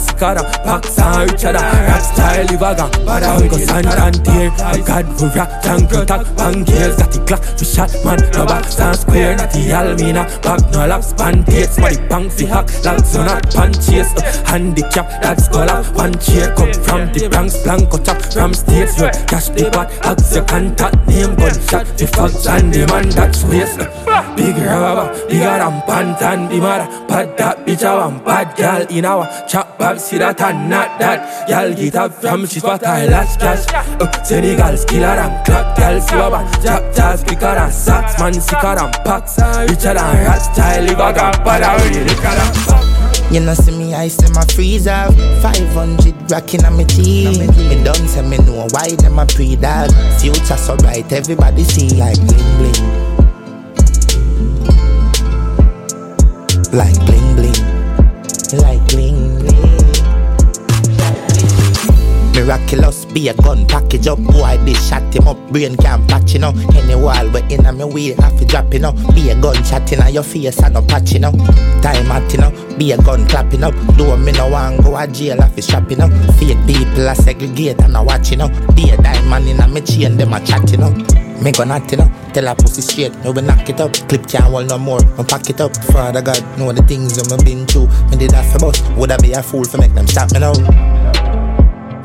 packs 0.63 0.99
and 0.99 1.31
richer 1.31 1.53
than 1.53 1.67
rap 1.87 2.03
style, 2.03 2.47
live 2.47 2.63
again. 2.63 2.91
Bad 3.05 3.23
Uncle 3.25 3.59
Santander, 3.59 4.55
a 4.55 4.79
god 4.87 5.07
for 5.19 5.27
rock, 5.35 5.51
jungle 5.63 6.07
talk, 6.07 6.37
bang 6.37 6.63
gears, 6.65 6.97
got 6.97 7.11
the 7.11 7.25
clock, 7.27 7.43
for 7.43 7.65
shot 7.65 7.91
man, 8.05 8.21
no 8.33 8.47
back, 8.47 8.67
stand 8.67 8.99
square, 8.99 9.37
not 9.37 9.51
the 9.51 9.71
Almina, 9.75 10.25
back 10.43 10.63
no 10.71 10.87
laps, 10.87 11.13
band-aids, 11.15 11.79
money 11.79 11.97
bang 12.09 12.31
fi 12.31 12.45
hack, 12.47 12.69
lags 12.85 13.17
on 13.17 13.27
not 13.27 13.51
punches, 13.53 14.15
uh, 14.15 14.45
handicap, 14.47 15.09
that's 15.23 15.49
up. 15.49 15.87
One 15.97 16.13
chair 16.19 16.55
come 16.55 16.73
from 16.73 17.13
the 17.13 17.29
Bronx, 17.29 17.63
Blanco 17.63 17.99
chop 17.99 18.21
from 18.33 18.55
States 18.55 19.01
Road. 19.01 19.15
Cash 19.27 19.49
the 19.51 19.67
ask 20.05 20.35
your 20.35 20.45
contact 20.45 20.97
name, 21.09 21.35
gunshot. 21.35 21.87
The 21.99 22.07
fucks 22.07 22.47
and 22.47 22.73
the 22.73 22.87
man 22.87 23.09
that's 23.11 23.45
waste. 23.45 23.79
Big 24.37 24.57
rubber, 24.57 25.11
bigger 25.29 25.48
than 25.57 25.81
pantan, 25.89 26.49
the 26.51 26.59
mother. 26.59 27.07
Bad 27.09 27.37
that 27.39 27.67
bitch, 27.67 27.85
I 27.85 27.95
want 27.97 28.25
bad 28.25 28.57
girl 28.57 28.87
in 28.91 29.05
our 29.05 29.25
chop 29.49 29.79
back, 29.79 29.99
see 29.99 30.19
that 30.19 30.41
and 30.41 30.69
not 30.69 30.99
that. 30.99 31.49
Girl 31.49 31.75
get 31.75 31.95
up 31.97 32.13
from 32.13 32.47
she 32.47 32.61
spot, 32.61 32.85
I 32.85 33.07
last 33.07 33.41
cash. 33.41 33.65
Uh, 33.73 34.23
Senegal 34.25 34.77
skiller 34.77 35.17
and 35.17 35.47
clock, 35.47 35.77
girl 35.77 36.01
see 36.01 36.15
baba. 36.17 36.51
Chop 36.63 36.95
jazz, 36.95 37.25
bigger 37.25 37.55
than 37.55 37.73
socks, 37.73 38.19
man 38.19 38.35
sicker 38.35 38.75
than 38.75 38.93
packs. 39.05 39.39
Richer 39.39 39.95
than 39.95 40.27
rat 40.27 40.39
style, 40.39 40.83
live 40.83 40.99
a 40.99 41.13
gap, 41.13 41.45
but 41.45 41.63
I 41.63 41.77
really 41.89 42.05
liquor 42.05 42.35
than 42.35 43.33
You 43.33 43.41
know 43.41 43.55
see 43.55 43.77
me, 43.77 43.95
I 43.95 44.09
say 44.09 44.29
my 44.33 44.45
freezer 44.55 45.13
500 45.43 46.31
racking 46.31 46.65
on 46.65 46.77
me 46.77 46.85
teeth 46.85 47.39
Me 47.57 47.85
done 47.85 48.09
say 48.09 48.27
me 48.27 48.39
know 48.39 48.67
why 48.71 48.95
them 48.97 49.19
a 49.19 49.27
pre-dog 49.27 49.91
Future 50.19 50.57
so 50.57 50.77
bright, 50.77 51.13
everybody 51.13 51.65
see 51.65 51.97
like 51.97 52.17
bling 52.17 52.73
bling 52.73 52.98
Like 56.71 56.95
bling 57.07 57.35
bling 57.35 57.55
Like 58.61 58.87
bling 58.89 59.39
bling 59.39 59.59
Miraculous, 62.35 63.05
be 63.07 63.29
a 63.29 63.35
gun 63.35 63.67
package 63.67 64.07
up. 64.07 64.19
Boy, 64.19 64.57
this 64.65 64.89
shot 64.89 65.03
him 65.15 65.27
up, 65.27 65.37
brain 65.51 65.77
can't 65.77 66.09
patch 66.09 66.35
you 66.35 66.39
know. 66.39 66.53
Any 66.75 66.95
wall 66.95 67.29
we 67.31 67.43
in 67.53 67.67
a 67.67 67.73
me 67.73 67.85
way, 67.85 68.15
have 68.15 68.39
to 68.39 68.45
drop 68.45 68.73
you. 68.73 68.81
Be 69.13 69.31
a 69.31 69.41
gun 69.41 69.63
shot 69.65 69.91
in 69.93 70.15
your 70.15 70.23
face 70.23 70.63
and 70.63 70.75
no 70.75 70.83
patch 70.83 71.13
you 71.13 71.19
know. 71.19 71.33
Time 71.83 72.11
at 72.13 72.33
you 72.33 72.39
know, 72.39 72.77
be 72.79 72.93
a 72.93 72.99
gun 72.99 73.27
clapping 73.27 73.65
up. 73.65 73.75
Do 73.97 74.17
me 74.17 74.33
no 74.33 74.49
one 74.49 74.77
go 74.83 74.97
a 74.97 75.07
jail, 75.07 75.41
have 75.41 75.57
to 75.57 75.63
strap 75.63 75.91
know. 75.91 76.09
Fake 76.39 76.65
people 76.67 77.09
a 77.09 77.15
segregate 77.15 77.81
and 77.81 77.97
a 77.97 78.03
watch 78.03 78.31
you 78.31 78.37
know. 78.37 78.49
Be 78.75 78.91
a 78.91 78.97
diamond 78.97 79.49
in 79.49 79.61
a 79.61 79.67
me 79.67 79.81
chain, 79.81 80.17
them 80.17 80.33
a 80.33 80.41
chat 80.45 80.71
you 80.71 80.79
know. 80.79 81.28
Me 81.43 81.53
go 81.53 81.65
not 81.65 81.91
you 81.91 81.99
know, 81.99 82.11
tell 82.33 82.49
a 82.49 82.55
pussy 82.55 82.83
straight, 82.83 83.15
no 83.25 83.31
we 83.31 83.43
knock 83.43 83.69
it 83.69 83.81
up. 83.81 83.93
Clip 84.09 84.27
can't 84.27 84.45
hold 84.45 84.69
no 84.69 84.79
more, 84.79 85.01
me 85.01 85.25
pack 85.25 85.49
it 85.49 85.61
up. 85.61 85.75
Father 85.93 86.23
God, 86.23 86.43
know 86.59 86.73
the 86.73 86.83
things 86.83 87.17
I'm 87.19 87.45
been 87.45 87.67
through. 87.67 87.87
Me 88.11 88.17
did 88.17 88.31
that 88.31 88.51
for 88.53 88.59
boss, 88.59 88.83
would 88.97 89.13
I 89.13 89.17
be 89.19 89.33
a 89.33 89.43
fool 89.43 89.65
for 89.65 89.79
make 89.79 89.95
them 89.95 90.07
stop 90.07 90.33
me 90.33 90.41
now? 90.41 90.55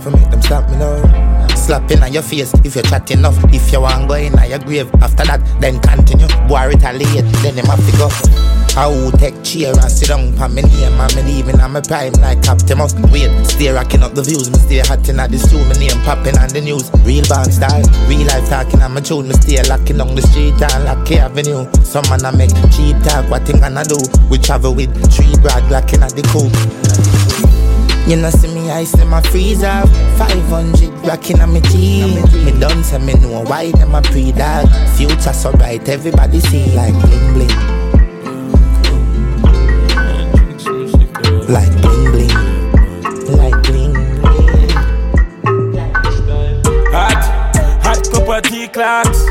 for 0.03 0.11
make 0.11 0.29
them 0.29 0.41
stop 0.41 0.69
me 0.69 0.77
now. 0.77 1.55
Slapping 1.55 2.03
on 2.03 2.11
your 2.11 2.21
face 2.21 2.53
if 2.65 2.75
you're 2.75 2.83
chatting 2.83 3.19
enough. 3.19 3.37
If 3.53 3.71
you 3.71 3.81
want 3.81 4.07
go 4.07 4.15
in 4.15 4.33
your 4.49 4.59
grave, 4.59 4.93
after 4.95 5.23
that, 5.25 5.41
then 5.61 5.79
continue. 5.79 6.27
Boy, 6.47 6.67
retaliate, 6.67 7.25
then 7.41 7.55
them 7.55 7.65
have 7.65 7.79
to 7.89 7.97
go. 7.97 8.62
I 8.75 8.87
will 8.87 9.11
take 9.11 9.37
chair 9.43 9.69
and 9.69 9.91
sit 9.91 10.09
down 10.09 10.33
for 10.33 10.49
me 10.49 10.63
name 10.63 10.97
and 10.97 11.15
me 11.15 11.21
leaving 11.21 11.61
on 11.61 11.73
my 11.73 11.81
prime 11.81 12.13
like 12.13 12.41
Optimus. 12.49 12.95
Wait, 13.13 13.29
stay 13.45 13.69
rocking 13.69 14.01
up 14.01 14.15
the 14.15 14.23
views, 14.23 14.49
me 14.49 14.57
stay 14.57 14.79
hot 14.79 15.07
in 15.07 15.17
the 15.17 15.37
stew, 15.37 15.61
my 15.69 15.77
name 15.77 15.93
popping 16.01 16.33
on 16.41 16.49
the 16.49 16.59
news. 16.59 16.89
Real 17.05 17.21
band 17.29 17.53
style, 17.53 17.85
real 18.09 18.25
life 18.25 18.49
talking 18.49 18.81
on 18.81 18.97
my 18.97 19.01
tune, 19.01 19.27
me 19.27 19.33
stay 19.45 19.61
locking 19.69 20.01
on 20.01 20.15
the 20.15 20.23
street 20.25 20.57
and 20.57 20.85
Lucky 20.89 21.21
Avenue. 21.21 21.69
Some 21.85 22.09
man 22.09 22.25
I 22.25 22.33
make 22.33 22.49
cheap 22.73 22.97
talk, 23.05 23.29
what 23.29 23.45
thing 23.45 23.61
gonna 23.61 23.85
do? 23.85 24.01
We 24.25 24.41
travel 24.41 24.73
with 24.73 24.89
three 25.13 25.37
broad 25.37 25.69
rocking 25.69 26.01
at 26.01 26.17
the 26.17 26.25
coupe. 26.33 26.49
You 28.09 28.17
know 28.17 28.31
see 28.31 28.49
me, 28.53 28.71
I 28.71 28.85
say 28.85 29.05
my 29.05 29.21
freezer 29.29 29.85
500 30.17 31.07
racking 31.07 31.39
on 31.39 31.53
my 31.53 31.61
teeth 31.61 32.33
Me 32.43 32.51
done 32.59 32.83
say 32.83 32.97
me 32.97 33.13
know 33.13 33.45
why 33.45 33.71
them 33.71 33.95
a 33.95 34.01
pre-dog 34.01 34.67
Future 34.97 35.31
so 35.31 35.53
bright, 35.53 35.87
everybody 35.87 36.41
see 36.41 36.75
like 36.75 36.93
bling 36.99 37.33
bling 37.33 37.72
Like 41.53 41.69
bling 41.83 42.11
bling 42.11 42.33
Like 43.37 43.61
bling 43.61 43.93
Hot, 46.89 47.23
hot 47.83 48.09
cup 48.11 48.27
of 48.27 48.41
tea 48.49 48.67
clocks. 48.67 49.25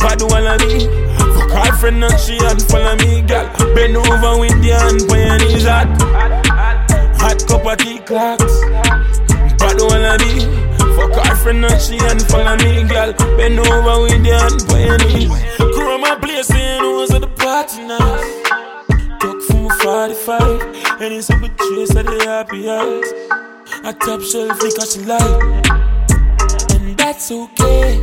Bad 0.00 0.22
wanna 0.22 0.56
be. 0.56 0.88
Fuck 1.34 1.50
her 1.50 1.72
friend 1.76 2.02
and 2.02 2.18
she 2.18 2.38
unfollow 2.38 2.98
me, 3.00 3.20
girl. 3.28 3.46
Bend 3.74 3.96
over 3.98 4.40
with 4.40 4.64
your 4.64 4.78
hand 4.78 5.02
when 5.10 5.26
your 5.26 5.38
knees 5.38 5.66
hot. 5.66 5.88
Hot 7.20 7.46
cup 7.46 7.66
of 7.66 7.76
tea 7.76 7.98
clocks. 7.98 8.60
Bad 9.58 9.80
wanna 9.80 10.16
be. 10.16 10.48
Fuck 10.96 11.26
her 11.26 11.36
friend 11.36 11.64
and 11.66 11.80
she 11.82 11.98
unfollow 11.98 12.56
me, 12.64 12.88
girl. 12.88 13.12
Bend 13.36 13.58
over 13.58 14.02
with 14.02 14.24
your 14.24 14.38
hand 14.38 14.62
when 14.72 14.86
your 14.86 14.98
knees. 14.98 15.28
Crew 15.58 15.98
my 15.98 16.16
place, 16.20 16.48
you 16.48 16.80
know, 16.80 17.02
at 17.02 17.20
the 17.20 17.28
party 17.36 17.82
now. 17.82 18.67
Talk 19.68 19.80
from 19.80 20.10
a 20.10 20.14
45, 20.14 21.02
and 21.02 21.14
it's 21.14 21.28
a 21.30 21.36
good 21.36 21.56
trace 21.58 21.94
of 21.94 22.06
the 22.06 22.24
happy 22.24 22.70
eyes. 22.70 23.12
A 23.84 23.92
top 23.92 24.22
shelf, 24.22 24.62
liquor 24.62 24.86
she 24.86 25.00
like 25.00 25.88
and 26.72 26.96
that's 26.96 27.30
okay. 27.30 28.00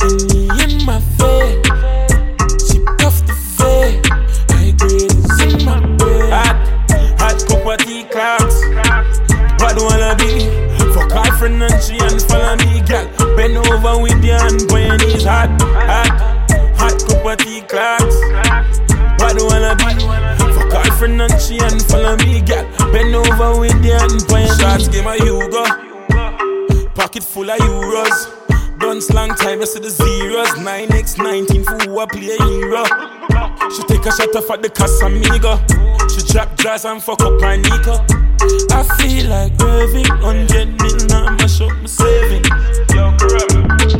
And 0.00 0.22
me 0.32 0.48
in 0.62 0.86
my 0.86 1.00
face, 1.18 1.66
she 2.64 2.78
puff 2.98 3.20
the 3.26 3.34
face. 3.58 4.00
I 4.50 4.72
grade 4.78 5.02
is 5.02 5.40
in 5.42 5.64
my 5.66 5.80
bed. 5.96 6.32
Hot, 6.32 6.56
hot 7.20 7.48
cup 7.48 7.66
of 7.66 7.86
tea 7.86 8.04
clocks. 8.04 8.60
Bad 9.58 9.76
wanna 9.80 10.16
be. 10.16 10.48
Fuck 10.94 11.12
her 11.12 11.38
friend 11.38 11.62
and 11.62 11.82
she 11.82 11.98
unfollow 11.98 12.56
me, 12.64 12.80
girl. 12.86 13.36
Bend 13.36 13.56
over 13.58 14.02
with 14.02 14.24
your 14.24 14.38
hand 14.38 14.70
when 14.72 14.86
your 14.86 14.96
knees 14.98 15.24
hot, 15.24 15.50
hot, 15.60 16.50
hot 16.78 17.08
cup 17.08 17.26
of 17.26 17.36
tea 17.44 17.60
clocks. 17.62 18.20
Bad 19.18 19.36
wanna 19.42 19.76
be. 19.76 20.17
Fuck 20.88 21.00
her 21.00 21.06
friend 21.06 21.20
and 21.20 21.42
she 21.42 21.58
unfollow 21.58 22.18
me, 22.24 22.40
girl. 22.40 22.64
Bend 22.92 23.14
over 23.14 23.60
with 23.60 23.84
your 23.84 23.98
hand 23.98 24.24
your 24.30 24.46
Shots 24.58 24.88
give 24.88 25.04
my 25.04 25.16
Hugo. 25.16 25.64
Pocket 26.94 27.22
full 27.22 27.50
of 27.50 27.58
euros. 27.58 28.78
Done 28.78 29.02
slang 29.02 29.34
time, 29.34 29.60
I 29.60 29.64
see 29.64 29.80
the 29.80 29.90
zeros. 29.90 30.48
9x19 30.48 31.64
for 31.64 31.90
who 31.90 31.98
I 31.98 32.06
play 32.06 32.36
a 32.36 32.42
hero. 32.42 32.84
She 33.70 33.82
take 33.82 34.06
a 34.06 34.12
shot 34.12 34.34
off 34.34 34.50
at 34.50 34.62
the 34.62 34.70
Casamigo. 34.70 35.58
She 36.10 36.32
drop 36.32 36.56
jazz 36.56 36.84
and 36.84 37.02
fuck 37.02 37.20
up 37.20 37.38
my 37.40 37.56
Nico. 37.56 38.04
I 38.70 38.82
feel 38.96 39.28
like 39.28 39.58
raving, 39.60 40.08
100 40.22 40.80
mil 40.80 41.06
now, 41.08 41.36
mash 41.36 41.60
up 41.60 41.76
my 41.76 41.86
saving. 41.86 42.44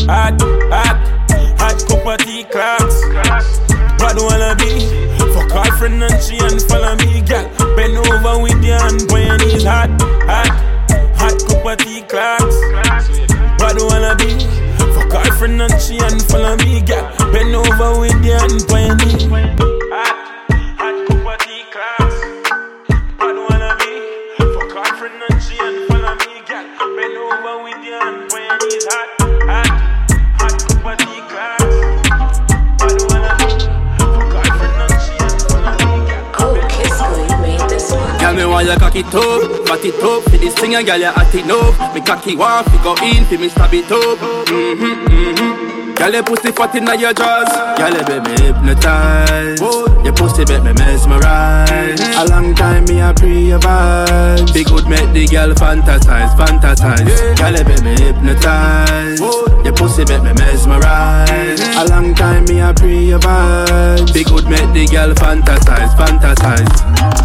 Hot, 0.08 0.40
hot, 0.72 1.30
hot 1.60 1.88
cup 1.88 2.06
of 2.06 2.18
tea 2.24 2.44
clocks. 2.44 3.02
Bad 3.98 4.16
wanna 4.16 4.56
be. 4.56 4.97
Her 5.50 5.78
friend 5.78 6.02
and 6.02 6.22
she 6.22 6.36
unfollow 6.38 6.98
me, 6.98 7.22
girl. 7.22 7.46
Bend 7.76 7.96
over 7.96 8.42
with 8.42 8.62
your 8.64 8.78
hand 8.78 9.10
when 9.10 9.26
your 9.26 9.38
knees 9.38 9.64
hot, 9.64 9.90
hot, 10.28 10.48
hot 11.16 11.38
cup 11.48 11.66
of 11.66 11.78
tea 11.78 12.02
clocks. 12.02 12.56
Bad 13.58 13.76
wanna 13.80 14.14
be. 14.16 14.46
Fuck 14.94 15.12
her 15.24 15.32
friend 15.38 15.62
and 15.62 15.72
she 15.82 15.98
unfollow 15.98 16.58
me, 16.58 16.80
girl. 16.82 17.32
Bend 17.32 17.54
over 17.54 18.00
with 18.00 18.24
your 18.24 18.38
hand 18.38 18.64
when 18.70 18.86
your 18.86 18.96
knees. 18.96 19.77
Cocky 38.76 39.02
top, 39.04 39.66
fat 39.66 39.84
it 39.84 40.02
up. 40.02 40.22
For 40.24 40.36
this 40.36 40.54
thing, 40.54 40.74
a 40.74 40.82
girl, 40.82 40.98
you 40.98 41.06
hot 41.06 41.34
enough. 41.34 41.94
Me 41.94 42.00
cocky 42.00 42.36
want 42.36 42.66
to 42.66 42.76
go 42.82 42.94
in, 43.02 43.24
for 43.24 43.38
me 43.38 43.48
stab 43.48 43.72
it 43.72 43.90
up. 43.90 44.18
Mm-hmm, 44.48 45.06
mm-hmm. 45.06 45.94
Girl, 45.98 46.12
your 46.12 46.22
pussy 46.22 46.52
fat 46.52 46.74
inna 46.76 46.94
your 46.94 47.12
jaws. 47.12 47.50
Girl, 47.74 47.90
you 47.90 48.06
make 48.06 48.22
me 48.22 48.46
hypnotize. 48.46 49.58
Your 49.58 50.12
pussy 50.12 50.44
make 50.46 50.62
me 50.62 50.72
mesmerize. 50.74 51.98
A 52.14 52.24
long 52.30 52.54
time 52.54 52.84
me 52.84 53.00
a 53.00 53.12
pre 53.12 53.48
your. 53.48 53.58
Be 54.54 54.62
good 54.62 54.86
make 54.86 55.10
the 55.10 55.26
girl 55.26 55.50
fantasize, 55.58 56.30
fantasize. 56.38 57.36
Girl, 57.36 57.56
you 57.56 57.64
make 57.64 57.82
me 57.82 57.94
hypnotize. 57.98 59.18
Your 59.18 59.74
pussy 59.74 60.04
make 60.06 60.22
me 60.22 60.32
mesmerize. 60.34 61.60
A 61.74 61.84
long 61.90 62.14
time 62.14 62.44
me 62.44 62.60
a 62.60 62.72
pre 62.72 63.08
your. 63.08 63.18
Be 64.14 64.22
good 64.22 64.46
make 64.46 64.70
the 64.70 64.86
girl 64.90 65.14
fantasize, 65.14 65.90
fantasize. 65.98 66.70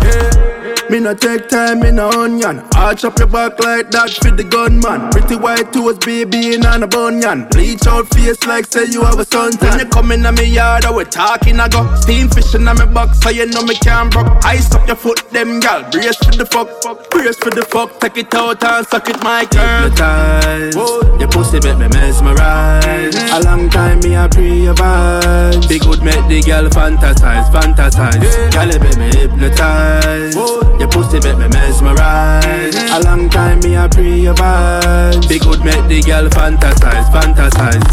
Yeah. 0.03 0.52
Me 0.89 0.99
no 0.99 1.13
take 1.15 1.47
time, 1.49 1.79
me 1.79 1.91
no 1.91 2.09
onion. 2.09 2.59
Arch 2.75 3.01
chop 3.01 3.17
your 3.17 3.27
back 3.27 3.57
like 3.59 3.89
that 3.91 4.09
for 4.11 4.31
the 4.31 4.43
gunman. 4.43 5.09
Pretty 5.11 5.35
white 5.35 5.71
toes, 5.73 5.97
baby, 5.99 6.53
in 6.53 6.65
on 6.65 6.83
a 6.83 6.87
bunion. 6.87 7.47
Bleach 7.51 7.87
out 7.87 8.07
face 8.13 8.43
like 8.45 8.65
say 8.67 8.85
you 8.91 9.01
have 9.03 9.17
a 9.17 9.25
suntan. 9.25 9.61
When 9.61 9.79
you 9.79 9.85
come 9.85 10.11
in 10.11 10.21
me 10.35 10.45
yard, 10.45 10.85
we 10.93 11.05
talking, 11.05 11.59
I 11.59 11.67
go 11.69 11.81
steam 11.95 12.29
fishing 12.29 12.67
on 12.67 12.77
me 12.77 12.85
box, 12.85 13.19
so 13.21 13.29
you 13.29 13.45
know 13.47 13.63
me 13.63 13.75
can't 13.75 14.11
broke. 14.11 14.27
Ice 14.45 14.73
up 14.75 14.85
your 14.85 14.95
foot, 14.95 15.23
them 15.31 15.59
gal. 15.59 15.89
Brace 15.89 16.17
for 16.17 16.35
the 16.35 16.45
fuck, 16.45 16.69
brace 17.09 17.37
for 17.37 17.49
the 17.49 17.63
fuck. 17.63 17.99
Take 17.99 18.17
it 18.17 18.33
out 18.35 18.63
and 18.63 18.85
suck 18.87 19.09
it, 19.09 19.23
my 19.23 19.45
girl. 19.45 19.89
Hypnotize, 19.89 20.75
your 20.75 21.29
pussy 21.29 21.59
make 21.63 21.77
me 21.79 21.87
mesmerize. 21.89 23.15
A 23.31 23.41
long 23.41 23.69
time 23.69 23.99
me 24.01 24.15
a 24.15 24.27
pre 24.29 24.67
vibe. 24.67 25.67
Big 25.69 25.81
good 25.81 26.03
make 26.03 26.27
the 26.27 26.41
girl 26.41 26.69
fantasize, 26.69 27.49
fantasize. 27.49 28.51
Girl, 28.51 28.69
you 28.69 28.79
make 28.79 28.97
me 28.97 29.09
hypnotize. 29.17 30.35
Your 30.83 30.91
pussy 30.91 31.19
make 31.23 31.37
me 31.37 31.47
mesmerize. 31.47 32.75
A 32.91 32.99
long 33.05 33.29
time 33.29 33.61
me 33.61 33.73
a 33.75 33.87
pre 33.87 34.19
your 34.19 34.33
vibe. 34.33 35.29
Be 35.29 35.39
good 35.39 35.63
make 35.63 35.87
the 35.87 36.01
girl 36.01 36.27
fantasize, 36.27 37.07
fantasize. 37.09 37.87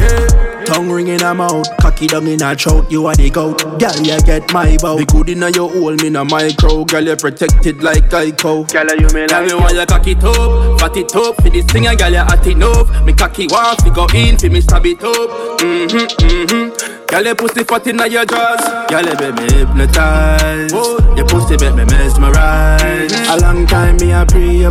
Yeah. 0.00 0.64
Tongue 0.64 0.88
ring 0.88 1.08
in 1.08 1.20
her 1.20 1.34
mouth, 1.34 1.66
cocky 1.82 2.06
down 2.06 2.26
in 2.28 2.40
her 2.40 2.54
throat, 2.54 2.90
you 2.90 3.04
are 3.06 3.14
the 3.14 3.28
goat. 3.28 3.60
Girl, 3.78 3.94
you 4.00 4.18
get 4.22 4.50
my 4.54 4.78
bow. 4.80 4.96
Be 4.96 5.04
good 5.04 5.28
in 5.28 5.42
your 5.52 5.68
hole, 5.68 5.94
me 5.96 6.08
na 6.08 6.24
micro. 6.24 6.84
Girl, 6.86 7.04
you 7.04 7.16
protected 7.16 7.82
like 7.82 8.08
Geico. 8.08 8.66
Girl, 8.72 8.86
you 8.96 9.08
me 9.12 9.26
like. 9.26 9.28
Girl, 9.28 9.44
me 9.44 9.54
want 9.54 9.74
your 9.74 9.84
cocky 9.84 10.14
top, 10.14 10.80
fat 10.80 10.96
it 10.96 11.14
up. 11.16 11.42
For 11.42 11.50
this 11.50 11.66
thing, 11.66 11.82
girl, 11.94 12.10
you 12.10 12.18
hot 12.24 12.46
enough. 12.46 13.04
Me 13.04 13.12
cocky 13.12 13.48
want 13.48 13.82
fi 13.82 13.90
go 13.90 14.06
in, 14.14 14.38
fi 14.38 14.48
me 14.48 14.62
stab 14.62 14.86
it 14.86 15.02
up. 15.04 15.60
Mm 15.60 15.88
Mhm, 15.88 16.06
mm 16.08 16.46
mhm. 16.46 16.99
Girl, 17.10 17.24
your 17.24 17.34
pussy 17.34 17.64
fat 17.64 17.86
inna 17.88 18.06
your 18.06 18.24
jaws. 18.24 18.62
Girl, 18.88 19.02
you 19.02 19.14
make 19.18 19.34
me 19.34 19.46
hypnotize. 19.58 20.70
Your 20.70 21.26
pussy 21.26 21.56
make 21.58 21.74
me 21.74 21.84
mesmerize. 21.84 23.10
A 23.28 23.36
long 23.42 23.66
time 23.66 23.96
me 23.96 24.12
a 24.12 24.24
pre 24.24 24.62
your. 24.62 24.70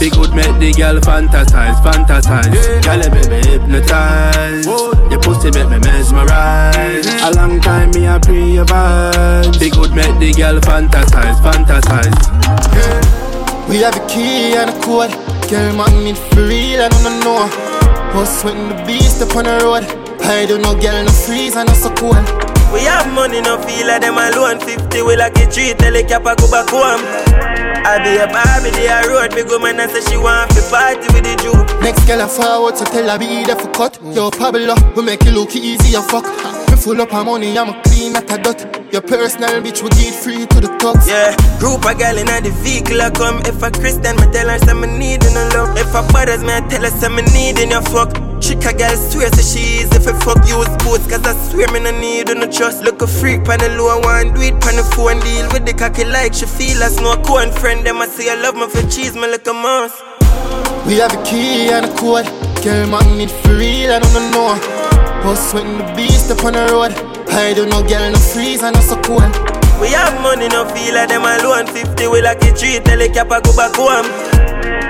Be 0.00 0.08
good 0.08 0.32
make 0.32 0.56
the 0.58 0.72
girl 0.72 0.96
fantasize, 1.04 1.76
fantasize. 1.84 2.48
Girl, 2.82 2.96
you 2.96 3.10
make 3.12 3.28
me 3.28 3.40
hypnotize. 3.50 4.64
Your 4.64 5.20
pussy 5.20 5.50
make 5.52 5.68
me 5.68 5.78
mesmerize. 5.84 7.06
A 7.22 7.30
long 7.36 7.60
time 7.60 7.90
me 7.90 8.06
a 8.06 8.18
pre 8.18 8.54
your. 8.56 8.64
Be 9.60 9.68
good 9.68 9.92
make 9.92 10.16
the 10.18 10.32
girl 10.32 10.58
fantasize, 10.64 11.36
fantasize. 11.44 12.16
Yeah. 12.72 13.68
We 13.68 13.76
have 13.84 13.96
a 13.96 14.06
key 14.08 14.56
and 14.56 14.70
a 14.70 14.80
code. 14.80 15.12
Girl, 15.50 15.76
man, 15.76 16.04
need 16.04 16.16
for 16.16 16.40
real, 16.40 16.80
I 16.80 16.88
don't 16.88 17.20
know. 17.20 17.48
Us 18.18 18.42
when 18.44 18.70
the 18.70 18.84
beast 18.86 19.20
upon 19.20 19.44
the 19.44 19.60
road. 19.62 20.03
I 20.26 20.46
do 20.46 20.58
no 20.58 20.74
girl 20.74 21.04
no 21.04 21.12
freeze 21.12 21.56
and 21.56 21.68
no 21.68 21.74
so 21.74 21.92
cool. 21.94 22.16
We 22.72 22.80
have 22.90 23.06
money, 23.14 23.40
no 23.40 23.60
feel 23.62 23.86
like 23.86 24.02
them 24.02 24.18
alone. 24.18 24.58
50 24.58 25.02
we 25.02 25.16
like 25.16 25.36
a 25.38 25.46
tree, 25.50 25.74
tell 25.74 25.94
a 25.94 26.02
cap 26.02 26.24
go 26.24 26.50
back 26.50 26.68
home. 26.70 27.04
I 27.86 28.00
be 28.00 28.16
a 28.16 28.26
Barbie, 28.26 28.70
they 28.72 28.88
a 28.88 29.04
road, 29.06 29.34
me 29.36 29.44
go 29.44 29.58
man 29.58 29.78
and 29.78 29.90
say 29.92 30.00
she 30.10 30.16
want 30.16 30.50
to 30.56 30.62
party 30.72 31.06
with 31.12 31.22
the 31.22 31.36
Jew. 31.44 31.52
Next 31.84 32.04
girl 32.06 32.22
I 32.22 32.28
forward, 32.28 32.76
so 32.76 32.84
tell 32.86 33.08
her 33.08 33.18
be 33.18 33.44
there 33.44 33.56
for 33.56 33.70
cut. 33.72 34.00
Yo, 34.02 34.30
Pablo, 34.30 34.74
we 34.96 35.02
make 35.04 35.22
it 35.24 35.32
look 35.32 35.54
easy 35.54 35.94
and 35.94 36.04
fuck. 36.08 36.24
Me 36.70 36.76
full 36.76 37.00
up 37.00 37.12
of 37.12 37.26
money, 37.26 37.56
I'm 37.56 37.68
a 37.68 37.82
clean 37.84 38.16
at 38.16 38.32
a 38.32 38.40
dot. 38.42 38.58
Your 38.92 39.02
personal 39.02 39.60
bitch 39.60 39.82
we 39.84 39.90
get 39.90 40.14
free 40.16 40.46
to 40.46 40.58
the 40.60 40.72
top. 40.80 40.96
Yeah, 41.06 41.36
group 41.60 41.84
of 41.84 41.98
girl 42.00 42.16
in 42.16 42.26
the 42.26 42.50
vehicle 42.64 43.00
I 43.02 43.10
come. 43.10 43.38
If 43.44 43.62
a 43.62 43.70
Christian, 43.70 44.16
me 44.16 44.26
tell 44.32 44.48
her 44.48 44.58
some 44.64 44.80
me 44.80 44.88
need 44.88 45.22
in 45.22 45.36
a 45.36 45.44
love. 45.52 45.76
If 45.76 45.94
a 45.94 46.00
brothers, 46.10 46.42
me 46.42 46.54
I 46.56 46.60
tell 46.66 46.82
her 46.82 46.90
some 46.90 47.14
me 47.14 47.22
need 47.36 47.60
in 47.60 47.70
your 47.70 47.82
fuck. 47.82 48.33
Chick 48.44 48.60
a 48.68 48.76
girl 48.76 48.94
swear 49.08 49.32
so 49.32 49.40
she 49.40 49.80
is 49.80 49.88
if 49.96 50.06
I 50.06 50.12
fuck 50.20 50.44
use 50.44 50.68
boots. 50.84 51.08
Cause 51.08 51.24
I 51.24 51.32
swear 51.48 51.66
me 51.72 51.80
no 51.80 51.90
need 51.98 52.28
no 52.28 52.44
trust. 52.44 52.84
Look 52.84 53.00
a 53.00 53.06
freak 53.06 53.42
pan 53.42 53.58
the 53.60 53.70
low 53.70 53.88
I 53.88 53.96
want 54.04 54.34
do 54.36 54.42
it 54.42 54.60
pan 54.60 54.76
the 54.76 54.84
phone 54.92 55.18
Deal 55.20 55.48
with 55.48 55.64
the 55.64 55.72
cocky 55.72 56.04
like 56.04 56.34
she 56.34 56.44
feel 56.44 56.82
as 56.82 57.00
no 57.00 57.16
corn 57.24 57.50
friend 57.50 57.86
Them 57.86 58.02
I 58.02 58.06
say 58.06 58.28
I 58.28 58.34
love 58.34 58.54
me 58.54 58.68
for 58.68 58.84
cheese 58.90 59.14
me 59.14 59.32
like 59.32 59.46
a 59.46 59.54
mouse. 59.54 59.96
We 60.84 61.00
have 61.00 61.16
a 61.16 61.24
key 61.24 61.72
and 61.72 61.86
a 61.86 61.92
code. 61.96 62.28
Girl 62.60 62.84
man 62.86 63.16
need 63.16 63.30
for 63.30 63.56
real 63.56 63.92
I 63.96 63.98
don't 64.00 64.30
know. 64.30 64.60
Us 65.24 65.54
when 65.54 65.78
the 65.78 65.84
beast 65.96 66.30
up 66.30 66.44
on 66.44 66.52
the 66.52 66.68
road. 66.68 66.92
I 67.32 67.54
don't 67.54 67.70
know 67.70 67.80
girl 67.80 68.12
no 68.12 68.18
freeze 68.18 68.62
I 68.62 68.72
no 68.72 68.80
so 68.84 69.00
cool. 69.08 69.24
We 69.80 69.88
have 69.96 70.20
money 70.20 70.48
no 70.52 70.68
feel 70.68 70.92
like 70.92 71.08
them 71.08 71.24
alone. 71.24 71.64
50 71.72 72.08
we 72.08 72.20
like 72.20 72.44
a 72.44 72.52
tree 72.52 72.76
Tell 72.84 72.98
the 73.00 73.08
cap 73.08 73.32
I 73.32 73.40
go 73.40 73.56
back 73.56 73.72
home 73.72 74.04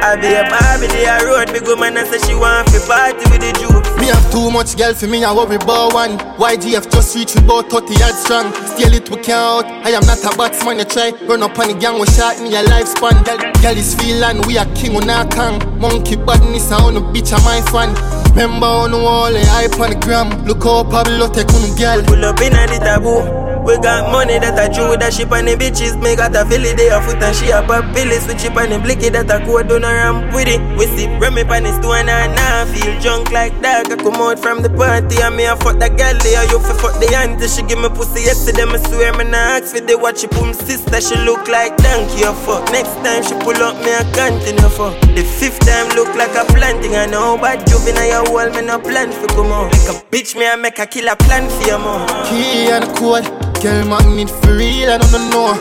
I 0.04 0.20
be 0.20 0.28
a 0.36 0.44
Barbie, 0.44 0.92
they 0.92 1.08
a 1.08 1.16
road 1.24 1.48
big 1.48 1.64
woman 1.66 1.96
and 1.96 2.06
say 2.06 2.20
she 2.28 2.34
want 2.36 2.68
to 2.68 2.80
party 2.84 3.24
with 3.32 3.40
the 3.40 3.56
Jew. 3.56 3.72
Me 3.96 4.12
have 4.12 4.20
too 4.30 4.50
much 4.50 4.76
girl 4.76 4.92
for 4.92 5.06
me, 5.08 5.24
I 5.24 5.32
worry 5.32 5.56
about 5.56 5.94
one. 5.94 6.18
YGF 6.36 6.92
just 6.92 7.16
reach 7.16 7.34
about 7.36 7.70
30 7.70 7.94
yards 7.96 8.20
strong. 8.20 8.52
Still 8.68 8.92
it 8.92 9.08
we 9.08 9.16
count. 9.24 9.64
I 9.64 9.96
am 9.96 10.04
not 10.04 10.20
a 10.20 10.36
batsman, 10.36 10.76
you 10.78 10.84
try. 10.84 11.16
Run 11.24 11.42
up 11.42 11.58
on 11.58 11.68
the 11.68 11.74
gang, 11.80 11.98
we 11.98 12.04
shot 12.12 12.36
in 12.36 12.52
your 12.52 12.64
lifespan. 12.68 13.24
Girl, 13.24 13.40
girl 13.64 13.76
is 13.80 13.94
feeling 13.96 14.44
we 14.46 14.58
are 14.58 14.68
king 14.76 14.94
on 14.94 15.08
our 15.08 15.24
tongue. 15.32 15.56
Monkey 15.80 16.16
badness, 16.16 16.70
I 16.70 16.84
on 16.84 16.94
the 16.94 17.00
bitch, 17.00 17.32
I'm 17.32 17.40
my 17.40 17.64
fan. 17.72 17.96
Remember 18.36 18.66
on 18.66 18.90
the 18.90 18.98
wall, 18.98 19.32
I 19.34 19.40
hype 19.56 19.80
on 19.80 19.88
the 19.88 19.96
gram. 20.04 20.28
Look 20.44 20.64
how 20.64 20.84
Pablo 20.84 21.32
take 21.32 21.48
on 21.48 21.64
the 21.64 21.72
girl. 21.80 22.04
Pull 22.04 22.24
up 22.26 22.40
in 22.44 22.52
the 22.52 22.76
taboo. 22.76 23.53
We 23.64 23.80
got 23.80 24.12
money 24.12 24.36
that 24.38 24.60
I 24.60 24.68
drew 24.68 24.92
with 24.92 25.00
a 25.00 25.08
ship 25.08 25.32
and 25.32 25.48
the 25.48 25.56
bitches. 25.56 25.96
Me 25.96 26.12
got 26.14 26.36
a 26.36 26.44
filly 26.44 26.76
day 26.76 26.92
a 26.92 27.00
foot 27.00 27.16
and 27.16 27.32
she 27.32 27.48
a 27.48 27.64
pop 27.64 27.88
pilly. 27.96 28.20
Switch 28.20 28.44
it 28.44 28.52
and 28.52 28.72
the 28.72 28.78
blicky 28.78 29.08
that 29.08 29.32
I 29.32 29.40
code 29.40 29.72
on 29.72 29.84
a 29.84 29.88
ramp 29.88 30.36
with 30.36 30.52
it. 30.52 30.60
We 30.76 30.84
sip 30.92 31.08
Remy 31.16 31.48
pan 31.48 31.64
the 31.64 31.72
stone 31.80 32.12
and 32.12 32.36
I 32.36 32.68
feel 32.68 32.92
drunk 33.00 33.32
like 33.32 33.56
that. 33.64 33.88
I 33.88 33.96
come 33.96 34.20
out 34.20 34.36
from 34.38 34.60
the 34.60 34.68
party 34.68 35.16
and 35.16 35.32
me 35.32 35.48
a 35.48 35.56
fuck 35.56 35.80
that 35.80 35.96
girl 35.96 36.12
there. 36.20 36.44
You 36.52 36.60
fi 36.60 36.76
fuck 36.76 37.00
the 37.00 37.08
auntie. 37.16 37.48
She 37.48 37.64
give 37.64 37.80
me 37.80 37.88
pussy 37.88 38.28
yesterday. 38.28 38.68
Me 38.68 38.76
swear 38.84 39.16
me 39.16 39.24
nah 39.24 39.56
ask 39.56 39.72
for 39.72 39.80
the 39.80 39.96
watch 39.96 40.20
she 40.20 40.28
put 40.28 40.52
sister. 40.60 41.00
She 41.00 41.16
look 41.24 41.48
like 41.48 41.72
donkey 41.80 42.28
or 42.28 42.36
fuck. 42.44 42.68
Next 42.68 42.92
time 43.00 43.24
she 43.24 43.32
pull 43.40 43.56
up 43.64 43.80
me 43.80 43.96
a 43.96 44.04
continue 44.12 44.68
fuck. 44.76 44.92
The 45.16 45.24
fifth 45.24 45.64
time 45.64 45.88
look 45.96 46.12
like 46.12 46.36
a 46.36 46.44
planting. 46.52 47.00
I 47.00 47.08
know 47.08 47.40
but 47.40 47.64
juvenile 47.64 48.12
your 48.12 48.24
wall 48.28 48.52
me 48.52 48.60
no 48.60 48.76
plan 48.76 49.08
for 49.08 49.24
come 49.32 49.56
out. 49.56 49.72
Like 49.72 49.88
a 49.88 49.94
bitch 50.12 50.36
me 50.36 50.44
I 50.44 50.52
make 50.60 50.76
a 50.76 50.84
killer 50.84 51.16
plan 51.16 51.48
for 51.48 51.64
your 51.64 51.80
mom. 51.80 52.04
Key 52.28 52.68
and 52.68 52.84
code. 53.00 53.43
Girl, 53.64 53.86
man, 53.86 54.14
need 54.14 54.28
for 54.28 54.52
real, 54.52 54.90
I 54.90 54.98
don't 54.98 55.30
know. 55.30 55.56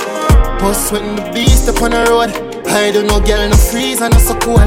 Post 0.59 0.91
when 0.91 1.15
the 1.15 1.31
beast 1.33 1.69
up 1.69 1.81
on 1.81 1.91
the 1.91 2.03
road. 2.11 2.31
I 2.67 2.91
don't 2.91 3.07
know, 3.07 3.21
girl, 3.21 3.47
no 3.47 3.55
freeze, 3.55 4.01
I 4.01 4.09
no 4.09 4.17
so 4.17 4.37
cool. 4.39 4.59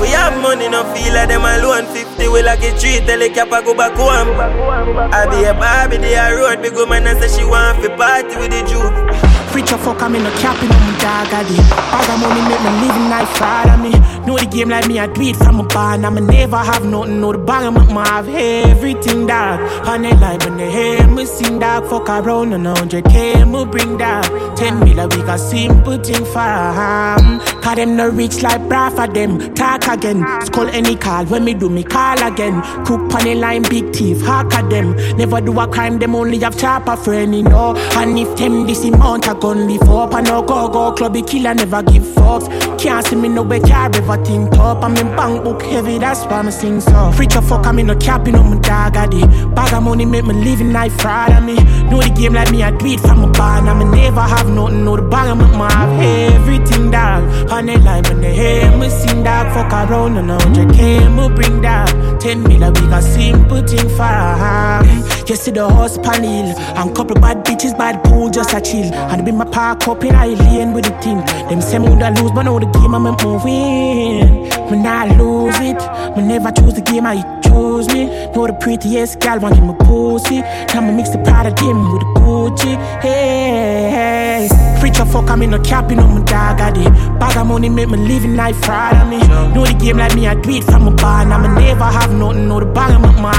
We 0.00 0.14
have 0.14 0.40
money, 0.40 0.68
no 0.68 0.84
feel 0.94 1.12
like 1.12 1.26
them 1.26 1.42
alone. 1.42 1.86
50 1.86 2.28
we 2.28 2.42
like 2.44 2.62
a 2.62 2.70
tree, 2.78 3.02
tell 3.04 3.18
the 3.18 3.28
cap 3.28 3.50
I 3.50 3.62
go 3.62 3.74
back 3.74 3.98
home. 3.98 4.38
I 4.38 5.26
be 5.26 5.42
a 5.42 5.52
Barbie, 5.52 5.96
they 5.96 6.14
a 6.14 6.32
road, 6.36 6.62
big 6.62 6.74
woman, 6.74 7.08
and 7.08 7.18
say 7.20 7.36
she 7.36 7.44
want 7.44 7.82
to 7.82 7.90
party 7.96 8.36
with 8.36 8.52
the 8.52 8.62
Jew. 8.62 9.25
Preacher 9.56 9.78
fuck, 9.78 10.02
I'm 10.02 10.14
in 10.14 10.20
a 10.20 10.30
capping 10.32 10.70
on 10.70 10.82
my 10.82 10.98
dog, 10.98 11.48
did. 11.48 11.56
Bag 11.56 12.20
money 12.20 12.42
make 12.46 12.60
me 12.60 12.70
living 12.84 13.26
proud 13.36 13.70
of 13.70 13.80
me. 13.80 14.26
Know 14.26 14.36
the 14.36 14.44
game 14.44 14.68
like 14.68 14.86
me, 14.86 14.98
I 14.98 15.06
do 15.06 15.22
it 15.22 15.36
from 15.36 15.60
a 15.60 15.62
barn. 15.62 16.04
I'ma 16.04 16.20
never 16.20 16.58
have 16.58 16.84
nothing, 16.84 17.22
know 17.22 17.32
the 17.32 17.38
bag 17.38 17.64
of 17.64 17.90
my 17.90 18.06
have 18.06 18.28
everything, 18.28 19.26
dog. 19.26 19.60
On 19.88 20.02
the 20.02 20.14
line 20.16 20.40
when 20.40 20.58
they 20.58 20.70
hear 20.70 21.08
me 21.08 21.24
sing, 21.24 21.58
dog. 21.58 21.88
Fuck 21.88 22.10
around 22.10 22.52
on 22.52 22.64
100k, 22.64 23.50
me 23.50 23.64
bring 23.64 23.96
dog. 23.96 24.26
10 24.58 24.80
million, 24.80 25.08
we 25.08 25.22
got 25.22 25.40
simple 25.40 25.96
thing 26.04 26.24
for 26.26 26.38
um. 26.38 27.40
Cause 27.62 27.76
them 27.76 27.96
no 27.96 28.08
rich 28.10 28.42
like 28.42 28.68
bra 28.68 28.90
for 28.90 29.06
them. 29.06 29.54
Talk 29.54 29.88
again, 29.88 30.22
skull 30.44 30.68
any 30.68 30.96
call 30.96 31.24
when 31.26 31.44
me 31.44 31.54
do 31.54 31.70
me 31.70 31.82
call 31.82 32.22
again. 32.22 32.60
Crook 32.84 33.12
on 33.14 33.24
the 33.24 33.34
line, 33.34 33.62
big 33.62 33.92
thief, 33.94 34.20
hack 34.20 34.52
at 34.52 34.68
them. 34.68 34.94
Never 35.16 35.40
do 35.40 35.58
a 35.58 35.66
crime, 35.66 35.98
them 35.98 36.14
only 36.14 36.38
have 36.40 36.58
chopper 36.58 36.94
friend, 36.94 37.34
you 37.34 37.42
know. 37.42 37.74
And 37.96 38.18
if 38.18 38.36
them 38.36 38.66
this 38.66 38.84
amount, 38.84 39.28
I 39.28 39.34
gun 39.46 39.68
lift 39.68 39.88
up. 39.88 40.14
I 40.14 40.20
no 40.22 40.42
go 40.42 40.68
go 40.68 40.92
clubby 40.92 41.22
killer, 41.22 41.54
never 41.54 41.82
give 41.82 42.02
fucks. 42.02 42.46
Can't 42.80 43.06
see 43.06 43.16
me 43.16 43.28
no 43.28 43.42
way, 43.42 43.60
car 43.60 43.90
ever 43.94 44.24
think 44.24 44.50
top. 44.52 44.82
I'm 44.82 44.96
in 44.96 45.08
bank 45.16 45.44
book 45.44 45.62
heavy, 45.62 45.98
that's 45.98 46.24
why 46.24 46.38
I'm 46.38 46.50
sing 46.50 46.80
so. 46.80 47.12
Freak 47.12 47.34
a 47.34 47.42
fuck, 47.42 47.66
I'm 47.66 47.78
in 47.78 47.90
a 47.90 47.96
capping 47.96 48.34
on 48.34 48.50
my 48.50 48.58
dog, 48.60 48.96
I 48.96 49.06
did. 49.06 49.28
Bag 49.54 49.72
of 49.72 49.82
money 49.82 50.04
make 50.04 50.24
me 50.24 50.34
living 50.34 50.72
life 50.72 50.94
fraud 51.00 51.32
of 51.32 51.44
me. 51.44 51.56
Know 51.88 52.00
the 52.02 52.12
game 52.16 52.34
like 52.34 52.50
me, 52.50 52.62
I 52.62 52.70
do 52.70 52.86
it 52.86 53.00
from 53.00 53.24
a 53.24 53.30
barn. 53.30 53.68
I'ma 53.68 53.84
never 53.84 54.20
have 54.20 54.48
nothing, 54.48 54.84
know 54.84 54.96
the 54.96 55.02
bag 55.02 55.28
I 55.28 55.44
of 55.44 55.56
my 55.56 55.70
have 55.72 56.00
everything, 56.34 56.90
dog. 56.90 57.22
On 57.50 57.66
the 57.66 57.78
line 57.78 58.04
when 58.04 58.20
they 58.20 58.34
hear 58.34 58.76
me 58.76 58.88
sing, 58.90 59.22
dog. 59.22 59.46
Fuck 59.54 59.72
around 59.72 60.16
and 60.16 60.30
100k, 60.30 61.14
me 61.16 61.34
bring 61.34 61.62
dog. 61.62 61.88
10 62.20 62.42
million, 62.42 62.72
we 62.74 62.80
got 62.88 63.02
simple 63.02 63.62
thing 63.62 63.88
for 63.96 65.28
You 65.28 65.36
see 65.36 65.50
the 65.52 65.68
horse 65.68 65.98
panel. 65.98 66.48
And 66.78 66.94
couple 66.94 67.20
bad 67.20 67.44
bitches, 67.44 67.76
bad 67.76 68.02
pool, 68.04 68.30
just 68.30 68.52
a 68.54 68.60
chill. 68.60 68.92
And 68.94 69.24
be 69.24 69.32
my 69.36 69.44
park 69.44 69.86
up 69.86 70.02
in 70.02 70.14
I 70.14 70.28
lane 70.28 70.72
with 70.72 70.84
the 70.84 70.98
team. 71.00 71.18
Them 71.48 71.60
say 71.60 71.78
me 71.78 71.88
woulda 71.88 72.10
lose, 72.10 72.30
but 72.32 72.42
now 72.42 72.58
the 72.58 72.66
game 72.66 72.94
I'm 72.94 73.04
moving. 73.22 74.48
Me 74.70 74.82
not 74.82 75.16
lose 75.16 75.60
it. 75.60 76.16
Me 76.16 76.22
never 76.22 76.50
choose 76.50 76.74
the 76.74 76.80
game, 76.80 77.06
I 77.06 77.22
choose 77.42 77.88
me. 77.88 78.06
Know 78.32 78.46
the 78.46 78.54
prettiest 78.54 79.20
gal 79.20 79.38
want 79.38 79.56
him 79.56 79.68
a 79.68 79.74
pussy. 79.74 80.40
Now 80.40 80.80
me 80.80 80.92
mix 80.92 81.10
the 81.10 81.18
product 81.18 81.60
him 81.60 81.92
with 81.92 82.00
the 82.00 82.20
Gucci. 82.20 82.76
Hey, 83.00 83.90
hey. 83.90 84.48
Preacher 84.80 85.04
fuck, 85.04 85.30
I'm 85.30 85.42
in 85.42 85.50
no 85.50 85.58
capping 85.60 85.98
on 85.98 86.14
my 86.14 86.24
dog, 86.24 86.60
I 86.60 86.70
did. 86.70 86.92
Bag 87.18 87.36
of 87.36 87.46
money 87.46 87.68
make 87.68 87.88
me 87.88 87.98
living 87.98 88.36
life 88.36 88.56
fraud 88.64 88.94
on 88.94 89.10
me. 89.10 89.18
Know 89.54 89.64
the 89.64 89.74
game 89.74 89.98
like 89.98 90.14
me, 90.14 90.26
I 90.26 90.34
do 90.34 90.50
it 90.50 90.64
from 90.64 90.86
a 90.88 90.90
bar. 90.90 91.24
Now 91.24 91.38
me 91.38 91.48
never 91.48 91.84
have 91.84 92.12
nothing, 92.12 92.48
know 92.48 92.60
the 92.60 92.66
bag 92.66 92.94
of 92.94 93.20
my 93.20 93.32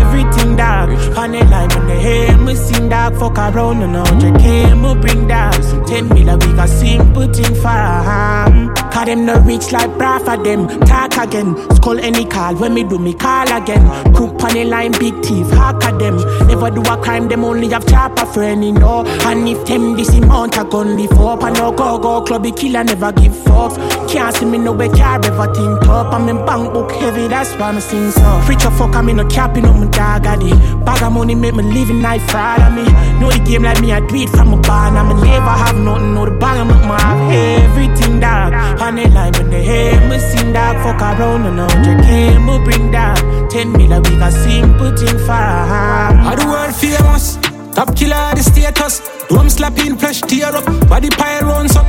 everything, 0.00 0.56
dog. 0.56 0.90
On 1.18 1.32
the 1.32 1.44
line 1.44 1.68
when 1.70 1.86
they 1.88 2.00
hear 2.00 2.38
me 2.38 2.54
sing, 2.54 2.88
dog. 2.88 3.16
Fuck 3.18 3.38
around 3.38 3.82
and 3.82 3.96
out, 3.96 4.22
you 4.22 4.32
came, 4.34 4.82
me 4.82 4.94
bring 4.94 5.17
dog. 5.26 5.54
Ten 5.86 6.08
mil 6.08 6.28
a 6.28 6.36
week, 6.36 6.58
a 6.58 6.68
simple 6.68 7.32
thing 7.32 7.54
for 7.54 7.68
a. 7.68 8.68
Cause 8.92 9.06
them 9.06 9.26
no 9.26 9.38
rich 9.40 9.72
like 9.72 9.90
bra 9.96 10.18
for 10.18 10.36
them. 10.36 10.68
Talk 10.80 11.16
again, 11.16 11.56
skull 11.76 11.98
any 11.98 12.24
call 12.24 12.54
when 12.56 12.74
me 12.74 12.84
do 12.84 12.98
me 12.98 13.14
call 13.14 13.50
again. 13.50 13.84
Crook 14.14 14.42
on 14.42 14.52
the 14.52 14.64
line, 14.64 14.92
big 14.92 15.14
thief, 15.24 15.48
hack 15.50 15.82
at 15.84 15.98
them. 15.98 16.16
Never 16.46 16.70
do 16.70 16.82
a 16.82 16.96
crime, 16.96 17.28
them 17.28 17.44
only 17.44 17.68
have 17.68 17.86
chopper 17.86 18.26
friend, 18.26 18.64
you 18.64 18.72
know. 18.72 19.04
And 19.26 19.48
if 19.48 19.64
them 19.66 19.96
this 19.96 20.10
amount 20.14 20.56
a 20.58 20.64
gun 20.64 20.96
lift 20.96 21.14
up, 21.14 21.42
I 21.42 21.50
no 21.50 21.72
go 21.72 21.98
go 21.98 22.22
clubby 22.22 22.52
killer 22.52 22.84
never 22.84 23.12
give 23.12 23.32
fucks. 23.32 23.76
Can't 24.10 24.34
see 24.34 24.44
me 24.44 24.58
no 24.58 24.72
way 24.72 24.88
car 24.88 25.20
ever 25.24 25.54
think 25.54 25.88
up. 25.88 26.12
I'm 26.12 26.28
in 26.28 26.44
bank 26.44 26.72
book 26.72 26.90
heavy, 26.92 27.28
that's 27.28 27.52
why 27.54 27.72
me 27.72 27.80
sing 27.80 28.10
so. 28.10 28.42
Preacher 28.44 28.70
fuck, 28.70 28.94
I'm 28.94 29.08
in 29.08 29.16
no 29.16 29.26
capping 29.28 29.64
on 29.64 29.80
my 29.80 29.86
dog, 29.90 30.26
I. 30.26 30.36
Bag 30.84 31.02
of 31.02 31.12
money 31.12 31.34
make 31.34 31.54
me 31.54 31.62
living 31.62 32.02
life 32.02 32.22
fraud 32.30 32.60
on 32.60 32.74
me. 32.74 32.84
Know 33.20 33.30
the 33.30 33.42
game 33.44 33.62
like 33.62 33.80
me, 33.80 33.92
I 33.92 34.00
do 34.00 34.16
it 34.16 34.28
from 34.30 34.52
a 34.52 34.56
bar. 34.56 34.90
Now 35.08 35.14
me 35.14 35.30
never 35.30 35.50
have 35.50 35.76
nothing, 35.76 36.14
know 36.14 36.24
the 36.26 36.32
bag 36.32 36.60
of 36.60 36.84
my 36.86 36.98
everything. 37.34 38.22
On 38.22 38.94
the 38.94 39.08
line 39.08 39.32
when 39.32 39.50
they 39.50 39.64
hear 39.64 40.00
me 40.08 40.18
sing, 40.18 40.52
dog. 40.52 40.76
Fuck 40.82 41.00
around 41.00 41.46
and 41.46 41.60
out, 41.60 41.76
you 41.84 41.96
came, 42.04 42.46
me 42.46 42.58
bring 42.64 42.90
down. 42.90 43.48
Ten 43.48 43.72
mil 43.72 43.92
a 43.92 44.00
week, 44.00 44.20
a 44.20 44.30
simple 44.30 44.96
thing 44.96 45.18
ham. 45.26 46.16
How 46.16 46.34
the 46.34 46.46
world 46.46 46.74
famous? 46.74 47.36
Top 47.74 47.94
killer 47.96 48.34
the 48.34 48.42
status. 48.42 49.00
Drum 49.28 49.48
slapping, 49.50 49.96
flesh 49.96 50.20
tear 50.22 50.54
up. 50.54 50.64
Body 50.88 51.10
pile 51.10 51.42
runs 51.42 51.76
up. 51.76 51.86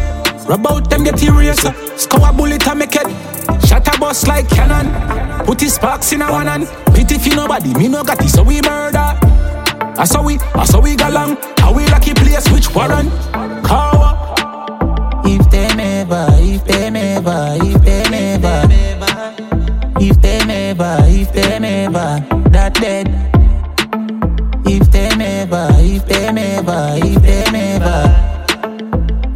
Rub 0.48 0.68
out 0.68 0.90
them 0.90 1.04
get 1.04 1.22
eraser. 1.24 1.74
Score 1.98 2.28
a 2.28 2.34
bullet 2.34 2.68
and 2.68 2.80
make 2.80 2.96
it. 2.96 3.08
Shot 3.68 3.88
a 3.88 4.00
bus 4.00 4.28
like 4.28 4.50
cannon. 4.50 5.46
Put 5.46 5.62
his 5.62 5.76
sparks 5.76 6.12
in 6.12 6.22
a 6.22 6.32
one 6.32 6.48
hand. 6.48 6.68
Pity 6.96 7.18
for 7.18 7.36
nobody, 7.36 7.74
me 7.76 7.88
no 7.88 8.04
got 8.04 8.24
it, 8.24 8.30
so 8.30 8.44
we 8.44 8.62
murder. 8.62 9.18
I 10.00 10.06
saw 10.06 10.24
we, 10.24 10.40
I 10.56 10.64
saw 10.64 10.80
we 10.80 10.96
got 10.96 11.12
long. 11.12 11.36
How 11.58 11.74
we 11.74 11.86
lucky 11.88 12.14
place, 12.14 12.48
which 12.54 12.74
warrant? 12.74 13.12
Kawa. 13.66 14.34
If 15.26 15.52
them 15.52 15.78
ever, 15.78 16.28
if 16.40 16.64
them 16.64 16.96
ever, 16.96 17.58
if 17.60 17.84
them 17.84 18.14
ever, 18.14 18.68
if 20.00 20.22
them 20.22 20.50
ever, 20.50 20.98
if 21.06 21.34
them 21.34 21.66
ever, 21.66 22.50
that 22.50 22.76
dead. 22.76 23.10
If 24.66 24.90
them 24.90 25.20
ever, 25.20 25.68
if 25.80 26.06
them 26.06 26.38
ever, 26.38 27.00
if 27.04 27.22
them 27.22 27.56
ever, 27.56 28.06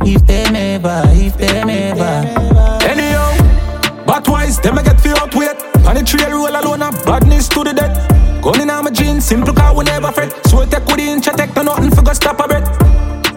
if 0.05 0.25
them 0.25 0.55
ever, 0.55 1.03
if 1.07 1.37
them 1.37 1.69
ever. 1.69 2.85
Anyhow, 2.87 4.05
but 4.05 4.29
wise, 4.29 4.61
them 4.61 4.79
I 4.79 4.83
get 4.83 5.01
feel 5.01 5.17
out 5.17 5.35
weight. 5.35 5.57
On 5.85 5.95
the 5.95 6.03
trail 6.05 6.31
roll 6.31 6.47
alone, 6.47 6.83
a 6.83 6.91
badness 7.03 7.49
to 7.49 7.65
the 7.65 7.73
dead. 7.73 8.12
Gun 8.43 8.59
in 8.59 8.67
my 8.67 8.89
jeans, 8.91 9.23
simple 9.23 9.53
car 9.53 9.73
we 9.73 9.85
never 9.85 10.11
fret. 10.11 10.33
So 10.47 10.59
I 10.59 10.65
take 10.65 10.85
with 10.85 10.97
the 10.97 11.03
inch, 11.03 11.27
I 11.29 11.31
take 11.31 11.55
no 11.55 11.63
nothing 11.63 11.91
for 11.91 12.01
go 12.01 12.11
stop 12.11 12.41
a 12.41 12.47
breath. 12.47 12.67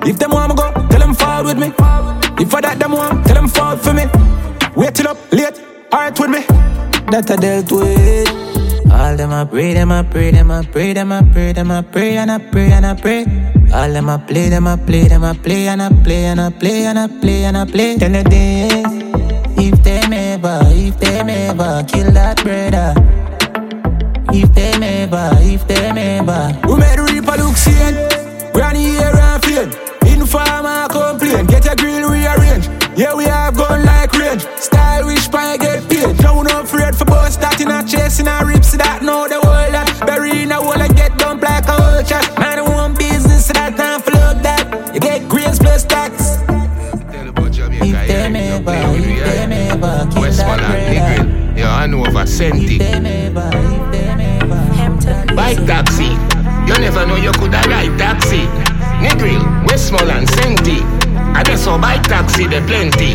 If 0.05 0.19
them 0.19 0.33
want 0.33 0.51
me 0.51 0.57
go, 0.57 0.73
tell 0.89 0.99
them 0.99 1.15
fall 1.15 1.45
with 1.45 1.59
me. 1.59 1.69
If 2.43 2.53
I 2.53 2.61
that 2.62 2.78
them 2.81 2.91
want, 2.91 3.24
tell 3.24 3.37
them 3.37 3.47
fall 3.47 3.77
for 3.77 3.95
me. 3.95 4.07
Wait 4.74 4.97
till 4.97 5.07
up 5.07 5.19
late, 5.33 5.61
alright 5.93 6.19
with 6.19 6.31
me. 6.31 6.41
That 7.12 7.31
I 7.31 7.37
dealt 7.37 7.70
with. 7.70 8.28
All 8.91 9.16
them 9.16 9.33
I 9.33 9.45
pray, 9.45 9.74
them 9.74 9.93
I 9.93 10.03
pray, 10.03 10.33
them 10.33 10.51
I 10.51 10.65
pray, 10.65 10.93
them 10.93 11.12
I 11.12 11.23
pray, 11.23 11.53
them 11.53 11.70
I 11.70 11.83
pray, 11.83 12.16
and 12.16 12.33
I 12.33 12.39
pray, 12.39 12.73
and 12.73 12.87
I 12.87 12.95
pray. 12.95 13.24
All 13.73 13.93
them 13.93 14.09
I 14.11 14.16
play, 14.16 14.49
them 14.49 14.66
I 14.66 14.77
play, 14.77 15.07
them 15.07 15.23
I 15.23 15.35
play, 15.35 15.69
and 15.69 15.83
I 15.83 15.89
play, 16.03 16.24
and 16.24 16.41
I 16.41 16.51
play, 16.51 16.85
and 16.85 16.99
I 16.99 17.07
play, 17.07 17.45
and 17.45 17.57
I 17.57 17.65
play. 17.65 17.97
Tell 17.97 18.11
the 18.11 18.24
days, 18.24 18.87
if 19.57 19.83
them 19.85 20.12
ever, 20.12 20.61
if 20.65 20.99
them 20.99 21.28
ever 21.28 21.85
kill 21.87 22.11
that 22.11 22.43
brother. 22.43 23.36
If 24.39 24.53
them 24.53 24.83
ever, 24.83 25.31
if 25.41 25.67
them 25.67 25.97
ever. 25.97 26.69
We 26.69 26.77
made 26.77 26.99
the 26.99 27.09
reaper 27.09 27.41
look 27.41 27.57
sane. 27.57 27.97
We 28.53 28.61
on 28.61 28.75
the 28.77 28.85
air 29.01 29.17
and 29.17 29.41
fame. 29.41 29.73
Informer 30.13 30.89
complain. 30.93 31.47
Get 31.47 31.65
a 31.65 31.75
grill 31.75 32.11
rearranged. 32.11 32.69
Yeah, 32.99 33.15
we 33.15 33.25
have 33.25 33.57
gone 33.57 33.87
like 33.87 34.13
range. 34.13 34.43
Style 34.61 35.07
wish 35.07 35.31
pie 35.31 35.57
get 35.57 35.89
paid. 35.89 36.21
No 36.21 36.35
one 36.35 36.51
afraid 36.51 36.95
for 36.95 37.07
boss 37.07 37.39
that 37.39 37.63
in 37.63 37.71
a 37.71 37.81
chest 37.89 38.21
in 38.21 38.29
a 38.29 38.45
rips 38.45 38.73
that 38.77 39.03
know 39.03 39.27
the 39.27 39.41
world 39.41 39.73
that 39.73 39.89
bury 40.05 40.43
in 40.43 40.53
a 40.53 40.61
wall 40.61 40.83
and 40.83 40.95
get 40.95 41.17
dumped 41.17 41.43
like 41.43 41.65
a 41.65 41.77
vulture. 41.81 42.21
Man, 42.39 42.63
one 42.63 42.93
business 42.93 43.49
that 43.49 43.75
time 43.75 44.03
for 44.03 44.11
love 44.13 44.43
that. 44.43 44.93
You 44.93 45.01
get 45.01 45.27
grades 45.31 45.59
plus 45.59 45.85
tax. 45.85 46.37
If 47.73 48.09
them 48.09 48.37
ever, 48.37 48.77
if 49.01 49.25
them 49.25 49.53
ever 49.53 50.11
kill 50.13 50.21
Westmoreland, 50.21 50.61
that 50.61 51.17
brother. 51.17 51.25
Negril, 51.25 51.57
you 51.57 51.65
I 51.65 51.87
know 51.87 52.05
over 52.05 52.27
Senti. 52.27 53.76
Bike 55.47 55.64
taxi, 55.64 56.10
you 56.66 56.77
never 56.81 57.06
know 57.06 57.14
you 57.14 57.31
coulda 57.31 57.62
ride 57.68 57.97
taxi. 57.97 58.48
Negril, 58.98 59.40
Westmoreland, 59.68 60.28
Senti. 60.31 60.81
I 61.39 61.44
guess 61.44 61.62
so 61.62 61.78
bike 61.78 62.02
taxi, 62.02 62.48
they 62.48 62.60
plenty. 62.62 63.14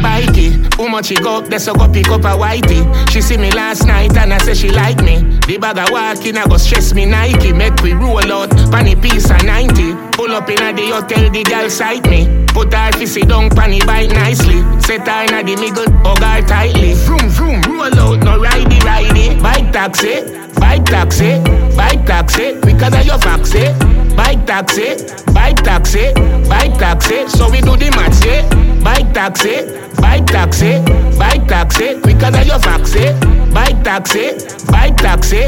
Bikey, 0.00 0.52
how 0.76 0.86
much 0.86 1.06
she 1.06 1.16
go? 1.16 1.40
They 1.40 1.58
so 1.58 1.74
go 1.74 1.92
pick 1.92 2.06
up 2.10 2.20
a 2.20 2.38
whitey. 2.38 2.86
She 3.10 3.22
see 3.22 3.36
me 3.36 3.50
last 3.50 3.88
night 3.88 4.16
and 4.16 4.32
I 4.32 4.38
say 4.38 4.54
she 4.54 4.70
like 4.70 5.02
me. 5.02 5.16
The 5.48 5.58
bag 5.58 5.78
of 5.78 5.90
walking, 5.90 6.36
I 6.36 6.46
go 6.46 6.58
stress 6.58 6.94
me 6.94 7.06
Nike. 7.06 7.52
Make 7.52 7.82
we 7.82 7.94
roll 7.94 8.32
out, 8.32 8.50
panny 8.70 8.94
piece 8.94 9.28
of 9.28 9.42
90. 9.42 9.94
Pull 10.12 10.30
up 10.30 10.48
in 10.48 10.62
a 10.62 10.72
the 10.72 10.90
hotel, 10.92 11.28
the 11.28 11.42
girl 11.42 11.68
sight 11.68 12.08
me. 12.08 12.45
Put 12.56 12.72
her 12.72 12.90
fissy 12.92 13.28
down, 13.28 13.50
panny 13.50 13.80
bike 13.80 14.12
nicely. 14.12 14.64
Set 14.80 15.06
her 15.06 15.24
in 15.28 15.44
the 15.44 15.56
middle, 15.60 15.84
hug 16.00 16.20
her 16.24 16.40
tightly. 16.48 16.94
Vroom, 17.04 17.28
vroom, 17.28 17.60
roll 17.68 18.00
out, 18.00 18.18
no 18.24 18.40
ridey, 18.40 18.80
ridey. 18.80 19.38
Bike 19.42 19.70
taxi, 19.74 20.24
bike 20.58 20.86
taxi, 20.86 21.36
bike 21.76 22.06
taxi. 22.06 22.58
Because 22.64 22.94
of 22.94 23.04
your 23.04 23.18
faxi. 23.18 23.76
Bike 24.16 24.46
taxi, 24.46 24.96
bike 25.34 25.62
taxi, 25.62 26.14
bike 26.48 26.78
taxi. 26.78 27.28
So 27.28 27.50
we 27.50 27.60
do 27.60 27.76
the 27.76 27.92
maths, 27.94 28.24
yeah. 28.24 28.48
Bike 28.82 29.12
taxi, 29.12 29.60
bike 30.00 30.24
taxi, 30.24 30.80
bike 31.18 31.46
taxi. 31.46 32.00
Because 32.00 32.34
of 32.40 32.46
your 32.46 32.58
faxi. 32.58 33.52
Bike 33.52 33.84
taxi, 33.84 34.32
bike 34.72 34.96
taxi. 34.96 35.42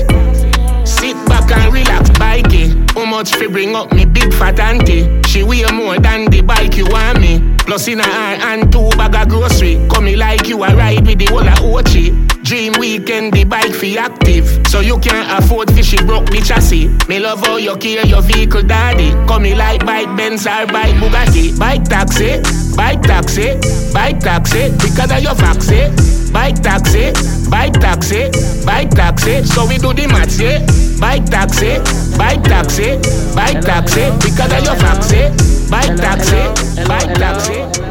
Sit 0.85 1.17
back 1.25 1.51
and 1.53 1.73
relax, 1.73 2.11
bikey. 2.19 2.88
How 2.99 3.05
much 3.05 3.33
fi 3.37 3.47
bring 3.47 3.77
up 3.77 3.93
me 3.93 4.05
big 4.05 4.35
fat 4.35 4.59
auntie? 4.59 5.07
She 5.29 5.45
weigh 5.45 5.71
more 5.71 6.01
than 6.01 6.29
the 6.29 6.41
bike 6.41 6.77
you 6.77 6.85
want 6.87 7.21
me. 7.21 7.39
Plus 7.59 7.87
in 7.87 8.01
her 8.01 8.11
and 8.11 8.73
two 8.73 8.91
bag 8.99 9.15
of 9.15 9.29
grocery. 9.29 9.79
Come 9.89 10.07
me 10.07 10.17
like 10.17 10.49
you 10.49 10.65
a 10.65 10.75
ride 10.75 11.07
with 11.07 11.21
the 11.21 11.27
whole 11.27 11.47
of 11.47 11.59
Ochi. 11.59 12.38
Dream 12.49 12.73
weekend, 12.79 13.35
the 13.35 13.45
bike 13.45 13.75
fi 13.75 13.99
active. 13.99 14.49
So 14.69 14.81
you 14.81 14.99
can't 15.01 15.29
afford 15.39 15.71
fishy 15.71 15.99
broke 15.99 16.31
the 16.31 16.41
chassis. 16.41 16.89
Me 17.07 17.19
love 17.19 17.45
how 17.45 17.59
you 17.59 17.77
care 17.77 18.07
your 18.07 18.23
vehicle 18.23 18.63
daddy. 18.63 19.11
Come 19.29 19.43
me 19.43 19.55
like 19.55 19.85
bike 19.85 20.09
Benz 20.17 20.47
or 20.47 20.65
bike 20.65 20.95
Bugatti. 20.95 21.59
Bike 21.59 21.85
taxi, 21.85 22.41
bike 22.75 23.03
taxi, 23.03 23.53
bike 23.93 24.21
taxi. 24.21 24.71
Because 24.81 25.13
of 25.13 25.21
your 25.21 25.35
faxi. 25.35 26.33
Bike 26.33 26.63
taxi, 26.63 27.13
bike 27.51 27.75
taxi, 27.75 28.31
bike 28.65 28.91
taxi. 28.93 29.45
So 29.45 29.67
we 29.67 29.77
do 29.77 29.93
the 29.93 30.07
maths, 30.07 30.41
yeah. 30.41 30.65
Bike 30.99 31.27
taxi, 31.27 31.77
bike 32.17 32.43
taxi, 32.45 32.97
bike 33.37 33.61
taxi. 33.61 34.09
Because 34.25 34.53
of 34.57 34.65
your 34.65 34.77
faxi. 34.81 35.69
Bike 35.69 35.97
taxi, 36.01 36.89
bike 36.89 37.13
taxi. 37.13 37.88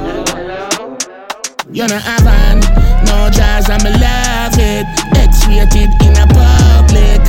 You 1.77 1.85
know 1.85 1.99
Avan, 1.99 2.57
no 3.05 3.29
jazz, 3.29 3.69
I'm 3.69 3.85
love 3.85 4.57
it. 4.57 4.87
X-rated 5.15 5.93
in 6.01 6.17
a 6.17 6.25
public. 6.25 7.21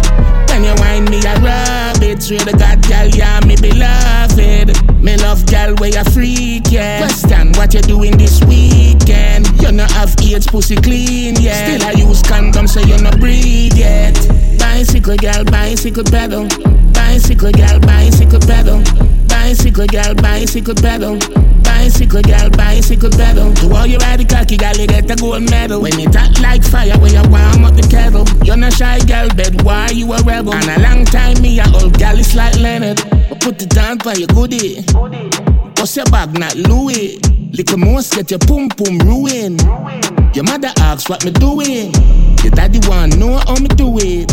When 0.49 0.65
you 0.65 0.73
wind 0.81 1.11
me, 1.11 1.21
I 1.21 1.37
rub 1.37 1.98
to 2.17 2.57
God, 2.57 2.81
girl, 2.89 3.07
yeah, 3.09 3.41
me 3.47 3.57
beloved. 3.57 5.03
Me 5.03 5.17
love 5.19 5.45
girl, 5.47 5.75
where 5.77 5.91
you 5.91 6.05
freak, 6.13 6.71
yeah. 6.71 6.99
Question, 6.99 7.53
what 7.53 7.75
you 7.75 7.81
doing 7.83 8.17
this 8.17 8.43
weekend? 8.45 9.47
You 9.61 9.73
not 9.73 9.91
have 9.93 10.15
AIDS, 10.23 10.47
pussy 10.47 10.77
clean, 10.77 11.37
yeah. 11.41 11.77
Still 11.77 11.89
I 11.89 11.93
use 11.93 12.23
condom, 12.23 12.67
so 12.67 12.81
you 12.81 12.97
not 12.99 13.21
breathe 13.21 13.75
yet. 13.75 14.15
Bicycle, 14.59 15.17
girl, 15.17 15.45
bicycle 15.45 16.05
pedal. 16.05 16.49
Bicycle, 16.93 17.53
girl, 17.53 17.79
bicycle 17.81 18.41
pedal. 18.41 18.83
Bicycle, 19.29 19.87
girl, 19.87 20.15
bicycle 20.15 20.75
pedal. 20.75 21.19
Bicycle, 21.63 22.23
girl, 22.23 22.51
bicycle 22.51 23.11
pedal. 23.11 23.53
To 23.55 23.75
all 23.75 23.87
you 23.87 23.99
ride 23.99 24.21
the 24.21 24.25
cocky, 24.25 24.57
girl, 24.57 24.75
you 24.77 24.87
get 24.87 25.11
a 25.11 25.17
gold 25.17 25.49
medal. 25.51 25.83
When 25.83 25.99
it 26.01 26.15
hot 26.15 26.41
like 26.41 26.65
fire, 26.65 26.99
when 26.99 27.13
you 27.13 27.23
warm 27.31 27.65
up 27.65 27.75
the 27.75 27.87
kettle. 27.89 28.27
You're 28.45 28.57
not 28.57 28.73
shy, 28.73 28.99
girl, 29.01 29.29
bed, 29.29 29.63
why 29.63 29.89
you 29.93 30.13
a 30.13 30.23
rebel? 30.23 30.55
And 30.55 30.69
a 30.69 30.81
long 30.81 31.05
time 31.05 31.41
me 31.41 31.59
a 31.61 31.65
old 31.75 31.98
gal 31.99 32.19
is 32.19 32.35
like 32.35 32.57
Leonard. 32.57 33.03
But 33.29 33.41
put 33.41 33.63
it 33.63 33.71
down 33.71 33.99
by 33.99 34.15
your 34.15 34.29
goodie. 34.29 34.83
Bust 35.75 35.97
your 35.97 36.07
bag, 36.07 36.39
not 36.39 36.55
Louis. 36.55 37.19
Little 37.53 37.79
most 37.79 38.15
get 38.15 38.31
your 38.31 38.41
pum 38.41 38.69
pum 38.69 38.99
ruin. 38.99 39.59
Your 40.35 40.45
mother 40.45 40.73
asks 40.79 41.09
what 41.09 41.25
me 41.25 41.33
doing. 41.33 41.93
Your 42.43 42.53
daddy 42.53 42.79
want 42.89 43.17
know 43.17 43.39
how 43.39 43.57
me 43.57 43.69
do 43.69 43.99
it. 43.99 44.31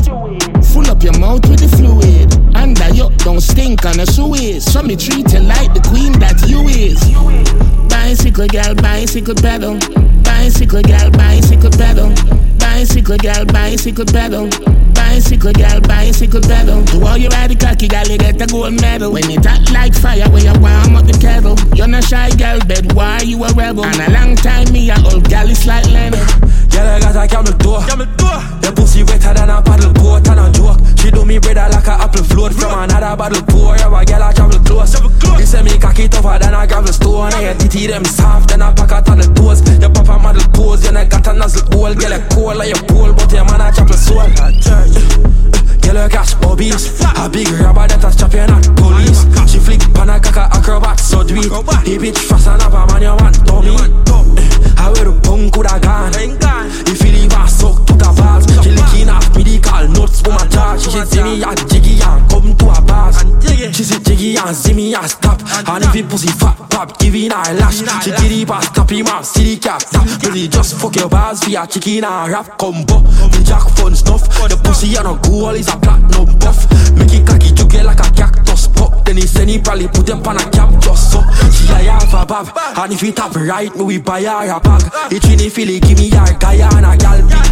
Full 0.73 0.87
up 0.87 1.01
your 1.03 1.17
mouth 1.17 1.47
with 1.49 1.59
the 1.59 1.69
fluid. 1.75 2.33
And 2.55 2.79
Under 2.79 2.95
you 2.95 3.09
don't 3.17 3.41
stink 3.41 3.85
on 3.85 3.99
a 3.99 4.05
Suez. 4.05 4.65
So 4.65 4.83
me 4.83 4.95
treat 4.95 5.31
you 5.33 5.39
like 5.39 5.73
the 5.73 5.81
queen 5.89 6.13
that 6.19 6.47
you 6.47 6.61
is. 6.67 6.99
Bicycle 8.05 8.45
gal, 8.45 8.75
bicycle 8.75 9.33
pedal. 9.33 9.79
Bicycle 10.21 10.83
gal, 10.83 11.09
bicycle 11.09 11.71
pedal. 11.71 12.13
Bicycle 12.59 13.17
gal, 13.17 13.45
bicycle 13.45 14.05
pedal. 14.05 14.47
Bicycle 14.93 15.51
gal, 15.51 15.81
bicycle 15.81 16.41
pedal. 16.41 16.85
To 16.85 17.03
all 17.03 17.17
you 17.17 17.29
ride 17.29 17.59
cocky 17.59 17.87
gal, 17.87 18.07
you 18.07 18.19
get 18.19 18.39
a 18.39 18.45
gold 18.45 18.79
medal. 18.79 19.11
When 19.11 19.27
it 19.31 19.43
hot 19.43 19.71
like 19.71 19.95
fire, 19.95 20.29
when 20.29 20.45
you 20.45 20.53
warm 20.61 20.95
up 20.95 21.07
the 21.07 21.17
kettle. 21.19 21.57
You're 21.75 21.87
not 21.87 22.03
shy 22.03 22.29
gal, 22.37 22.59
bed 22.67 22.93
why 22.93 23.21
you 23.21 23.43
a 23.43 23.51
rebel? 23.53 23.83
And 23.83 23.99
a 23.99 24.11
long 24.11 24.35
time 24.35 24.71
me 24.71 24.87
a 24.91 24.97
old 25.11 25.27
gal 25.27 25.49
is 25.49 25.65
like 25.65 25.87
Leonard. 25.87 26.44
I 26.77 26.99
got 26.99 27.15
a 27.15 27.27
camel 27.27 27.53
toe. 27.59 27.79
Camel 27.87 28.07
toe. 28.17 28.41
Your 28.63 28.73
pussy 28.73 29.03
wetter 29.03 29.33
than 29.33 29.49
a 29.49 29.61
paddle 29.61 29.93
boat 29.93 30.27
and 30.27 30.39
a 30.39 30.51
joke. 30.51 30.79
She 30.99 31.11
do 31.11 31.23
me 31.25 31.37
brother 31.39 31.67
like 31.71 31.87
a 31.87 31.93
apple 32.01 32.23
float 32.23 32.53
from 32.53 32.73
another 32.73 33.15
bottle 33.15 33.43
pour. 33.47 33.77
Yeah, 33.77 34.03
girl, 34.03 34.23
I 34.23 34.33
travel 34.33 34.59
close. 34.65 34.99
You 35.39 35.45
say 35.45 35.61
me 35.61 35.77
cocky 35.77 36.07
tougher 36.07 36.39
than 36.39 36.53
a 36.53 36.67
gravel 36.67 36.91
stone. 36.91 37.31
And 37.33 37.43
your 37.43 37.53
titty 37.55 37.87
them 37.87 38.03
soft 38.05 38.49
than 38.49 38.61
a 38.61 38.73
packet 38.73 39.09
on 39.09 39.19
the 39.19 39.27
toes. 39.33 39.61
Your 39.79 39.89
papa 39.89 40.19
model 40.19 40.43
pose, 40.51 40.83
you 40.85 40.91
got 40.91 41.27
a 41.27 41.33
nozzle 41.33 41.63
hole. 41.71 41.93
Girl, 41.93 42.13
a 42.13 42.19
cold 42.29 42.57
like 42.57 42.69
your 42.73 42.83
pole, 42.89 43.13
but 43.13 43.31
your 43.31 43.45
man 43.45 43.61
a 43.61 43.71
chapel 43.71 43.95
soul. 43.95 44.27
Girl, 45.85 46.01
you 46.01 46.09
catch 46.09 46.39
bobbies. 46.41 46.99
A 47.15 47.29
big 47.29 47.47
rubber 47.61 47.87
that 47.87 48.03
a 48.03 48.09
chop 48.17 48.33
you 48.33 48.47
not 48.47 48.65
police. 48.75 49.23
She 49.51 49.59
flick 49.59 49.81
pan 49.93 50.09
a 50.09 50.19
caca 50.19 50.49
acrobat 50.51 50.99
so 50.99 51.23
do 51.23 51.35
it. 51.37 51.87
He 51.87 51.97
bitch 51.97 52.17
fast 52.17 52.47
and 52.47 52.61
up 52.61 52.73
a 52.73 52.85
man 52.91 53.01
you 53.01 53.15
want 53.15 53.37
dummy. 53.45 54.44
I 54.85 54.91
wear 54.93 55.05
the 55.05 55.19
punk 55.25 55.49
coulda 55.49 55.79
gone. 55.81 56.13
If 56.85 57.01
you 57.01 57.11
leave 57.11 57.33
her 57.33 57.47
suck 57.49 57.89
to 57.89 57.93
the 57.97 58.09
balls, 58.13 58.45
she 58.61 58.69
licking 58.69 59.09
off 59.09 59.33
medical 59.33 59.89
for 60.21 60.29
my 60.29 60.45
charge. 60.53 60.85
She 60.85 60.93
see 61.09 61.23
me 61.25 61.41
a 61.41 61.51
jiggy 61.65 61.97
and 62.05 62.21
come 62.29 62.53
to 62.53 62.65
a 62.69 62.85
say 63.81 63.99
jiggy 64.05 64.37
and 64.37 64.55
see 64.55 64.73
me 64.73 64.93
and 64.93 65.09
stop. 65.09 65.41
And 65.41 65.83
if 65.85 65.95
you 65.95 66.05
pussy 66.05 66.29
fat 66.29 66.57
pop, 66.69 66.99
giving 66.99 67.31
a 67.31 67.41
lash. 67.57 67.81
She 68.05 68.11
it 68.13 68.47
stop 68.61 68.89
him 68.91 69.07
off, 69.07 69.25
see 69.25 69.55
the 69.55 69.61
cap 69.61 69.81
stop. 69.81 70.05
Really 70.21 70.47
just 70.47 70.77
fuck 70.77 70.95
your 70.95 71.09
bars 71.09 71.43
for 71.43 71.49
your 71.49 71.65
chicken 71.65 72.03
and 72.05 72.31
rap 72.31 72.57
combo. 72.57 73.01
Jack 73.41 73.65
fun 73.77 73.95
stuff. 73.95 74.21
The 74.49 74.57
pussy 74.63 74.95
on 74.97 75.09
a 75.09 75.17
goal 75.25 75.55
is 75.57 75.67
a 75.67 75.77
platinum 75.77 76.37
buff. 76.37 76.61
Make 76.93 77.13
it 77.13 77.25
cocky 77.25 77.51
juggle 77.57 77.85
like 77.85 78.05
a 78.05 78.09
cactus 78.13 78.54
pop. 78.75 79.05
Then 79.05 79.17
he 79.17 79.27
send 79.27 79.49
he 79.49 79.59
probably 79.59 79.87
put 79.87 80.05
them 80.05 80.21
on 80.27 80.37
a 80.37 80.49
cap 80.51 80.69
just 80.81 81.11
so. 81.11 81.21
She 81.51 81.71
a 81.71 81.91
half 81.91 82.13
a 82.13 82.25
bab. 82.25 82.51
And 82.77 82.93
if 82.93 83.03
it 83.03 83.15
tap 83.15 83.35
right, 83.35 83.73
me 83.75 83.83
we 83.85 83.97
buy 83.97 84.23
her 84.23 84.55
a 84.55 84.59
bag. 84.59 84.83
It 85.11 85.23
really 85.23 85.49
feel 85.49 85.69
it, 85.69 85.83
give 85.83 85.97
me 85.97 86.07
your 86.07 86.25
Guyana 86.39 86.97
gal. 86.97 87.21
Big 87.27 87.44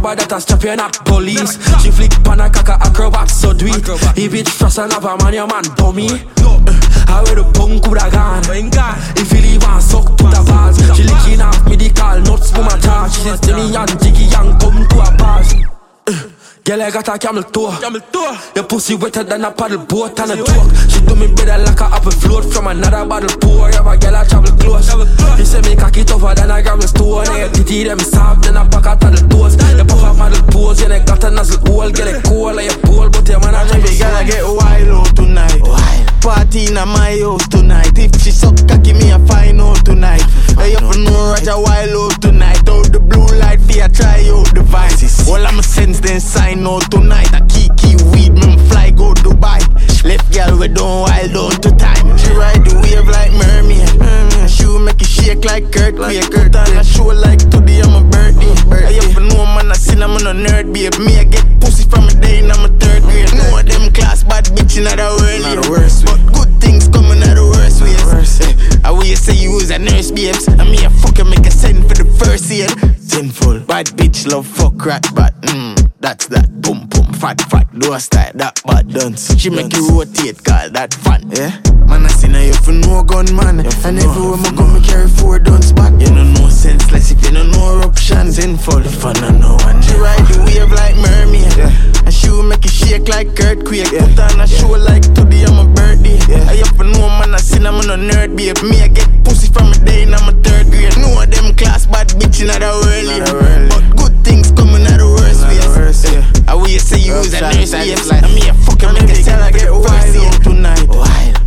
rubber 0.00 0.16
that 0.16 0.32
a 0.32 0.40
strap 0.40 0.62
you 0.64 0.76
not 0.76 1.04
police. 1.04 1.60
She 1.82 1.90
flick 1.90 2.12
pan 2.24 2.40
a 2.40 2.48
caca 2.48 2.80
acrobat 2.80 3.30
so 3.30 3.52
do 3.52 3.66
it 3.66 3.84
He 4.16 4.28
bitch 4.28 4.48
frost 4.48 4.78
and 4.78 4.92
have 4.92 5.04
a 5.04 5.16
man 5.18 5.34
your 5.34 5.46
man 5.46 5.64
dummy 5.76 6.08
uh, 6.08 6.60
I 7.08 7.22
wear 7.24 7.36
the 7.36 7.44
punk 7.52 7.84
coulda 7.84 8.08
gone 8.10 8.42
If 9.16 9.32
you 9.32 9.40
leave 9.40 9.64
and 9.64 9.82
suck 9.82 10.16
to 10.16 10.24
the 10.24 10.42
balls 10.46 10.78
She 10.96 11.04
licking 11.04 11.40
off 11.40 11.60
medical 11.68 12.20
nuts 12.24 12.50
for 12.50 12.62
my 12.62 12.78
charge 12.80 13.12
She 13.12 13.20
says 13.20 13.40
to 13.40 13.54
and 13.54 14.02
jiggy 14.02 14.26
and 14.32 14.60
come 14.60 14.88
to 14.88 14.96
a 15.00 15.10
pass 15.16 16.39
Girl, 16.70 16.82
I 16.82 16.90
got 16.92 17.08
a 17.08 17.18
camel 17.18 17.42
toe. 17.42 17.76
Camel 17.80 18.00
toe. 18.12 18.38
Your 18.54 18.62
pussy 18.62 18.94
wetter 18.94 19.24
than 19.24 19.42
a 19.42 19.50
paddle 19.50 19.84
boat 19.86 20.20
and 20.20 20.30
a 20.30 20.36
joke. 20.36 20.70
She 20.86 21.00
do 21.02 21.16
me 21.16 21.26
better 21.34 21.58
like 21.64 21.80
I 21.80 21.86
up 21.86 21.90
a 21.90 21.96
apple 21.96 22.12
float 22.12 22.44
from 22.54 22.68
another 22.68 23.04
bottle 23.04 23.36
pour. 23.40 23.68
Yeah, 23.72 23.82
my 23.82 23.96
girl, 23.96 24.14
I 24.14 24.22
travel 24.22 24.56
close. 24.56 24.86
He 25.36 25.44
say 25.44 25.60
me 25.62 25.74
cocky 25.74 26.04
tougher 26.04 26.32
than 26.32 26.48
a 26.48 26.62
gravel 26.62 26.86
stone. 26.86 27.26
Yeah, 27.26 27.48
titty 27.48 27.82
them 27.82 27.98
soft 27.98 28.44
than 28.44 28.56
a 28.56 28.68
packet 28.68 29.02
of 29.02 29.18
the 29.18 29.26
toes. 29.34 29.56
The 29.56 29.84
puff 29.84 30.04
up 30.04 30.16
model 30.16 30.46
pose, 30.46 30.80
yeah, 30.80 30.94
they 30.94 31.00
got 31.02 31.24
a 31.24 31.30
nozzle 31.32 31.58
hole. 31.66 31.90
Get 31.90 32.06
it 32.06 32.22
cold 32.22 32.54
like 32.54 32.70
a 32.70 32.78
pole, 32.86 33.10
but 33.10 33.28
your 33.28 33.40
man 33.40 33.50
travel 33.50 33.82
Baby 33.82 33.98
girl, 33.98 34.14
I 34.14 34.22
get 34.22 34.44
wild 34.46 35.16
tonight. 35.16 36.09
Party 36.20 36.66
in 36.66 36.74
my 36.74 37.18
house 37.22 37.48
tonight. 37.48 37.96
If 37.96 38.20
she 38.20 38.30
suck 38.30 38.56
cocky, 38.68 38.92
me 38.92 39.10
a 39.10 39.18
find 39.20 39.60
out 39.60 39.84
tonight. 39.84 40.22
Hey, 40.56 40.72
you 40.72 40.80
know 40.80 41.32
Roger 41.32 41.58
wild 41.58 42.12
out 42.12 42.20
tonight. 42.20 42.68
Out 42.68 42.92
the 42.92 43.00
blue 43.00 43.26
light, 43.38 43.60
for 43.60 43.88
try 43.88 44.28
out 44.28 44.54
the 44.54 44.62
vices. 44.62 45.28
All 45.28 45.44
I'm 45.46 45.62
sense 45.62 46.00
then 46.00 46.20
sign 46.20 46.66
out 46.66 46.90
tonight. 46.90 47.32
I 47.32 47.40
key 47.46 47.70
weed, 48.12 48.32
me 48.34 48.56
fly 48.68 48.90
go 48.90 49.14
Dubai. 49.14 49.60
Left 50.04 50.32
girl 50.32 50.58
we 50.58 50.68
don't 50.68 51.02
wild 51.02 51.32
down 51.32 51.50
to 51.62 51.70
time. 51.76 52.18
She 52.18 52.30
ride 52.32 52.64
the 52.64 52.74
wave 52.82 53.08
like 53.08 53.32
mermaid. 53.32 53.98
mermaid. 53.98 54.49
Will 54.70 54.78
make 54.78 55.02
it 55.02 55.08
shake 55.08 55.44
like 55.44 55.72
Kurt 55.72 55.96
like 55.96 56.30
Kurt 56.30 56.54
and 56.54 56.78
I 56.78 56.82
show 56.82 57.06
like 57.06 57.40
today 57.50 57.80
I'm 57.80 57.90
a 57.90 58.08
birthday. 58.08 58.54
I 58.86 58.92
have 59.02 59.18
no 59.18 59.44
man 59.44 59.70
I 59.70 59.74
seen 59.74 60.00
I'm 60.00 60.14
a 60.14 60.20
nerd 60.20 60.72
babe. 60.72 60.94
Me 61.04 61.18
I 61.18 61.24
get 61.24 61.42
pussy 61.60 61.88
from 61.90 62.06
a 62.06 62.14
day 62.14 62.38
in 62.38 62.52
I'm 62.52 62.64
a 62.64 62.68
third 62.78 63.02
grade. 63.02 63.34
No 63.34 63.58
of 63.58 63.66
them 63.66 63.92
class 63.92 64.22
bad 64.22 64.44
bitch 64.54 64.78
in 64.78 64.84
the 64.84 64.94
world. 64.94 65.42
Not 65.42 65.64
the 65.64 65.70
worst 65.70 66.04
But 66.06 66.20
good 66.32 66.60
things 66.60 66.86
coming 66.86 67.18
out 67.18 67.34
the 67.34 67.42
worst 67.42 67.58
ways. 67.58 67.59
I 68.84 68.90
will 68.90 69.04
say 69.16 69.34
you 69.34 69.52
was 69.52 69.70
a 69.70 69.78
nurse 69.78 70.10
babes. 70.10 70.46
And 70.48 70.70
me 70.70 70.78
a 70.84 70.90
fucker 70.90 71.28
make 71.28 71.46
a 71.46 71.50
send 71.50 71.86
for 71.88 71.94
the 72.02 72.10
first 72.24 72.50
year. 72.50 72.68
Sinful. 72.98 73.60
Bad 73.60 73.86
bitch 73.98 74.30
love 74.30 74.46
fuck 74.46 74.84
rat 74.84 75.06
but 75.14 75.34
mm, 75.42 75.90
that's 76.00 76.26
that. 76.28 76.48
Boom 76.60 76.86
boom 76.88 77.12
fat 77.14 77.40
fat. 77.50 77.66
Do 77.78 77.92
a 77.92 78.00
style 78.00 78.32
that 78.34 78.60
bad 78.64 78.88
dance. 78.92 79.34
She 79.38 79.50
make 79.50 79.72
you 79.74 79.88
rotate 79.90 80.42
call 80.44 80.70
that 80.70 80.94
fun. 80.94 81.28
Yeah. 81.30 81.52
Man 81.86 82.04
I 82.04 82.08
seen 82.08 82.34
her 82.34 82.44
you 82.44 82.54
for 82.54 82.72
no 82.72 83.02
gun 83.02 83.26
man. 83.34 83.60
And 83.60 83.98
everywhere 83.98 84.36
my 84.38 84.52
go 84.56 84.66
me 84.66 84.80
carry 84.80 85.08
four 85.08 85.38
guns 85.38 85.72
back. 85.72 85.92
You 86.00 86.10
know 86.10 86.24
no 86.24 86.48
senseless 86.48 87.10
if 87.10 87.22
you 87.24 87.32
know 87.32 87.44
eruptions. 87.74 88.36
Sinful. 88.36 88.80
The 88.80 88.90
fun 88.90 89.16
I 89.18 89.30
know 89.30 89.58
and 89.66 89.84
she 89.84 89.94
ride 89.94 90.24
the 90.30 90.38
wave 90.46 90.70
like 90.72 90.96
mermaid. 90.96 91.52
Yeah. 91.56 92.04
And 92.06 92.14
she 92.14 92.30
will 92.30 92.44
make 92.44 92.64
it 92.64 92.70
shake 92.70 93.08
like 93.08 93.28
earthquake. 93.40 93.90
Yeah. 93.92 94.06
Put 94.06 94.20
on 94.20 94.40
a 94.40 94.46
show 94.46 94.70
like 94.70 95.02
today 95.14 95.44
I'm 95.44 95.58
a 95.58 95.66
birthday. 95.74 96.18
Yeah. 96.30 96.46
I 96.48 96.62
up 96.62 96.76
for 96.76 96.84
no 96.84 97.08
man 97.18 97.34
I 97.34 97.38
seen 97.38 97.66
I'm 97.66 97.74
a 97.74 97.82
nerd 97.82 98.36
babe. 98.36 98.56
Me 98.70 98.82
I 98.82 98.88
get 98.88 99.10
pussy 99.24 99.50
from 99.52 99.72
a 99.72 99.78
day 99.84 100.04
in 100.04 100.14
I'm 100.14 100.28
a 100.28 100.32
third 100.42 100.70
grade. 100.70 100.96
No 100.98 101.20
of 101.20 101.30
them 101.30 101.54
class 101.54 101.86
bad 101.86 102.08
bitch 102.14 102.40
in 102.40 102.48
the 102.48 102.58
world. 102.62 103.06
Yeah. 103.10 103.68
But 103.68 103.84
good 103.98 104.14
things 104.24 104.52
coming 104.52 104.86
out 104.86 104.98
the 105.02 105.10
worst 105.10 105.42
ways. 105.44 106.06
Yeah. 106.06 106.24
I 106.46 106.54
will 106.54 106.66
say 106.78 106.98
you 106.98 107.14
was 107.14 107.34
a 107.34 107.40
nurse 107.40 107.72
babes. 107.72 108.10
And 108.10 108.34
me 108.34 108.48
a 108.48 108.54
fucking 108.54 108.94
make 108.94 109.10
a 109.10 109.14
sell 109.18 109.42
I 109.42 109.50
get 109.50 109.68
first 109.68 110.16
out 110.22 110.42
tonight. 110.42 110.86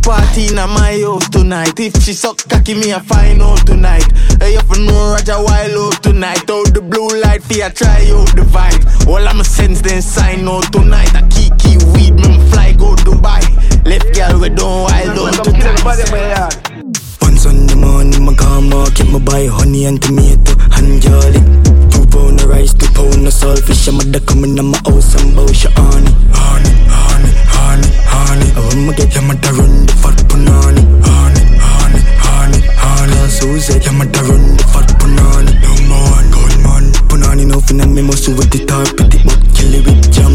Party 0.04 0.48
in 0.48 0.56
my 0.56 1.00
house 1.00 1.28
tonight. 1.30 1.80
If 1.80 2.02
she 2.02 2.12
suck 2.12 2.36
cocky, 2.48 2.74
me 2.74 2.90
a 2.92 3.00
find 3.00 3.40
out 3.40 3.66
tonight. 3.66 4.04
Hey, 4.38 4.54
if 4.60 4.68
you 4.76 4.84
know 4.84 5.16
Roger 5.16 5.40
wild 5.42 5.94
out 5.94 6.02
tonight. 6.02 6.50
Out 6.50 6.74
the 6.74 6.82
blue 6.82 7.08
light, 7.22 7.42
for 7.42 7.54
ya 7.54 7.70
try 7.70 8.04
out 8.12 8.28
the 8.36 8.44
vibe. 8.44 9.08
All 9.08 9.26
I'm 9.26 9.40
a 9.40 9.44
sense 9.44 9.80
then 9.80 10.02
sign 10.02 10.46
out 10.46 10.70
tonight. 10.72 11.14
I 11.14 11.22
key 11.28 11.48
key 11.56 11.78
weed, 11.96 12.14
me 12.20 12.36
fly 12.50 12.72
go 12.72 12.94
Dubai. 12.96 13.40
Left 13.86 14.12
girl 14.14 14.40
we 14.40 14.50
don't 14.50 14.84
wild 14.84 15.18
out 15.18 15.44
tonight. 15.44 16.73
On 17.24 17.66
the 17.66 17.76
morning, 17.76 18.24
my 18.24 18.34
car 18.34 18.60
market, 18.60 19.08
my 19.08 19.18
buy 19.18 19.46
honey 19.46 19.84
and 19.84 20.00
tomato 20.00 20.56
and 20.76 21.00
jolly. 21.00 21.40
Two 21.92 22.04
pound 22.08 22.40
of 22.40 22.48
rice, 22.48 22.72
two 22.72 22.88
pound 22.92 23.20
of 23.26 23.32
saltfish. 23.32 23.88
I'm 23.88 23.96
mother 23.96 24.20
coming 24.20 24.58
on 24.60 24.72
my 24.72 24.78
house 24.84 25.12
and 25.16 25.36
bow 25.36 25.44
she 25.52 25.68
honey. 25.76 26.12
Honey, 26.32 26.72
honey, 26.88 27.32
honey, 27.48 27.90
honey. 28.08 28.48
I 28.48 28.60
want 28.60 28.80
me 28.88 28.92
get 28.96 29.12
your 29.12 29.24
mother 29.24 29.52
run 29.56 29.84
the 29.88 29.92
fat 30.00 30.16
punani. 30.24 30.82
Honey, 31.04 31.44
honey, 31.60 32.00
honey, 32.20 32.60
honey. 32.80 33.28
Susan, 33.28 33.80
your 33.80 33.92
mother 33.92 34.24
run 34.24 34.44
the 34.56 34.64
fat 34.72 34.88
punani. 35.00 35.52
No 35.64 35.72
man, 35.88 36.24
gun 36.32 36.54
man. 36.64 36.84
Punani 37.08 37.44
no 37.44 37.60
finna 37.60 37.84
me 37.88 38.00
must 38.00 38.28
with 38.28 38.48
the 38.52 38.64
pity, 38.96 39.20
but 39.24 39.40
kill 39.52 39.72
it 39.72 39.84
with 39.84 40.12
jam 40.12 40.32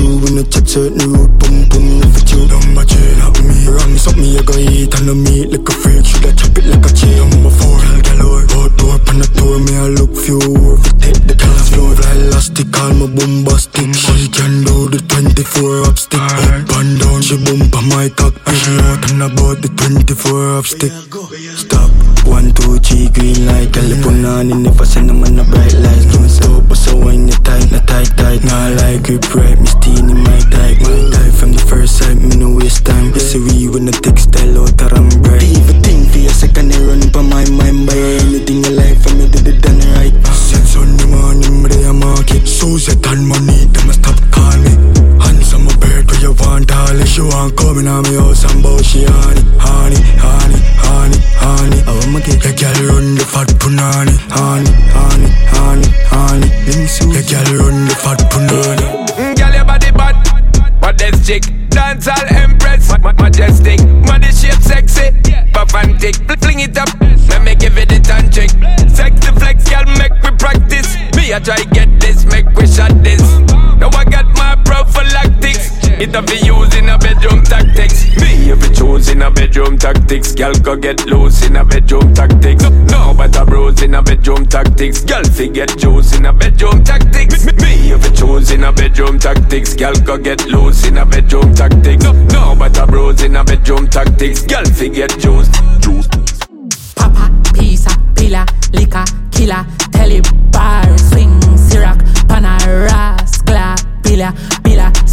you. 0.00 0.18
We 0.18 0.30
no 0.34 0.42
chat 0.44 0.68
certain 0.68 1.12
road, 1.12 1.38
boom 1.38 1.68
boom 1.68 2.02
for 2.12 2.22
you. 2.30 2.46
Number 2.48 2.84
chain, 2.84 3.18
not 3.18 3.36
me. 3.42 3.66
Run 3.68 3.92
me 3.92 3.98
something 3.98 4.24
you 4.24 4.42
go 4.42 4.54
eat 4.56 4.94
and 4.94 5.06
no 5.06 5.14
meat 5.14 5.50
like 5.50 5.68
a 5.68 5.72
freak. 5.72 6.04
Should 6.06 6.26
I 6.26 6.32
chop 6.32 6.58
it 6.58 6.66
like 6.66 6.84
a 6.86 6.92
chain? 6.94 7.18
Number 7.30 7.50
four, 7.50 7.78
girl 7.78 8.00
galore. 8.02 8.46
Out 8.58 8.72
door, 8.78 8.98
pan 9.04 9.18
the 9.18 9.28
door, 9.36 9.58
me 9.60 9.74
I 9.76 9.88
look 9.98 10.14
few. 10.14 10.40
Take 11.02 11.22
the 11.26 11.34
class 11.38 11.70
floor, 11.70 11.94
fly 11.94 12.12
elastic, 12.14 12.70
call 12.72 12.92
me 12.94 13.06
bombastic. 13.14 13.94
She 13.94 14.28
can 14.28 14.64
do 14.64 14.88
the 14.88 15.00
24 15.08 15.88
up 15.88 15.98
stick. 15.98 16.20
Up 16.20 16.70
and 16.78 16.98
down, 17.00 17.22
she 17.22 17.36
bump 17.44 17.74
on 17.76 17.88
my 17.88 18.08
cock. 18.14 18.34
She 18.54 18.72
out 18.88 19.02
and 19.10 19.22
about 19.22 19.62
the 19.62 19.68
24 19.76 20.58
up 20.58 20.66
stick. 20.66 20.92
Stop. 21.56 22.07
One, 22.28 22.52
two, 22.52 22.78
three, 22.78 23.08
green 23.08 23.46
light. 23.46 23.72
Girl, 23.72 23.90
put 24.02 24.24
on 24.24 24.50
in 24.52 24.66
if 24.66 24.80
I 24.80 24.84
send 24.84 25.08
them 25.08 25.24
on 25.24 25.34
the 25.34 25.44
bright 25.44 25.74
lights. 25.74 26.06
Don't 26.12 26.28
stop, 26.28 26.68
but 26.68 26.76
so 26.76 26.96
when 26.96 27.26
you 27.26 27.34
tight, 27.40 27.72
na 27.72 27.80
tight, 27.80 28.12
tight. 28.16 28.44
Nah, 28.44 28.68
like 28.80 29.08
it 29.10 29.22
bright, 29.30 29.58
Mistini, 29.58 30.14
my 30.14 30.38
type, 30.52 30.80
my 30.80 31.10
type 31.10 31.34
From 31.34 31.52
the 31.52 31.64
first 31.68 31.98
sight, 31.98 32.16
me 32.16 32.36
no 32.36 32.54
waste 32.56 32.86
time 32.86 33.12
see 33.18 33.38
we 33.40 33.68
when 33.68 33.84
the 33.84 33.92
textile 33.92 34.64
there, 34.64 34.94
I'm 34.94 35.08
bright 35.22 35.42
Even 35.42 35.82
think 35.82 36.10
for 36.10 36.18
a 36.18 36.32
second, 36.32 36.72
I 36.72 36.80
run 36.80 37.02
for 37.10 37.22
my 37.22 37.44
mind 37.50 37.86
By 37.86 37.96
anything 37.96 38.64
in 38.64 38.76
life, 38.76 39.06
I 39.06 39.14
me 39.14 39.28
did 39.28 39.48
it 39.48 39.62
done 39.62 39.80
right 39.94 40.14
Since 40.32 40.70
Sunday 40.72 41.06
morning, 41.06 41.62
me 41.62 41.68
there 41.68 41.92
market 41.92 42.46
So 42.46 42.78
set 42.78 43.06
on 43.06 43.26
money, 43.26 43.64
them 43.66 43.92
stop 43.92 44.18
call 44.30 44.56
me 44.58 44.97
want 46.40 46.70
all 46.72 46.96
you 46.96 47.26
want 47.28 47.56
coming 47.56 47.86
on 47.88 48.02
me 48.02 48.14
house 48.16 48.44
and 48.44 48.62
bow 48.62 48.78
she 48.82 49.04
honey, 49.04 49.42
honey, 49.58 50.00
honey, 50.18 50.58
honey, 50.78 51.18
honey. 51.38 51.80
I 51.86 51.92
want 51.92 52.10
my 52.12 52.20
get 52.20 52.44
a 52.44 52.52
girl 52.54 52.78
run 52.88 53.14
the 53.14 53.24
fat 53.24 53.48
punani 53.58 54.14
Honey, 54.30 54.70
honey, 54.94 55.30
honey, 55.52 55.88
honey. 56.10 56.48
Let 56.66 56.76
me 56.78 56.86
see. 56.86 57.10
A 57.16 57.22
girl 57.22 57.48
run 57.58 57.86
the 57.86 57.94
fat 57.94 58.18
punani. 58.30 58.86
Mm, 59.18 59.36
girl, 59.36 59.54
your 59.54 59.64
body 59.64 59.90
bad, 59.92 60.16
modest 60.80 61.26
chick 61.26 61.44
Dance 61.70 62.08
all 62.08 62.26
empress, 62.30 62.88
ma- 63.02 63.12
majestic. 63.18 63.78
Body 64.06 64.30
shape 64.32 64.62
sexy, 64.62 65.10
papantic 65.52 66.16
Fling 66.40 66.60
it 66.60 66.76
up, 66.78 66.88
let 67.28 67.42
me 67.42 67.54
give 67.54 67.76
it 67.78 67.92
a 67.92 68.00
tantric 68.00 68.50
Sexy 68.90 69.30
flex, 69.38 69.68
girl, 69.68 69.84
make 69.98 70.12
we 70.22 70.30
practice. 70.36 70.96
Me, 71.16 71.32
I 71.34 71.38
try 71.40 71.62
get 71.72 72.00
this, 72.00 72.24
make 72.24 72.46
we 72.56 72.66
shot 72.66 72.92
this. 73.02 73.20
Now 73.78 73.90
I 73.94 74.04
got 74.04 74.26
my 74.36 74.56
prophylactics 74.64 75.37
It 76.00 76.14
a 76.14 76.22
be 76.22 76.36
using 76.46 76.88
a 76.88 76.96
bedroom 76.96 77.42
tactics. 77.42 78.06
Me, 78.22 78.50
if 78.52 78.62
you 78.62 78.72
choose 78.72 79.08
in 79.08 79.20
a 79.20 79.32
bedroom 79.32 79.76
tactics 79.76 80.32
Girl, 80.32 80.54
go 80.54 80.76
get 80.76 81.04
loose 81.06 81.44
in 81.44 81.56
a 81.56 81.64
bedroom 81.64 82.14
tactics. 82.14 82.62
No, 82.62 83.12
but 83.16 83.36
a 83.36 83.44
bruise 83.44 83.82
in 83.82 83.94
a 83.94 84.02
bedroom 84.02 84.46
tactics. 84.46 85.02
Girl, 85.02 85.24
get 85.24 85.76
juice 85.76 86.16
in 86.16 86.26
a 86.26 86.32
bedroom 86.32 86.84
tactics. 86.84 87.46
Me, 87.46 87.90
if 87.90 88.04
you 88.04 88.12
choose 88.12 88.52
in 88.52 88.62
a 88.62 88.72
bedroom 88.72 89.18
tactics 89.18 89.74
Girl, 89.74 89.94
go 89.94 90.16
get 90.16 90.46
loose 90.46 90.86
in 90.86 90.98
a 90.98 91.04
bedroom 91.04 91.52
tactics. 91.52 92.04
No, 92.04 92.12
no, 92.12 92.54
but 92.56 92.78
a 92.78 92.86
bruise 92.86 93.22
in 93.22 93.34
a 93.34 93.42
bedroom 93.42 93.88
tactics. 93.88 94.42
Girl, 94.42 94.64
forget 94.66 95.10
juice. 95.18 95.50
Juice. 95.80 96.06
Papa, 96.94 97.28
pizza, 97.52 97.90
pillar, 98.14 98.46
liquor, 98.72 99.04
killer, 99.32 99.66
telly, 99.90 100.20
bar, 100.52 100.96
swing, 100.96 101.40
syrup, 101.56 101.98
panaras, 102.30 103.44
glass, 103.44 103.84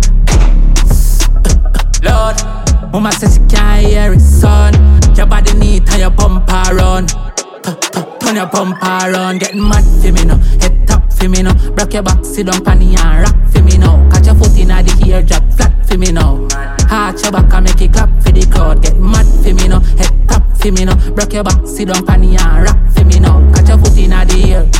Lord, 2.02 2.92
Mama 2.92 3.12
says 3.12 3.34
she 3.34 3.40
can't 3.56 3.86
hear 3.86 4.12
it, 4.12 4.20
son. 4.20 4.74
Your 5.16 5.26
body 5.26 5.52
neat 5.54 5.88
and 5.90 6.00
your 6.00 6.10
bumper 6.10 6.74
run. 6.74 7.06
Tu- 7.06 7.74
tu- 7.92 8.04
Turn 8.20 8.36
your 8.36 8.46
bumper 8.46 9.10
run, 9.12 9.38
getting 9.38 9.62
mad 9.68 9.84
for 9.84 10.12
me 10.12 10.24
now. 10.24 10.36
Head 10.60 10.86
top 10.86 11.12
for 11.12 11.28
me 11.28 11.42
now. 11.42 11.54
Break 11.72 11.94
your 11.94 12.02
back, 12.02 12.24
sit 12.24 12.46
down, 12.46 12.64
panny 12.64 12.94
and 12.96 13.22
rock 13.22 13.36
for 13.52 13.62
me 13.62 13.76
now. 13.78 14.08
Catch 14.10 14.26
your 14.26 14.34
foot 14.36 14.56
in 14.58 14.68
the 14.68 15.04
ear, 15.06 15.22
drop 15.22 15.42
flat 15.52 15.86
for 15.86 15.98
me 15.98 16.12
now. 16.12 16.46
Arch 16.90 17.22
your 17.22 17.32
back 17.32 17.52
and 17.52 17.64
make 17.64 17.80
it 17.82 17.92
clap 17.92 18.08
for 18.22 18.30
the 18.32 18.46
crowd. 18.50 18.82
Get 18.82 18.96
mad 18.98 19.26
for 19.42 19.52
me 19.54 19.68
now. 19.68 19.80
Head 19.80 20.28
top 20.28 20.42
for 20.56 20.70
me 20.72 20.84
now. 20.84 20.94
Break 21.12 21.32
your 21.32 21.44
back, 21.44 21.66
sit 21.66 21.88
down, 21.88 22.06
panny 22.06 22.36
and 22.36 22.64
rock 22.64 22.78
for 22.92 23.04
me 23.04 23.18
now. 23.18 23.40
Catch 23.54 23.68
your 23.68 23.78
foot 23.78 23.98
in 23.98 24.10
the 24.10 24.46
ear. 24.46 24.70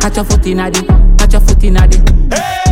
Catch 0.00 0.16
your 0.16 0.24
foot 0.24 0.46
in 0.46 0.56
the, 0.58 1.16
catch 1.18 1.32
your 1.32 1.40
foot 1.42 1.64
in 1.64 1.74
the. 1.74 2.67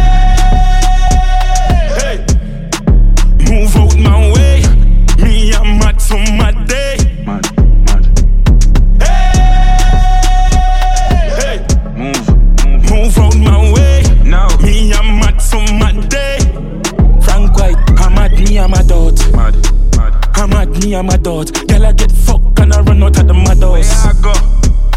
Me, 20.86 20.96
I'm 20.96 21.08
a 21.08 21.18
dot. 21.18 21.52
Girl, 21.68 21.86
I 21.86 21.92
get 21.92 22.12
fucked 22.12 22.60
and 22.60 22.72
I 22.72 22.80
run 22.80 23.02
out 23.02 23.18
of 23.18 23.26
the 23.26 23.34
mad 23.34 23.62
house. 23.62 24.04
I 24.04 24.12
go? 24.22 24.32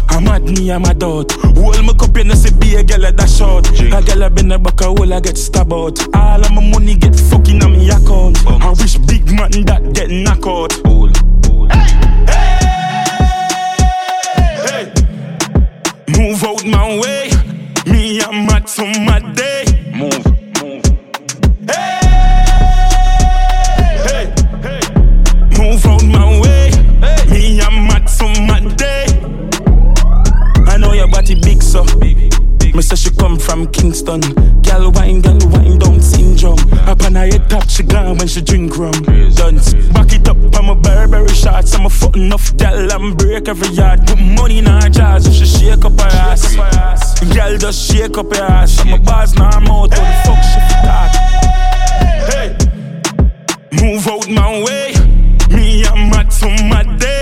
I'm 0.08 0.26
at 0.28 0.42
me, 0.42 0.70
I'm 0.70 0.84
a 0.84 0.94
dot. 0.94 1.32
Hold 1.32 1.84
my 1.84 1.92
cup, 1.94 2.16
you 2.16 2.24
know, 2.24 2.34
see 2.34 2.54
be 2.54 2.76
a 2.76 2.82
girl 2.82 3.06
at 3.06 3.16
that 3.16 3.28
short. 3.28 3.68
A 3.68 4.02
girl 4.02 4.24
I 4.24 4.28
been 4.28 4.52
a 4.52 4.58
back 4.58 4.80
a 4.80 4.84
hole, 4.84 5.12
I 5.12 5.20
get 5.20 5.36
stabbed 5.36 5.72
out. 5.72 5.98
All 6.14 6.44
of 6.44 6.52
my 6.52 6.70
money 6.70 6.94
get 6.94 7.14
fucking 7.14 7.62
on 7.62 7.72
me 7.72 7.90
account. 7.90 8.38
I 8.46 8.70
wish 8.70 8.98
big 8.98 9.26
man 9.26 9.50
that 9.66 9.92
get 9.94 10.10
knock 10.10 10.46
out. 10.46 10.72
Move 16.16 16.44
out 16.44 16.64
my 16.66 16.98
way. 17.00 17.30
Me, 17.86 18.20
I'm 18.20 18.46
mad 18.46 18.68
for 18.68 18.86
my 18.86 19.20
day. 19.34 19.64
Move, 19.94 20.49
so 31.70 31.84
Me 32.74 32.82
say 32.82 32.96
she 32.96 33.10
come 33.10 33.38
from 33.38 33.68
Kingston. 33.70 34.20
Gal 34.62 34.90
wine, 34.90 35.20
gal 35.20 35.38
wine 35.50 35.78
down 35.78 36.00
syndrome. 36.00 36.58
Up 36.88 37.00
on 37.04 37.14
her 37.14 37.26
head 37.26 37.48
top, 37.48 37.68
she 37.70 37.84
gone 37.84 38.18
when 38.18 38.26
she 38.26 38.40
drink 38.40 38.76
rum. 38.76 38.90
Dance, 39.38 39.74
back 39.94 40.12
it 40.12 40.26
up, 40.28 40.36
I'm 40.56 40.70
a 40.70 40.74
Burberry 40.74 41.28
shots. 41.28 41.72
I'm 41.74 41.86
a 41.86 41.90
foot 41.90 42.16
enough 42.16 42.56
gal 42.56 42.90
and 42.92 43.16
break 43.16 43.48
every 43.48 43.68
yard. 43.68 44.04
Put 44.04 44.18
money 44.18 44.58
in 44.58 44.66
her 44.66 44.88
jars 44.88 45.26
if 45.28 45.34
she 45.34 45.46
shake 45.46 45.84
up 45.84 46.00
her 46.00 46.08
ass. 46.08 46.56
Gal 47.32 47.56
just 47.56 47.88
shake 47.88 48.18
up 48.18 48.34
her 48.34 48.42
ass. 48.42 48.80
I'm 48.80 48.94
a 48.94 48.98
bars 48.98 49.34
now, 49.36 49.50
I'm 49.50 49.68
out. 49.68 49.90
The 49.90 49.96
fuck 50.24 50.42
she 50.50 50.60
for 50.66 50.78
talk? 50.86 51.12
Hey, 52.30 52.48
move 53.80 54.08
out 54.08 54.28
my 54.28 54.62
way. 54.64 54.94
Me, 55.54 55.84
I'm 55.86 56.10
mad 56.10 56.32
for 56.32 56.50
my 56.64 56.82
day. 56.98 57.19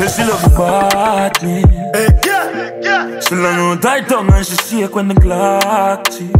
Say 0.00 0.08
she 0.08 0.30
love 0.30 0.40
the 0.40 0.48
party. 0.56 1.60
Hey, 1.92 2.08
yeah, 2.24 2.80
yeah. 2.80 3.20
She 3.20 3.34
love 3.34 3.56
no 3.56 3.76
tight 3.78 4.08
tongue 4.08 4.32
and 4.32 4.46
she 4.46 4.56
shake 4.56 4.94
when 4.94 5.08
the 5.08 5.14
clock 5.14 6.04
tick. 6.08 6.32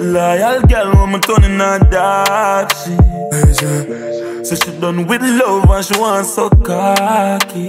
Loyal 0.00 0.60
girl, 0.62 0.92
woman 0.98 1.20
turning 1.20 1.56
her 1.60 1.78
dark 1.78 2.72
she. 2.82 2.96
So 4.44 4.56
she 4.56 4.76
done 4.80 5.06
with 5.06 5.22
love 5.22 5.70
and 5.70 5.84
she 5.84 5.96
want 5.96 6.26
so 6.26 6.50
cocky. 6.50 7.68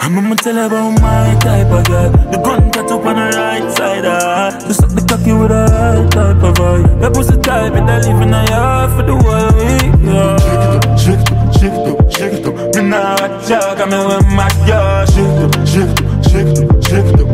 I'ma 0.00 0.34
tell 0.36 0.54
her 0.54 0.66
about 0.68 1.02
my 1.02 1.38
type 1.38 1.66
of 1.66 1.84
girl. 1.84 2.10
The 2.32 2.40
gun 2.42 2.70
cut 2.70 2.90
up 2.90 3.04
on 3.04 3.16
the 3.16 3.36
right 3.36 3.70
side 3.76 4.06
ah. 4.06 4.48
of 4.48 4.54
her. 4.54 4.68
Just 4.68 4.80
suck 4.80 4.88
the 4.88 5.04
cocky 5.06 5.34
with 5.34 5.50
the 5.50 5.68
right 5.68 6.10
type 6.10 6.42
of 6.42 6.54
boy. 6.54 6.78
Your 7.02 7.10
pussy 7.10 7.36
type, 7.42 7.74
and 7.74 7.90
I 7.90 7.98
live 8.00 8.22
in 8.22 8.32
a 8.32 8.42
yard 8.48 8.90
for 8.96 9.02
the 9.02 9.16
whole 9.20 9.52
week. 9.58 9.92
Yeah. 10.08 10.47
Shake 12.18 12.32
it 12.32 12.46
up, 12.46 12.58
shake 12.58 12.74
it 12.74 12.74
up, 12.74 12.74
shake 12.74 12.74
it 12.74 12.74
up. 12.74 12.82
Me 12.82 12.90
not 12.90 13.46
talk, 13.46 13.78
I'm 13.78 13.94
with 13.94 14.26
my 14.34 14.50
girl. 14.66 15.06
Shake 15.06 15.22
it 15.22 15.46
up, 15.46 15.54
shake 15.62 15.86
it 15.86 16.18
shake 16.26 16.50
it 16.50 16.66
shake 16.82 17.14
it 17.14 17.22
up. 17.22 17.30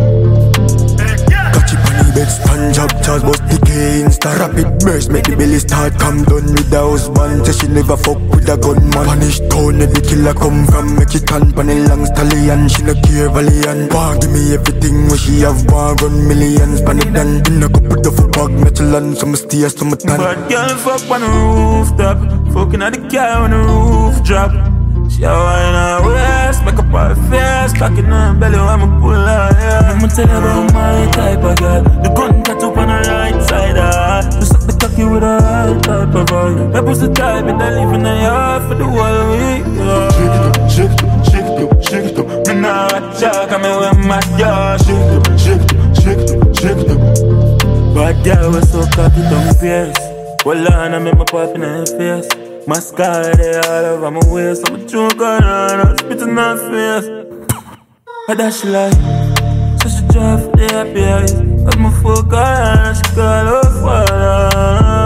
Catch 1.56 1.73
it 1.73 1.81
on 1.89 1.97
the 1.97 2.12
bed, 2.12 2.28
stand 2.28 2.77
up, 2.77 2.93
charge 3.01 3.23
bust 3.24 3.48
the 3.48 3.56
key 3.65 4.05
Insta 4.05 4.36
rapid 4.36 4.85
burst, 4.85 5.09
make 5.09 5.24
the 5.24 5.36
belly 5.40 5.56
start 5.56 5.97
Come 5.97 6.24
done 6.28 6.52
with 6.52 6.69
the 6.69 6.77
husband, 6.85 7.47
say 7.48 7.56
she 7.56 7.66
never 7.73 7.97
fuck 7.97 8.20
with 8.28 8.44
a 8.44 8.61
gunman 8.61 9.09
Punish 9.09 9.40
town, 9.48 9.81
the 9.81 10.01
killer 10.05 10.36
come 10.36 10.69
from 10.69 11.01
Make 11.01 11.16
it 11.16 11.24
can 11.24 11.48
pan 11.56 11.73
long 11.89 12.05
stallion. 12.05 12.69
She 12.69 12.85
no 12.85 12.93
care 12.93 13.32
valiant. 13.32 13.89
Want 13.89 14.20
give 14.20 14.36
me 14.36 14.52
everything 14.52 15.09
when 15.09 15.16
she 15.16 15.40
have 15.48 15.65
want 15.73 16.05
Run 16.05 16.28
millions, 16.28 16.85
pan 16.85 17.01
it 17.01 17.09
down 17.09 17.40
In 17.48 17.65
a 17.65 17.73
couple 17.73 18.05
of 18.05 18.20
a 18.20 18.27
bag, 18.28 18.52
Michelin 18.52 19.16
So 19.16 19.32
me 19.32 19.40
stay, 19.40 19.65
so 19.65 19.89
me 19.89 19.97
tan. 19.97 20.20
Bad 20.20 20.44
girl 20.52 20.77
fuck 20.77 21.09
on 21.09 21.24
the 21.24 21.31
rooftop. 21.32 22.20
Fucking 22.52 22.85
at 22.85 22.93
the 22.93 23.01
car 23.09 23.48
on 23.48 23.51
the 23.56 23.65
roof 23.65 24.20
drop 24.28 24.74
She 25.15 25.23
a 25.23 25.31
wine 25.31 25.74
her 25.78 26.03
waist 26.11 26.65
Make 26.65 26.74
up 26.74 26.91
her 26.91 27.15
face 27.31 27.73
Cock 27.78 27.97
in 27.97 28.07
her 28.07 28.35
belly 28.35 28.59
when 28.59 28.81
me 28.82 28.86
pull 28.99 29.15
her 29.15 29.55
hair 29.55 29.95
I'ma 29.95 30.09
tell 30.09 30.27
her 30.27 30.39
about 30.43 30.74
my 30.74 31.09
type 31.12 31.39
of 31.39 31.57
girl 31.57 31.82
The 32.03 32.11
gun 32.16 32.43
tattoo 32.43 32.74
on 32.74 32.89
her 32.89 33.03
right 33.07 33.41
side 33.47 33.78
of 33.78 33.95
her 33.95 34.31
Just 34.41 34.51
suck 34.51 34.62
the 34.66 34.74
cocky 34.74 35.05
with 35.05 35.23
her 35.23 35.39
right 35.39 35.82
type 35.85 36.15
of 36.19 36.27
boy 36.27 36.73
That 36.73 36.85
pussy 36.85 37.07
type 37.15 37.45
and 37.45 37.62
I 37.62 37.70
live 37.78 37.95
in 37.95 38.05
a 38.05 38.23
yard 38.27 38.62
for 38.66 38.74
the 38.74 38.86
whole 38.91 39.31
week 39.31 39.62
yeah. 39.78 40.66
Shake 40.66 40.91
it 40.91 41.05
up, 41.07 41.23
shake 41.31 41.47
it 41.47 41.62
up, 41.62 41.85
shake 41.85 42.07
it 42.11 42.19
up, 42.19 42.19
shake 42.19 42.19
it 42.19 42.19
up. 42.19 42.49
Me 42.49 42.55
nah 42.61 42.89
talk, 43.15 43.53
I'm 43.55 43.62
with 43.62 44.07
my 44.11 44.19
girl 44.35 44.78
Shake 44.82 44.99
it 44.99 45.15
up, 45.15 45.39
shake 45.39 45.62
it 45.62 45.78
up, 45.78 45.95
shake 45.95 46.19
it 46.19 46.43
up, 46.43 46.57
shake 46.59 46.82
it 46.82 46.91
up. 46.91 47.95
Bad 47.95 48.24
girl 48.24 48.51
was 48.51 48.69
so 48.69 48.82
cocky, 48.91 49.23
don't 49.31 49.61
pierce. 49.61 49.95
Well, 50.45 50.66
I 50.73 50.99
make 50.99 51.16
my 51.16 51.24
pop 51.24 51.55
in 51.55 51.62
her 51.62 51.86
face. 51.86 52.44
Mascara, 52.66 53.61
all 53.69 53.85
over 53.85 54.11
my 54.11 54.20
waist. 54.32 54.69
I'm 54.69 54.77
a 54.77 54.89
choke 54.89 55.20
on 55.20 55.43
her, 55.43 55.81
I'm 55.82 55.99
spitting 55.99 56.36
her 56.36 56.57
face. 56.57 57.09
I 58.28 58.35
dash 58.35 58.65
like, 58.65 58.95
so 59.82 59.89
she 59.89 60.01
drive 60.09 60.45
for 60.45 60.57
the 60.57 60.69
happy 60.73 61.05
eyes. 61.05 61.32
Got 61.32 61.78
my 61.78 61.91
fuck 62.03 62.32
on 62.32 62.77
her, 62.77 62.95
she 62.95 63.15
call 63.15 63.47
her 63.47 63.62
father. 63.82 65.04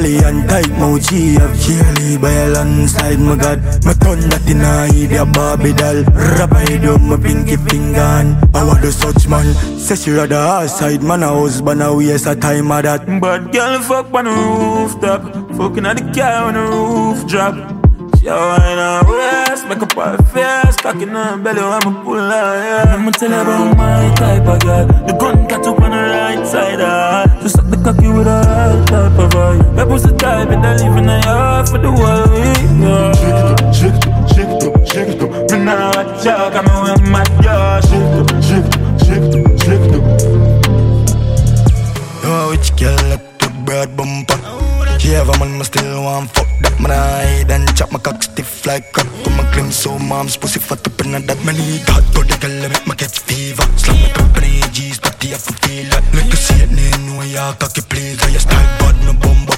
Stallion 0.00 0.46
type 0.48 0.70
Mochi 0.78 1.36
of 1.36 1.52
Shirley 1.60 2.16
by 2.16 2.30
a 2.30 2.48
landslide 2.48 3.20
My 3.20 3.36
god, 3.36 3.60
my 3.84 3.92
tongue 3.92 4.20
that 4.30 4.48
in 4.48 4.62
a 4.62 4.88
idiot 4.88 5.32
Barbie 5.34 5.74
doll. 5.74 6.04
Rabbi 6.04 6.78
do 6.78 6.96
my 6.96 7.16
pinky 7.16 7.56
finger 7.56 8.00
and 8.00 8.56
I 8.56 8.64
want 8.64 8.80
the 8.80 8.90
such 8.90 9.28
man. 9.28 9.52
Say 9.78 9.96
she 9.96 10.10
rather 10.12 10.36
her 10.36 10.68
side 10.68 11.02
man 11.02 11.22
a 11.22 11.28
husband 11.28 11.82
a 11.82 11.94
waste 11.94 12.26
a 12.26 12.34
time 12.34 12.72
of 12.72 12.82
that 12.84 13.04
Bad 13.20 13.52
girl 13.52 13.80
fuck 13.80 14.14
on 14.14 14.24
the 14.24 14.30
rooftop. 14.30 15.22
Fucking 15.56 15.86
at 15.86 15.96
the 15.98 16.12
car 16.18 16.46
on 16.46 16.54
the 16.54 16.62
roof 16.62 17.26
drop 17.26 17.79
She 18.20 18.26
a 18.26 18.36
wine 18.36 18.76
her 18.76 19.00
waist 19.08 19.64
Make 19.66 19.80
up 19.80 19.94
her 19.94 20.18
face 20.28 20.76
Cocking 20.76 21.08
her 21.08 21.38
belly 21.38 21.62
when 21.62 21.80
me 21.88 22.04
pull 22.04 22.18
her 22.18 22.28
yeah. 22.28 22.94
I'ma 22.94 23.12
tell 23.12 23.30
her 23.30 23.40
about 23.40 23.76
my 23.78 24.14
type 24.14 24.46
of 24.46 24.60
girl. 24.60 24.86
The 25.06 25.12
gun 25.18 25.48
tattoo 25.48 25.70
on 25.70 25.90
the 25.90 25.96
right 25.96 26.46
side 26.46 26.80
of 26.82 26.86
her 26.86 27.40
Just 27.40 27.56
suck 27.56 27.70
the 27.70 27.76
cocky 27.78 28.08
with 28.08 28.26
a 28.26 28.44
right 28.44 28.86
type 28.88 29.18
of 29.18 29.30
vibe 29.30 29.74
My 29.74 29.84
pussy 29.86 30.14
type 30.18 30.50
and 30.50 30.66
I 30.66 30.76
live 30.76 30.96
in 30.98 31.08
a 31.08 31.18
yard 31.24 31.68
for 31.70 31.78
the 31.78 31.90
whole 31.90 32.28
week 32.36 32.60
yeah. 32.84 33.12
Shake 33.16 33.40
it 33.40 33.48
up, 33.56 33.72
shake 33.72 33.96
it 33.96 34.04
up, 34.04 34.28
shake 34.28 34.52
it 34.52 34.68
up, 34.68 34.84
shake 34.84 35.16
it 35.16 35.22
up. 35.22 35.50
Me 35.52 35.64
nah 35.64 35.88
watch 35.96 36.26
out, 36.26 36.54
I'm 36.56 36.68
with 36.84 37.00
my 37.08 37.24
girl. 37.40 37.80
Shake 37.88 38.04
it 38.04 38.20
up, 38.20 38.28
shake 38.44 38.68
it 38.68 38.76
up, 38.76 39.00
shake 39.00 39.24
it 39.24 39.32
up, 39.48 39.56
shake 39.64 39.84
it 39.88 39.96
up. 39.96 40.04
Know 42.22 42.52
which 42.52 42.68
girl 42.76 43.00
let 43.08 43.22
the 43.40 43.48
broad 43.64 43.96
bumper 43.96 44.39
She 45.00 45.16
have 45.16 45.30
a 45.30 45.38
man, 45.38 45.56
me 45.56 45.64
still 45.64 46.04
want 46.04 46.28
fuck 46.28 46.46
that 46.60 46.78
man 46.78 46.92
I 46.92 47.42
then 47.44 47.64
chop 47.74 47.90
my 47.90 47.98
cock 47.98 48.22
stiff 48.22 48.66
like 48.66 48.92
crack 48.92 49.08
Put 49.24 49.32
my 49.32 49.44
claim 49.52 49.72
so 49.72 49.98
mom's 49.98 50.36
pussy 50.36 50.60
fat 50.60 50.86
up 50.86 51.00
in 51.00 51.12
that. 51.12 51.40
Man 51.42 51.56
need 51.56 51.88
hot 51.88 52.04
to 52.12 52.20
the 52.20 52.36
girl 52.36 52.68
make 52.68 52.86
me 52.86 52.94
get 53.00 53.10
fever. 53.10 53.64
Slam 53.80 53.96
it 53.96 54.18
up 54.20 54.36
in 54.36 54.60
the 54.60 54.68
G's, 54.76 55.00
up 55.00 55.16
for 55.16 55.56
feel 55.64 55.88
that 55.88 56.04
Like 56.12 56.28
you 56.28 56.36
see 56.36 56.62
it, 56.62 56.70
name 56.70 57.16
know 57.16 57.22
ya 57.22 57.54
cocky 57.54 57.80
please. 57.80 58.22
I 58.22 58.36
style 58.36 58.78
bad, 58.78 58.96
no 59.06 59.12
man 59.14 59.49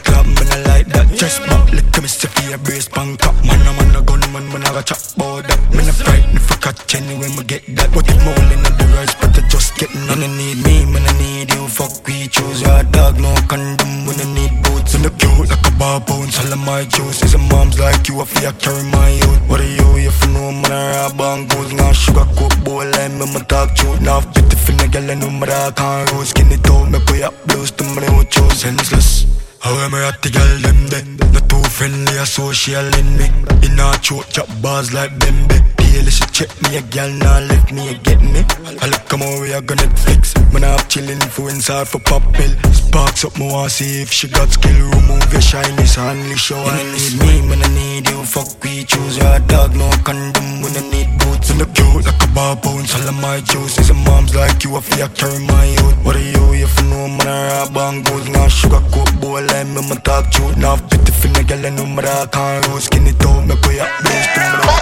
I 0.52 0.60
like 0.68 0.86
that 0.92 1.08
Just 1.16 1.40
back, 1.48 1.72
lick 1.72 1.88
me 1.96 2.08
see 2.08 2.28
for 2.28 2.44
your 2.44 2.58
brace 2.58 2.88
punk 2.88 3.24
up. 3.24 3.34
Man, 3.40 3.56
I'm 3.64 3.78
on 3.80 3.96
a 3.96 4.02
gun, 4.04 4.20
man, 4.32 4.44
man 4.52 4.62
I 4.68 4.76
got 4.76 4.84
chop 4.84 5.00
bout 5.16 5.48
that 5.48 5.60
Man, 5.72 5.88
I 5.88 5.92
frightened 5.96 6.36
if 6.36 6.52
I 6.52 6.56
catch 6.60 6.94
anyway, 6.94 7.32
me 7.32 7.42
get 7.44 7.64
that. 7.76 7.88
But 7.94 8.04
if 8.04 8.20
my 8.20 8.36
in 8.52 8.60
the 8.60 8.86
rise, 8.92 9.14
but 9.16 9.32
I 9.32 9.40
just 9.48 9.72
get 9.80 9.88
none. 9.94 10.20
I 10.20 10.28
need 10.28 10.60
me, 10.60 10.84
man, 10.92 11.08
I 11.08 11.12
need 11.16 11.48
you. 11.56 11.64
Fuck, 11.72 12.04
we 12.04 12.28
choose 12.28 12.60
your 12.60 12.84
dog, 12.92 13.16
no 13.16 13.32
condom 13.48 14.04
When 14.04 14.20
I 14.20 14.28
need 14.36 14.52
boots, 14.60 14.92
and 14.92 15.08
the 15.08 15.10
cute 15.16 15.48
like 15.48 15.64
a 15.64 15.72
bar 15.80 16.00
bones 16.04 16.36
All 16.36 16.52
of 16.52 16.60
my 16.60 16.84
juice. 16.84 17.24
Is 17.24 17.32
a 17.32 17.40
mom's 17.40 17.80
like 17.80 18.04
you, 18.08 18.20
I 18.20 18.24
feel 18.28 18.52
carry 18.52 18.84
my 18.92 19.08
youth. 19.08 19.40
What 19.48 19.60
are 19.64 19.72
you, 19.78 19.88
if 20.04 20.20
you 20.20 20.36
know, 20.36 20.52
man, 20.52 20.68
I 20.68 21.08
rob 21.08 21.20
and 21.20 21.48
goes 21.48 21.72
Now 21.72 21.92
sugar 21.92 22.28
coat 22.36 22.52
boy, 22.60 22.92
like 22.92 23.12
me, 23.16 23.24
my 23.32 23.40
talk 23.48 23.72
truth. 23.72 24.04
Now 24.04 24.20
for 24.20 24.72
the 24.76 24.88
girl, 24.92 25.10
I 25.10 25.14
know, 25.14 25.30
my 25.30 25.46
dog 25.46 25.76
can't 25.76 26.12
roll 26.12 26.24
Skinny 26.28 26.58
toe, 26.58 26.84
me 26.84 27.00
put 27.06 27.22
up 27.22 27.34
blues 27.46 27.70
to 27.72 27.84
me, 27.84 28.04
who 28.04 28.24
choose 28.26 28.60
senseless 28.60 29.41
how 29.62 29.74
am 29.84 29.94
I 29.94 30.08
at 30.08 30.20
the 30.22 30.30
girl 30.30 30.58
them 30.58 30.88
then? 30.88 31.16
Not 31.32 31.48
too 31.48 31.62
friendly 31.70 32.18
or 32.18 32.26
social 32.26 32.86
in 32.98 33.16
me 33.16 33.26
In 33.62 33.78
a 33.78 33.96
choke 34.02 34.28
chop 34.28 34.48
bars 34.60 34.92
like 34.92 35.12
Bembe 35.18 35.61
Daily 35.92 36.10
she 36.10 36.24
check 36.32 36.48
me 36.62 36.78
a 36.78 36.82
girl 36.88 37.10
now 37.20 37.38
left 37.40 37.70
me 37.70 37.90
a 37.90 37.94
get 37.94 38.22
me? 38.22 38.40
I 38.80 38.88
look 38.88 39.04
come 39.12 39.20
over 39.20 39.42
we 39.42 39.52
are 39.52 39.60
gonna 39.60 39.82
Netflix 39.82 40.32
Man 40.52 40.64
I 40.64 40.68
have 40.68 40.88
chillin' 40.88 41.20
influencer 41.20 41.86
for 41.86 42.00
pop 42.00 42.24
pill. 42.32 42.48
Sparks 42.72 43.24
up 43.26 43.38
want 43.38 43.70
see 43.70 44.00
if 44.00 44.10
she 44.10 44.26
got 44.28 44.48
skill. 44.48 44.72
Remove 44.72 45.30
your 45.30 45.42
shyness 45.42 45.98
only 45.98 46.36
show 46.36 46.56
I 46.56 46.82
need 46.96 47.20
me. 47.20 47.46
man 47.46 47.62
I 47.62 47.68
need 47.76 48.08
you 48.08 48.24
Fuck 48.24 48.64
we 48.64 48.84
choose 48.84 49.18
your 49.18 49.38
dog. 49.52 49.76
No 49.76 49.90
condom 50.02 50.62
when 50.62 50.72
I 50.76 50.84
need 50.88 51.12
boots. 51.20 51.50
And 51.50 51.60
the 51.60 51.66
cute 51.76 52.06
like 52.06 52.24
a 52.24 52.28
bar 52.32 52.56
bones. 52.56 52.94
All 52.94 53.08
of 53.08 53.16
my 53.20 53.40
juice 53.40 53.76
is 53.78 53.90
a 53.90 53.94
mom's 53.94 54.34
like 54.34 54.64
you 54.64 54.74
I 54.76 54.80
feel 54.80 55.08
carry 55.08 55.44
my 55.44 55.64
youth. 55.76 55.98
What 56.04 56.16
are 56.16 56.24
you 56.24 56.54
if 56.56 56.72
you 56.80 56.88
know 56.88 57.08
man 57.08 57.28
I 57.28 57.68
rob 57.68 57.76
and 57.76 58.04
goes 58.06 58.28
Now 58.28 58.48
sugar 58.48 58.80
coat 58.92 59.12
boy 59.20 59.44
like 59.44 59.66
me 59.68 59.80
my 59.88 59.96
talk 59.96 60.30
truth 60.30 60.56
Now 60.56 60.76
pity 60.88 61.12
for 61.12 61.28
the 61.28 61.44
girl 61.44 61.66
I 61.66 61.68
know 61.68 61.84
my 61.84 62.00
dog 62.00 62.32
can't 62.32 62.66
roll 62.68 62.80
Skinny 62.80 63.12
toe 63.12 63.44
me 63.44 63.56
put 63.60 63.76
up 63.76 63.92
blues 64.00 64.26
to 64.32 64.40
me. 64.40 64.52
Batman 64.52 64.72
killer 64.72 64.72
killer 64.72 64.81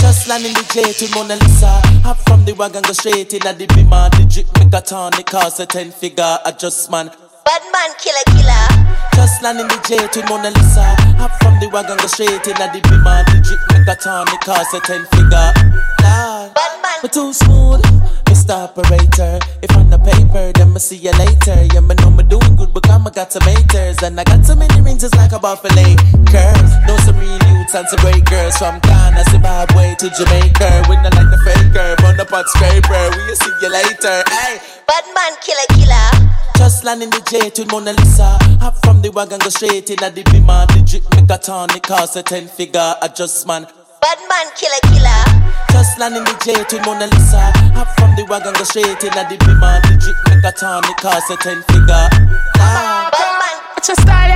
Just 0.00 0.28
landing 0.28 0.52
the 0.52 0.64
jet 0.72 1.00
with 1.00 1.14
Mona 1.14 1.36
Lisa. 1.36 1.80
Hop 2.04 2.18
from 2.26 2.44
the 2.44 2.52
wagon, 2.52 2.82
go 2.82 2.92
straight 2.92 3.32
in 3.34 3.46
at 3.46 3.58
the 3.58 3.66
beamer. 3.66 4.08
The 4.10 4.26
drip 4.28 4.46
it 5.18 5.26
cost 5.26 5.60
a 5.60 5.66
10 5.66 5.90
figure 5.90 6.38
adjustment. 6.44 7.25
Batman 7.46 7.94
killer 8.02 8.26
killer 8.34 8.66
Just 9.14 9.38
landing 9.38 9.70
the 9.70 9.78
jet 9.86 10.10
with 10.10 10.26
Mona 10.28 10.50
Lisa. 10.50 10.82
Hop 11.22 11.30
from 11.38 11.54
the 11.62 11.70
wagon, 11.70 11.94
go 11.94 12.10
straight 12.10 12.42
in 12.42 12.58
at 12.58 12.74
the 12.74 12.82
beamer. 12.82 13.22
The 13.22 13.38
a 13.86 13.94
turn, 13.94 14.26
it 14.34 14.42
cost 14.42 14.74
a 14.74 14.82
10 14.82 15.06
figure. 15.14 15.54
Lord, 16.02 16.50
Batman, 16.58 16.98
we 17.06 17.08
too 17.08 17.30
smooth. 17.30 17.86
Mr. 18.26 18.66
Operator, 18.66 19.38
if 19.62 19.70
on 19.78 19.94
the 19.94 19.98
paper, 20.02 20.50
then 20.58 20.74
I 20.74 20.78
see 20.82 20.98
you 20.98 21.14
later. 21.14 21.70
Yeah, 21.70 21.86
me 21.86 21.94
know 22.02 22.10
me 22.10 22.26
doing 22.26 22.58
good 22.58 22.74
because 22.74 22.90
I 22.90 23.10
got 23.14 23.30
some 23.30 23.46
haters. 23.46 24.02
And 24.02 24.18
I 24.18 24.24
got 24.26 24.42
so 24.42 24.58
many 24.58 24.82
rings, 24.82 25.06
it's 25.06 25.14
like 25.14 25.30
a 25.30 25.38
buffalo 25.38 25.86
curves. 26.26 26.74
Know 26.90 26.98
some 27.06 27.14
real 27.22 27.38
youths 27.46 27.78
and 27.78 27.86
some 27.86 28.02
great 28.02 28.26
girls 28.26 28.58
from 28.58 28.82
Ghana, 28.82 29.22
Zimbabwe 29.30 29.94
to 30.02 30.10
Jamaica. 30.10 30.90
We 30.90 30.98
not 30.98 31.14
like 31.14 31.30
the 31.30 31.38
faker, 31.46 31.94
burn 32.02 32.18
up 32.18 32.34
on 32.34 32.42
scraper. 32.58 33.02
We'll 33.14 33.38
see 33.38 33.54
you 33.62 33.70
later. 33.70 34.26
Hey, 34.34 34.58
Batman 34.90 35.38
killer 35.46 35.70
killer 35.78 36.26
just 36.58 36.84
landing 36.84 37.10
the 37.10 37.20
jet 37.28 37.35
with 37.42 37.70
Mona 37.70 37.92
Lisa. 37.92 38.38
Hop 38.60 38.76
from 38.84 39.02
the 39.02 39.10
wagon, 39.10 39.38
go 39.38 39.48
straight 39.48 39.90
in 39.90 40.02
at 40.02 40.14
the 40.14 40.22
beamer. 40.30 40.66
The 40.72 40.80
drip 40.84 41.04
make 41.14 41.30
a 41.30 41.38
turn, 41.38 41.68
it 41.76 41.82
cost 41.82 42.16
a 42.16 42.22
10 42.22 42.48
figure 42.48 42.94
adjustment. 43.02 43.68
Batman 44.00 44.48
killer 44.54 44.80
killer 44.92 45.22
Just 45.72 45.98
landing 45.98 46.24
the 46.24 46.36
jet 46.44 46.70
with 46.72 46.84
Mona 46.86 47.06
Lisa. 47.06 47.52
Hop 47.76 47.88
from 47.98 48.14
the 48.16 48.24
wagon, 48.30 48.54
go 48.54 48.64
straight 48.64 49.02
in 49.02 49.12
at 49.16 49.28
the 49.28 49.36
beamer. 49.36 49.80
The 49.84 49.96
drip 50.00 50.16
make 50.28 50.44
a 50.44 50.52
turn, 50.56 50.84
it 50.84 50.96
cost 50.98 51.30
a 51.30 51.36
10 51.36 51.62
figure. 51.68 52.08
Ah. 52.56 53.10
Batman 53.12 53.56
Watch 53.76 53.88
your 53.88 53.96
style, 53.96 54.28
yeah. 54.28 54.35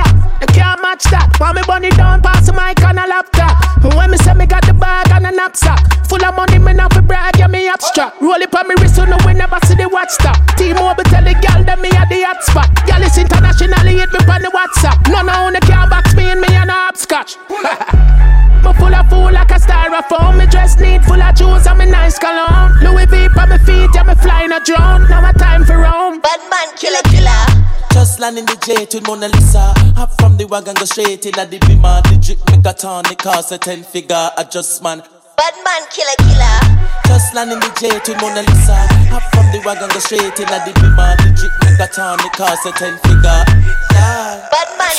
match 0.91 1.03
that. 1.11 1.31
Want 1.39 1.55
me 1.55 1.63
bunny 1.65 1.89
down, 1.95 2.21
pass 2.21 2.45
the 2.45 2.53
mic 2.53 2.83
on 2.83 2.99
a 2.99 3.07
laptop. 3.07 3.55
When 3.95 4.11
me 4.11 4.17
say 4.17 4.33
me 4.33 4.45
got 4.45 4.65
the 4.65 4.73
bag 4.73 5.07
and 5.11 5.25
a 5.25 5.31
knapsack, 5.31 5.79
full 6.07 6.23
of 6.23 6.35
money, 6.35 6.59
me 6.59 6.73
not 6.73 6.93
fi 6.93 6.99
brag, 6.99 7.37
yeah 7.37 7.47
me 7.47 7.69
abstract. 7.69 8.19
Roll 8.21 8.41
it 8.41 8.53
on 8.53 8.67
me 8.67 8.75
wrist, 8.79 8.95
so 8.95 9.05
no 9.05 9.17
we 9.25 9.33
never 9.33 9.57
see 9.65 9.75
the 9.75 9.87
watch 9.87 10.09
stop. 10.09 10.35
T-Mobile 10.57 11.07
tell 11.07 11.23
the 11.23 11.33
girl 11.39 11.63
that 11.63 11.79
me 11.79 11.89
at 11.95 12.09
the 12.09 12.19
hot 12.27 12.43
spot. 12.43 12.69
Girl 12.85 13.03
is 13.03 13.17
internationally 13.17 14.03
hit 14.03 14.11
me 14.11 14.19
on 14.27 14.41
the 14.43 14.51
WhatsApp. 14.51 14.99
None 15.07 15.29
of 15.29 15.35
on 15.35 15.53
the 15.53 15.61
can 15.61 15.87
box 15.87 16.13
me 16.15 16.29
and 16.29 16.41
me 16.41 16.51
and 16.51 16.69
a 16.69 16.73
hopscotch. 16.73 17.37
Me 18.63 18.73
full 18.73 18.93
of 18.93 19.09
fool 19.09 19.31
like 19.31 19.51
a 19.51 19.55
styrofoam. 19.55 20.37
Me 20.37 20.45
dress 20.45 20.79
neat, 20.79 21.03
full 21.03 21.21
of 21.21 21.35
jewels 21.35 21.65
and 21.65 21.79
me 21.79 21.85
nice 21.85 22.19
cologne. 22.19 22.71
Louis 22.81 23.05
V 23.05 23.27
on 23.39 23.49
me 23.49 23.57
feet, 23.59 23.89
yeah 23.93 24.03
me 24.03 24.15
flying 24.15 24.51
a 24.51 24.59
drone. 24.63 25.09
Now 25.09 25.21
my 25.21 25.33
time 25.33 25.65
for 25.65 25.77
Rome. 25.77 26.21
Batman 26.21 26.69
killer 26.77 27.01
killer 27.09 27.45
Just 27.91 28.19
landing 28.19 28.45
the 28.45 28.55
jet 28.61 28.93
with 28.93 29.07
Mona 29.07 29.27
Lisa. 29.29 29.73
Hop 29.97 30.11
from 30.19 30.37
the 30.37 30.45
wagon, 30.45 30.75
go 30.75 30.85
straight 30.85 31.25
in 31.25 31.37
at 31.39 31.49
the 31.49 31.57
beamer. 31.59 32.01
The 32.05 32.17
drip 32.21 32.39
make 32.49 32.65
a 32.65 32.73
turn, 32.77 33.05
it 33.11 33.17
cost 33.17 33.51
a 33.51 33.57
10 33.57 33.83
figure 33.83 34.29
adjustment. 34.37 35.03
Batman 35.37 35.83
killer 35.89 36.17
killer 36.21 36.59
Just 37.07 37.33
landing 37.33 37.59
the 37.59 37.71
jet 37.81 38.05
with 38.07 38.21
Mona 38.21 38.45
Lisa. 38.45 38.77
Hop 39.09 39.25
from 39.33 39.49
the 39.49 39.59
wagon, 39.65 39.89
go 39.89 39.99
straight 39.99 40.37
in 40.37 40.49
at 40.53 40.69
the 40.69 40.73
beamer. 40.77 41.17
The 41.17 41.33
drip 41.33 41.53
make 41.65 41.81
a 41.81 41.87
turn, 41.89 42.19
it 42.21 42.33
cost 42.37 42.65
a 42.69 42.71
10 42.71 42.97
figure. 43.01 43.60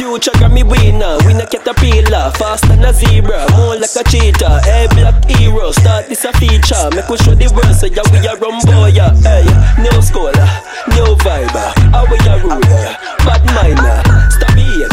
Yeah. 0.03 0.13
Future 0.13 0.33
Grammy 0.33 0.67
winner, 0.67 1.17
we 1.27 1.33
no 1.33 1.47
caterpillar 1.47 2.35
Fast 2.35 2.67
than 2.67 2.85
a 2.85 2.93
zebra, 2.93 3.47
more 3.55 3.79
like 3.79 3.95
a 3.95 4.03
cheetah. 4.03 4.61
Hey 4.67 4.87
black 4.91 5.15
hero, 5.31 5.71
start 5.71 6.09
this 6.09 6.25
a 6.25 6.33
feature. 6.35 6.91
Make 6.91 7.09
we 7.09 7.17
show 7.23 7.35
the 7.39 7.47
world, 7.55 7.71
so 7.79 7.87
yeah 7.87 8.03
we 8.11 8.19
a 8.27 8.35
rum 8.35 8.59
boy 8.67 8.91
yeah. 8.91 9.15
Hey, 9.23 9.47
new 9.79 10.03
school, 10.03 10.27
uh, 10.35 10.51
new 10.91 11.15
vibe 11.23 11.55
uh. 11.55 11.71
How 11.95 12.05
we 12.11 12.19
a 12.19 12.35
ruler, 12.43 12.59
uh, 12.59 12.99
bad 13.23 13.47
minor 13.55 14.03
Stop 14.35 14.59
here, 14.59 14.91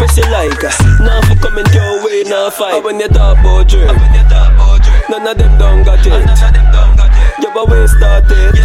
press 0.00 0.16
it 0.16 0.28
like 0.32 0.56
Now 1.04 1.20
for 1.28 1.36
coming 1.44 1.68
your 1.76 2.04
way, 2.04 2.24
now 2.24 2.48
fight. 2.48 2.82
When 2.82 3.00
you 3.00 3.08
talk 3.08 3.36
about 3.38 3.68
drip 3.68 3.92
None 5.12 5.28
of 5.28 5.36
them 5.36 5.58
don't 5.60 5.84
got 5.84 6.00
it. 6.00 6.24
You 7.40 7.52
a 7.52 7.64
way 7.68 7.86
started 7.86 8.56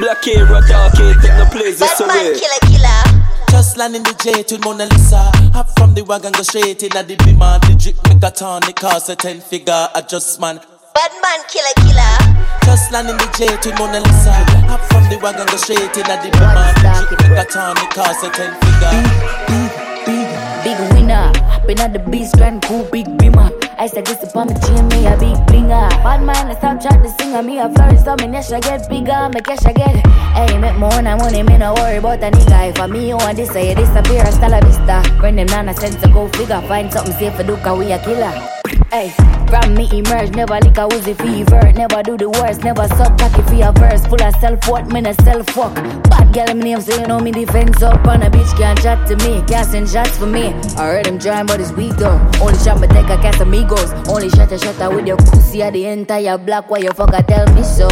Black 0.00 0.24
hero 0.24 0.60
talk 0.64 0.96
it, 0.96 1.20
take 1.20 1.36
no 1.36 1.44
place 1.52 1.78
this 1.78 1.92
Batman 2.00 2.32
killer 2.34 2.60
killer 2.72 3.27
Just 3.50 3.76
landing 3.76 4.02
the 4.02 4.14
jet 4.22 4.52
with 4.52 4.64
Mona 4.64 4.84
Lisa. 4.86 5.30
Hop 5.56 5.68
from 5.78 5.94
the 5.94 6.04
wagon, 6.04 6.32
go 6.32 6.42
straight 6.42 6.82
in 6.82 6.96
at 6.96 7.08
the 7.08 7.16
beamer. 7.16 7.58
The 7.64 7.74
drip 7.74 7.96
make 8.06 8.22
a 8.22 8.68
it 8.68 8.76
cost 8.76 9.08
a 9.08 9.16
10 9.16 9.40
figure 9.40 9.88
adjustment. 9.94 10.62
Batman 10.94 11.40
killer 11.48 11.74
killer 11.78 12.16
Just 12.64 12.90
landing 12.92 13.16
the 13.16 13.28
jet 13.38 13.64
with 13.64 13.78
Mona 13.78 14.00
Lisa. 14.00 14.34
Hop 14.68 14.80
from 14.92 15.04
the 15.08 15.18
wagon, 15.22 15.46
go 15.46 15.56
straight 15.56 15.96
in 15.96 16.06
at 16.10 16.20
the 16.22 16.30
beamer. 16.34 16.68
The 16.82 17.06
drip 17.08 17.20
make 17.24 17.38
a 17.38 17.46
it 17.46 17.90
cost 17.94 18.24
a 18.24 18.30
10 18.30 18.52
figure. 18.60 18.92
Big, 18.92 19.08
big, 19.48 19.70
big, 20.04 20.28
big 20.64 20.78
winner, 20.92 21.32
hopping 21.58 21.80
at 21.80 21.92
the 21.92 21.98
beast, 21.98 22.36
grand 22.36 22.62
cool, 22.62 22.84
big 22.90 23.06
beamer. 23.18 23.50
I 23.78 23.86
said 23.86 24.06
this 24.06 24.22
upon 24.22 24.48
me, 24.48 24.54
chain 24.60 24.86
me 24.88 25.06
a 25.06 25.16
big 25.18 25.38
blinger. 25.46 25.88
Bad 26.02 26.22
I 26.28 26.54
stop 26.54 26.80
trying 26.80 27.02
to 27.02 27.10
sing 27.18 27.46
me 27.46 27.58
a 27.58 27.68
flourish, 27.70 28.02
so 28.02 28.14
me 28.16 28.26
nesh 28.26 28.50
I 28.50 28.60
get 28.60 28.88
bigger, 28.88 29.28
me 29.32 29.40
cash 29.40 29.64
I 29.64 29.72
get. 29.72 30.06
Hey, 30.34 30.58
make 30.58 30.76
more 30.76 30.90
than 30.90 31.04
money, 31.04 31.42
me 31.42 31.58
no 31.58 31.74
worry 31.74 31.98
about 31.98 32.22
oh, 32.22 32.26
a 32.26 32.30
nigga. 32.30 32.70
If 32.70 32.80
I 32.80 32.86
me 32.86 33.14
want 33.14 33.36
this, 33.36 33.50
say 33.50 33.74
disappear, 33.74 34.22
hasta 34.24 34.48
la 34.48 34.60
vista. 34.60 35.02
Friend 35.18 35.38
them 35.38 35.46
nana 35.46 35.74
sense 35.74 35.96
to 36.02 36.08
go 36.08 36.28
figure, 36.28 36.60
find 36.62 36.92
something 36.92 37.14
safe 37.14 37.34
for 37.34 37.42
do, 37.42 37.54
we 37.76 37.92
a 37.92 37.98
killer. 37.98 38.77
Hey, 38.90 39.10
from 39.48 39.74
me 39.74 39.86
emerge, 39.92 40.30
never 40.30 40.58
lick 40.60 40.78
a 40.78 40.88
woozy 40.88 41.12
fever. 41.12 41.60
Never 41.72 42.02
do 42.02 42.16
the 42.16 42.30
worst, 42.30 42.64
never 42.64 42.88
suck 42.88 43.18
cocky 43.18 43.42
for 43.42 43.54
your 43.54 43.72
verse. 43.72 44.06
Full 44.06 44.22
of 44.22 44.34
self 44.36 44.66
worth, 44.66 44.90
me 44.90 45.02
no 45.02 45.12
self 45.12 45.46
fuck. 45.50 45.74
Bad 46.08 46.32
girl, 46.32 46.54
me 46.54 46.72
name, 46.72 46.80
so 46.80 46.98
you 46.98 47.06
know 47.06 47.20
me 47.20 47.30
defense 47.30 47.82
up. 47.82 48.06
On 48.06 48.22
a 48.22 48.30
bitch 48.30 48.56
can't 48.56 48.80
chat 48.80 49.06
to 49.08 49.16
me, 49.16 49.44
can't 49.44 49.48
casting 49.48 49.86
shots 49.86 50.16
for 50.16 50.24
me. 50.24 50.54
I 50.78 50.86
heard 50.88 51.06
him 51.06 51.18
trying, 51.18 51.44
but 51.44 51.60
it's 51.60 51.70
weak 51.72 51.96
though. 51.96 52.18
Only 52.40 52.58
shot, 52.64 52.80
but 52.80 52.88
take 52.88 53.10
a 53.10 53.18
cast 53.20 53.40
amigos. 53.42 53.92
Only 54.08 54.30
shot 54.30 54.52
a 54.52 54.58
shot 54.58 54.80
with 54.94 55.06
your 55.06 55.18
pussy 55.18 55.62
at 55.62 55.74
the 55.74 55.84
entire 55.84 56.38
block. 56.38 56.70
Why 56.70 56.78
you 56.78 56.90
fucker 56.90 57.26
tell 57.26 57.44
me 57.54 57.64
so? 57.64 57.88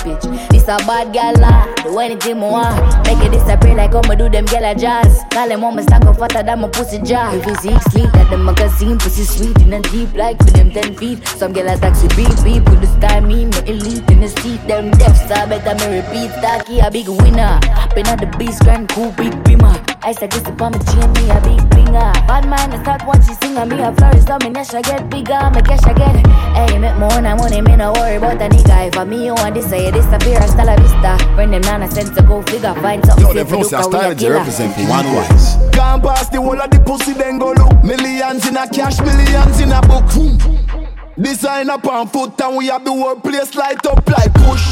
Bitch, 0.00 0.48
this 0.48 0.64
a 0.64 0.78
bad 0.88 1.12
lah. 1.36 1.68
Do 1.84 1.98
anything 1.98 2.38
more. 2.38 2.64
Make 3.04 3.20
it 3.20 3.32
disappear 3.32 3.74
like 3.74 3.94
I'ma 3.94 4.14
do 4.14 4.30
them 4.30 4.46
girl 4.46 4.64
a 4.64 4.74
jazz. 4.74 5.24
Call 5.30 5.48
them 5.48 5.60
my 5.60 5.82
stack 5.82 6.04
of 6.06 6.18
fatter 6.18 6.42
than 6.42 6.60
my 6.60 6.68
pussy 6.68 7.00
jar. 7.00 7.34
If 7.36 7.46
it's 7.46 7.62
six 7.62 7.84
sleep, 7.92 8.10
that 8.12 8.30
the 8.30 8.38
magazine 8.38 8.98
pussy 8.98 9.24
sweet 9.24 9.58
in 9.60 9.72
a 9.74 9.80
deep 9.92 10.14
like 10.14 10.38
for 10.38 10.52
them 10.52 10.70
10 10.70 10.96
feet. 10.96 11.26
Some 11.28 11.52
girl 11.52 11.68
a 11.68 11.76
taxi 11.76 12.08
beep 12.16 12.32
beep 12.44 12.64
with 12.70 12.80
the 12.80 12.88
sky 12.96 13.20
me, 13.20 13.44
me 13.44 13.58
elite 13.66 14.08
in 14.10 14.20
the 14.20 14.28
seat. 14.40 14.60
Them 14.66 14.90
deaf 14.92 15.16
star 15.16 15.46
better 15.46 15.74
me 15.76 16.00
repeat. 16.00 16.30
Taki 16.40 16.80
a 16.80 16.90
big 16.90 17.08
winner. 17.08 17.60
Hopping 17.76 18.06
on 18.08 18.18
the 18.18 18.26
beast, 18.38 18.62
grand 18.62 18.88
cool, 18.90 19.12
big 19.12 19.32
beamer. 19.44 19.76
I 20.02 20.12
said 20.12 20.30
this 20.30 20.46
upon 20.48 20.72
my 20.72 20.78
chain, 20.78 21.12
me 21.12 21.28
a 21.28 21.40
big 21.44 21.60
bringer. 21.70 22.12
Bad 22.24 22.48
mind, 22.48 22.72
I 22.72 22.82
start 22.82 23.04
watching 23.06 23.36
sing 23.42 23.58
on 23.58 23.68
me 23.68 23.80
a 23.80 23.92
flourish. 23.92 24.24
So 24.24 24.38
me 24.40 24.48
nesh 24.48 24.72
I 24.72 24.80
get 24.80 25.10
bigger, 25.10 25.50
me 25.50 25.60
cash 25.60 25.84
I 25.84 25.92
get. 25.92 26.16
Hey, 26.56 26.78
make 26.78 26.96
more 26.96 27.10
than 27.10 27.36
money, 27.36 27.60
me 27.60 27.76
no 27.76 27.92
worry 27.92 28.16
about 28.16 28.40
a 28.40 28.48
nigga. 28.48 28.88
If 28.88 28.96
I 28.96 29.04
me 29.04 29.26
you 29.26 29.34
want 29.34 29.54
this, 29.54 29.72
say 29.90 30.00
disappear, 30.00 30.40
hasta 30.40 30.64
la 30.64 30.76
vista. 30.76 31.16
Friend 31.34 31.52
them 31.52 31.60
nana 31.62 31.90
sense 31.90 32.10
to 32.10 32.22
go 32.22 32.42
figure, 32.42 32.74
find 32.74 33.04
something 33.04 33.26
Yo, 33.26 33.32
safe 33.32 33.42
to 33.42 33.48
from 33.48 33.60
look 33.60 33.72
away 33.72 33.80
a 33.80 33.82
Style 33.82 34.14
killer. 34.14 34.34
represent 34.38 34.74
for 34.74 34.82
one 34.82 35.14
wise. 35.14 35.56
Gone 35.72 36.00
past 36.00 36.32
the 36.32 36.40
whole 36.40 36.60
of 36.60 36.70
the 36.70 36.80
pussy, 36.80 37.12
then 37.12 37.38
go 37.38 37.52
look. 37.52 37.84
Millions 37.84 38.46
in 38.46 38.56
a 38.56 38.68
cash, 38.68 39.00
millions 39.00 39.60
in 39.60 39.72
a 39.72 39.80
book. 39.82 40.04
Design 41.20 41.70
up 41.70 41.86
on 41.86 42.08
foot, 42.08 42.40
and 42.40 42.56
we 42.56 42.66
have 42.66 42.84
the 42.84 42.92
whole 42.92 43.16
place 43.16 43.54
light 43.54 43.84
up 43.86 44.08
like 44.08 44.32
push. 44.34 44.64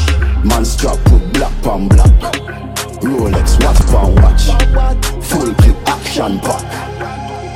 Man 0.43 0.65
strap 0.65 0.97
put 1.05 1.33
black 1.33 1.53
pan 1.61 1.87
black. 1.87 2.09
Rolex 3.01 3.57
watch 3.63 3.81
pan 3.91 4.15
watch. 4.21 4.43
Full 5.25 5.53
clip 5.55 5.77
action 5.87 6.39
pack. 6.39 6.63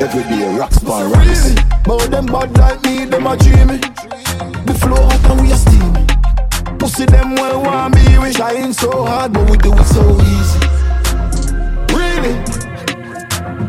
Every 0.02 0.23
day 0.23 0.56
rocks 0.57 0.80
pan 0.80 1.11
rocks. 1.11 1.56
But 1.85 2.07
them 2.11 2.26
bad 2.27 2.57
like 2.57 2.84
me, 2.84 3.06
them 3.06 3.27
a 3.27 3.38
dreamy. 3.38 3.77
The 4.65 4.73
flow 4.80 4.95
hot 4.95 5.31
and 5.31 5.41
we 5.41 5.52
a 5.52 5.56
steamy. 5.56 6.03
Pussy 6.94 7.06
them 7.07 7.34
well 7.34 7.60
want 7.64 7.95
me, 7.95 8.20
we 8.20 8.32
shine 8.32 8.72
so 8.72 9.03
hard, 9.03 9.34
but 9.34 9.49
we 9.49 9.57
do 9.57 9.74
it 9.74 9.84
so 9.84 10.03
easy. 10.22 10.60
Really? 11.90 12.38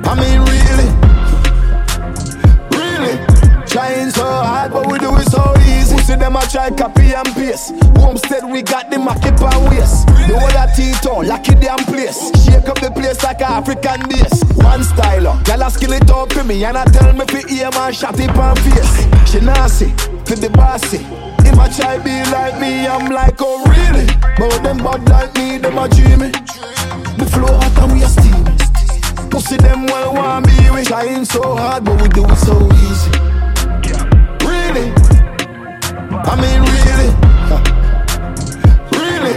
I 0.04 0.12
mean 0.20 0.40
really? 0.52 0.90
Really? 2.76 3.16
Trying 3.66 4.10
so 4.10 4.26
hard, 4.26 4.72
but 4.72 4.92
we 4.92 4.98
do 4.98 5.16
it 5.16 5.30
so 5.30 5.54
easy. 5.60 5.96
Pussy 5.96 6.16
them 6.16 6.36
a 6.36 6.42
try 6.42 6.68
copy 6.68 7.14
and 7.14 7.26
paste. 7.32 7.72
Homestead, 7.96 8.44
we 8.44 8.60
got 8.60 8.90
the 8.90 8.98
market 8.98 9.40
and 9.40 9.70
waist. 9.70 10.06
The 10.06 10.36
whole 10.38 10.58
of 10.58 10.76
T-Town, 10.76 11.26
lucky 11.26 11.54
damn 11.54 11.78
place. 11.78 12.28
Shake 12.44 12.68
up 12.68 12.78
the 12.82 12.90
place 12.90 13.22
like 13.24 13.40
African 13.40 14.06
base. 14.06 14.44
One 14.60 14.82
styler, 14.82 15.32
uh, 15.32 15.42
gyal 15.44 15.66
a 15.66 15.70
skill 15.70 15.92
it 15.94 16.10
up 16.10 16.30
for 16.30 16.44
me, 16.44 16.62
and 16.62 16.76
I 16.76 16.84
tell 16.84 17.10
me 17.14 17.24
fi 17.24 17.40
aim 17.64 17.72
and 17.72 17.96
shot 17.96 18.20
it 18.20 18.28
on 18.36 18.54
face. 18.56 19.32
She 19.32 19.40
nasty, 19.40 19.88
for 20.26 20.36
the 20.36 20.50
bossy. 20.52 21.33
If 21.44 21.58
I 21.58 21.68
try 21.68 21.98
be 21.98 22.16
like 22.30 22.60
me, 22.60 22.86
I'm 22.86 23.10
like, 23.10 23.36
oh 23.40 23.64
really? 23.66 24.06
But 24.38 24.62
them 24.62 24.78
bad 24.78 25.08
like 25.08 25.34
me, 25.36 25.58
them 25.58 25.78
a 25.78 25.88
dreamy. 25.88 26.30
The 27.18 27.26
flow 27.30 27.54
hot 27.58 27.78
and 27.82 27.92
we 27.92 28.02
a 28.02 28.08
steamy. 28.08 29.30
Pussy 29.30 29.56
them 29.56 29.86
well 29.86 30.14
want 30.14 30.46
me, 30.46 30.70
we 30.70 30.84
trying 30.84 31.24
so 31.24 31.56
hard, 31.56 31.84
but 31.84 32.00
we 32.00 32.08
do 32.08 32.24
it 32.24 32.36
so 32.36 32.56
easy. 32.86 33.10
Really? 34.46 34.92
I 36.30 36.34
mean 36.42 36.60
really? 36.74 37.10
Really? 38.98 39.36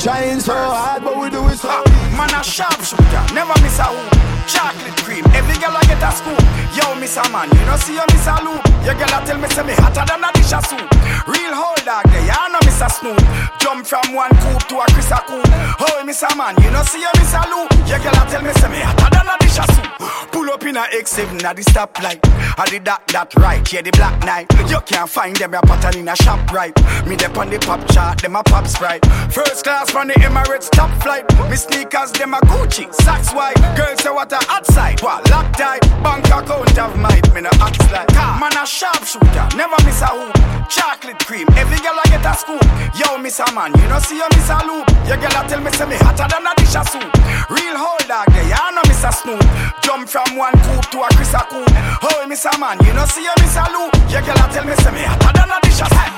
Trying 0.00 0.40
so 0.40 0.52
hard, 0.54 1.02
but 1.04 1.18
we 1.18 1.30
do 1.30 1.46
it 1.48 1.58
so 1.58 1.82
easy. 1.86 2.03
Man 2.14 2.30
a 2.30 2.44
sharpshooter, 2.44 3.34
never 3.34 3.54
miss 3.62 3.78
a 3.78 3.90
hoop. 3.90 4.14
Chocolate 4.46 4.96
cream, 5.02 5.24
every 5.34 5.58
girl 5.58 5.74
I 5.74 5.82
get 5.88 5.98
a 5.98 6.12
scoop. 6.14 6.38
Yo, 6.76 6.94
miss 7.00 7.16
a 7.16 7.26
man, 7.34 7.50
you 7.50 7.64
know 7.66 7.76
see 7.76 7.94
you 7.94 8.06
miss 8.12 8.26
a 8.30 8.38
loop. 8.44 8.62
Your 8.86 8.94
girl 8.94 9.10
a 9.10 9.18
tell 9.26 9.38
me 9.38 9.48
say 9.48 9.64
me 9.66 9.74
hotter 9.74 10.06
than 10.06 10.22
a 10.22 10.30
dish 10.32 10.52
of 10.52 10.62
soup. 10.66 10.86
Real 11.26 11.54
hold 11.54 11.82
dog, 11.82 12.06
there 12.12 12.22
you 12.22 12.52
know 12.52 12.62
miss 12.62 12.80
a 12.80 12.88
snoop. 12.88 13.18
Jump 13.58 13.86
from 13.86 14.14
one 14.14 14.30
coop 14.46 14.62
to 14.70 14.78
a 14.78 14.86
Chris 14.94 15.10
a 15.10 15.18
coop. 15.26 15.42
Oh, 15.80 16.02
miss 16.06 16.22
a 16.22 16.30
man, 16.36 16.54
you 16.62 16.70
know 16.70 16.82
see 16.86 17.00
you 17.02 17.10
miss 17.18 17.34
a 17.34 17.42
loop. 17.50 17.72
Your 17.88 17.98
girl 17.98 18.14
a 18.14 18.22
tell 18.30 18.42
me 18.42 18.52
say 18.62 18.70
me 18.70 18.78
hotter 18.78 19.10
than 19.10 19.26
a 19.26 19.34
dish 19.42 19.58
of 19.58 19.66
soup. 19.74 20.30
Pull 20.30 20.50
up 20.50 20.64
in 20.64 20.76
a 20.76 20.82
X7 20.90 21.42
at 21.42 21.56
the 21.56 21.62
stoplight. 21.62 22.20
I 22.58 22.66
did 22.66 22.84
that, 22.84 23.06
that 23.08 23.34
right, 23.36 23.62
yeah, 23.72 23.82
the 23.82 23.90
black 23.92 24.18
night. 24.24 24.46
You 24.68 24.80
can't 24.84 25.08
find 25.08 25.34
them 25.36 25.54
a 25.54 25.62
pattern 25.62 26.00
in 26.00 26.08
a 26.08 26.16
shop 26.16 26.52
right. 26.52 26.74
Me 27.06 27.16
dep 27.16 27.36
on 27.38 27.50
the 27.50 27.58
pop 27.58 27.80
chart, 27.90 28.20
them 28.20 28.36
a 28.36 28.42
pop 28.42 28.66
sprite. 28.66 29.04
First 29.30 29.64
class 29.64 29.90
from 29.90 30.08
the 30.08 30.14
Emirates 30.14 30.70
top 30.70 30.90
flight. 31.02 31.24
Me 31.48 31.56
sneakers, 32.06 32.18
them 32.18 32.34
a 32.34 32.38
Gucci, 32.46 32.92
socks 33.02 33.32
white. 33.32 33.56
Girls 33.76 34.02
say 34.02 34.10
what 34.10 34.32
a 34.32 34.38
hot 34.46 34.66
side, 34.66 35.00
what 35.02 35.28
lock 35.30 35.52
tight. 35.56 35.80
Bank 36.02 36.26
account 36.26 36.78
of 36.78 36.96
might, 36.98 37.32
me 37.34 37.40
no 37.40 37.50
act 37.60 37.80
like. 37.92 38.10
Man 38.40 38.52
a 38.56 38.66
sharpshooter, 38.66 39.48
never 39.56 39.76
miss 39.84 40.02
a 40.02 40.08
hoop. 40.08 40.34
Chocolate 40.68 41.18
cream, 41.24 41.46
every 41.56 41.78
girl 41.78 41.96
I 41.96 42.04
get 42.08 42.24
a 42.24 42.34
scoop. 42.36 42.64
Yo, 42.94 43.18
miss 43.18 43.38
a 43.40 43.46
man, 43.52 43.72
you 43.78 43.88
know 43.88 43.98
see 43.98 44.16
you 44.16 44.28
miss 44.32 44.50
a 44.50 44.58
loop. 44.66 44.88
Your 45.06 45.16
girl 45.16 45.36
a 45.36 45.48
tell 45.48 45.60
me 45.60 45.70
say 45.70 45.86
me 45.86 45.96
hotter 45.96 46.26
than 46.28 46.46
a 46.46 46.52
dish 46.56 46.76
of 46.76 46.88
soup. 46.88 47.10
Real 47.50 47.76
hold 47.76 48.06
dog, 48.08 48.28
there 48.32 48.48
you 48.48 48.74
know 48.74 48.82
miss 48.86 49.04
a 49.04 49.12
snoop. 49.12 49.42
Jump 49.82 50.08
from 50.08 50.36
one 50.36 50.54
coop 50.64 50.84
to 50.90 51.00
a 51.02 51.08
Chris 51.14 51.34
a 51.34 51.42
coop. 51.48 51.68
Oh, 52.02 52.26
miss 52.28 52.44
a 52.44 52.52
man, 52.58 52.78
you 52.84 52.92
know 52.92 53.06
see 53.06 53.24
you 53.24 53.34
miss 53.38 53.56
a 53.56 53.64
loop. 53.72 53.92
Your 54.10 54.22
girl 54.22 54.40
a 54.40 54.46
tell 54.52 54.64
me 54.64 54.74
say 54.76 54.92
me 54.92 55.02
hotter 55.04 55.32
than 55.32 55.50
a 55.50 55.58
dish 55.62 55.80
of 55.80 55.88
soup. 55.88 56.13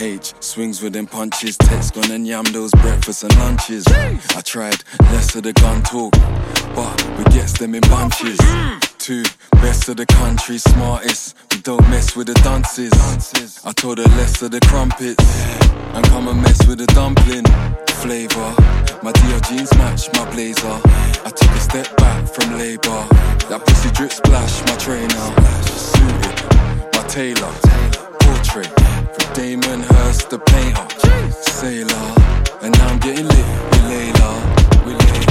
H 0.00 0.32
swings 0.40 0.80
with 0.80 0.92
them 0.92 1.06
punches, 1.06 1.56
text 1.56 1.94
gone 1.94 2.10
and 2.10 2.26
yam 2.26 2.44
those 2.44 2.70
breakfasts 2.72 3.24
and 3.24 3.36
lunches. 3.38 3.84
I 3.88 4.40
tried 4.42 4.82
less 5.12 5.34
of 5.34 5.42
the 5.42 5.52
gun 5.52 5.82
talk, 5.82 6.12
but 6.74 7.18
we 7.18 7.24
gets 7.24 7.58
them 7.58 7.74
in 7.74 7.80
bunches. 7.82 8.38
Two 8.98 9.24
best 9.52 9.88
of 9.88 9.96
the 9.96 10.06
country, 10.06 10.58
smartest. 10.58 11.36
We 11.50 11.58
don't 11.62 11.82
mess 11.90 12.14
with 12.14 12.28
the 12.28 12.34
dances. 12.34 12.92
I 13.64 13.72
told 13.72 13.98
her 13.98 14.08
less 14.16 14.40
of 14.42 14.52
the 14.52 14.60
crumpets 14.60 15.24
and 15.94 16.04
come 16.06 16.28
and 16.28 16.40
mess 16.42 16.64
with 16.66 16.78
the 16.78 16.86
dumpling 16.86 17.44
flavor. 18.02 18.54
My 19.02 19.12
DL 19.12 19.48
jeans 19.48 19.72
match 19.74 20.08
my 20.14 20.30
blazer. 20.30 20.80
I 21.24 21.30
took 21.30 21.50
a 21.50 21.60
step 21.60 21.96
back 21.96 22.28
from 22.28 22.56
labor. 22.56 23.02
That 23.48 23.62
pussy 23.66 23.90
drip 23.90 24.12
splash 24.12 24.60
my 24.66 24.76
trainer. 24.76 25.26
Suited, 25.66 26.57
my 26.92 27.02
tailor. 27.08 27.52
Portrait 28.20 28.70
from 29.14 29.32
Damien 29.34 29.80
Hirst, 29.82 30.30
the 30.30 30.38
painter. 30.38 30.86
Sailor, 31.30 32.14
and 32.62 32.72
now 32.78 32.88
I'm 32.88 32.98
getting 32.98 33.26
lit 33.26 33.46
with 33.70 33.84
Layla. 33.90 34.30
With 34.84 34.98
Layla. 34.98 35.28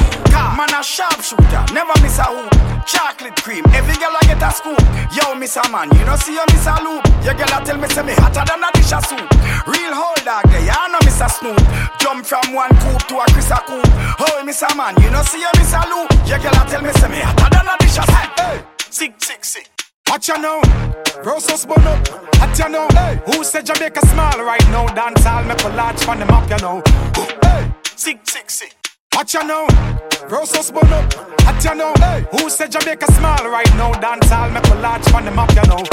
Man 0.58 0.74
a 0.74 0.82
sharpshooter, 0.82 1.66
never 1.74 1.94
miss 2.02 2.18
a 2.18 2.24
hoop. 2.24 2.50
Chocolate 2.88 3.36
cream, 3.44 3.64
every 3.74 3.94
girl 4.02 4.16
I 4.16 4.26
get 4.26 4.42
a 4.42 4.50
scoop. 4.52 4.80
Yo, 5.14 5.36
miss 5.36 5.56
a 5.56 5.70
man, 5.70 5.90
you 5.94 6.04
know 6.06 6.16
see 6.16 6.34
you 6.34 6.46
miss 6.50 6.66
a 6.66 6.82
loop. 6.82 7.06
Your 7.24 7.36
girl 7.36 7.54
a 7.54 7.64
tell 7.64 7.78
me 7.78 7.88
say 7.90 8.02
me 8.02 8.14
hotter 8.18 8.42
than 8.42 8.64
a 8.64 8.72
dish 8.74 8.92
of 8.92 9.06
soup. 9.06 9.28
Real 9.68 9.94
hold 9.94 10.24
dog, 10.26 10.50
there 10.50 10.66
you 10.66 10.74
know 10.90 11.00
miss 11.06 11.22
a 11.22 11.30
snoop. 11.30 11.62
Jump 12.00 12.26
from 12.26 12.54
one 12.54 12.74
coop 12.82 13.06
to 13.08 13.20
a 13.22 13.26
Chris 13.30 13.52
a 13.52 13.62
coop. 13.70 13.86
Oh, 14.18 14.42
miss 14.44 14.62
a 14.64 14.76
man, 14.76 14.96
you 15.02 15.12
know 15.12 15.22
see 15.22 15.42
you 15.42 15.52
miss 15.58 15.74
a 15.74 15.82
loop. 15.86 16.10
Your 16.26 16.40
girl 16.40 16.58
a 16.58 16.66
tell 16.66 16.82
me 16.82 16.92
say 16.98 17.10
me 17.10 17.22
hotter 17.22 17.50
than 17.54 17.68
a 17.70 17.78
dish 17.78 17.98
of 18.02 18.06
soup. 18.10 18.40
Hey, 18.42 18.64
sick, 18.90 19.14
sick, 19.22 19.46
sick. 19.46 19.77
Watch 20.10 20.30
you 20.30 20.38
now, 20.38 20.62
Rosos 21.22 21.68
bun 21.68 21.86
up. 21.86 22.08
Hot 22.36 22.58
you 22.58 22.70
know, 22.70 22.88
hey. 22.92 23.20
Who 23.26 23.44
said 23.44 23.66
Jamaica 23.66 24.06
small 24.08 24.44
right 24.44 24.66
now? 24.70 24.88
Dance 24.88 25.26
all 25.26 25.44
make 25.44 25.64
a 25.64 25.70
large 25.70 26.00
from 26.00 26.20
the 26.20 26.26
map, 26.26 26.50
you 26.50 26.58
know. 26.58 26.82
Hey, 27.44 27.72
sick, 27.96 28.20
sick, 28.24 28.50
sick. 28.50 28.76
Watch 29.14 29.34
you 29.34 29.44
now, 29.44 29.68
Rosos 30.30 30.74
bun 30.74 30.92
up. 30.94 31.14
Hot 31.42 31.64
you 31.64 31.76
know, 31.76 31.94
hey. 31.98 32.26
Who 32.32 32.50
said 32.50 32.72
Jamaica 32.72 33.12
small 33.14 33.50
right 33.50 33.70
now? 33.76 33.92
Dance 33.94 34.32
all 34.32 34.50
make 34.50 34.68
a 34.68 34.76
large 34.76 35.04
from 35.10 35.26
the 35.26 35.32
map, 35.32 35.52
you 35.54 35.64
know. 35.68 35.84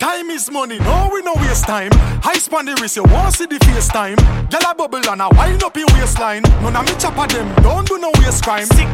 Time 0.00 0.28
is 0.30 0.50
money, 0.50 0.78
no 0.80 1.10
we 1.12 1.22
no 1.22 1.34
waste 1.34 1.64
time. 1.64 1.90
High 2.22 2.38
span 2.38 2.66
the 2.66 2.74
wrist, 2.80 2.96
you 2.96 3.04
want 3.04 3.34
see 3.34 3.46
the 3.46 3.58
face 3.64 3.88
time. 3.88 4.16
Gyal 4.50 4.70
a 4.70 4.74
bubble 4.74 5.08
and 5.08 5.22
a 5.22 5.28
wind 5.30 5.62
up 5.62 5.76
your 5.76 5.86
waistline. 5.94 6.42
None 6.60 6.76
of 6.76 6.84
me 6.86 6.92
chop 6.98 7.16
of 7.16 7.28
them, 7.28 7.54
don't 7.62 7.86
do 7.88 7.98
no 7.98 8.10
waste 8.18 8.44
crime. 8.44 8.66
Sick. 8.66 8.88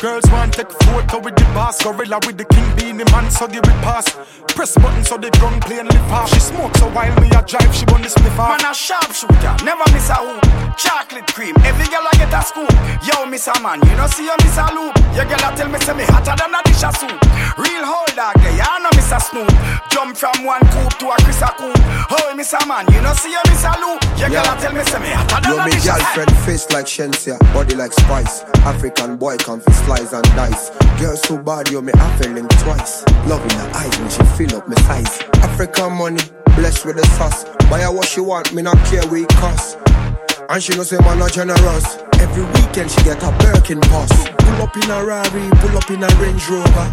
Girls 0.00 0.24
want 0.30 0.52
take 0.52 0.70
photo 0.70 1.18
with 1.18 1.36
the 1.36 1.44
boss 1.54 1.82
Gorilla 1.82 2.20
with 2.26 2.36
the 2.36 2.44
king 2.44 2.68
Beenie 2.76 3.04
Man 3.12 3.30
so 3.30 3.46
they 3.46 3.60
will 3.60 3.80
pass 3.80 4.04
Press 4.52 4.74
button 4.74 5.04
so 5.04 5.16
the 5.16 5.30
gun 5.40 5.60
plane 5.60 5.86
lift 5.86 6.10
off 6.12 6.28
She 6.32 6.40
smoke 6.40 6.76
so 6.76 6.90
while 6.90 7.14
me 7.20 7.28
a 7.30 7.42
drive 7.42 7.74
she 7.74 7.84
burn 7.86 8.02
the 8.02 8.08
spliff 8.08 8.38
off 8.38 8.60
Man 8.60 8.70
a 8.70 8.74
sharpshooter, 8.74 9.64
never 9.64 9.84
miss 9.92 10.10
a 10.10 10.18
hoop. 10.20 10.42
Chocolate 10.76 11.26
cream, 11.32 11.54
every 11.64 11.86
girl 11.88 12.04
I 12.04 12.12
get 12.18 12.34
a 12.34 12.42
scoop. 12.42 12.70
Yo, 13.06 13.24
miss 13.26 13.46
a 13.48 13.54
man, 13.62 13.80
you 13.86 13.96
know 13.96 14.06
see 14.06 14.26
you 14.26 14.36
miss 14.42 14.58
a 14.58 14.66
loop. 14.74 14.94
Your 15.14 15.24
girl 15.24 15.40
a 15.40 15.48
tell 15.56 15.68
me 15.70 15.78
say 15.80 15.94
me 15.94 16.04
hotter 16.04 16.34
than 16.36 16.52
a 16.52 16.60
dish 16.66 16.82
of 16.84 16.94
soup. 16.98 17.14
Real 17.56 17.86
hold 17.86 18.12
dog, 18.18 18.34
there 18.42 18.52
you 18.52 18.78
know 18.82 18.92
miss 18.92 19.10
a 19.14 19.18
snoop. 19.20 19.48
Jump 19.90 20.16
from 20.16 20.44
one 20.44 20.62
coop 20.74 20.92
to 21.00 21.06
a 21.08 21.16
Chris 21.24 21.40
a 21.40 21.50
coop. 21.56 21.78
Oh, 22.10 22.34
miss 22.36 22.52
a 22.52 22.60
man, 22.66 22.84
you 22.92 23.00
know 23.00 23.14
see 23.14 23.32
you 23.32 23.42
miss 23.48 23.64
a 23.64 23.72
loop. 23.80 24.02
Your 24.18 24.30
girl 24.30 24.44
a 24.44 24.54
tell 24.60 24.74
me 24.74 24.82
say 24.84 25.00
me 25.00 25.10
hotter 25.14 25.40
than 25.40 25.54
Yo, 25.54 25.62
a 25.62 25.70
dish 25.70 25.86
of 25.88 25.94
soup. 25.94 25.94
Yo, 25.94 25.94
me 25.94 26.24
girlfriend 26.26 26.34
face 26.44 26.66
like 26.74 26.86
Shenseea, 26.86 27.38
body 27.54 27.74
like 27.74 27.92
spice. 27.92 28.42
African 28.66 29.16
boy 29.16 29.36
come 29.38 29.60
slice 29.84 30.12
and 30.12 30.24
dice. 30.34 30.70
Girl 30.98 31.16
so 31.16 31.38
bad, 31.38 31.70
yo, 31.70 31.80
me 31.80 31.92
I 31.94 32.16
feeling 32.18 32.48
twice. 32.64 33.04
Love 33.26 33.42
in 33.44 33.56
her 33.58 33.70
eyes 33.74 33.98
when 33.98 34.10
she 34.10 34.22
fill 34.36 34.58
up 34.58 34.68
my 34.68 34.74
size. 34.88 35.20
African 35.44 35.92
money, 35.92 36.20
blessed 36.56 36.86
with 36.86 36.96
the 36.96 37.06
sauce. 37.16 37.44
Buy 37.70 37.80
her 37.80 37.92
what 37.92 38.08
she 38.08 38.20
want, 38.20 38.52
me 38.54 38.62
not 38.62 38.78
care 38.86 39.06
where 39.08 39.22
it 39.22 39.28
cost. 39.36 39.78
And 40.48 40.62
she 40.62 40.76
know 40.76 40.82
say 40.82 40.98
man 40.98 41.18
not 41.18 41.32
generous. 41.32 41.98
Every 42.20 42.44
weekend 42.44 42.90
she 42.90 43.02
get 43.04 43.22
a 43.22 43.30
Birkin 43.38 43.80
pass. 43.92 44.12
Pull 44.38 44.62
up 44.62 44.76
in 44.76 44.90
a 44.90 45.04
Rari, 45.04 45.50
pull 45.60 45.76
up 45.76 45.90
in 45.90 46.02
a 46.02 46.08
Range 46.20 46.44
Rover. 46.48 46.88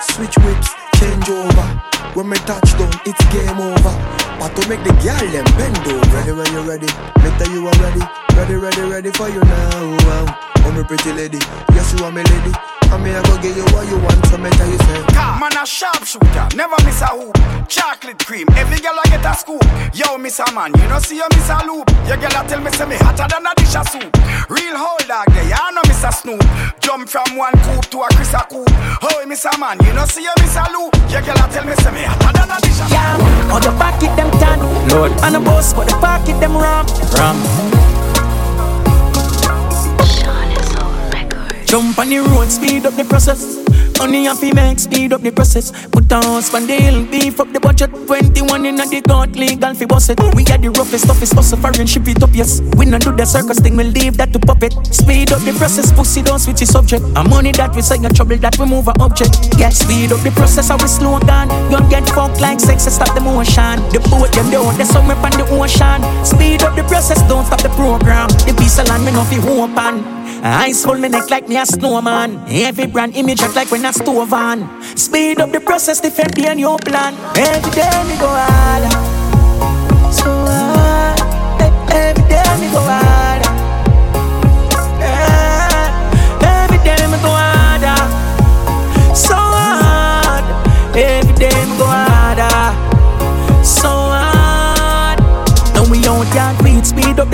Switch 0.00 0.36
whips, 0.38 0.70
change 0.98 1.28
over. 1.28 1.68
When 2.14 2.28
me 2.28 2.36
touch 2.48 2.70
down, 2.78 2.92
it's 3.06 3.24
game 3.32 3.58
over. 3.58 3.94
But 4.38 4.54
to 4.56 4.68
make 4.68 4.82
the 4.84 4.92
girl 5.02 5.26
them 5.30 5.46
bend 5.56 5.78
over. 5.86 6.16
Ready 6.16 6.32
when 6.32 6.52
you 6.52 6.62
ready, 6.68 6.86
tell 6.86 7.50
you 7.50 7.68
I'm 7.68 7.82
ready. 7.82 8.21
Ready, 8.36 8.54
ready, 8.54 8.82
ready 8.82 9.10
for 9.10 9.28
you 9.28 9.40
now. 9.40 10.36
Oh, 10.64 10.72
me 10.72 10.82
pretty 10.84 11.12
lady, 11.12 11.38
yes 11.74 11.92
you 11.94 12.04
are 12.04 12.10
my 12.10 12.22
lady. 12.22 12.52
And 12.90 13.02
me 13.02 13.10
I 13.14 13.22
go 13.24 13.40
give 13.40 13.56
you 13.56 13.64
what 13.72 13.88
you 13.88 13.96
want, 13.98 14.20
so 14.26 14.36
me 14.36 14.50
tell 14.50 14.68
you 14.68 14.78
say. 14.78 15.00
Car, 15.14 15.38
man 15.40 15.56
a 15.56 15.64
sharpshooter, 15.64 16.48
never 16.56 16.76
miss 16.84 17.00
a 17.00 17.08
hoop. 17.08 17.36
Chocolate 17.68 18.18
cream, 18.24 18.46
every 18.56 18.80
girl 18.80 18.98
I 18.98 19.08
get 19.08 19.24
a 19.24 19.32
scoop. 19.34 19.62
Yo, 19.94 20.18
miss 20.18 20.38
a 20.40 20.46
man, 20.52 20.72
you 20.76 20.88
know 20.88 20.98
see 20.98 21.16
you 21.16 21.28
miss 21.32 21.48
a 21.48 21.64
loop. 21.64 21.88
Your 22.08 22.16
girl 22.16 22.36
a 22.36 22.40
tell 22.48 22.60
me 22.60 22.70
say 22.72 22.86
me 22.86 22.96
hotter 22.96 23.26
than 23.28 23.46
a 23.46 23.52
dish 23.56 23.76
of 23.76 23.88
soup. 23.88 24.12
Real 24.50 24.76
hold 24.76 25.06
dog 25.08 25.28
there, 25.32 25.48
you 25.48 25.72
know 25.72 25.82
miss 25.86 26.04
a 26.04 26.12
snoop. 26.12 26.42
Jump 26.80 27.08
from 27.08 27.36
one 27.36 27.54
coop 27.64 27.84
to 27.90 28.02
a 28.02 28.08
Chris 28.12 28.34
a 28.34 28.44
coop. 28.48 28.68
Oh, 29.02 29.24
miss 29.26 29.44
a 29.44 29.56
man, 29.58 29.78
you 29.84 29.92
know 29.92 30.04
see 30.06 30.24
you 30.24 30.34
miss 30.40 30.56
a 30.56 30.68
loop. 30.72 30.92
Your 31.08 31.22
girl 31.22 31.40
a 31.40 31.46
tell 31.48 31.64
me 31.64 31.74
say 31.80 31.92
me 31.92 32.04
hotter 32.04 32.32
than 32.32 32.50
a 32.50 32.58
dish 32.60 32.80
of 32.80 32.88
soup. 32.88 32.96
Yeah, 32.96 33.54
on 33.54 33.60
the 33.60 33.72
pocket 33.80 34.12
them 34.16 34.30
tan. 34.36 34.60
Lord, 34.92 35.12
and 35.24 35.34
the 35.36 35.40
boss, 35.40 35.72
but 35.72 35.88
the 35.88 35.96
pocket 35.96 36.36
them 36.40 36.56
ram. 36.56 36.84
Ram. 37.16 37.40
Jump 41.72 41.98
on 41.98 42.10
the 42.10 42.18
road, 42.18 42.50
speed 42.50 42.84
up 42.84 42.92
the 42.96 43.04
process. 43.04 43.56
Only 43.98 44.24
have 44.24 44.40
to 44.40 44.52
make 44.52 44.78
speed 44.78 45.14
up 45.14 45.22
the 45.22 45.32
process. 45.32 45.72
Put 45.88 46.12
a 46.12 46.16
house 46.16 46.52
on 46.52 46.66
the 46.66 46.76
hill, 46.76 47.06
beef 47.06 47.40
up 47.40 47.50
the 47.50 47.60
budget. 47.60 47.88
21 47.88 48.66
in 48.66 48.76
the 48.76 49.00
court, 49.08 49.32
legal 49.36 49.72
fi 49.72 49.86
boss 49.86 50.10
it. 50.10 50.20
We 50.36 50.44
got 50.44 50.60
the 50.60 50.68
roughest, 50.68 51.06
toughest 51.06 51.32
hustle 51.32 51.56
foreign, 51.56 51.86
ship 51.86 52.06
it 52.08 52.22
up, 52.22 52.28
yes. 52.34 52.60
We 52.76 52.84
not 52.84 53.00
do 53.00 53.16
the 53.16 53.24
circus 53.24 53.58
thing, 53.58 53.74
we 53.78 53.84
leave 53.84 54.18
that 54.18 54.34
to 54.34 54.38
puppet. 54.38 54.74
Speed 54.92 55.32
up 55.32 55.40
the 55.48 55.56
process, 55.56 55.90
pussy 55.90 56.20
don't 56.20 56.40
switch 56.40 56.60
the 56.60 56.66
subject. 56.66 57.04
A 57.16 57.24
money 57.24 57.52
that 57.52 57.74
we 57.74 57.80
say 57.80 57.96
no 57.96 58.10
trouble 58.10 58.36
that 58.36 58.58
we 58.58 58.66
move 58.66 58.88
a 58.88 58.94
object. 59.00 59.56
Get 59.56 59.72
speed 59.72 60.12
up 60.12 60.20
the 60.20 60.30
process, 60.32 60.68
how 60.68 60.76
we 60.76 60.88
slow 60.88 61.20
down. 61.20 61.48
Don't 61.72 61.88
get 61.88 62.04
fucked 62.10 62.38
like 62.38 62.60
sex, 62.60 62.84
stop 62.84 63.16
the 63.16 63.22
motion. 63.24 63.80
The 63.96 64.04
boat 64.12 64.28
them 64.36 64.52
down, 64.52 64.76
the 64.76 64.84
summer 64.84 65.16
on 65.16 65.32
the 65.40 65.48
ocean. 65.48 66.04
Speed 66.20 66.68
up 66.68 66.76
the 66.76 66.84
process, 66.84 67.24
don't 67.32 67.48
stop 67.48 67.64
the 67.64 67.72
program. 67.80 68.28
The 68.44 68.52
piece 68.60 68.76
of 68.76 68.92
land 68.92 69.08
me 69.08 69.12
no 69.16 69.24
fi 69.24 69.40
open. 69.40 70.21
Ice 70.44 70.82
hold 70.82 70.98
me 71.00 71.08
neck 71.08 71.30
like 71.30 71.48
me 71.48 71.56
a 71.56 71.64
snowman. 71.64 72.42
Every 72.48 72.86
brand 72.86 73.14
image 73.14 73.40
act 73.42 73.54
like 73.54 73.70
when 73.70 73.84
I 73.84 73.92
stove 73.92 74.32
on. 74.32 74.82
Speed 74.96 75.40
up 75.40 75.52
the 75.52 75.60
process, 75.60 76.00
defend 76.00 76.34
the 76.34 76.54
new 76.54 76.76
plan. 76.78 77.14
Every 77.36 77.70
day 77.70 78.02
me 78.08 78.16
go 78.18 78.26
harder. 78.26 78.90
So 80.12 80.26
hard. 80.26 81.20
Every 81.92 82.24
day 82.28 82.42
me 82.60 82.72
go 82.72 82.80
harder. 82.80 83.11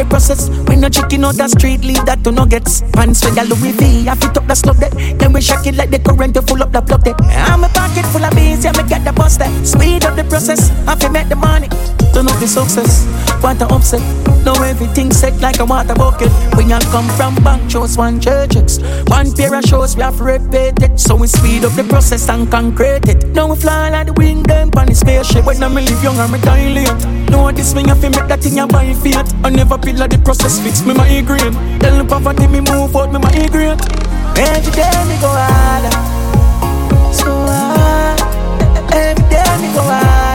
Process. 0.08 0.48
We 0.68 0.76
no 0.76 0.88
chicken 0.88 1.24
out 1.24 1.36
the 1.36 1.48
street, 1.48 1.84
leave 1.84 2.04
that 2.06 2.24
to 2.24 2.32
nuggets. 2.32 2.82
Pants 2.92 3.24
with 3.24 3.38
a 3.38 3.44
Louis 3.44 3.72
V, 3.72 4.08
I 4.08 4.14
fit 4.14 4.36
up 4.36 4.46
the 4.46 4.54
slope 4.54 4.78
that. 4.78 4.92
Then 5.18 5.32
we 5.32 5.40
shock 5.40 5.66
it 5.66 5.76
like 5.76 5.90
the 5.90 5.98
current 5.98 6.34
to 6.34 6.42
full 6.42 6.62
up 6.62 6.72
the 6.72 6.82
plug 6.82 7.04
that. 7.04 7.20
I'm 7.22 7.64
a 7.64 7.68
pocket 7.68 8.06
full 8.06 8.24
of 8.24 8.34
beans, 8.34 8.64
yeah, 8.64 8.72
me 8.72 8.88
get 8.88 9.04
the 9.04 9.12
bus 9.12 9.36
that. 9.38 9.50
Speed 9.66 10.04
up 10.04 10.16
the 10.16 10.24
process, 10.24 10.70
I 10.86 10.96
fi 10.96 11.08
make 11.08 11.28
the 11.28 11.36
money. 11.36 11.68
Turn 12.12 12.26
know 12.26 12.34
the 12.40 12.46
success, 12.46 13.06
want 13.42 13.58
to 13.60 13.66
upset. 13.66 14.02
Now 14.44 14.54
everything 14.62 15.12
set 15.12 15.38
like 15.40 15.58
a 15.58 15.64
water 15.64 15.94
bucket. 15.94 16.30
When 16.56 16.70
you 16.70 16.78
come 16.90 17.08
from 17.16 17.34
bank 17.44 17.70
shows, 17.70 17.96
one 17.96 18.20
churches, 18.20 18.80
one 19.06 19.32
pair 19.32 19.54
of 19.54 19.64
shows, 19.64 19.96
we 19.96 20.02
have 20.02 20.16
to 20.18 20.24
repeat 20.24 20.82
it. 20.82 20.98
So 20.98 21.16
we 21.16 21.26
speed 21.26 21.64
up 21.64 21.72
the 21.72 21.84
process 21.84 22.28
and 22.28 22.50
concrete 22.50 23.08
it. 23.08 23.26
Now 23.28 23.50
we 23.50 23.56
fly 23.56 23.90
like 23.90 24.06
the 24.06 24.12
wind, 24.14 24.46
them 24.46 24.70
on 24.76 24.86
the 24.86 24.94
spaceship. 24.94 25.44
When 25.44 25.62
I'm 25.62 25.74
live 25.74 26.02
young, 26.02 26.18
I'm 26.18 26.32
dilate. 26.40 27.30
Know 27.30 27.52
this 27.52 27.74
me, 27.74 27.82
I 27.84 27.94
fi 27.94 28.08
make 28.08 28.28
that 28.28 28.40
thing 28.40 28.58
I 28.58 28.66
buy 28.66 28.94
fiat. 28.94 29.32
I 29.44 29.50
never 29.50 29.76
feel 29.78 29.96
like 29.96 30.10
the 30.10 30.18
process 30.18 30.60
fix 30.60 30.84
me 30.84 30.94
my 30.94 31.08
migraine. 31.08 31.52
Tell 31.78 31.96
the 31.98 32.04
poverty 32.04 32.46
me 32.46 32.60
move 32.60 32.96
out 32.96 33.12
me 33.12 33.18
migraine. 33.18 33.78
Every 34.38 34.72
day 34.72 34.90
me 35.08 35.16
go 35.20 35.28
harder, 35.28 35.92
so 37.12 37.30
hard. 37.30 38.20
Every 38.94 39.28
day 39.28 39.44
me 39.60 39.74
go 39.74 39.82
harder. 39.82 40.27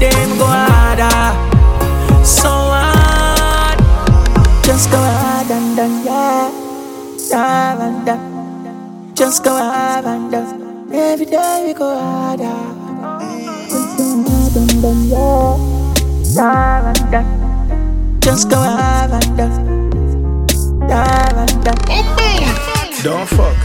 Me 0.00 0.08
go 0.38 0.46
harder, 0.46 1.34
so 2.24 2.48
hard. 2.48 3.78
Just 4.64 4.90
go 4.92 4.96
hard 4.96 5.50
and 5.50 5.76
done, 5.76 6.04
yeah, 6.04 6.50
hard 7.32 7.80
and 7.80 8.06
done. 8.06 9.14
Just 9.16 9.42
go 9.42 9.50
hard 9.50 10.04
and 10.04 10.30
done. 10.30 10.92
Every 10.92 11.26
day 11.26 11.64
we 11.66 11.74
go 11.74 11.98
harder. 11.98 12.78
Just 18.20 18.50
go 18.50 18.58
and 18.58 19.10
and. 19.16 19.48
Just 20.60 20.84
go 20.86 20.94
and 20.94 21.64
and. 21.64 21.82
Don't 23.02 23.28
fuck. 23.28 23.56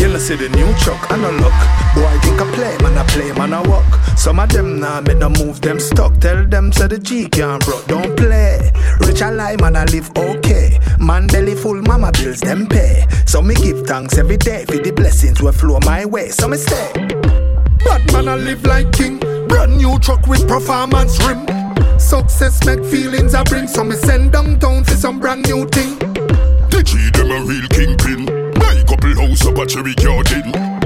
Know 0.00 0.18
see 0.18 0.36
the 0.36 0.48
new 0.48 0.72
truck, 0.78 1.12
I 1.12 1.16
no 1.16 1.30
look. 1.30 1.77
Boy, 1.94 2.04
I 2.04 2.18
think 2.18 2.40
I 2.40 2.52
play, 2.52 2.76
man, 2.82 2.98
I 2.98 3.04
play, 3.06 3.32
man, 3.32 3.52
I 3.52 3.66
walk. 3.66 3.84
Some 4.16 4.40
of 4.40 4.48
them 4.50 4.80
nah 4.80 5.00
make 5.00 5.18
them 5.18 5.32
move 5.32 5.60
them 5.60 5.80
stuck. 5.80 6.18
Tell 6.20 6.46
them 6.46 6.72
say 6.72 6.86
the 6.88 6.98
G 6.98 7.28
can't 7.28 7.64
bro, 7.64 7.80
don't 7.86 8.16
play. 8.16 8.70
Rich 9.00 9.22
I 9.22 9.30
lie, 9.30 9.56
man, 9.56 9.76
I 9.76 9.84
live 9.84 10.10
okay. 10.16 10.78
Man 10.98 11.26
belly 11.28 11.54
full, 11.54 11.80
mama 11.82 12.12
bills 12.12 12.40
them 12.40 12.66
pay. 12.66 13.06
So 13.26 13.40
me 13.40 13.54
give 13.54 13.86
thanks 13.86 14.18
every 14.18 14.36
day 14.36 14.64
for 14.66 14.76
the 14.76 14.90
blessings 14.90 15.40
will 15.40 15.52
flow 15.52 15.78
my 15.84 16.04
way. 16.04 16.28
So 16.28 16.48
me 16.48 16.56
stay. 16.56 16.92
Bad 17.84 18.12
man, 18.12 18.28
I 18.28 18.36
live 18.36 18.64
like 18.64 18.92
king. 18.92 19.18
Brand 19.48 19.76
new 19.76 19.98
truck 20.00 20.26
with 20.26 20.46
performance 20.46 21.18
rim. 21.24 21.46
Success 21.98 22.64
make 22.66 22.84
feelings 22.84 23.34
I 23.34 23.42
bring, 23.44 23.66
so 23.66 23.82
me 23.82 23.96
send 23.96 24.32
downtown 24.32 24.84
for 24.84 24.94
some 24.94 25.18
brand 25.18 25.48
new 25.48 25.66
thing. 25.68 25.98
The 26.70 26.82
G 26.84 27.10
them 27.10 27.30
a 27.30 27.44
real 27.44 27.66
kingpin. 27.68 28.26
Buy 28.54 28.82
couple 28.86 29.14
house 29.14 29.46
up 29.46 29.56
a 29.56 29.66
cherry 29.66 29.94
garden. 29.94 30.77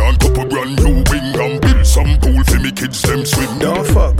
On 0.00 0.16
couple 0.16 0.46
brand 0.46 0.76
new 0.82 1.04
wing 1.10 1.36
and 1.40 1.60
build 1.60 1.86
some 1.86 2.18
pool 2.20 2.42
for 2.44 2.58
me 2.60 2.72
kids 2.72 3.02
them 3.02 3.24
swim. 3.24 3.58
Don't 3.58 3.86
fuck. 3.86 4.18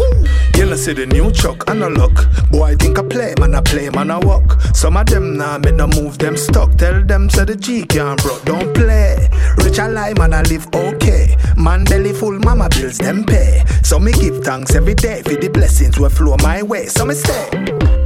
You 0.56 0.66
know 0.66 0.76
see 0.76 0.92
the 0.92 1.06
new 1.06 1.30
truck, 1.32 1.68
I 1.68 1.74
no 1.74 1.88
look. 1.88 2.28
Boy, 2.50 2.72
I 2.72 2.74
think 2.74 2.98
I 2.98 3.02
play, 3.02 3.34
man, 3.38 3.54
I 3.54 3.62
play, 3.62 3.88
man, 3.90 4.10
I 4.10 4.18
walk. 4.18 4.60
Some 4.74 4.96
of 4.96 5.06
them 5.06 5.36
nah 5.36 5.58
make 5.58 5.76
them 5.76 5.90
move 5.90 6.18
them 6.18 6.36
stuck. 6.36 6.76
Tell 6.76 7.02
them 7.02 7.30
say 7.30 7.44
the 7.44 7.56
G 7.56 7.84
can't 7.84 8.20
bro, 8.22 8.38
don't 8.44 8.74
play. 8.74 9.28
Rich 9.56 9.78
I 9.78 9.88
lie, 9.88 10.14
man, 10.14 10.34
I 10.34 10.42
live 10.42 10.66
okay. 10.74 11.36
Man 11.56 11.84
belly 11.84 12.12
full, 12.12 12.38
mama 12.38 12.68
bills 12.68 12.98
them 12.98 13.24
pay. 13.24 13.64
So 13.82 13.98
me 13.98 14.12
give 14.12 14.44
thanks 14.44 14.74
every 14.74 14.94
day 14.94 15.22
for 15.22 15.34
the 15.34 15.48
blessings 15.48 15.98
will 15.98 16.10
flow 16.10 16.36
my 16.42 16.62
way. 16.62 16.86
So 16.86 17.04
me 17.04 17.14
stay. 17.14 18.01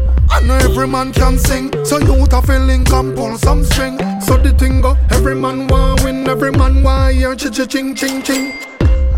Every 0.51 0.87
man 0.87 1.13
can 1.13 1.39
sing, 1.39 1.73
so 1.85 1.99
you 1.99 2.25
a 2.25 2.43
feeling 2.43 2.85
can 2.85 3.15
pull 3.15 3.37
some 3.39 3.65
string. 3.65 3.99
So 4.21 4.37
the 4.37 4.55
thing 4.59 4.81
go, 4.81 4.97
every 5.11 5.35
man 5.35 5.67
want 5.69 6.05
win, 6.05 6.29
every 6.29 6.53
man 6.53 6.83
want 6.83 7.15
hear 7.15 7.35
ch 7.35 7.51
ch 7.51 7.69
ching 7.69 7.95
ching 7.95 8.23
ching. 8.23 8.53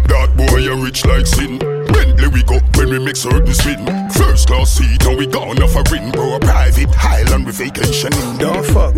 That 0.09 0.35
boy 0.37 0.67
a 0.71 0.77
rich 0.77 1.05
like 1.05 1.27
sin. 1.27 1.78
Bentley 1.89 2.29
we 2.29 2.43
go 2.43 2.61
when 2.77 2.91
we 2.91 2.99
make 2.99 3.17
certain 3.17 3.53
spin. 3.55 3.85
First 4.11 4.49
class 4.49 4.71
seat 4.71 5.05
and 5.07 5.19
we 5.19 5.27
gone 5.27 5.63
off 5.63 5.75
a 5.77 5.83
ring, 5.93 6.11
bro. 6.13 6.37
A 6.37 6.41
private 6.41 6.95
highland 6.95 7.47
with 7.47 7.57
vacation 7.57 8.13
in. 8.13 8.39
Don't 8.39 8.65
fuck. 8.67 8.95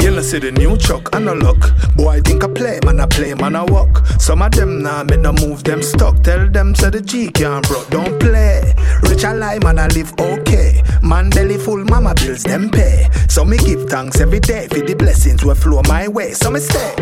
You 0.00 0.10
know 0.10 0.22
see 0.22 0.38
the 0.38 0.52
new 0.52 0.76
truck, 0.76 1.14
I 1.14 1.18
no 1.18 1.34
look. 1.34 1.60
Boy, 1.96 2.16
I 2.16 2.20
think 2.20 2.44
I 2.44 2.48
play, 2.48 2.78
man, 2.84 3.00
I 3.00 3.06
play, 3.06 3.34
man, 3.34 3.56
I 3.56 3.64
walk. 3.64 4.06
Some 4.18 4.42
of 4.42 4.52
them 4.52 4.82
nah 4.82 5.04
make 5.04 5.22
them 5.22 5.36
move 5.36 5.64
them 5.64 5.82
stuck. 5.82 6.22
Tell 6.22 6.48
them 6.48 6.74
say 6.74 6.90
the 6.90 7.00
G 7.00 7.30
can't 7.30 7.66
bro, 7.66 7.84
don't 7.90 8.18
play. 8.20 8.74
Rich 9.02 9.24
I 9.24 9.32
lie, 9.32 9.58
man, 9.60 9.78
I 9.78 9.86
live 9.88 10.12
okay. 10.18 10.82
Man 11.02 11.30
belly 11.30 11.58
full, 11.58 11.84
mama 11.84 12.14
bills 12.14 12.42
them 12.42 12.70
pay. 12.70 13.08
So 13.28 13.44
me 13.44 13.56
give 13.58 13.88
thanks 13.88 14.20
every 14.20 14.40
day 14.40 14.68
for 14.68 14.80
the 14.80 14.94
blessings 14.94 15.44
will 15.44 15.54
flow 15.54 15.82
my 15.88 16.08
way. 16.08 16.32
So 16.32 16.50
me 16.50 16.60
stay. 16.60 16.94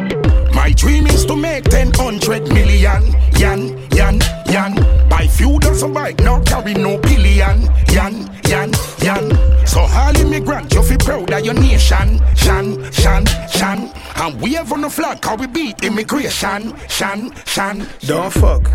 My 0.55 0.73
dream 0.73 1.07
is 1.07 1.25
to 1.27 1.37
make 1.37 1.65
10 1.65 1.93
hundred 1.95 2.49
million. 2.49 3.03
Yan, 3.37 3.79
yan, 3.93 4.21
yan. 4.53 4.74
Buy 5.09 5.27
few 5.27 5.59
dozen 5.59 5.93
bike, 5.93 6.20
now 6.20 6.41
carry 6.43 6.74
no 6.74 6.99
billion. 6.99 7.62
Yan, 7.91 8.29
yan, 8.49 8.70
yan. 9.01 9.66
So 9.66 9.81
all 9.81 10.16
immigrant, 10.16 10.73
you 10.74 10.83
feel 10.83 10.99
proud 10.99 11.33
of 11.33 11.45
your 11.45 11.55
nation. 11.55 12.20
Shan, 12.37 12.93
shan, 12.93 13.24
shan. 13.49 13.91
And 14.16 14.41
wave 14.41 14.73
on 14.73 14.83
the 14.83 14.91
flag, 14.91 15.24
how 15.24 15.37
we 15.37 15.47
beat 15.47 15.83
immigration. 15.83 16.74
Shan, 16.89 17.33
shan. 17.47 17.87
Don't 18.01 18.33
fuck. 18.33 18.70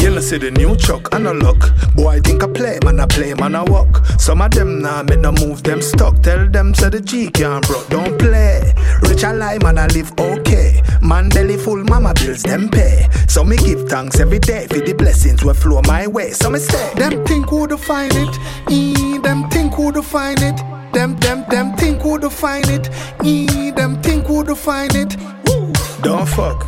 You 0.00 0.10
know 0.10 0.20
see 0.20 0.38
the 0.38 0.50
new 0.50 0.76
truck, 0.76 1.14
I 1.14 1.18
no 1.18 1.32
look. 1.32 1.60
Boy, 1.94 2.16
I 2.16 2.20
think 2.20 2.42
I 2.42 2.48
play, 2.48 2.78
man, 2.84 3.00
I 3.00 3.06
play, 3.06 3.34
man, 3.34 3.54
I 3.54 3.62
walk. 3.64 4.04
Some 4.18 4.40
of 4.40 4.50
them 4.50 4.80
nah 4.80 5.02
make 5.02 5.20
no 5.20 5.32
move, 5.32 5.62
them 5.62 5.82
stuck. 5.82 6.22
Tell 6.22 6.48
them 6.48 6.74
say 6.74 6.88
the 6.88 7.00
G 7.00 7.30
can't 7.30 7.66
broke, 7.66 7.88
don't 7.88 8.18
play. 8.18 8.72
Rich 9.02 9.24
I 9.24 9.32
lie, 9.32 9.58
man, 9.58 9.78
I 9.78 9.86
live 9.88 10.12
okay. 10.18 10.82
Man 11.02 11.28
belly 11.28 11.56
full, 11.56 11.84
mama 11.84 12.14
bills 12.14 12.42
them 12.42 12.68
pay. 12.70 13.08
So 13.28 13.44
me 13.44 13.56
give 13.58 13.88
thanks 13.88 14.18
every 14.20 14.38
day 14.38 14.66
for 14.68 14.78
the 14.78 14.94
blessings 15.20 15.44
will 15.44 15.54
flow 15.54 15.82
my 15.86 16.06
way. 16.06 16.30
So 16.30 16.48
me 16.48 16.58
say, 16.58 16.94
them 16.94 17.24
think 17.26 17.48
who 17.50 17.66
to 17.66 17.76
find 17.76 18.10
it, 18.14 18.38
e, 18.70 19.18
them 19.18 19.50
think 19.50 19.74
who 19.74 19.92
to 19.92 20.02
find 20.02 20.40
it. 20.40 20.56
Them, 20.94 21.16
them, 21.16 21.44
them 21.50 21.76
think 21.76 22.00
who 22.00 22.18
to 22.18 22.30
find 22.30 22.66
it, 22.68 22.88
e, 23.22 23.70
them 23.70 24.00
think 24.02 24.26
who 24.26 24.44
to 24.44 24.56
find 24.56 24.94
it. 24.94 25.16
Woo. 25.46 25.72
Don't 26.02 26.26
fuck. 26.26 26.66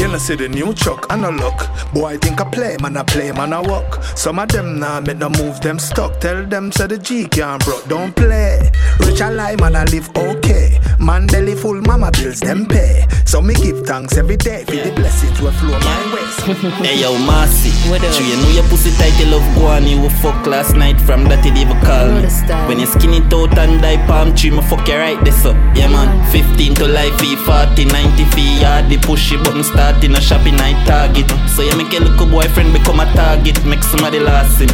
You 0.00 0.08
know 0.08 0.16
see 0.16 0.34
the 0.34 0.48
new 0.48 0.72
truck, 0.72 1.04
I 1.10 1.16
no 1.16 1.28
look. 1.28 1.58
Boy, 1.92 2.14
I 2.14 2.16
think 2.16 2.40
I 2.40 2.50
play, 2.50 2.78
man, 2.80 2.96
I 2.96 3.02
play, 3.02 3.32
man, 3.32 3.52
I 3.52 3.60
walk. 3.60 4.02
Some 4.16 4.38
of 4.38 4.48
them 4.48 4.78
nah 4.78 4.98
make 5.00 5.18
no 5.18 5.28
move, 5.28 5.60
them 5.60 5.78
stuck. 5.78 6.20
Tell 6.20 6.42
them 6.46 6.72
say 6.72 6.86
the 6.86 6.96
G 6.96 7.28
can't 7.28 7.62
broke, 7.62 7.86
don't 7.86 8.16
play. 8.16 8.70
Rich 9.00 9.20
I 9.20 9.28
lie, 9.28 9.56
man, 9.56 9.76
I 9.76 9.84
live 9.84 10.08
okay. 10.16 10.80
Man 10.98 11.26
belly 11.26 11.54
full, 11.54 11.82
mama 11.82 12.10
bills 12.12 12.40
them 12.40 12.64
pay. 12.64 13.04
So 13.26 13.42
me 13.42 13.52
give 13.54 13.86
thanks 13.86 14.16
every 14.16 14.36
day 14.36 14.64
for 14.64 14.72
the 14.72 14.92
blessings 14.96 15.38
will 15.40 15.52
flow 15.52 15.78
my 15.78 16.14
way. 16.14 16.24
hey 16.84 17.00
yo, 17.00 17.16
Marcy. 17.18 17.70
What 17.90 18.02
up? 18.02 18.12
you 18.20 18.36
know 18.36 18.48
your 18.50 18.64
pussy 18.64 18.90
tight, 18.96 19.12
you 19.20 19.26
love 19.26 19.44
go 19.54 19.66
on. 19.66 19.86
You 19.86 20.08
fuck 20.20 20.46
last 20.46 20.74
night 20.74 20.98
from 21.00 21.24
that 21.24 21.44
it 21.44 21.56
even 21.56 21.78
call 21.84 22.08
me. 22.08 22.24
When 22.68 22.80
you 22.80 22.86
skinny 22.86 23.20
out 23.32 23.56
and 23.58 23.80
die 23.82 24.00
palm 24.06 24.34
tree, 24.34 24.50
me 24.50 24.62
fuck 24.62 24.88
you 24.88 24.96
right 24.96 25.22
this 25.24 25.44
up. 25.44 25.56
Yeah 25.76 25.88
man, 25.88 26.08
15 26.32 26.74
to 26.76 26.86
life, 26.88 27.18
fee 27.20 27.36
40, 27.36 27.84
90 27.84 28.24
fee, 28.36 28.60
yard 28.60 28.88
the 28.88 28.96
pushy 28.96 29.36
button 29.44 29.62
start 29.62 29.89
in 30.04 30.14
a 30.14 30.20
shopping 30.20 30.56
night 30.56 30.86
target. 30.86 31.28
So 31.50 31.62
you 31.62 31.76
make 31.76 31.92
a 31.92 32.00
little 32.00 32.26
boyfriend 32.26 32.72
become 32.72 33.00
a 33.00 33.06
target, 33.12 33.64
make 33.64 33.82
somebody 33.82 34.18
last 34.20 34.60
him. 34.60 34.68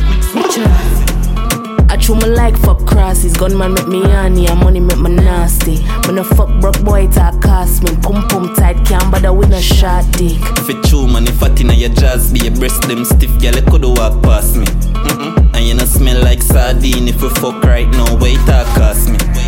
I 1.89 1.97
chew 1.97 2.15
my 2.15 2.27
like 2.27 2.57
fuck 2.59 2.85
crosses. 2.87 3.33
Gunman 3.35 3.75
make 3.75 3.89
me 3.89 4.03
honey, 4.03 4.47
and 4.49 4.61
money 4.61 4.81
make 4.81 4.99
me 4.99 5.11
nasty. 5.11 5.79
When 6.07 6.19
a 6.19 6.25
fuck 6.25 6.61
broke 6.61 6.83
boy, 6.85 7.05
it 7.05 7.17
a 7.17 7.33
cost 7.41 7.85
me. 7.85 7.97
Pum 8.03 8.27
pum 8.29 8.55
tight, 8.55 8.85
can't 8.85 9.11
bother 9.11 9.33
with 9.33 9.53
a 9.53 9.63
shot 9.63 10.05
dick. 10.13 10.39
If 10.59 10.69
it 10.69 10.83
true, 10.85 11.07
man, 11.07 11.27
if 11.27 11.39
fat 11.39 11.59
inna 11.61 11.75
your 11.75 11.91
jazz, 11.91 12.33
be 12.33 12.41
your 12.41 12.57
breast 12.57 12.83
them 12.83 13.05
stiff, 13.05 13.31
girl, 13.41 13.57
it 13.57 13.67
coulda 13.67 13.89
walk 13.89 14.23
past 14.23 14.57
me. 14.57 14.67
Mm-mm. 14.67 15.55
And 15.55 15.65
you 15.65 15.75
know 15.75 15.85
smell 15.85 16.23
like 16.23 16.43
sardine 16.43 17.09
if 17.09 17.23
we 17.23 17.29
fuck 17.31 17.63
right 17.65 17.89
now, 17.89 18.19
wait 18.19 18.37
a 18.49 18.65
cost 18.77 19.09
me. 19.09 19.46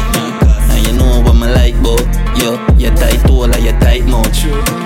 Know 0.98 1.22
what 1.22 1.34
me 1.34 1.46
like, 1.46 1.78
boy. 1.82 2.02
Yo, 2.42 2.58
you 2.74 2.90
tight 2.90 3.22
oh, 3.30 3.46
hole 3.46 3.54
or 3.54 3.58
you 3.58 3.72
tight 3.78 4.04
mouth. 4.04 4.26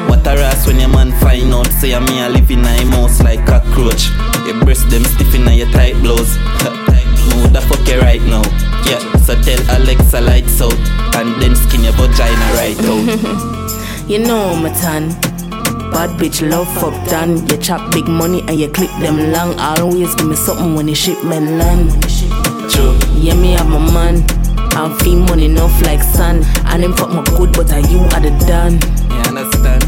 What 0.09 0.26
a 0.26 0.32
ass 0.44 0.66
when 0.66 0.78
your 0.78 0.89
man 0.89 1.10
find 1.20 1.52
out, 1.52 1.66
say 1.66 1.94
I 1.94 2.01
me 2.01 2.20
a 2.20 2.28
live 2.28 2.51
in 2.51 2.60
a 2.60 2.84
mouse 2.84 3.22
like 3.22 3.44
cockroach. 3.47 4.12
Your 4.47 4.62
breast 4.64 4.90
them 4.90 5.05
stiff 5.05 5.34
inna 5.34 5.52
your 5.52 5.70
tight 5.72 5.97
blouse. 6.02 6.36
Mood 7.32 7.52
the 7.55 7.60
fuck 7.60 7.86
you 7.89 8.01
right 8.01 8.22
now. 8.22 8.43
Yeah, 8.84 9.01
so 9.24 9.34
tell 9.40 9.60
Alexa 9.76 10.20
lights 10.20 10.60
out 10.60 10.76
and 11.16 11.40
then 11.40 11.56
skin 11.56 11.84
your 11.84 11.93
vagina 11.93 12.48
right 12.60 12.78
out. 12.84 14.09
you 14.09 14.18
know 14.18 14.55
my 14.56 14.70
ton. 14.80 15.09
Bad 15.93 16.18
bitch 16.18 16.40
love 16.48 16.68
fuck 16.80 16.94
done. 17.09 17.47
You 17.48 17.56
chop 17.59 17.93
big 17.93 18.09
money 18.09 18.43
and 18.48 18.59
you 18.59 18.68
clip 18.68 18.90
them 19.01 19.32
long. 19.32 19.59
Always 19.60 20.14
give 20.14 20.26
me 20.26 20.36
something 20.36 20.74
when 20.74 20.86
the 20.86 20.94
shipment 20.94 21.52
land. 21.52 21.90
True. 22.72 22.98
Yeah, 23.20 23.34
me 23.34 23.52
have 23.52 23.68
my 23.68 23.78
man. 23.93 24.41
I'm 24.74 24.97
feel 24.99 25.20
money 25.20 25.47
enough 25.47 25.81
like 25.82 26.03
sun. 26.03 26.43
And 26.66 26.82
them 26.82 26.93
fuck 26.94 27.11
my 27.11 27.23
good, 27.36 27.53
but 27.53 27.73
are 27.73 27.81
you 27.81 28.01
are 28.01 28.20
the 28.20 28.31
done? 28.47 28.78
Yeah, 29.11 29.28
understand. 29.28 29.82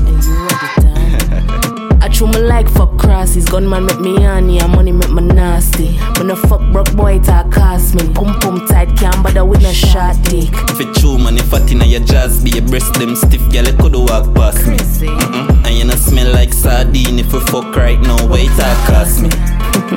I 2.02 2.08
chew 2.08 2.26
my 2.26 2.38
like 2.38 2.68
fuck 2.68 2.98
crosses. 2.98 3.46
Gunman 3.46 3.86
make 3.86 3.98
me 3.98 4.22
honey, 4.22 4.60
and 4.60 4.72
money 4.72 4.92
make 4.92 5.10
me 5.10 5.22
nasty. 5.22 5.96
When 6.18 6.30
a 6.30 6.36
fuck 6.36 6.60
broke 6.70 6.94
boy, 6.94 7.14
it 7.16 7.28
a 7.28 7.48
cost 7.50 7.94
me. 7.94 8.12
Pum 8.12 8.38
pum 8.40 8.66
tight, 8.68 8.94
can't 8.98 9.22
bother 9.22 9.44
with 9.44 9.64
a 9.64 9.72
shot 9.72 10.22
dick. 10.24 10.50
If 10.70 10.80
it 10.80 10.94
true, 10.96 11.16
man, 11.18 11.38
if 11.38 11.46
fat 11.48 11.70
inna 11.70 11.86
your 11.86 12.00
jazz, 12.00 12.44
be 12.44 12.50
your 12.50 12.66
breast 12.68 12.92
them 12.94 13.16
stiff, 13.16 13.40
girl, 13.50 13.66
it 13.66 13.78
coulda 13.78 14.00
walk 14.00 14.34
past 14.34 14.66
me. 14.66 14.76
Mm-mm. 14.76 15.64
And 15.66 15.74
you 15.74 15.84
know 15.84 15.94
smell 15.94 16.30
like 16.34 16.52
sardine 16.52 17.18
if 17.18 17.32
we 17.32 17.40
fuck 17.40 17.74
right 17.74 18.00
now, 18.00 18.26
wait 18.28 18.50
a 18.50 18.74
cost 18.86 19.22
me. 19.22 19.30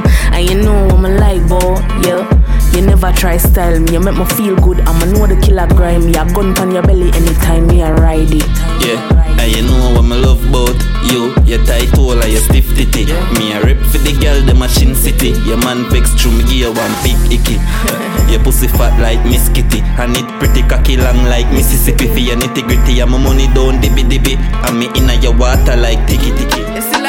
And 0.05 0.49
you 0.49 0.61
know 0.61 0.89
I'm 0.89 1.05
a 1.05 1.09
like 1.09 1.47
boy, 1.47 1.75
yeah. 2.03 2.25
You 2.73 2.85
never 2.85 3.11
try 3.11 3.37
style 3.37 3.79
me, 3.79 3.93
you 3.93 3.99
make 3.99 4.17
me 4.17 4.25
feel 4.25 4.55
good. 4.55 4.81
I'ma 4.81 5.05
know 5.05 5.25
the 5.25 5.39
killer 5.41 5.67
grime. 5.67 6.09
Ya 6.09 6.25
gun 6.25 6.57
on 6.59 6.71
your 6.71 6.83
belly 6.83 7.09
anytime 7.13 7.67
me 7.67 7.81
I 7.81 7.91
ride 7.91 8.29
it. 8.29 8.45
Yeah, 8.85 9.01
and 9.41 9.49
you 9.55 9.63
know 9.63 9.95
what 9.95 10.03
me 10.03 10.17
love 10.17 10.43
about 10.49 10.77
you. 11.09 11.33
You 11.45 11.57
tight 11.65 11.89
hole 11.97 12.19
or 12.19 12.27
you 12.27 12.37
stiff 12.37 12.67
titty. 12.75 13.05
Me 13.39 13.53
a 13.53 13.63
rip 13.63 13.79
for 13.89 13.97
the 13.97 14.13
girl, 14.21 14.41
the 14.45 14.53
machine 14.53 14.93
city. 14.93 15.33
Your 15.47 15.57
man 15.57 15.89
vex 15.89 16.13
through 16.13 16.37
me, 16.37 16.43
give 16.43 16.69
you 16.69 16.73
one 16.73 16.93
big 17.01 17.17
icky. 17.33 17.57
Your 18.31 18.43
pussy 18.43 18.67
fat 18.67 18.99
like 18.99 19.23
Miss 19.25 19.47
Kitty. 19.49 19.79
And 19.97 20.15
it 20.15 20.27
pretty 20.37 20.61
cocky 20.67 20.97
long 20.97 21.23
like 21.25 21.49
Mississippi. 21.49 22.07
For 22.07 22.19
your 22.19 22.35
nitty 22.35 22.67
gritty, 22.67 22.99
and 22.99 23.09
my 23.09 23.17
money 23.17 23.47
down 23.55 23.79
dibby 23.81 24.03
dibby. 24.03 24.35
And 24.67 24.77
me 24.77 24.91
inna 24.99 25.15
your 25.15 25.33
water 25.33 25.77
like 25.77 26.05
tiki 26.05 26.35
tiki. 26.35 26.61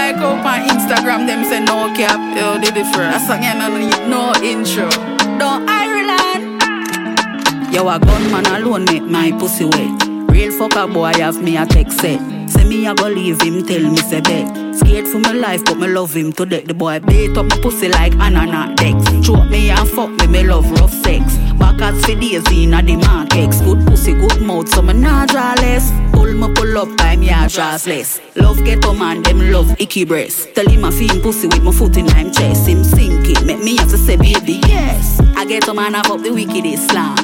Like 0.08 0.16
up 0.22 0.42
on 0.42 0.60
Instagram, 0.66 1.26
them 1.26 1.44
say 1.44 1.60
no 1.60 1.92
cap, 1.94 2.18
yo, 2.34 2.54
the 2.54 2.72
different. 2.72 3.12
That's 3.12 3.26
song 3.26 3.42
you 3.42 3.52
no 3.52 3.76
need 3.76 4.08
no 4.08 4.32
intro. 4.42 4.88
Don't 5.38 5.68
Ireland. 5.68 6.62
Yo, 7.70 7.86
a 7.86 7.98
gunman 7.98 8.46
alone 8.46 8.86
make 8.86 9.02
my 9.02 9.32
pussy 9.32 9.66
wet. 9.66 10.02
Real 10.30 10.50
fucker 10.50 10.90
boy 10.90 11.12
have 11.20 11.42
me 11.42 11.58
a 11.58 11.66
text 11.66 12.00
set. 12.00 12.18
Say 12.48 12.64
me 12.64 12.86
a 12.86 12.94
go 12.94 13.08
leave 13.08 13.42
him, 13.42 13.66
tell 13.66 13.82
me 13.82 13.98
say 13.98 14.22
bet. 14.22 14.76
Scared 14.76 15.06
for 15.08 15.18
my 15.18 15.32
life, 15.32 15.62
but 15.66 15.76
me 15.76 15.88
love 15.88 16.16
him 16.16 16.32
to 16.32 16.46
death. 16.46 16.64
The 16.64 16.72
boy 16.72 17.00
beat 17.00 17.36
up 17.36 17.44
my 17.44 17.58
pussy 17.60 17.90
like 17.90 18.14
anana 18.14 18.74
dex. 18.76 19.26
Choke 19.26 19.50
me 19.50 19.68
and 19.68 19.88
fuck 19.90 20.08
me, 20.08 20.26
me 20.26 20.42
love 20.42 20.70
rough 20.80 20.94
sex. 21.04 21.36
Back 21.58 21.82
at 21.82 21.94
for 22.00 22.14
days 22.14 22.44
in 22.52 22.74
a 22.74 22.82
the 22.82 22.96
markex. 22.96 23.60
Good 23.60 23.86
pussy, 23.86 24.14
good 24.14 24.40
mouth, 24.40 24.68
so 24.68 24.82
me 24.82 24.94
nah 24.94 25.26
draw 25.26 25.54
less. 25.58 25.90
Pull 26.12 26.32
me 26.32 26.52
pull 26.54 26.78
up, 26.78 26.96
time 26.96 27.20
me 27.20 27.30
a 27.30 27.48
draw 27.48 27.72
less. 27.86 28.20
Love 28.36 28.58
get 28.64 28.80
ghetto 28.80 28.94
man, 28.94 29.22
them 29.22 29.50
love 29.50 29.74
icky 29.80 30.04
breast. 30.04 30.54
Tell 30.54 30.68
him 30.68 30.84
I 30.84 30.90
feel 30.90 31.20
pussy 31.20 31.48
with 31.48 31.62
my 31.62 31.72
foot 31.72 31.96
in 31.96 32.06
my 32.06 32.30
chest. 32.30 32.68
Him 32.68 32.84
sink 32.84 33.28
it, 33.28 33.44
make 33.44 33.60
me 33.60 33.76
have 33.76 33.90
to 33.90 33.98
say 33.98 34.16
baby 34.16 34.60
yes. 34.66 35.20
I 35.36 35.44
get 35.44 35.68
a 35.68 35.74
man 35.74 35.94
have 35.94 36.10
up 36.10 36.22
the 36.22 36.32
wicked 36.32 36.64
Islam. 36.64 37.16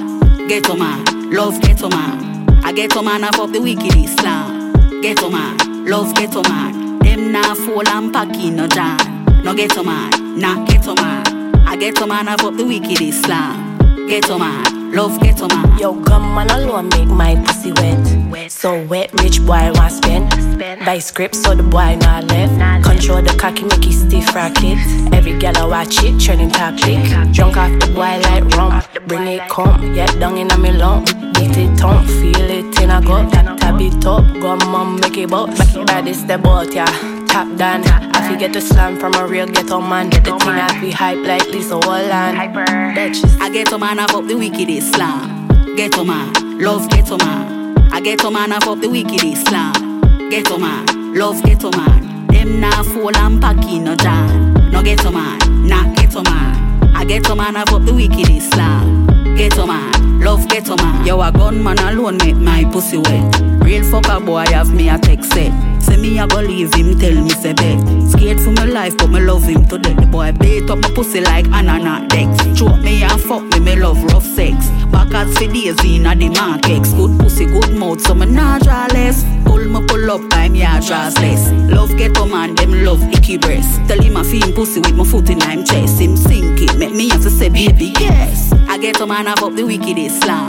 Ghetto 0.49 0.77
man, 0.77 1.31
love 1.31 1.61
ghetto 1.63 1.89
man. 1.89 2.49
I 2.65 2.73
get 2.73 2.97
a 2.97 3.03
man 3.03 3.25
up 3.25 3.35
the 3.53 3.61
wicked 3.61 3.95
Islam. 3.97 4.73
Get 5.03 5.23
a 5.23 5.29
man, 5.29 5.85
love 5.87 6.15
get 6.15 6.35
a 6.35 6.43
man. 6.49 6.99
Them 7.01 7.33
nah 7.33 7.55
fall 7.55 7.87
and 7.89 8.13
pack 8.13 8.35
in 8.37 8.57
no 8.57 8.67
jam. 8.67 8.97
No 9.45 9.55
get 9.55 9.77
a 9.77 9.83
man, 9.83 10.39
nah 10.39 10.65
get 10.65 10.87
a 10.87 10.95
man. 10.95 11.55
I 11.67 11.77
get 11.77 12.01
a 12.01 12.07
man 12.07 12.29
up 12.29 12.41
the 12.41 12.65
wicked 12.65 13.01
Islam. 13.01 13.74
Get 14.09 14.29
a 14.29 14.39
man, 14.39 14.93
love 14.93 15.19
get 15.21 15.41
a 15.41 15.49
man. 15.49 15.79
Yo, 15.79 15.95
come 16.03 16.35
man 16.35 16.51
alone 16.51 16.89
make 16.91 17.09
my 17.09 17.37
pussy 17.47 17.73
wet. 17.73 18.31
wet. 18.31 18.53
So 18.53 18.85
wet, 18.85 19.11
rich 19.23 19.41
boy 19.41 19.73
want 19.75 19.93
spend. 19.93 20.31
spend. 20.33 20.85
Buy 20.85 20.99
script 20.99 21.35
so 21.35 21.55
the 21.55 21.63
boy 21.63 21.97
not 22.01 22.25
left. 22.25 22.53
Not 22.53 22.83
Control 22.83 23.23
the 23.23 23.35
cocky, 23.39 23.63
make 23.65 23.87
it 23.87 23.93
stiff 23.93 24.35
rocket. 24.35 24.79
Every 25.15 25.39
gal 25.39 25.57
I 25.57 25.65
watch 25.65 26.05
it, 26.05 26.21
trending 26.21 26.51
topic. 26.51 27.01
Drunk 27.33 27.57
off 27.57 27.73
the 27.81 27.87
boy 27.95 28.21
like 28.25 28.45
rum. 28.57 28.83
Bring 29.07 29.27
it 29.27 29.49
come, 29.49 29.95
yeah, 29.95 30.07
down 30.19 30.37
in 30.37 30.51
a 30.51 30.59
me 30.59 30.73
lump. 30.73 31.07
Beat 31.35 31.57
it 31.57 31.79
tongue, 31.79 32.07
feel 32.07 32.51
it 32.51 32.81
in 32.81 32.91
a 32.91 33.01
gut. 33.01 33.33
Tab 33.33 33.81
it 33.81 34.05
up, 34.05 34.25
go 34.35 34.57
mom 34.57 35.01
make 35.01 35.17
it 35.17 35.31
butt. 35.31 35.49
Back 35.87 36.05
this 36.05 36.23
the 36.23 36.37
boat, 36.37 36.75
yeah. 36.75 36.87
Top 37.27 37.57
down, 37.57 37.83
I 38.25 38.33
forget 38.33 38.55
the 38.55 38.61
slam 38.63 38.99
from 38.99 39.13
a 39.17 39.27
real 39.27 39.47
ghetto 39.47 39.83
man. 39.83 40.09
Get 40.09 40.25
the 40.25 40.39
thing 40.39 40.49
I 40.49 40.81
be 40.81 40.91
hype 40.91 41.19
like 41.27 41.47
Lisa 41.49 41.79
Holland. 41.79 42.39
I 42.39 43.51
get 43.53 43.71
a 43.71 43.77
man 43.77 43.99
up 43.99 44.13
the 44.27 44.35
wicked 44.35 44.71
Islam. 44.71 45.47
Get 45.77 45.99
a 45.99 46.05
man, 46.05 46.59
love 46.59 46.89
get 46.89 47.11
a 47.11 47.19
man. 47.19 47.77
I 47.93 48.01
get 48.01 48.25
a 48.25 48.31
man 48.31 48.53
up 48.53 48.65
the 48.81 48.89
wicked 48.89 49.23
Islam. 49.23 50.01
Get 50.31 50.51
a 50.51 50.59
man, 50.59 51.15
love 51.15 51.43
get 51.43 51.63
a 51.65 51.71
man. 51.77 52.27
Them 52.29 52.61
nah 52.61 52.83
fall 52.83 53.15
and 53.15 53.43
pack 53.43 53.63
in 53.67 53.85
no 53.85 53.95
jam. 53.95 54.55
No 54.71 54.83
get 54.83 55.05
a 55.05 55.11
man, 55.11 55.69
nah 55.69 55.93
get 55.93 56.15
a 56.15 56.23
man. 56.23 56.97
I 56.97 57.05
get 57.05 57.29
a 57.29 57.37
man 57.37 57.57
up 57.57 57.69
the 57.85 57.93
wicked 57.93 58.31
Islam. 58.31 59.07
Get 59.37 59.59
a 59.59 59.67
man, 59.67 60.21
love 60.21 60.49
get 60.49 60.67
a 60.71 60.77
man. 60.77 61.07
Yo, 61.07 61.21
a 61.21 61.31
gunman 61.31 61.79
alone 61.79 62.17
make 62.25 62.37
my 62.37 62.65
pussy 62.73 62.97
wet. 62.97 63.39
Real 63.61 63.85
fucker 63.85 64.25
boy 64.25 64.47
have 64.47 64.73
me 64.73 64.89
a 64.89 64.97
text 64.97 65.31
set. 65.35 65.74
Say 65.85 65.97
me 65.97 66.19
a 66.19 66.27
go 66.27 66.41
leave 66.41 66.73
him, 66.75 66.99
tell 66.99 67.15
me 67.15 67.31
say 67.31 67.53
bet. 67.53 67.79
Scared 68.11 68.41
for 68.41 68.53
my 68.53 68.65
life, 68.65 68.97
but 68.97 69.09
me 69.09 69.21
love 69.21 69.45
him 69.45 69.67
to 69.67 69.79
death. 69.79 69.97
The 69.97 70.07
boy 70.07 70.33
beat 70.33 70.71
up 70.71 70.79
my 70.79 70.91
pussy 70.95 71.21
like 71.21 71.47
anana 71.47 72.09
dex. 72.09 72.59
Choke 72.59 72.81
me 72.81 73.03
and 73.03 73.21
fuck 73.21 73.43
me, 73.53 73.61
me 73.61 73.77
love 73.77 74.03
rough 74.05 74.25
sex. 74.25 74.69
Back 74.91 75.13
at 75.15 75.29
for 75.35 75.47
days 75.47 75.79
in 75.85 76.07
a 76.07 76.15
the 76.15 76.31
markex. 76.31 76.93
Good 76.93 77.19
pussy, 77.21 77.47
good 77.47 77.73
mouth, 77.73 78.01
so 78.01 78.15
me 78.15 78.27
nah 78.27 78.59
draw 78.59 78.87
less. 78.93 79.25
Pull 79.45 79.65
me 79.65 79.87
pull 79.87 80.11
up, 80.11 80.31
time 80.31 80.55
yeah 80.55 80.81
draw 80.81 81.11
less. 81.21 81.51
Love 81.71 81.97
get 81.97 82.17
a 82.17 82.27
man, 82.27 82.55
them 82.55 82.85
love 82.85 83.03
icky 83.13 83.37
breast. 83.37 83.81
Tell 83.87 84.01
him 84.01 84.17
I 84.17 84.23
feel 84.23 84.53
pussy 84.53 84.81
with 84.81 84.95
my 84.95 85.05
foot 85.05 85.29
in 85.29 85.41
him 85.41 85.65
chest. 85.65 86.01
Him 86.01 86.17
sink 86.17 86.63
it, 86.63 86.79
make 86.79 86.93
me 86.93 87.09
have 87.11 87.23
to 87.23 87.31
say 87.31 87.49
baby 87.49 87.93
yes. 88.01 88.53
I 88.69 88.79
get 88.79 89.01
a 89.01 89.07
man 89.07 89.29
up 89.29 89.41
the 89.41 89.65
wicked 89.65 89.99
Islam. 89.99 90.49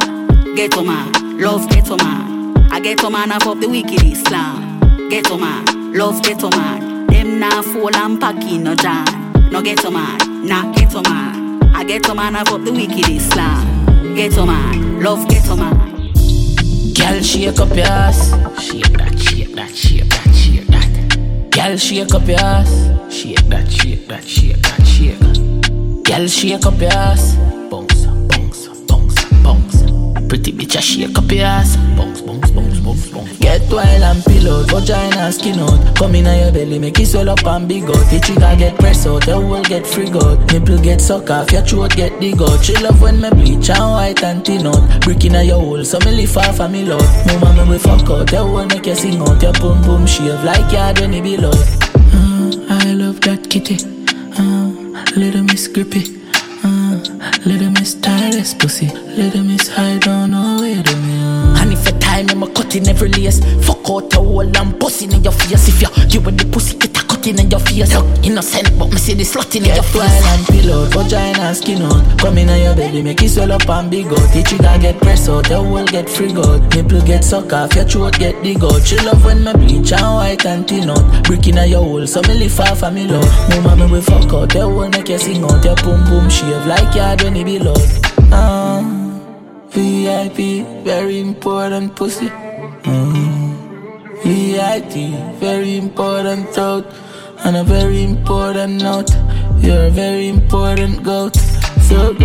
Get 0.56 0.76
a 0.78 0.84
man, 0.84 1.40
love 1.40 1.68
get 1.70 1.90
a 1.90 1.98
man. 1.98 2.72
I 2.72 2.80
get 2.80 3.04
a 3.04 3.10
man 3.10 3.32
up 3.32 3.44
the 3.44 3.68
wicked 3.68 4.04
Islam. 4.04 4.75
Get 5.10 5.30
a 5.30 5.38
man, 5.38 5.94
love 5.94 6.22
get 6.24 6.44
a 6.44 6.50
man. 6.50 7.08
Them 7.08 7.28
him 7.28 7.40
nah 7.40 7.62
fall 7.62 7.96
and 7.96 8.20
pack 8.20 8.44
in 8.44 8.64
no 8.64 8.76
jam. 8.76 9.06
No 9.52 9.62
get 9.62 9.84
a 9.86 9.92
man, 9.92 10.18
nah 10.48 10.72
get 10.74 10.94
a 10.94 11.02
man. 11.04 11.64
I 11.76 11.84
get 11.84 12.08
a 12.10 12.16
man, 12.16 12.36
I've 12.36 12.48
up 12.50 12.64
the 12.64 12.72
wicked 12.72 13.10
Islam. 13.10 14.16
Get 14.16 14.38
a 14.38 14.46
man, 14.46 15.02
love 15.02 15.28
get 15.28 15.48
a 15.50 15.56
man. 15.56 15.96
Girl, 16.94 17.22
shake 17.22 17.60
up 17.60 17.76
your 17.76 17.86
ass. 17.86 18.32
Shake 18.60 18.98
that, 18.98 19.20
shake 19.20 19.54
that, 19.56 19.76
shake 19.76 20.10
that, 20.10 20.34
shake 20.34 20.68
that. 20.68 21.52
Girl, 21.52 21.78
shake 21.78 22.14
up 22.14 22.28
your 22.28 22.40
ass. 22.40 23.14
Shake 23.14 23.48
that, 23.50 23.72
shake 23.72 24.08
that, 24.08 24.24
shake 24.24 24.62
that, 24.62 24.86
shake. 24.86 26.04
Girl, 26.04 26.28
shake 26.28 26.66
up 26.66 26.80
your 26.82 26.92
ass. 26.92 27.36
Bounce, 27.70 28.06
bounce, 28.06 28.68
bounce, 28.88 29.26
bounce. 29.44 29.82
Pretty 30.28 30.52
bitch, 30.52 30.76
I 30.76 30.80
shake 30.80 31.18
up 31.18 31.32
your 31.32 31.46
ass. 31.46 31.76
Bounce, 31.76 32.22
bounce, 32.22 32.22
bounce, 32.22 32.25
bounce, 33.60 33.70
bounce. 33.70 33.70
Get 33.70 33.72
wild 33.72 34.04
and 34.04 34.24
pillow, 34.26 34.64
vagina 34.64 35.32
skin 35.32 35.60
out. 35.60 35.96
Come 35.96 36.16
in 36.16 36.26
your 36.26 36.52
belly, 36.52 36.80
make 36.80 37.00
it 37.00 37.06
swell 37.06 37.30
up 37.30 37.46
and 37.46 37.68
big 37.68 37.84
out. 37.84 38.12
The 38.12 38.20
trigger 38.20 38.56
get 38.58 38.76
press 38.80 39.06
out, 39.08 39.26
the 39.26 39.36
whole 39.36 39.64
get 39.64 39.88
free 39.88 40.10
out. 40.10 40.52
Nipple 40.52 40.78
get 40.80 41.02
suck 41.02 41.30
off, 41.30 41.52
your 41.52 41.62
throat 41.62 41.96
get 41.96 42.20
dig 42.20 42.42
out. 42.42 42.64
She 42.64 42.76
love 42.78 43.02
when 43.02 43.22
me 43.22 43.30
bleach 43.30 43.70
and 43.70 43.80
white 43.80 44.24
and 44.24 44.46
thin 44.46 44.68
out. 44.68 45.02
Brick 45.02 45.26
in 45.26 45.34
your 45.34 45.60
hole, 45.60 45.84
so 45.86 46.00
me 46.00 46.12
lift 46.12 46.38
off 46.38 46.60
and 46.60 46.74
me 46.74 46.84
love. 46.84 47.42
Mama 47.42 47.66
me 47.66 47.78
fuck 47.78 48.10
out, 48.10 48.30
the 48.30 48.38
whole 48.38 48.66
make 48.66 48.86
you 48.86 48.96
sing 48.96 49.22
out. 49.22 49.42
Your 49.42 49.54
boom 49.54 49.82
boom 49.84 50.06
shave 50.06 50.44
like 50.44 50.72
yard 50.72 51.00
when 51.00 51.14
it 51.14 51.24
be 51.24 51.38
loud. 51.38 51.56
Uh, 51.56 52.52
I 52.70 52.94
love 52.94 53.22
that 53.22 53.50
kitty, 53.50 53.78
uh, 54.38 55.20
little 55.20 55.44
miss 55.44 55.68
grippy. 55.68 56.22
Uh, 56.64 56.98
little 57.46 57.70
miss 57.70 57.94
tireless 57.96 58.54
pussy, 58.56 58.88
little 58.88 59.44
miss 59.44 59.68
high 59.70 60.00
down 60.00 60.32
no 60.32 60.62
way 60.62 60.82
to 60.82 60.96
me. 60.98 61.45
A 62.16 62.24
time 62.24 62.30
I'm 62.30 62.44
a 62.44 62.54
cut 62.54 62.74
in 62.78 62.88
every 62.88 63.10
lace, 63.10 63.44
fuck 63.66 63.90
out 63.90 64.10
the 64.10 64.24
whole 64.24 64.40
and 64.40 64.80
pussy 64.80 65.04
in 65.04 65.22
your 65.22 65.34
face. 65.34 65.68
If 65.68 65.82
you 65.82 65.90
give 66.08 66.24
the 66.24 66.48
pussy, 66.50 66.78
get 66.78 66.96
a 66.96 67.04
cut 67.04 67.28
in 67.28 67.36
your 67.52 67.60
face. 67.60 67.94
Look, 67.94 68.06
innocent, 68.24 68.72
but 68.80 68.88
me 68.88 68.96
see 68.96 69.16
the 69.16 69.24
slut 69.24 69.54
in 69.54 69.66
your 69.66 69.84
face. 69.84 69.96
Wild 70.00 70.24
and 70.32 70.48
pillow, 70.48 70.86
vagina 70.96 71.54
skin 71.54 71.82
out. 71.82 72.18
Come 72.20 72.38
in 72.38 72.48
your 72.48 72.74
belly, 72.74 73.02
make 73.02 73.22
it 73.22 73.28
swell 73.28 73.52
up 73.52 73.68
and 73.68 73.92
big 73.92 74.08
out. 74.08 74.32
The 74.32 74.44
trigger 74.48 74.78
get 74.80 74.98
pressed 75.02 75.28
out, 75.28 75.44
the 75.50 75.58
whole 75.58 75.84
get 75.84 76.08
free 76.08 76.32
out. 76.32 76.64
Nipple 76.74 77.02
get 77.02 77.26
suck 77.26 77.52
off, 77.52 77.76
your 77.76 77.84
throat 77.84 78.18
get 78.18 78.42
dig 78.42 78.64
out. 78.64 78.80
She 78.88 78.96
love 79.04 79.26
when 79.26 79.44
me 79.44 79.52
bleach 79.52 79.92
and 79.92 80.16
white 80.16 80.46
and 80.46 80.66
thin 80.66 80.90
out. 80.90 81.04
Brick 81.26 81.48
in 81.48 81.60
your 81.68 81.84
hole, 81.84 82.08
so 82.08 82.22
me 82.22 82.48
lift 82.48 82.60
off 82.62 82.84
and 82.84 82.96
me 82.96 83.08
love. 83.08 83.28
Mama 83.50 83.76
me 83.76 83.92
we 83.92 84.00
fuck 84.00 84.32
out, 84.32 84.56
the 84.56 84.64
whole 84.64 84.88
make 84.88 85.10
you 85.10 85.20
sing 85.20 85.44
out. 85.44 85.60
Your 85.66 85.76
boom 85.84 86.00
boom 86.08 86.30
shave 86.30 86.66
like 86.66 86.96
yard 86.96 87.24
when 87.24 87.36
it 87.36 87.44
be 87.44 87.60
loud. 87.60 87.84
Uh, 88.32 88.65
VIP, 89.76 90.66
very 90.86 91.20
important 91.20 91.98
pussy. 91.98 92.30
Uh, 92.86 93.52
VIP, 94.24 95.12
very 95.38 95.76
important 95.76 96.48
throat. 96.52 96.86
On 97.44 97.56
a 97.56 97.64
very 97.66 98.02
important 98.02 98.82
note, 98.82 99.12
you're 99.60 99.88
a 99.88 99.90
very 99.90 100.30
important 100.30 101.04
goat. 101.04 101.36
So 101.90 102.16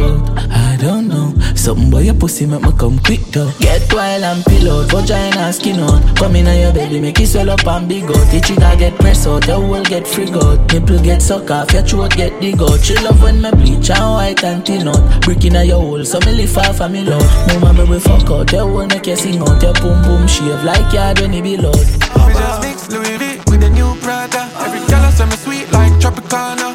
I 0.49 0.50
don't 0.81 1.09
know. 1.09 1.35
Something 1.55 1.91
boy 1.91 2.01
your 2.01 2.15
pussy 2.15 2.47
make 2.47 2.63
me 2.63 2.73
come 2.79 2.99
quick 3.01 3.21
though. 3.33 3.53
Get 3.59 3.93
wild 3.93 4.23
and 4.23 4.45
pillow, 4.45 4.85
vagina 4.85 5.53
skin 5.53 5.81
out. 5.81 6.17
Come 6.17 6.37
in 6.37 6.49
on 6.49 6.59
your 6.59 6.73
belly, 6.73 7.01
make 7.01 7.21
it 7.21 7.27
swell 7.27 7.51
up 7.51 7.67
and 7.67 7.89
big 7.89 8.05
out. 8.05 8.27
The 8.33 8.41
trigger 8.41 8.77
get 8.79 8.95
press 8.97 9.27
out, 9.27 9.47
the 9.47 9.55
whole 9.55 9.83
get 9.85 10.09
free 10.09 10.31
out. 10.31 10.73
Nipple 10.73 10.99
get 11.03 11.21
suck 11.21 11.51
off, 11.51 11.73
your 11.73 11.83
throat 11.83 12.17
get 12.17 12.41
dig 12.41 12.61
out. 12.63 12.81
She 12.81 12.95
love 12.97 13.23
when 13.23 13.41
me 13.43 13.51
bleach 13.51 13.91
and 13.91 14.01
white 14.01 14.43
and 14.43 14.65
thin 14.65 14.89
out. 14.89 15.23
Brick 15.23 15.45
in 15.45 15.55
your 15.55 15.81
hole, 15.81 16.05
so 16.05 16.19
me 16.21 16.33
lift 16.33 16.57
off 16.57 16.81
and 16.81 16.93
me 16.93 17.05
love. 17.05 17.61
Mama 17.61 17.85
me 17.85 17.91
we 17.91 18.01
fuck 18.01 18.31
out, 18.31 18.47
the 18.47 18.59
whole 18.61 18.87
make 18.87 19.07
you 19.07 19.17
sing 19.17 19.41
out. 19.43 19.63
Your 19.63 19.75
boom 19.75 20.03
boom 20.03 20.27
shave 20.27 20.63
like 20.65 20.93
yard 20.93 21.21
when 21.21 21.35
it 21.35 21.43
be 21.43 21.57
loud. 21.57 21.77
We 21.77 22.33
just 22.33 22.63
mix 22.63 22.91
Louis 22.91 23.19
V 23.19 23.37
with 23.51 23.63
a 23.63 23.71
new 23.71 23.95
Prada. 24.01 24.49
Every 24.65 24.81
girl 24.89 25.11
say 25.13 25.27
me 25.27 25.37
sweet 25.37 25.73
like 25.73 25.93
Tropicana. 26.01 26.70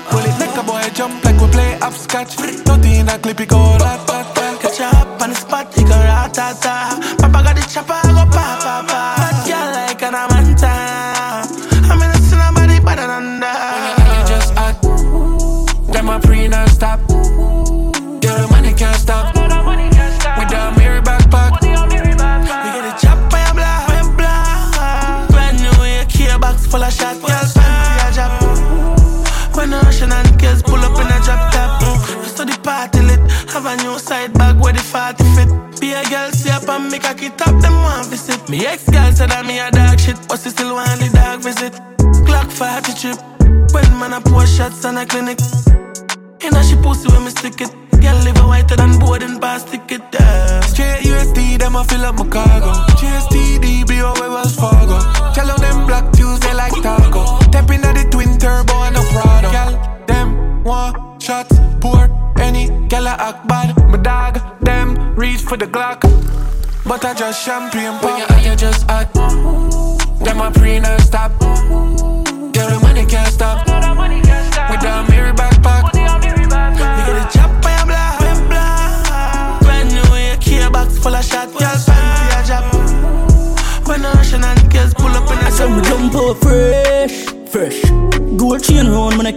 Make 0.56 0.64
a 0.64 0.68
boy 0.68 0.90
jump 0.94 1.26
like 1.26 1.42
we 1.42 1.48
play 1.50 1.78
upscotch. 1.82 2.38
Nothing 2.66 3.02
in 3.02 3.08
clip, 3.08 3.42
it 3.42 3.50
go 3.50 3.60
rat 3.78 4.08
tat 4.08 4.36
tat. 4.36 4.62
Catch 4.62 4.80
you 4.80 4.86
up 4.86 5.22
on 5.22 5.30
the 5.32 5.36
spot, 5.36 5.78
it 5.78 5.84
go 5.84 5.98
rat 6.00 6.34
tat 6.34 6.62
tat. 6.62 7.18
Papa 7.20 7.44
got 7.44 7.56
the 7.58 7.62
chopper, 7.68 8.05
a 37.26 37.30
kit 37.30 37.48
up, 37.48 37.62
them 37.62 37.74
want 37.74 38.08
visit. 38.08 38.50
Me 38.50 38.66
ex 38.66 38.90
girl 38.90 39.12
said 39.12 39.30
that 39.30 39.46
me 39.46 39.60
a 39.60 39.72
dog 39.72 40.00
shit, 40.00 40.18
but 40.28 40.40
she 40.40 40.50
still 40.50 40.74
want 40.74 41.00
the 41.00 41.10
dog 41.14 41.42
visit. 41.42 41.74
Glock 42.26 42.52
40 42.52 42.94
trip. 43.00 43.20
When 43.74 43.90
man 44.00 44.14
a 44.14 44.22
pour 44.22 44.46
shots 44.46 44.86
on 44.86 44.98
a 44.98 45.06
clinic. 45.06 45.40
Inna 46.42 46.64
she 46.64 46.76
pussy 46.78 47.08
when 47.12 47.24
me 47.26 47.32
stick 47.32 47.62
it. 47.62 47.72
Girl 48.02 48.18
live 48.24 48.38
a 48.38 48.48
whiter 48.48 48.76
than 48.76 49.00
boarding 49.00 49.40
pass 49.40 49.64
ticket. 49.64 50.02
Yeah. 50.14 50.62
Straight 50.62 51.04
USD, 51.04 51.60
them 51.60 51.76
a 51.76 51.84
fill 51.84 52.06
up 52.06 52.16
my 52.16 52.28
cargo. 52.28 52.72
GSTD, 53.00 53.88
BO 53.88 54.14
Wells 54.20 54.56
Fargo. 54.56 55.00
Tell 55.34 55.50
on 55.52 55.60
them 55.62 55.88
black 55.88 56.12
Tuesday 56.14 56.54
like 56.54 56.74
taco. 56.82 57.40
Tap 57.52 57.70
inna 57.72 57.94
the 57.94 58.08
twin 58.12 58.38
turbo 58.38 58.74
and 58.84 58.96
no 58.96 59.02
Prado. 59.14 59.52
Girl, 59.52 59.74
them 60.08 60.64
want 60.64 61.22
shots, 61.22 61.56
pour 61.80 62.10
any. 62.40 62.68
Girl 62.90 63.08
a 63.08 63.14
act 63.18 63.48
bad, 63.48 63.76
my 63.90 63.98
dog. 63.98 64.34
Them 64.62 65.16
reach 65.16 65.42
for 65.42 65.58
the 65.58 65.66
Glock, 65.66 66.02
but 66.86 67.04
I 67.04 67.14
just 67.14 67.44
champagne 67.44 67.98
pop. 68.00 68.04
When 68.04 68.18
you 68.18 68.26
are 68.30 68.52
you 68.52 68.56
just 68.56 68.90
hot, 68.90 69.12
them 70.24 70.42
a 70.42 70.52
pre 70.52 70.80
non-stop. 70.80 71.32
Yeah, 71.42 72.70
the 72.70 72.80
money 72.82 73.06
can't 73.06 73.32
stop. 73.32 73.66
With 74.70 74.82
the 74.82 75.06
mirror 75.10 75.34
backpack. 75.34 75.94
We 75.94 77.02
get 77.06 77.18
a 77.22 77.38
chop 77.38 77.52
by 77.62 77.72
a 77.72 77.86
block, 77.86 78.20
by. 78.50 79.60
Brand 79.62 79.90
new 79.94 80.10
AK 80.14 80.72
box 80.72 80.98
full 80.98 81.16
of 81.16 81.26
shot. 81.26 81.50
Girl, 81.52 81.78
fancy 81.78 82.26
a 82.38 82.44
job. 82.48 82.66
When 83.88 84.02
the 84.02 84.12
Russian 84.16 84.44
and 84.44 84.72
kids 84.72 84.94
pull 84.94 85.08
up 85.08 85.30
in 85.32 85.38
a 85.38 85.50
I 85.52 85.76
me 85.76 85.82
jump 85.82 86.16
up 86.16 86.38
fresh, 86.38 87.26
fresh. 87.50 88.15
Gold 88.48 88.64
chain 88.64 88.88
round 88.88 89.18
my 89.18 89.24
neck. 89.24 89.36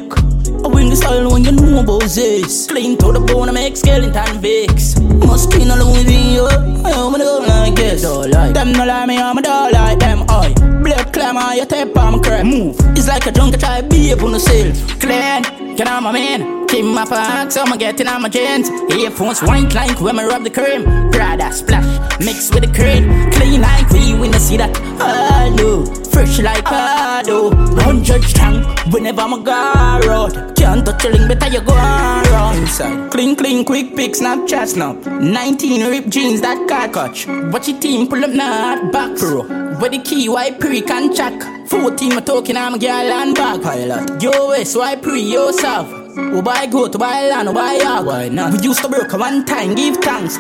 I 0.62 0.68
win 0.68 0.90
the 0.90 0.96
style 0.96 1.30
when 1.32 1.42
you 1.42 1.52
know 1.52 1.80
about 1.80 2.02
this. 2.02 2.66
Clean 2.66 2.94
to 2.98 3.10
the 3.10 3.20
bone, 3.20 3.48
I 3.48 3.52
make 3.52 3.74
skeleton 3.74 4.36
Vicks. 4.44 5.00
Must 5.26 5.50
clean 5.50 5.70
along 5.70 5.92
with 5.92 6.10
you. 6.10 6.44
I 6.44 6.90
am 6.90 7.12
gonna 7.12 7.24
go 7.24 7.38
like 7.38 7.74
this. 7.74 8.04
Like. 8.04 8.52
Them 8.52 8.72
no 8.72 8.84
like 8.84 9.08
me, 9.08 9.16
I'm 9.16 9.38
a 9.38 9.40
dog 9.40 9.72
like 9.72 9.98
them. 9.98 10.26
Oi, 10.30 10.52
blood 10.88 11.12
climb 11.12 11.36
on 11.36 11.56
your 11.56 11.66
tape, 11.66 11.96
I'm 11.96 12.20
crap. 12.20 12.44
Move. 12.44 12.76
It's 12.96 13.08
like 13.08 13.26
a 13.26 13.32
drunk, 13.32 13.54
I 13.54 13.58
try 13.58 13.80
be 13.82 14.12
up 14.12 14.22
on 14.22 14.32
the 14.32 14.40
sale. 14.40 14.72
Clean, 15.00 15.76
get 15.76 15.88
on 15.88 16.02
my 16.02 16.12
man. 16.12 16.66
Keep 16.68 16.84
my 16.84 17.04
pants, 17.06 17.56
I'ma 17.56 17.76
get 17.76 18.00
in 18.00 18.08
on 18.08 18.22
my 18.22 18.28
jeans. 18.28 18.68
Earphones 18.92 19.40
white 19.40 19.74
like 19.74 20.00
when 20.00 20.18
I 20.18 20.26
rub 20.26 20.44
the 20.44 20.50
cream. 20.50 20.84
Prada 21.10 21.50
splash, 21.52 21.90
mix 22.20 22.50
with 22.52 22.64
the 22.64 22.72
cream. 22.78 23.04
Clean 23.32 23.60
like 23.60 23.88
we 23.90 24.14
when 24.14 24.34
I 24.34 24.38
see 24.38 24.58
that. 24.58 24.76
I 25.00 25.48
know, 25.50 25.84
fresh 26.12 26.38
like 26.40 26.66
I 26.66 27.22
do. 27.24 27.50
Hundred 27.86 28.22
strong 28.24 28.64
whenever 28.92 29.22
I'm 29.22 29.32
a 29.32 29.40
go 29.40 30.08
road. 30.08 30.56
Can't 30.56 30.84
touch 30.84 31.04
a 31.06 31.08
link, 31.08 31.28
better 31.28 31.50
you 31.54 31.62
go 31.62 31.74
around. 31.74 32.58
Inside, 32.58 33.10
clean, 33.12 33.34
clean, 33.34 33.64
quick 33.64 33.96
pick, 33.96 34.12
Snapchat 34.12 34.68
snap. 34.68 34.96
19 35.06 35.86
rip 35.90 36.08
jeans 36.08 36.42
that 36.42 36.68
car 36.68 36.88
catch. 36.88 37.26
Watch 37.52 37.68
your 37.68 37.80
team 37.80 38.08
pull 38.08 38.24
up 38.24 38.30
not 38.30 38.92
back 38.92 39.16
pro. 39.16 39.68
Where 39.78 39.90
the 39.90 40.00
key, 40.00 40.28
why 40.28 40.50
pre 40.50 40.77
can 40.82 41.14
check. 41.14 41.40
14 41.68 42.14
my 42.14 42.20
talking, 42.20 42.56
I'm 42.56 42.74
a 42.74 42.78
girl 42.78 42.90
and 42.90 43.34
bag 43.34 43.62
pilot. 43.62 44.22
Yo, 44.22 44.48
west, 44.48 44.76
why 44.76 44.96
pre, 44.96 45.20
yo, 45.20 45.50
south. 45.50 46.08
We 46.16 46.42
buy 46.42 46.66
goat, 46.66 46.94
we 46.94 46.98
buy 46.98 47.28
land, 47.28 47.48
we 47.48 47.54
buy 47.54 47.74
yard. 47.74 48.06
Why 48.06 48.28
not? 48.28 48.52
We 48.52 48.60
used 48.60 48.82
to 48.82 48.88
broke 48.88 49.12
one 49.12 49.44
time, 49.44 49.74
give 49.74 49.98
thanks. 49.98 50.36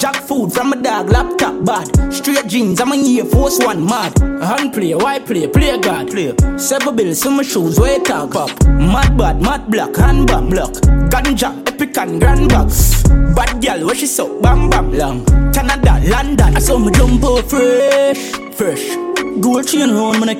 Jack 0.00 0.16
food 0.16 0.52
from 0.52 0.72
a 0.72 0.76
dog, 0.76 1.08
laptop 1.08 1.64
bad. 1.64 2.12
Straight 2.12 2.46
jeans, 2.46 2.80
I'm 2.80 2.92
a 2.92 2.96
year 2.96 3.24
force 3.24 3.58
one 3.58 3.84
mad. 3.84 4.18
Hand 4.18 4.74
play, 4.74 4.94
why 4.94 5.18
play, 5.20 5.46
play 5.46 5.78
God, 5.78 6.10
play. 6.10 6.34
Seven 6.58 6.96
bills, 6.96 7.20
some 7.20 7.42
shoes, 7.42 7.80
way 7.80 7.98
talk 8.00 8.32
pop. 8.32 8.50
Mad 8.66 9.16
bad, 9.16 9.40
mad 9.40 9.70
black, 9.70 9.96
hand 9.96 10.26
bam 10.26 10.50
block. 10.50 10.72
Ganja, 11.10 11.66
epic 11.66 11.96
and 11.96 12.20
grand 12.20 12.50
box. 12.50 13.02
Bad 13.34 13.62
girl, 13.62 13.86
where 13.86 13.94
she 13.94 14.06
so 14.06 14.40
bam 14.40 14.68
bam 14.68 14.92
long. 14.92 15.24
Canada, 15.52 16.00
London, 16.08 16.56
I 16.56 16.60
saw 16.60 16.78
me 16.78 16.90
jump 16.92 17.24
out 17.24 17.44
fresh, 17.48 18.32
fresh. 18.54 19.11
Gold 19.40 19.66
chain 19.66 19.90
round 19.90 20.20
my 20.20 20.26
neck. 20.26 20.38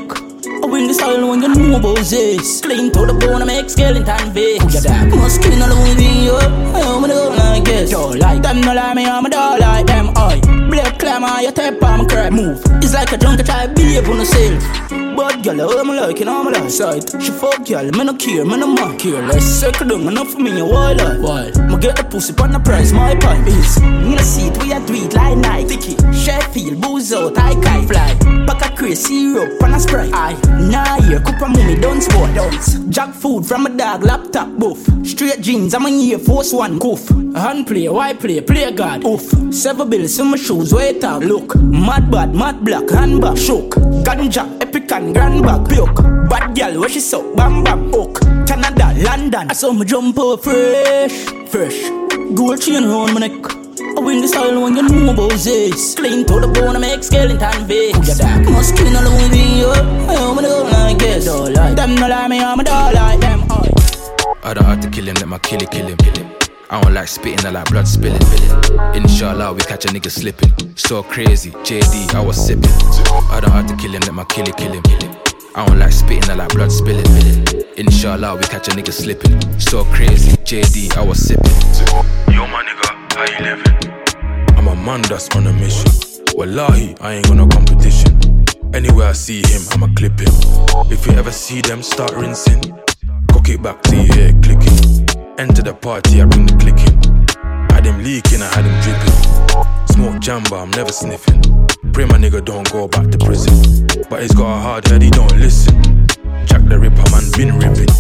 I 0.62 0.66
win 0.66 0.86
the 0.86 0.94
style 0.94 1.28
when 1.28 1.40
you 1.40 1.48
know 1.48 1.76
about 1.76 1.96
this. 1.96 2.60
Clean 2.60 2.92
to 2.92 3.06
the 3.06 3.14
bone, 3.14 3.42
I 3.42 3.44
make 3.44 3.70
skeleton 3.70 4.04
Vicks. 4.34 4.84
Must 5.16 5.44
all 5.44 5.68
the 5.68 5.74
way 5.82 5.94
with 5.94 6.24
you. 6.24 6.34
I 6.34 6.80
am 6.80 7.00
gonna 7.00 7.14
go 7.14 7.51
like 7.52 7.64
this. 7.64 7.92
Yo, 7.92 8.08
like 8.08 8.42
them, 8.42 8.60
no 8.60 8.74
like 8.74 8.96
me, 8.96 9.04
I'm 9.04 9.24
a 9.24 9.30
dog 9.30 9.60
like 9.60 9.86
them. 9.86 10.08
Oi, 10.08 10.40
blood 10.70 10.98
climb 10.98 11.24
on 11.24 11.42
your 11.42 11.52
tape, 11.52 11.82
I'm 11.82 12.00
a 12.00 12.08
crap 12.08 12.32
move. 12.32 12.60
It's 12.82 12.94
like 12.94 13.12
a 13.12 13.16
drunk, 13.16 13.40
I 13.40 13.42
try 13.42 13.66
to 13.66 13.74
be 13.74 13.98
up 13.98 14.08
on 14.08 14.24
sale. 14.24 14.58
Bad 15.16 15.44
girl, 15.44 15.60
I 15.60 15.80
am 15.80 15.88
like, 15.88 16.18
you 16.18 16.24
know, 16.24 16.40
I'm 16.40 16.52
like 16.52 16.70
sight. 16.70 17.04
She 17.20 17.30
fuck 17.30 17.66
girl, 17.66 17.84
me 17.84 18.04
no 18.04 18.14
care, 18.14 18.44
me 18.44 18.56
no 18.56 18.66
more 18.66 18.96
careless. 18.96 19.60
Circle 19.60 19.88
down, 19.88 20.08
enough 20.08 20.30
for 20.32 20.40
me, 20.40 20.58
a 20.58 20.64
while, 20.64 20.96
while. 21.20 21.50
Me 21.68 21.76
get 21.78 21.96
the 21.96 22.04
pussy 22.08 22.34
on 22.40 22.52
the 22.52 22.58
price, 22.58 22.92
my 22.92 23.14
pipe 23.16 23.46
is. 23.46 23.80
Me 23.80 24.14
no 24.16 24.22
see 24.22 24.48
it, 24.48 24.56
we 24.62 24.72
a 24.72 24.80
do 24.86 24.94
it 24.94 25.12
like 25.14 25.38
night. 25.38 25.68
Ticky, 25.68 25.96
Sheffield, 26.12 26.80
booze 26.80 27.12
out, 27.12 27.36
I 27.36 27.54
kite 27.60 27.88
fly. 27.88 28.44
Pack 28.46 28.72
a 28.72 28.76
crazy 28.76 29.34
syrup 29.34 29.62
and 29.62 29.74
a 29.74 29.80
sprite. 29.80 30.12
Aye, 30.14 30.38
nah, 30.70 31.00
here, 31.02 31.20
cup 31.20 31.42
of 31.42 31.50
money, 31.50 31.76
don't 31.76 32.00
sport, 32.00 32.34
don't. 32.34 32.90
Jack 32.90 33.14
food 33.14 33.44
from 33.44 33.66
a 33.66 33.70
dog, 33.76 34.02
laptop, 34.02 34.48
boof. 34.58 34.78
Straight 35.06 35.40
jeans, 35.40 35.74
I'm 35.74 35.86
a 35.86 35.90
year, 35.90 36.18
force 36.18 36.52
one, 36.52 36.78
goof. 36.78 37.10
Hand 37.42 37.66
play, 37.66 37.88
why 37.88 38.12
play, 38.12 38.40
play 38.40 38.70
God, 38.70 39.04
oof. 39.04 39.52
Seven 39.52 39.90
bills 39.90 40.16
in 40.20 40.30
my 40.30 40.36
shoes, 40.36 40.72
wait 40.72 41.02
out, 41.02 41.24
look. 41.24 41.56
Mad 41.56 42.08
bad, 42.08 42.32
mad 42.36 42.64
black, 42.64 42.88
handbag, 42.88 43.36
shook. 43.36 43.74
Ganja, 44.06 44.46
epic 44.62 44.92
and 44.92 45.12
grand 45.12 45.42
bag, 45.42 45.68
puke. 45.68 46.02
Bad 46.30 46.54
girl, 46.56 46.78
where 46.78 46.88
she 46.88 47.00
so, 47.00 47.34
bam 47.34 47.64
bam, 47.64 47.90
hook. 47.90 48.20
Canada, 48.46 48.94
London, 48.96 49.50
I 49.50 49.54
saw 49.54 49.72
me 49.72 49.84
jump 49.84 50.16
up 50.20 50.44
fresh, 50.44 51.10
fresh. 51.50 51.82
Gold 52.32 52.62
chain 52.62 52.84
round 52.84 53.12
my 53.12 53.26
neck. 53.26 53.44
I 53.96 53.98
win 53.98 54.20
the 54.20 54.28
style 54.28 54.62
when 54.62 54.76
you 54.76 54.82
know 54.82 55.12
about 55.12 55.32
this. 55.32 55.96
Clean 55.96 56.24
to 56.24 56.38
the 56.38 56.46
bone, 56.46 56.76
I 56.76 56.78
make 56.78 57.02
skeleton. 57.02 57.40
Must 58.52 58.76
clean 58.76 58.94
alone 58.94 59.30
with 59.30 59.34
you. 59.34 59.66
I 59.66 60.14
am 60.14 60.36
gonna 60.36 60.46
go 60.46 60.62
like 60.70 60.96
this. 60.96 61.24
Them 61.24 61.96
no 61.96 62.06
like 62.06 62.30
me, 62.30 62.38
I'm 62.38 62.60
a 62.60 62.62
doll 62.62 62.94
like 62.94 63.18
them. 63.18 63.42
I 64.44 64.54
don't 64.54 64.64
have 64.64 64.80
to 64.82 64.88
kill 64.90 65.08
him, 65.08 65.16
let 65.16 65.26
my 65.26 65.38
killie 65.38 65.68
kill 65.68 65.88
him. 65.88 65.96
Kill 65.96 66.14
him. 66.14 66.41
I 66.72 66.80
don't 66.80 66.94
like 66.94 67.06
spitting, 67.06 67.44
I 67.44 67.50
like 67.50 67.68
blood 67.68 67.86
spilling. 67.86 68.18
Inshallah, 68.94 69.52
we 69.52 69.60
catch 69.60 69.84
a 69.84 69.88
nigga 69.88 70.10
slipping. 70.10 70.74
So 70.74 71.02
crazy, 71.02 71.50
JD, 71.50 72.14
I 72.14 72.20
was 72.24 72.46
sipping. 72.46 72.70
I 73.30 73.40
don't 73.42 73.50
have 73.50 73.66
to 73.66 73.76
kill 73.76 73.92
him, 73.92 74.00
let 74.00 74.14
my 74.14 74.24
killer 74.24 74.52
kill 74.52 74.72
him. 74.72 74.82
Kill 74.84 75.02
him. 75.02 75.16
I 75.54 75.66
don't 75.66 75.78
like 75.78 75.92
spitting, 75.92 76.30
I 76.30 76.34
like 76.34 76.48
blood 76.54 76.72
spilling. 76.72 77.04
Inshallah, 77.76 78.36
we 78.36 78.44
catch 78.44 78.68
a 78.68 78.70
nigga 78.70 78.90
slipping. 78.90 79.38
So 79.60 79.84
crazy, 79.84 80.32
JD, 80.48 80.96
I 80.96 81.04
was 81.04 81.18
sipping. 81.18 81.52
Yo, 82.32 82.46
my 82.46 82.64
nigga, 82.64 82.88
how 83.16 83.26
you 83.28 83.44
living? 83.44 84.56
I'm 84.56 84.68
a 84.68 84.74
man 84.74 85.02
that's 85.02 85.28
on 85.36 85.48
a 85.48 85.52
mission. 85.52 85.90
Wallahi, 86.32 86.96
I 87.02 87.16
ain't 87.16 87.26
got 87.26 87.36
no 87.36 87.48
competition. 87.48 88.46
Anywhere 88.72 89.08
I 89.08 89.12
see 89.12 89.42
him, 89.42 89.60
I'ma 89.72 89.88
clip 89.94 90.18
him. 90.18 90.32
If 90.90 91.06
you 91.06 91.12
ever 91.18 91.32
see 91.32 91.60
them 91.60 91.82
start 91.82 92.12
rinsing, 92.12 92.62
cock 93.30 93.50
it 93.50 93.62
back 93.62 93.82
to 93.82 93.94
your 93.96 94.14
head 94.14 94.42
clicking. 94.42 95.01
Enter 95.42 95.62
the 95.62 95.74
party, 95.74 96.22
I 96.22 96.24
bring 96.24 96.46
the 96.46 96.54
clicking. 96.54 96.94
Had 97.74 97.84
him 97.84 97.98
leaking, 98.04 98.42
I 98.42 98.46
had 98.54 98.62
him 98.62 98.78
dripping. 98.78 99.18
Smoke 99.90 100.22
jamba, 100.22 100.62
I'm 100.62 100.70
never 100.70 100.92
sniffing. 100.92 101.42
Pray 101.92 102.04
my 102.04 102.16
nigga 102.16 102.44
don't 102.44 102.70
go 102.70 102.86
back 102.86 103.10
to 103.10 103.18
prison. 103.18 103.58
But 104.08 104.22
he's 104.22 104.32
got 104.34 104.56
a 104.56 104.60
hard 104.60 104.86
head, 104.86 105.02
he 105.02 105.10
don't 105.10 105.36
listen. 105.40 106.06
Jack 106.46 106.62
the 106.70 106.78
Ripper, 106.78 107.02
man, 107.10 107.26
been 107.34 107.58
ripping. 107.58 107.90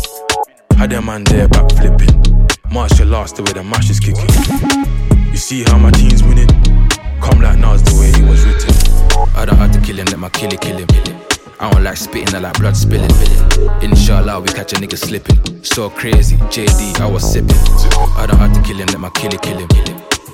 Had 0.78 0.92
a 0.92 1.02
man 1.02 1.24
there 1.24 1.48
back 1.48 1.68
flipping. 1.72 2.14
Martial 2.70 3.12
arts, 3.12 3.32
the 3.32 3.42
way 3.42 3.50
the 3.50 3.64
mash 3.64 3.90
is 3.90 3.98
kicking. 3.98 4.30
You 5.32 5.36
see 5.36 5.64
how 5.64 5.78
my 5.78 5.90
team's 5.90 6.22
winning? 6.22 6.46
Come 7.20 7.40
like 7.42 7.58
Nas, 7.58 7.82
the 7.82 7.98
way 7.98 8.12
he 8.14 8.22
was 8.22 8.46
written. 8.46 8.70
I 9.34 9.46
don't 9.46 9.58
have 9.58 9.72
to 9.72 9.80
kill 9.80 9.98
him, 9.98 10.06
let 10.06 10.20
my 10.20 10.28
killie 10.28 10.60
kill 10.60 10.78
him. 10.78 11.31
I 11.60 11.70
don't 11.70 11.84
like 11.84 11.96
spitting, 11.96 12.34
I 12.34 12.38
like 12.38 12.58
blood 12.58 12.76
spilling. 12.76 13.10
Inshallah, 13.82 14.40
we 14.40 14.48
catch 14.48 14.72
a 14.72 14.76
nigga 14.76 14.98
slipping. 14.98 15.38
So 15.62 15.90
crazy, 15.90 16.36
JD, 16.36 17.00
I 17.00 17.06
was 17.06 17.30
sipping. 17.30 17.56
I 18.16 18.26
don't 18.26 18.38
have 18.38 18.52
to 18.54 18.62
kill 18.62 18.78
him, 18.78 18.86
let 18.86 19.00
my 19.00 19.10
killer 19.10 19.38
kill 19.38 19.58
him. 19.58 19.68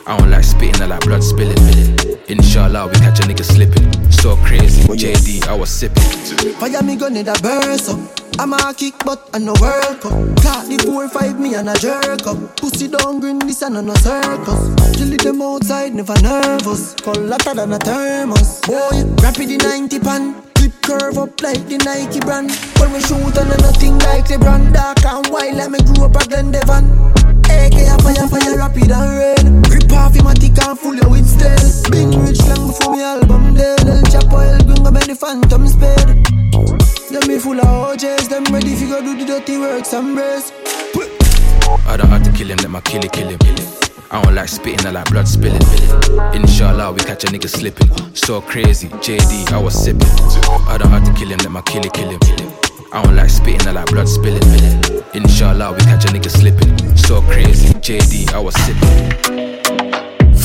I 0.07 0.17
don't 0.17 0.31
like 0.31 0.45
spitting, 0.45 0.81
I 0.81 0.87
like 0.87 1.01
blood 1.03 1.23
spilling. 1.23 1.57
Inshallah, 2.29 2.87
we 2.89 2.95
catch 2.95 3.21
a 3.21 3.23
nigga 3.23 3.45
slipping. 3.45 3.93
So 4.11 4.37
crazy, 4.37 4.83
oh, 4.91 4.95
JD, 4.95 5.47
I 5.49 5.55
was 5.55 5.71
sipping. 5.71 6.03
Fire 6.55 6.83
me 6.83 6.97
gun 6.97 7.17
in 7.17 7.29
a 7.29 7.35
burst 7.35 7.91
up. 7.91 7.99
I'm 8.41 8.53
a 8.53 8.73
kick 8.73 8.95
but 9.05 9.29
I 9.35 9.39
no 9.39 9.53
work 9.61 10.07
up. 10.07 10.13
Clock 10.39 10.67
the 10.69 10.81
four 10.87 11.09
five 11.09 11.41
me 11.41 11.55
and 11.55 11.69
a 11.69 11.75
jerk 11.75 12.25
up. 12.25 12.57
Pussy 12.57 12.87
down 12.87 13.19
green 13.19 13.41
this 13.41 13.63
and 13.63 13.75
no 13.75 13.95
circus. 13.95 14.97
Chilly 14.97 15.17
them 15.17 15.43
outside 15.43 15.93
never 15.93 16.15
nervous. 16.23 16.95
Call 16.95 17.29
hotter 17.29 17.55
than 17.55 17.73
a 17.73 17.79
thermos. 17.79 18.61
Boy, 18.61 19.03
rapid 19.23 19.49
the 19.49 19.57
90 19.57 19.99
pan. 19.99 20.48
Curve 20.89 21.19
up 21.19 21.43
like 21.43 21.69
the 21.69 21.77
Nike 21.85 22.19
brand. 22.19 22.49
When 22.81 22.91
we 22.97 23.01
shoot 23.05 23.37
on 23.37 23.49
nothing 23.61 23.99
like 24.09 24.25
the 24.25 24.39
brand. 24.41 24.73
Dark 24.73 25.05
and 25.05 25.27
white 25.29 25.53
like 25.53 25.69
me 25.69 25.85
grew 25.85 26.09
up 26.09 26.17
at 26.17 26.33
Glendevon. 26.33 27.13
AK 27.45 27.77
a 27.77 27.95
fire 28.01 28.25
fire 28.25 28.57
rapid 28.57 28.89
and 28.89 29.13
red. 29.21 29.45
Rip 29.69 29.93
off 29.93 30.17
him 30.17 30.25
a 30.25 30.33
tick 30.33 30.57
and 30.57 30.79
full 30.81 30.97
you 30.97 31.05
with 31.13 31.29
steel. 31.29 31.93
Been 31.93 32.09
rich 32.25 32.41
long 32.49 32.73
before 32.73 32.97
me 32.97 33.03
album 33.05 33.53
dead. 33.53 33.85
El 33.85 34.01
Chapo 34.09 34.41
El 34.41 34.65
Gringo 34.65 34.91
me 34.91 35.01
the 35.05 35.13
phantom 35.13 35.69
spade. 35.69 36.25
Them 37.13 37.29
me 37.29 37.37
full 37.37 37.61
of 37.61 37.93
OJs, 37.93 38.33
them 38.33 38.49
ready 38.49 38.73
fi 38.75 38.89
go 38.89 39.05
do 39.05 39.13
the 39.13 39.27
dirty 39.27 39.59
work, 39.59 39.85
some 39.85 40.15
brace. 40.15 40.49
I 41.87 41.97
don't 41.97 42.09
have 42.09 42.23
to 42.25 42.33
kill 42.33 42.49
him, 42.49 42.59
let 42.59 42.71
my 42.71 42.81
killie 42.81 43.13
kill 43.13 43.29
him. 43.29 43.39
I 44.11 44.23
don't 44.23 44.35
like 44.35 44.49
spitting, 44.49 44.87
I 44.87 44.91
like 44.91 45.11
blood 45.11 45.29
spilling. 45.29 45.61
Inshallah, 46.35 46.93
we 46.93 47.01
catch 47.01 47.25
a 47.25 47.27
nigga 47.27 47.49
slipping. 47.49 47.89
So 48.15 48.41
crazy, 48.41 48.89
JD, 48.89 49.53
I 49.53 49.59
was 49.59 49.75
sipping. 49.75 50.09
I 50.67 50.79
don't 50.79 50.91
have 50.91 51.05
to 51.05 51.13
kill 51.13 51.29
him, 51.29 51.39
let 51.39 51.51
my 51.51 51.61
killie 51.63 51.93
kill 51.93 52.11
him. 52.11 52.21
I 52.93 53.03
don't 53.03 53.17
like 53.17 53.29
spitting, 53.29 53.69
I 53.69 53.73
like 53.73 53.87
blood 53.87 54.09
spilling. 54.09 54.43
Inshallah, 55.15 55.73
we 55.73 55.81
catch 55.81 56.05
a 56.07 56.09
nigga 56.09 56.31
slipping. 56.31 56.97
So 56.97 57.21
crazy, 57.23 57.75
JD, 57.75 58.33
I 58.33 58.39
was 58.39 58.55
sipping. 58.55 59.68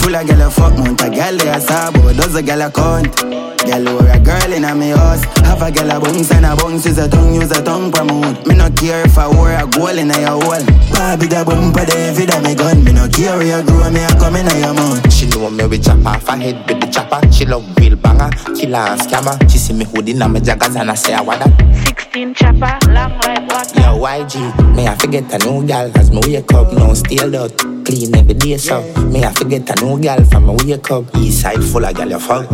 Full 0.04 0.16
of 0.16 0.28
gyal 0.28 0.46
a 0.46 0.50
fuck 0.52 0.78
mount 0.78 1.00
a 1.02 1.06
gyal 1.06 1.38
they 1.40 1.50
a 1.50 1.60
sabo. 1.62 2.12
Does 2.14 2.36
a 2.36 2.42
gyal 2.44 2.68
a 2.68 2.72
count 2.72 3.16
Gyal 3.64 3.88
or 3.88 4.10
a 4.12 4.20
girl 4.20 4.52
in 4.52 4.66
a 4.66 4.76
me 4.76 4.90
house. 4.90 5.24
Have 5.48 5.62
a 5.62 5.72
gyal 5.72 5.96
a 5.96 6.00
bounce 6.02 6.32
and 6.32 6.46
a 6.46 6.56
bounce 6.58 6.86
Use 6.86 6.98
a 6.98 7.08
tongue, 7.08 7.36
use 7.36 7.52
a 7.52 7.64
tongue 7.64 7.90
promote 7.90 8.46
Me 8.46 8.56
no 8.56 8.70
care 8.72 9.06
if 9.06 9.18
I 9.18 9.28
wear 9.30 9.64
a 9.64 9.66
goal 9.66 9.88
in 9.98 10.12
a 10.12 10.20
your 10.20 10.44
hole. 10.44 10.66
Bobby 10.92 11.28
the 11.28 11.44
bumper 11.48 11.86
David 11.86 12.34
a 12.34 12.42
me 12.42 12.54
gun. 12.54 12.84
Me 12.84 12.92
no 12.92 13.08
care 13.08 13.38
where 13.38 13.60
you 13.60 13.66
grow 13.66 13.90
me 13.90 14.04
a 14.04 14.10
come 14.20 14.36
in 14.36 14.48
a 14.48 14.60
your 14.60 14.74
mouth 14.74 15.14
She 15.14 15.28
know 15.28 15.50
me 15.50 15.66
we 15.68 15.80
chop 15.80 16.06
off 16.06 16.28
her 16.28 16.36
head 16.36 16.68
with 16.68 16.82
the 16.82 16.88
chopper. 16.92 17.22
She 17.32 17.46
love 17.46 17.64
real 17.78 17.96
banger, 17.96 18.30
killer 18.60 18.84
and 18.84 19.00
scammer. 19.00 19.40
She 19.50 19.58
see 19.58 19.74
me 19.74 19.86
hoodie 19.86 20.14
na 20.14 20.28
me 20.28 20.42
jaggers 20.42 20.76
and 20.76 20.92
I 20.92 20.96
say 20.96 21.14
I 21.14 21.22
what 21.22 21.40
that 21.40 21.88
16 21.88 22.34
chopper, 22.36 22.92
long 22.92 23.16
like 23.24 23.48
water. 23.48 23.80
Yo 23.80 24.04
YG, 24.04 24.76
me 24.76 24.86
I 24.86 24.96
forget 24.96 25.32
a 25.34 25.38
new 25.46 25.66
gal 25.66 25.90
As 25.98 26.12
me 26.12 26.20
wake 26.28 26.52
up, 26.54 26.74
no 26.74 26.94
still 26.94 27.36
out 27.38 27.56
Clean 27.86 28.16
every 28.16 28.34
day 28.34 28.58
so 28.58 28.82
Me 29.04 29.24
I 29.24 29.32
forget 29.32 29.70
a 29.70 29.84
new 29.84 29.93
gal 29.98 30.24
from 30.26 30.48
me 30.48 30.56
wake 30.66 30.92
up 30.92 31.04
East 31.18 31.42
side 31.42 31.64
full 31.64 31.86
of 31.86 31.96
gal 31.96 32.10
you 32.10 32.20
fuck. 32.20 32.48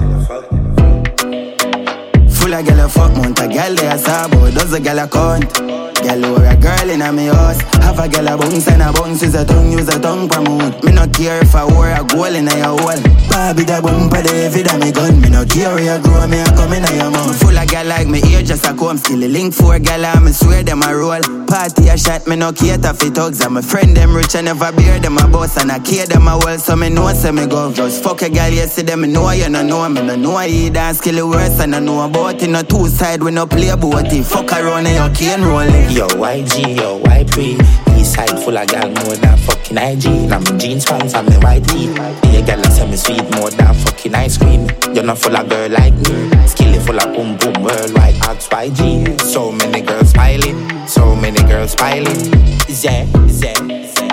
Full 2.36 2.53
of 2.53 2.66
gyal 2.66 2.86
a 2.86 2.90
fuck 2.90 3.14
mount 3.16 3.40
a 3.40 3.44
gyal 3.44 3.76
they 3.76 3.88
a 3.88 3.98
sabo. 3.98 4.49
Does 4.52 4.74
a 4.74 4.80
gyal 4.80 5.03
a 5.03 5.07
count 5.07 5.78
Gyal 6.10 6.26
or 6.26 6.44
a 6.44 6.56
girl 6.57 6.90
in 6.90 7.02
a 7.03 7.14
me 7.14 7.26
house. 7.26 7.61
Have 7.86 7.99
a 7.99 8.07
gyal 8.07 8.34
a 8.34 8.38
bounce 8.38 8.68
and 8.68 8.81
a 8.81 8.91
bounce 8.91 9.22
Use 9.22 9.36
a 9.36 9.45
tongue, 9.45 9.72
use 9.72 9.88
a 9.90 9.99
tongue 9.99 10.27
promote 10.27 10.84
Me 10.84 10.91
no 10.91 11.06
care 11.07 11.41
if 11.41 11.53
I 11.53 11.65
wear 11.65 11.94
a 11.94 12.03
goal 12.03 12.34
in 12.34 12.48
a 12.48 12.56
your 12.57 12.77
hole. 12.81 13.02
Bobby 13.30 13.64
the 13.64 13.80
bumper 13.81 14.22
David 14.23 14.68
a 14.73 14.77
me 14.80 14.91
gun. 14.91 15.22
Me 15.22 15.30
no 15.30 15.45
care 15.45 15.69
where 15.69 15.98
you 15.98 16.02
grow 16.02 16.26
me 16.27 16.40
a 16.41 16.45
come 16.57 16.73
in 16.73 16.84
a 16.84 16.91
your 16.98 17.11
mouth. 17.11 17.38
Full 17.40 17.57
of 17.57 17.68
gyal 17.69 17.88
like 17.88 18.07
me 18.07 18.22
here 18.22 18.41
just 18.41 18.65
a 18.65 18.73
come 18.73 18.98
Still 18.98 19.23
a 19.23 19.27
link 19.30 19.53
for 19.53 19.76
a 19.76 19.80
gyal 19.80 20.03
I 20.03 20.19
me 20.19 20.31
swear 20.31 20.64
them 20.64 20.81
a 20.81 20.90
roll. 20.95 21.22
Party 21.45 21.90
a 21.90 21.98
shot 21.98 22.26
me 22.26 22.36
no 22.36 22.53
cater 22.53 22.94
for 22.94 23.10
thugs. 23.14 23.41
And 23.41 23.53
my 23.53 23.61
friend 23.61 23.95
them 23.95 24.15
rich 24.15 24.36
and 24.36 24.45
never 24.45 24.72
bear 24.72 24.99
them 24.99 25.18
a 25.18 25.27
boss. 25.27 25.57
And 25.57 25.72
I 25.72 25.77
care 25.77 26.07
them 26.07 26.27
a 26.27 26.40
well 26.40 26.57
so 26.57 26.76
me 26.76 26.90
know 26.90 27.14
say 27.14 27.31
me 27.31 27.45
go. 27.45 27.72
Just 27.72 28.03
fuck 28.03 28.23
a 28.23 28.30
gyal 28.30 28.52
yesterday 28.52 28.95
me 28.95 29.07
know 29.07 29.30
you 29.30 29.49
no 29.49 29.61
know. 29.61 29.88
Me 29.90 30.02
no 30.02 30.15
know 30.15 30.38
he 30.40 30.72
dance 30.72 31.02
kill 31.02 31.19
it 31.19 31.26
worse 31.26 31.60
and 31.60 31.76
I 31.76 31.80
know 31.80 32.02
about 32.02 32.41
it. 32.41 32.49
No 32.49 32.64
two 32.64 32.88
side 32.88 33.22
we 33.22 33.30
no 33.31 33.45
play 33.45 33.69
it 33.69 34.26
Fuck 34.26 34.52
around 34.53 34.88
and 34.88 35.14
you 35.14 35.18
can't 35.18 35.44
roll 35.44 35.60
it 35.60 35.98
Yo 35.99 36.07
YG, 36.07 36.77
yo 36.77 36.97
YP 37.01 37.59
East 37.99 38.13
side 38.13 38.39
full 38.39 38.57
of 38.57 38.65
gal 38.69 38.88
more 38.88 39.17
than 39.17 39.38
fucking 39.39 39.77
IG 39.77 40.30
Now 40.30 40.39
my 40.39 40.57
jeans 40.57 40.85
pants 40.85 41.13
and 41.13 41.27
me 41.27 41.35
white 41.39 41.67
tee 41.67 41.88
Yeah, 42.31 42.39
gal 42.39 42.65
I 42.65 42.69
say 42.69 42.89
me 42.89 42.95
sweet 42.95 43.30
more 43.35 43.49
than 43.49 43.76
fucking 43.76 44.15
ice 44.15 44.38
cream. 44.38 44.69
You're 44.95 45.03
not 45.03 45.17
full 45.17 45.35
of 45.35 45.49
girl 45.49 45.69
like 45.69 45.93
me. 45.95 46.47
Skilly 46.47 46.80
full 46.80 46.97
of 46.97 47.13
boom 47.13 47.35
boom 47.35 47.61
worldwide 47.61 48.15
ask 48.23 48.49
YG 48.49 49.19
So 49.19 49.51
many 49.51 49.81
girls 49.81 50.11
smiling 50.11 50.88
So 50.88 51.17
many 51.17 51.41
girls 51.41 51.71
smiling. 51.71 52.31
Yeah, 52.69 53.05
yeah 53.27 54.09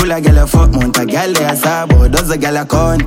Full 0.00 0.12
of 0.12 0.22
gyal 0.22 0.42
a 0.42 0.46
fuck 0.46 0.70
mount 0.70 0.96
a 0.96 1.04
gyal 1.04 1.34
they 1.36 1.44
a 1.44 1.54
sabo 1.54 2.08
Does 2.08 2.30
a 2.30 2.38
gyal 2.38 2.62
a 2.62 2.64
count 2.64 3.04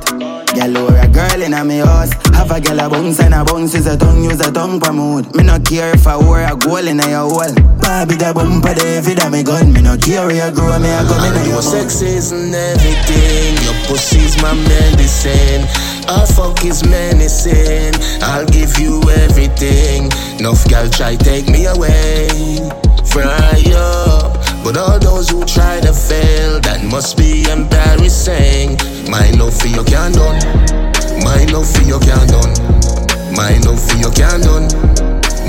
Gyal 0.54 0.78
or 0.78 0.96
a 0.96 1.08
girl 1.08 1.42
in 1.42 1.52
a 1.52 1.64
me 1.64 1.78
house 1.78 2.12
Have 2.38 2.52
a 2.52 2.60
gyal 2.60 2.86
a 2.86 2.88
bounce 2.88 3.18
and 3.18 3.34
a 3.34 3.44
bounce 3.44 3.74
Use 3.74 3.88
a 3.88 3.96
tongue, 3.96 4.22
use 4.22 4.38
a 4.38 4.52
tongue 4.52 4.78
promote 4.78 5.34
Me 5.34 5.42
no 5.42 5.58
care 5.58 5.92
if 5.92 6.06
I 6.06 6.16
wear 6.16 6.46
a 6.46 6.56
goal 6.56 6.86
in 6.86 7.00
a 7.00 7.10
your 7.10 7.26
hole 7.26 7.52
Bobby 7.82 8.14
the 8.14 8.30
bumper 8.32 8.74
David 8.74 9.18
a 9.18 9.28
me 9.28 9.42
gun 9.42 9.72
Me 9.72 9.82
no 9.82 9.96
care 9.96 10.24
where 10.24 10.46
you 10.46 10.54
grow 10.54 10.78
me 10.78 10.88
a 10.88 11.02
come 11.02 11.34
in 11.34 11.42
a 11.42 11.48
your 11.48 11.62
sex 11.62 12.00
isn't 12.00 12.54
everything. 12.54 13.58
Your 13.66 13.74
pussy's 13.90 14.40
my 14.40 14.54
medicine. 14.54 15.66
Our 16.08 16.26
fuck 16.28 16.64
is 16.64 16.84
menacing. 16.86 17.94
I'll 18.22 18.46
give 18.46 18.78
you 18.78 19.02
everything. 19.10 20.12
Enough 20.38 20.64
gal 20.68 20.88
try 20.90 21.16
take 21.16 21.48
me 21.48 21.66
away. 21.66 22.70
Fry 23.10 23.64
up. 23.74 24.23
But 24.64 24.78
all 24.78 24.98
those 24.98 25.28
who 25.28 25.44
try 25.44 25.78
to 25.80 25.92
fail, 25.92 26.58
that 26.60 26.82
must 26.90 27.18
be 27.18 27.44
embarrassing. 27.50 28.78
My 29.12 29.30
love 29.36 29.52
for 29.52 29.68
you 29.68 29.84
can't 29.84 30.14
done. 30.14 30.40
My 31.20 31.44
love 31.52 31.68
for 31.68 31.84
you 31.84 32.00
can't 32.00 32.32
done. 32.32 32.52
My 33.36 33.52
love 33.68 33.78
for 33.84 33.96
you 34.00 34.10
can't 34.16 34.42
done. 34.42 34.66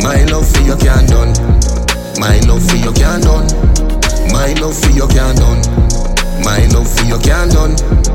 My 0.04 0.20
love 0.28 0.46
for 0.52 0.62
you 0.68 0.76
can't 0.76 1.08
done. 1.08 1.32
My 2.20 2.40
love 2.44 2.62
for 2.68 2.76
you 2.76 2.92
can't 2.92 3.24
done. 3.24 3.48
My 4.36 4.52
love 4.60 4.76
for 4.76 4.92
you 4.92 5.08
can't 5.08 5.40
done. 5.40 5.64
My 6.44 6.68
for 6.68 7.20
can 7.24 7.50
done. 7.50 8.15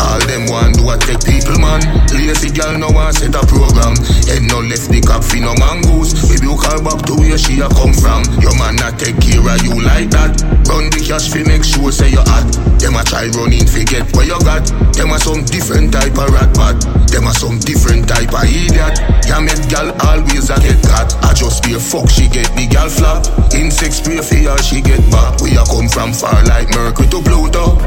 All 0.00 0.20
them 0.26 0.48
want 0.48 0.74
do 0.74 0.88
a 0.90 0.96
take 0.98 1.22
people 1.22 1.60
man. 1.60 1.80
Lazy 2.10 2.50
girl 2.50 2.76
no 2.78 2.88
want 2.90 3.14
set 3.14 3.36
a 3.36 3.42
program. 3.46 3.94
Head 4.26 4.42
no 4.48 4.58
left 4.58 4.90
the 4.90 4.98
fi 5.00 5.38
no 5.38 5.54
mongoose. 5.60 6.16
Baby 6.26 6.50
you 6.50 6.56
call 6.58 6.82
back 6.82 7.04
to 7.06 7.14
where 7.14 7.38
she 7.38 7.60
a 7.60 7.68
come 7.70 7.94
from. 7.94 8.24
Your 8.42 8.56
man 8.58 8.76
not 8.76 8.98
take 8.98 9.20
care 9.22 9.38
of 9.38 9.60
you 9.62 9.76
like 9.80 10.10
that. 10.10 10.40
Run 10.66 10.90
the 10.90 11.00
cash 11.04 11.30
fi 11.30 11.46
make 11.46 11.62
sure 11.62 11.92
say 11.92 12.10
you 12.10 12.24
hot. 12.26 12.48
Them 12.82 12.96
a 12.98 13.04
try 13.04 13.28
running 13.38 13.68
fi 13.68 13.84
get 13.84 14.08
where 14.16 14.26
you 14.26 14.40
got. 14.42 14.66
Them 14.98 15.14
a 15.14 15.18
some 15.20 15.44
different 15.46 15.92
type 15.94 16.16
of 16.18 16.32
rat 16.32 16.50
but 16.58 16.80
Them 17.06 17.28
a 17.28 17.32
some 17.36 17.62
different 17.62 18.08
type 18.08 18.34
of 18.34 18.44
idiot. 18.48 18.98
Yeah 19.30 19.38
make 19.38 19.62
gal 19.70 19.94
always 20.10 20.50
a 20.50 20.58
get 20.58 20.80
got. 20.90 21.12
I 21.22 21.36
just 21.38 21.62
be 21.62 21.76
a 21.76 21.80
fuck 21.80 22.10
she 22.10 22.26
get 22.26 22.50
the 22.56 22.66
gal 22.66 22.90
flop. 22.90 23.30
Insects 23.54 24.00
pray 24.02 24.18
for 24.24 24.40
her 24.48 24.58
she 24.58 24.80
get 24.80 25.02
back. 25.12 25.38
We 25.38 25.54
a 25.54 25.64
come 25.70 25.86
from 25.86 26.10
far 26.10 26.40
like 26.50 26.72
Mercury 26.74 27.06
to 27.14 27.22
Pluto. 27.22 27.78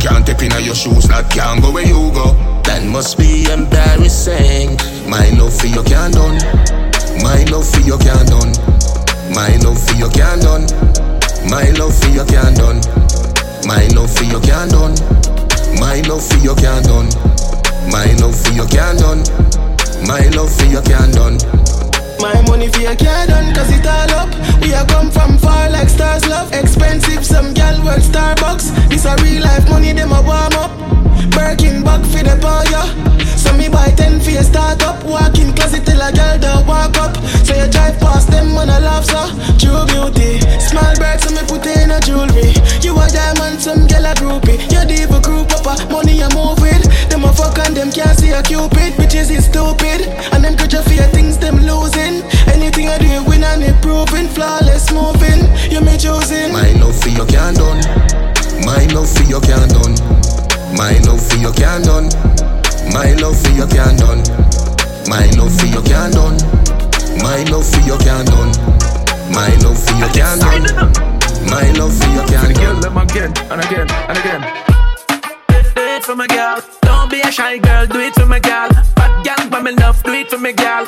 Can't 0.00 0.24
step 0.24 0.40
in 0.40 0.64
your 0.64 0.74
shoes, 0.74 1.04
that 1.08 1.28
can't 1.30 1.60
go 1.60 1.72
where 1.72 1.84
you 1.84 2.10
go. 2.16 2.32
That 2.64 2.82
must 2.88 3.18
be 3.18 3.44
embarrassing. 3.52 4.80
My 5.04 5.28
love 5.36 5.52
for 5.52 5.68
you 5.68 5.84
can't 5.84 6.14
done. 6.16 6.40
My 7.20 7.44
love 7.52 7.68
for 7.68 7.84
you 7.84 8.00
can't 8.00 8.24
done. 8.24 8.48
My 9.36 9.52
love 9.60 9.76
for 9.76 9.92
you 10.00 10.08
can't 10.08 10.40
done. 10.40 10.64
My 11.52 11.68
love 11.76 11.92
for 11.92 12.08
you 12.08 12.24
can't 12.24 12.56
done. 12.56 12.80
My 13.68 13.84
love 13.92 14.08
for 14.08 14.24
you 14.24 14.40
can't 14.40 14.72
done. 14.72 14.96
My 15.76 16.00
love 16.08 16.24
for 16.24 16.40
you 16.40 16.54
can't 16.56 16.84
done. 16.88 17.08
My 17.92 18.08
love 18.16 18.36
for 18.40 18.56
you 18.56 18.64
can't 18.72 18.96
done. 18.96 19.20
My 20.08 20.24
love 20.32 20.48
for 20.48 20.64
you 20.64 20.80
can't 20.80 21.12
done. 21.12 21.36
My 22.20 22.36
money 22.42 22.68
for 22.68 22.80
your 22.80 22.96
car 22.96 23.26
done 23.26 23.54
cause 23.54 23.72
it 23.72 23.86
all 23.86 24.12
up. 24.12 24.28
We 24.60 24.74
a 24.74 24.84
come 24.84 25.10
from 25.10 25.38
far 25.38 25.70
like 25.70 25.88
stars 25.88 26.28
love. 26.28 26.52
Expensive, 26.52 27.24
some 27.24 27.54
gal 27.54 27.82
work 27.82 28.00
Starbucks. 28.00 28.90
This 28.90 29.06
a 29.06 29.16
real 29.24 29.42
life 29.42 29.66
money, 29.70 29.94
them 29.94 30.12
a 30.12 30.20
warm 30.20 30.52
up. 30.60 30.68
Birkin 31.32 31.82
bag 31.82 32.04
for 32.12 32.20
the 32.20 32.36
yeah. 32.68 32.84
So 33.36 33.56
me 33.56 33.70
buy 33.70 33.88
10 33.96 34.20
for 34.20 34.30
your 34.30 34.42
start 34.42 34.82
up 34.82 35.02
Walk 35.04 35.38
in 35.38 35.54
closet 35.54 35.86
till 35.86 36.00
a 36.00 36.12
gal 36.12 36.38
don't 36.38 36.66
walk 36.66 36.96
up. 36.98 37.16
So 37.40 37.56
you 37.56 37.70
drive 37.72 37.98
past 37.98 38.30
them 38.30 38.54
when 38.54 38.68
I 38.68 38.80
laugh, 38.80 39.06
so 39.06 39.24
True 39.56 39.86
beauty. 39.88 40.44
Small 40.60 40.92
bird, 41.00 41.20
so 41.24 41.32
me 41.32 41.40
put 41.48 41.64
in 41.64 41.90
a 41.90 42.00
jewelry. 42.04 42.52
You 42.84 43.00
a 43.00 43.08
diamond, 43.08 43.64
some 43.64 43.86
gal 43.86 44.04
a 44.04 44.12
groupie. 44.12 44.60
You 44.68 44.84
diva 44.84 45.20
group 45.24 45.52
up, 45.56 45.64
money 45.90 46.22
I 46.22 46.28
move 46.36 46.60
with. 46.60 46.84
Them 47.08 47.24
a 47.24 47.32
fuck 47.32 47.58
and 47.64 47.74
them 47.74 47.90
can't 47.90 48.18
see 48.18 48.30
a 48.30 48.42
cupid. 48.42 48.92
Bitches 49.00 49.30
is 49.32 49.46
stupid. 49.46 50.04
And 50.32 50.44
them 50.44 50.56
could 50.56 50.70
just 50.70 50.88
fear 50.88 50.99
I 52.90 52.98
do, 52.98 53.22
win 53.30 53.44
and 53.44 53.62
improving. 53.62 54.26
Flawless 54.26 54.90
moving, 54.90 55.46
you 55.70 55.80
me 55.80 55.94
choosing. 55.96 56.50
My 56.52 56.72
love 56.82 56.98
for 56.98 57.08
you 57.08 57.24
can't 57.26 57.56
done. 57.56 57.78
My 58.66 58.82
love 58.90 59.08
for 59.08 59.22
you 59.30 59.40
can't 59.40 59.70
done. 59.70 59.94
My 60.74 60.98
love 61.06 61.22
for 61.22 61.38
you 61.38 61.52
can't 61.54 61.84
done. 61.86 62.10
My 62.90 63.14
love 63.22 63.38
for 63.38 63.54
you 63.54 63.66
can't 63.70 63.98
done. 63.98 64.22
My 65.06 65.26
love 65.38 65.54
for 65.54 65.66
you 65.66 65.82
can't 65.86 66.14
done. 66.14 66.34
My 67.22 67.38
love 67.46 67.66
for 67.70 67.80
you 67.86 67.96
can't 68.02 68.26
done. 68.26 68.50
My 69.30 69.54
love 69.62 69.78
for 69.78 69.94
you 69.94 70.08
can't 70.10 70.40
done. 70.42 70.66
My 71.46 71.70
love 71.78 71.94
for 71.94 72.10
you 72.10 72.24
can't 72.26 72.54
done. 72.54 72.80
them 72.80 72.98
again 72.98 73.32
and 73.50 73.64
again 73.64 73.86
and 74.08 74.18
again. 74.18 74.42
Do 75.74 75.82
it 75.82 76.04
for 76.04 76.16
my 76.16 76.26
girl. 76.26 76.60
Don't 76.82 77.10
be 77.10 77.20
a 77.20 77.30
shy 77.30 77.58
girl. 77.58 77.86
Do 77.86 78.00
it 78.00 78.14
for 78.14 78.26
my 78.26 78.40
girl. 78.40 78.70
Fat 78.96 79.24
gal, 79.24 79.48
but 79.48 79.62
me 79.62 79.72
love. 79.72 80.02
Do 80.02 80.12
it 80.12 80.28
for 80.28 80.38
my 80.38 80.52
girl. 80.52 80.86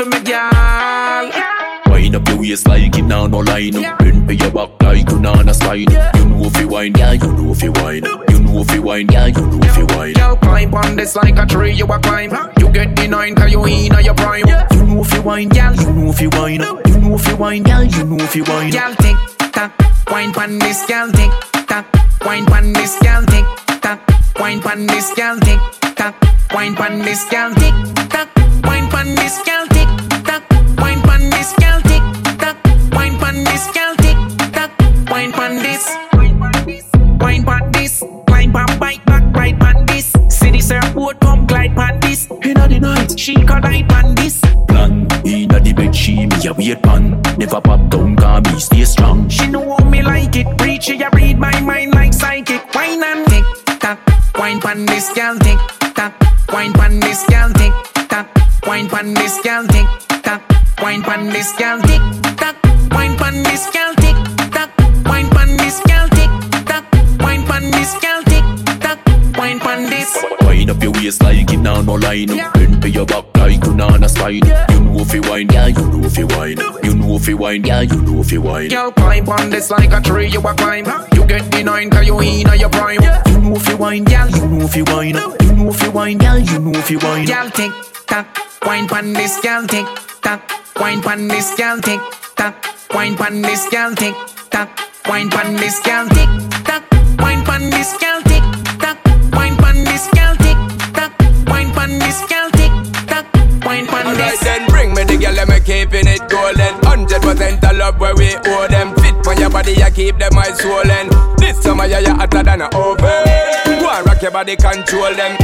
For 0.00 0.06
my 0.06 0.18
girl. 0.20 1.92
Wind 1.92 2.16
up 2.16 2.26
your 2.26 2.38
waist 2.38 2.66
like 2.66 2.96
it 2.96 3.02
now 3.02 3.26
no 3.26 3.40
line 3.40 3.76
up. 3.76 3.98
Bend 3.98 4.26
for 4.26 4.32
your 4.32 4.50
back 4.50 4.82
like 4.82 5.10
you 5.10 5.16
on 5.18 5.46
a 5.46 5.52
spine. 5.52 5.80
You 5.80 6.24
know 6.24 6.46
if 6.46 6.58
you 6.58 6.68
wine, 6.68 6.94
yeah, 6.96 7.12
you 7.12 7.30
know 7.30 7.52
if 7.52 7.62
you 7.62 7.70
wine. 7.72 8.04
You 8.30 8.40
know 8.40 8.60
if 8.62 8.74
you 8.74 8.80
wine, 8.80 9.08
yeah, 9.12 9.26
you 9.26 9.46
know 9.46 9.60
if 9.60 9.76
you 9.76 9.86
wine. 9.94 10.14
Girl, 10.14 10.36
climb 10.36 10.72
on 10.72 10.96
this 10.96 11.16
like 11.16 11.36
a 11.36 11.44
tree, 11.44 11.74
you 11.74 11.84
a 11.84 11.98
climb. 11.98 12.30
You 12.58 12.70
get 12.70 12.96
the 12.96 13.08
nine, 13.08 13.34
cause 13.34 13.52
you 13.52 13.62
in 13.66 13.94
on 13.94 14.02
your 14.02 14.14
prime. 14.14 14.46
You 14.48 14.86
know 14.86 15.02
if 15.02 15.12
you 15.12 15.20
wine, 15.20 15.50
girl, 15.50 15.74
you 15.74 15.92
know 15.92 16.08
if 16.08 16.20
you 16.22 16.30
wine. 16.30 16.62
You 16.62 16.98
know 16.98 17.14
if 17.16 17.28
you 17.28 17.36
wine, 17.36 17.62
girl, 17.62 17.84
you 17.84 18.04
know 18.04 18.24
if 18.24 18.34
you 18.34 18.44
wine. 18.44 18.70
Girl, 18.70 18.94
tick 18.94 19.16
tock, 19.52 19.72
wine 20.10 20.32
pon 20.32 20.58
this, 20.60 20.86
girl, 20.86 21.12
tick 21.12 21.30
tock, 21.68 21.84
wine 22.24 22.46
pon 22.46 22.72
this, 22.72 22.98
girl, 23.02 23.22
tick 23.26 23.44
tock, 23.82 24.00
wine 24.40 24.62
pon 24.62 24.86
this, 24.86 25.12
girl, 25.12 25.38
tick 25.40 25.60
tock, 25.94 26.14
wine 26.54 26.74
pon 26.74 27.00
this, 27.00 27.28
girl, 27.28 27.52
tick 27.52 27.74
tock, 28.08 28.30
wine 28.64 28.88
pon 28.88 29.14
this, 29.14 29.36
girl, 29.44 29.66
tick 29.66 29.89
this, 33.50 33.66
girl, 33.74 33.94
tick 33.96 34.18
tock, 34.52 34.70
wine 35.10 35.32
pon 35.32 35.56
this, 35.56 35.84
wine 36.14 36.38
pon 37.44 37.70
this, 37.72 38.02
climb 38.26 38.52
pon 38.52 38.78
bike 38.78 39.04
back, 39.06 39.24
ride 39.34 39.58
pon 39.58 39.86
this, 39.86 40.12
city 40.28 40.60
airport, 40.72 41.20
come 41.20 41.46
glide 41.46 41.74
pon 41.74 41.98
this, 42.00 42.28
inna 42.44 42.68
the 42.68 42.78
night, 42.80 43.18
she 43.18 43.34
could 43.34 43.64
ride 43.64 43.88
pon 43.88 44.14
this. 44.14 44.40
Plan 44.68 45.06
inna 45.24 45.60
the 45.60 45.72
bed, 45.72 45.94
she 45.94 46.26
me 46.26 46.46
a 46.46 46.52
wait 46.54 46.82
pan. 46.82 47.20
Never 47.38 47.60
pop 47.60 47.90
down, 47.90 48.16
cause 48.16 48.44
me 48.52 48.60
stay 48.60 48.84
strong. 48.84 49.28
She 49.28 49.46
know 49.48 49.76
how 49.76 49.84
me 49.84 50.02
like 50.02 50.36
it. 50.36 50.46
Preach 50.58 50.84
she 50.84 51.00
a 51.02 51.10
read 51.10 51.38
my 51.38 51.58
mind 51.60 51.94
like 51.94 52.12
psychic. 52.14 52.62
Wine 52.74 53.02
and 53.02 53.26
tick 53.26 53.44
tock, 53.80 53.98
wine 54.38 54.60
pon 54.60 54.86
this 54.86 55.10
gal 55.14 55.36
tick 55.38 55.58
tock, 55.94 56.14
wine 56.52 56.72
pon 56.72 57.00
this 57.00 57.24
gal 57.28 57.50
tick 57.50 57.72
tock, 58.08 58.26
wine 58.66 58.88
pon 58.88 59.14
this 59.14 59.40
gal 59.42 59.66
tick 59.66 59.86
tock, 60.22 60.42
wine 60.82 61.02
pon 61.02 61.26
this 61.28 61.52
gal 61.58 61.80
tick 61.82 62.02
tock, 62.36 62.56
wine 63.20 63.34
pon 63.34 63.42
this 63.42 63.70
gal 63.70 63.94
tick 63.96 64.16
tock, 64.50 64.70
wine 65.06 65.28
this 65.56 65.80
gal 65.86 66.08
tick 66.08 66.30
tock, 66.66 66.84
wine 67.20 67.70
this 67.70 67.94
gal 68.00 68.22
tick 68.24 68.44
tock, 68.80 68.98
wine 69.36 69.58
this. 69.90 70.24
Wind 70.42 70.70
up 70.70 70.82
your 70.82 70.92
waist 70.92 71.22
like 71.22 71.52
it 71.52 71.58
now 71.58 71.80
no 71.80 71.94
line. 71.94 72.28
Bend 72.54 72.82
for 72.82 72.88
your 72.88 73.06
back 73.06 73.24
like 73.36 73.64
you 73.64 73.72
on 73.80 74.04
a 74.04 74.08
spine. 74.08 74.42
You 74.70 74.80
know 74.80 75.00
if 75.00 75.14
you 75.14 75.22
wine, 75.22 75.48
yeah, 75.52 75.66
you 75.68 75.86
know 75.86 76.06
if 76.06 76.18
you 76.18 76.26
wine. 76.26 76.58
You 76.82 76.89
know 77.10 77.16
if 77.16 77.28
you 77.28 77.36
wine, 77.36 77.64
yeah, 77.64 77.80
you 77.80 78.00
know 78.02 78.20
if 78.20 78.30
you 78.30 78.40
wine. 78.40 78.68
Girl, 78.68 78.92
climb 78.92 79.28
on 79.28 79.50
this 79.50 79.70
like 79.70 79.92
a 79.92 80.00
tree, 80.00 80.28
you 80.28 80.40
a 80.40 80.54
climb. 80.54 80.86
You 81.12 81.26
get 81.26 81.50
the 81.50 81.62
nine, 81.64 81.90
cause 81.90 82.06
you 82.06 82.20
in 82.20 82.46
your 82.58 82.68
prime. 82.70 83.02
You 83.26 83.38
know 83.40 83.56
if 83.56 83.68
you 83.68 83.76
wine, 83.76 84.04
girl, 84.04 84.28
you 84.30 84.46
know 84.46 84.64
if 84.64 84.76
you 84.76 84.84
wine. 84.84 85.14
You 85.16 85.52
know 85.54 85.70
if 85.70 85.82
you 85.82 85.90
wine, 85.90 86.18
girl, 86.18 86.38
you 86.38 86.58
know 86.60 86.78
if 86.78 86.90
you 86.90 86.98
wine. 87.00 87.26
Girl, 87.26 87.50
tick 87.50 87.72
tock, 88.06 88.26
wine 88.64 88.86
pon 88.86 89.12
this, 89.12 89.40
girl, 89.40 89.66
tick 89.66 89.86
tock, 90.22 90.40
wine 90.76 91.02
pon 91.02 91.26
this, 91.26 91.54
girl, 91.56 91.80
tick 91.80 92.00
tock, 92.36 92.54
wine 92.94 93.16
pon 93.16 93.42
this, 93.42 93.68
girl, 93.70 93.94
tick 93.94 94.14
tock, 94.50 94.68
wine 95.08 95.30
pon 95.30 95.56
this, 95.56 95.80
girl, 95.82 96.08
tick 96.08 96.28
tock, 96.64 96.82
wine 97.18 97.44
pon 97.44 97.70
this, 97.70 97.96
girl, 97.98 98.22
tick 98.22 98.42
tock, 98.78 98.98
wine 99.32 99.56
pon 99.56 99.84
this, 99.84 100.06
girl, 100.14 100.36
tick 100.36 100.56
tock, 100.94 101.12
wine 101.48 101.72
pon 101.72 101.98
this, 101.98 102.20
girl, 102.30 102.50
tick 102.50 102.72
tock, 103.08 103.26
wine 103.64 103.86
pon 103.86 104.06
Alright 104.06 104.40
then, 104.40 104.68
bring 104.68 104.94
me 104.94 105.02
the 105.04 105.16
girl, 105.16 105.32
let 105.32 105.48
me 105.48 105.58
keeping 105.60 106.06
it 106.06 106.22
golden. 106.28 106.79
Percent 107.30 107.62
of 107.62 107.76
love 107.76 108.00
where 108.00 108.14
we 108.16 108.34
owe 108.34 108.66
them. 108.66 108.90
Fit 108.96 109.14
for 109.22 109.34
your 109.38 109.50
body, 109.50 109.80
I 109.82 109.90
keep 109.90 110.18
them 110.18 110.36
eyes 110.36 110.58
swollen. 110.58 111.06
This 111.38 111.62
summer, 111.62 111.86
yeah, 111.86 112.00
you 112.00 112.12
hotter 112.12 112.42
than 112.42 112.60
a 112.62 112.66
oven. 112.74 113.22
Go 113.78 113.86
and 113.86 114.04
rock 114.04 114.20
your 114.20 114.32
body, 114.32 114.56
control 114.56 115.14
them. 115.14 115.38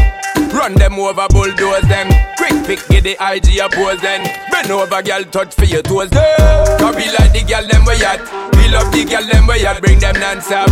Run 0.50 0.74
them 0.74 0.98
over, 0.98 1.28
bulldoze 1.30 1.86
them. 1.86 2.10
Quick 2.36 2.58
pick, 2.66 2.82
get 2.90 3.04
the 3.04 3.14
IG 3.14 3.62
oppose 3.62 4.02
then. 4.02 4.26
Bend 4.50 4.70
over, 4.72 5.00
girl, 5.00 5.22
touch 5.30 5.54
for 5.54 5.64
your 5.64 5.82
toes. 5.82 6.10
Cause 6.10 6.96
we 6.98 7.06
like 7.14 7.30
the 7.30 7.46
girl, 7.46 7.62
them 7.62 7.86
we 7.86 7.94
at. 8.02 8.18
We 8.58 8.66
love 8.66 8.90
the 8.90 9.06
girl, 9.06 9.22
them 9.22 9.46
we 9.46 9.62
at. 9.64 9.80
Bring 9.80 10.00
them 10.00 10.18
non-stop. 10.18 10.66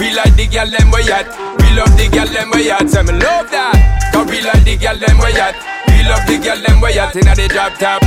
We 0.00 0.16
like 0.16 0.32
the 0.32 0.48
girl, 0.48 0.64
them 0.72 0.88
we 0.88 1.04
at. 1.12 1.28
We 1.60 1.76
love 1.76 1.92
the 1.92 2.08
girl, 2.08 2.26
them 2.32 2.48
we 2.56 2.70
at. 2.72 2.88
Say 2.88 3.02
me 3.04 3.12
love 3.12 3.52
that. 3.52 4.10
Cause 4.16 4.32
we 4.32 4.40
like 4.40 4.64
the 4.64 4.80
girl, 4.80 4.96
them 4.96 5.18
we 5.20 5.36
at. 5.36 5.60
We 5.92 6.08
love 6.08 6.24
the 6.24 6.40
girl, 6.40 6.56
them 6.56 6.80
we 6.80 6.96
at. 6.96 7.12
Inna 7.12 7.36
the 7.36 7.52
drop 7.52 7.76
top. 7.76 8.00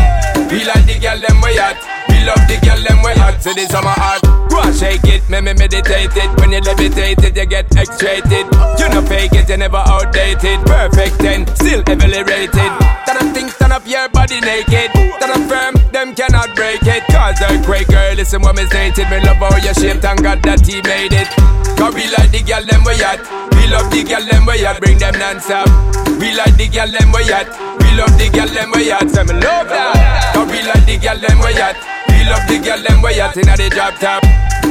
We 0.49 0.65
like 0.65 0.89
the 0.89 0.97
girl, 0.97 1.21
them 1.21 1.37
we 1.45 1.53
at. 1.61 1.96
Love 2.27 2.43
the 2.51 2.59
girl, 2.59 2.81
them 2.83 2.99
we 3.03 3.11
at. 3.11 3.41
So 3.41 3.53
this 3.53 3.69
summer 3.69 3.95
hot. 3.95 4.19
Go 4.49 4.59
and 4.59 4.75
shake 4.75 5.05
it, 5.05 5.23
me 5.29 5.39
me 5.39 5.53
meditate 5.53 6.11
it. 6.11 6.29
When 6.41 6.51
you 6.51 6.59
levitate 6.59 7.23
it, 7.23 7.37
you 7.37 7.45
get 7.45 7.73
X-rated. 7.73 8.51
You 8.79 8.89
no 8.89 9.01
fake 9.07 9.31
it, 9.31 9.47
you 9.47 9.55
never 9.55 9.77
outdated. 9.77 10.59
Perfect 10.65 11.19
ten, 11.19 11.47
still 11.55 11.83
heavily 11.87 12.23
rated. 12.23 12.96
That 13.07 13.23
I 13.23 13.31
think 13.31 13.55
stand 13.55 13.71
up 13.71 13.87
your 13.87 14.09
body 14.11 14.43
naked. 14.43 14.91
That 15.23 15.31
I 15.31 15.39
firm, 15.47 15.73
them 15.95 16.11
cannot 16.13 16.51
break 16.59 16.83
it. 16.83 17.07
Cause 17.07 17.39
earthquake, 17.39 17.87
girl, 17.87 18.13
listen 18.19 18.43
what 18.43 18.59
me 18.59 18.67
stated. 18.67 19.07
Me 19.07 19.23
love 19.23 19.39
how 19.39 19.55
you 19.57 19.73
shaped 19.73 20.03
and 20.03 20.19
God 20.19 20.43
that 20.43 20.67
he 20.67 20.83
made 20.83 21.15
it. 21.15 21.31
Cause 21.79 21.95
we 21.95 22.11
like 22.11 22.35
the 22.35 22.43
girl, 22.43 22.63
them 22.67 22.83
we 22.83 22.99
at. 22.99 23.23
We 23.55 23.71
love 23.71 23.87
the 23.87 24.03
girl, 24.03 24.23
them 24.27 24.43
we 24.43 24.59
at. 24.67 24.77
Bring 24.83 24.99
them 24.99 25.15
non-stop. 25.15 25.71
We 26.19 26.35
like 26.35 26.59
the 26.59 26.67
girl, 26.67 26.91
them 26.91 27.15
we 27.15 27.23
at. 27.31 27.47
We 27.79 27.89
love 27.95 28.11
the 28.19 28.27
girl, 28.27 28.51
them 28.51 28.75
we 28.75 28.91
at. 28.91 29.07
Say 29.07 29.23
me 29.23 29.39
love 29.39 29.71
that. 29.71 30.35
Cause 30.35 30.51
we 30.51 30.59
like 30.67 30.83
the 30.83 30.99
girl, 30.99 31.15
them 31.15 31.39
we 31.39 31.55
at. 31.55 31.79
We 32.11 32.27
love 32.27 32.43
the 32.51 32.59
girl, 32.59 32.81
them 32.83 32.99
we 32.99 33.15
at. 33.23 33.37
Inna 33.39 33.55
the 33.55 33.71
drop 33.71 33.95
top. 34.03 34.19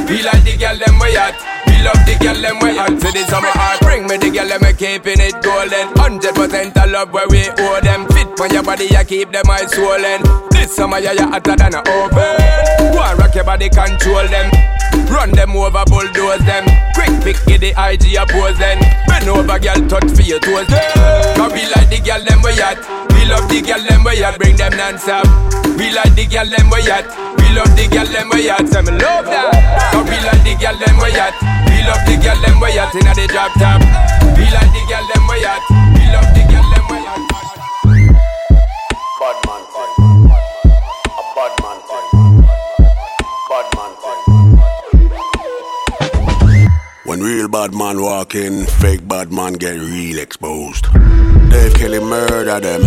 We 0.05 0.21
like 0.21 0.45
the 0.45 0.53
girl, 0.61 0.77
them 0.77 1.01
we 1.01 1.17
at. 1.17 1.56
Love 1.87 2.03
the 2.03 2.15
girl, 2.19 2.35
them 2.35 2.59
we 2.59 2.75
at. 2.75 2.99
To 2.99 3.09
the 3.15 3.23
summer 3.31 3.47
heart. 3.55 3.79
Bring 3.79 4.07
me 4.07 4.17
the 4.19 4.27
girl, 4.29 4.47
them 4.47 4.59
we 4.59 4.73
keeping 4.75 5.23
it 5.23 5.39
golden. 5.39 5.87
Hundred 5.95 6.35
percent 6.35 6.75
of 6.75 6.91
love 6.91 7.11
where 7.15 7.27
we 7.31 7.47
owe 7.63 7.79
them. 7.79 8.03
Fit 8.11 8.27
for 8.35 8.47
your 8.51 8.63
body, 8.63 8.91
I 8.91 9.03
keep 9.07 9.31
them 9.31 9.47
eyes 9.49 9.71
swollen. 9.71 10.19
This 10.51 10.75
summer, 10.75 10.99
yeah, 10.99 11.13
you 11.15 11.27
hotter 11.31 11.55
than 11.55 11.75
a 11.75 11.81
oven. 12.03 12.35
Go 12.91 12.99
and 12.99 13.15
rock 13.19 13.35
your 13.35 13.47
body, 13.47 13.69
control 13.69 14.27
them. 14.27 14.51
Run 15.07 15.31
them 15.31 15.55
over, 15.55 15.83
bulldoze 15.87 16.43
them. 16.43 16.67
Quick 16.91 17.15
pick 17.23 17.39
get 17.47 17.61
the 17.63 17.71
IG 17.71 18.19
a 18.19 18.25
pose 18.27 18.57
then. 18.59 18.83
Bend 19.07 19.29
over, 19.31 19.55
girl, 19.59 19.79
touch 19.87 20.11
for 20.11 20.25
your 20.27 20.39
toes. 20.43 20.67
Cause 21.39 21.53
we 21.55 21.63
like 21.71 21.87
the 21.87 22.03
girl 22.03 22.19
them 22.19 22.43
we 22.43 22.51
at. 22.59 22.75
We 23.15 23.23
love 23.31 23.47
the 23.47 23.63
girl 23.63 23.79
them 23.87 24.03
we 24.03 24.19
at. 24.23 24.35
Bring 24.37 24.57
them 24.57 24.75
non-stop. 24.75 25.23
We 25.79 25.95
like 25.95 26.11
the 26.19 26.27
girl 26.27 26.49
them 26.51 26.67
we 26.67 26.83
at. 26.91 27.07
We 27.39 27.47
love 27.55 27.71
the 27.79 27.87
girl 27.87 28.07
them 28.11 28.27
we 28.35 28.49
at. 28.49 28.67
Say 28.67 28.81
me 28.83 28.91
love 28.99 29.25
that. 29.31 29.55
Cause 29.95 30.03
we 30.11 30.17
like 30.27 30.43
the 30.43 30.53
girl 30.59 30.75
them 30.75 30.97
we 30.99 31.11
at. 31.15 31.66
We 31.87 31.93
love 31.93 32.03
the 32.05 32.15
girl 32.21 32.35
them 32.41 32.59
we 32.59 32.77
at 32.77 32.93
inna 32.95 33.13
the 33.15 33.27
drop 33.27 33.53
top. 33.53 33.79
We 34.35 34.43
like 34.51 34.71
the 34.75 34.83
girl 34.89 35.07
them 35.07 35.23
we 35.29 35.39
at. 35.45 35.63
We 35.95 36.03
love 36.11 36.29
the 36.35 36.43
girl 36.51 36.67
them 36.75 36.85
we 36.91 36.99
at. 37.07 37.21
Bad 39.21 39.37
man 39.47 39.63
thing. 39.71 39.91
A 41.15 41.23
bad 41.33 41.53
man 41.63 41.79
thing. 41.87 42.07
Bad 43.47 43.67
man 43.77 43.91
thing. 44.03 44.19
When 47.05 47.19
real 47.21 47.47
bad 47.47 47.73
man 47.73 48.01
walk 48.01 48.35
in, 48.35 48.65
fake 48.65 49.07
bad 49.07 49.31
man 49.31 49.53
get 49.53 49.79
real 49.79 50.19
exposed. 50.19 50.87
Dave 51.49 51.73
Kelly 51.75 51.99
murder 52.01 52.59
them. 52.59 52.83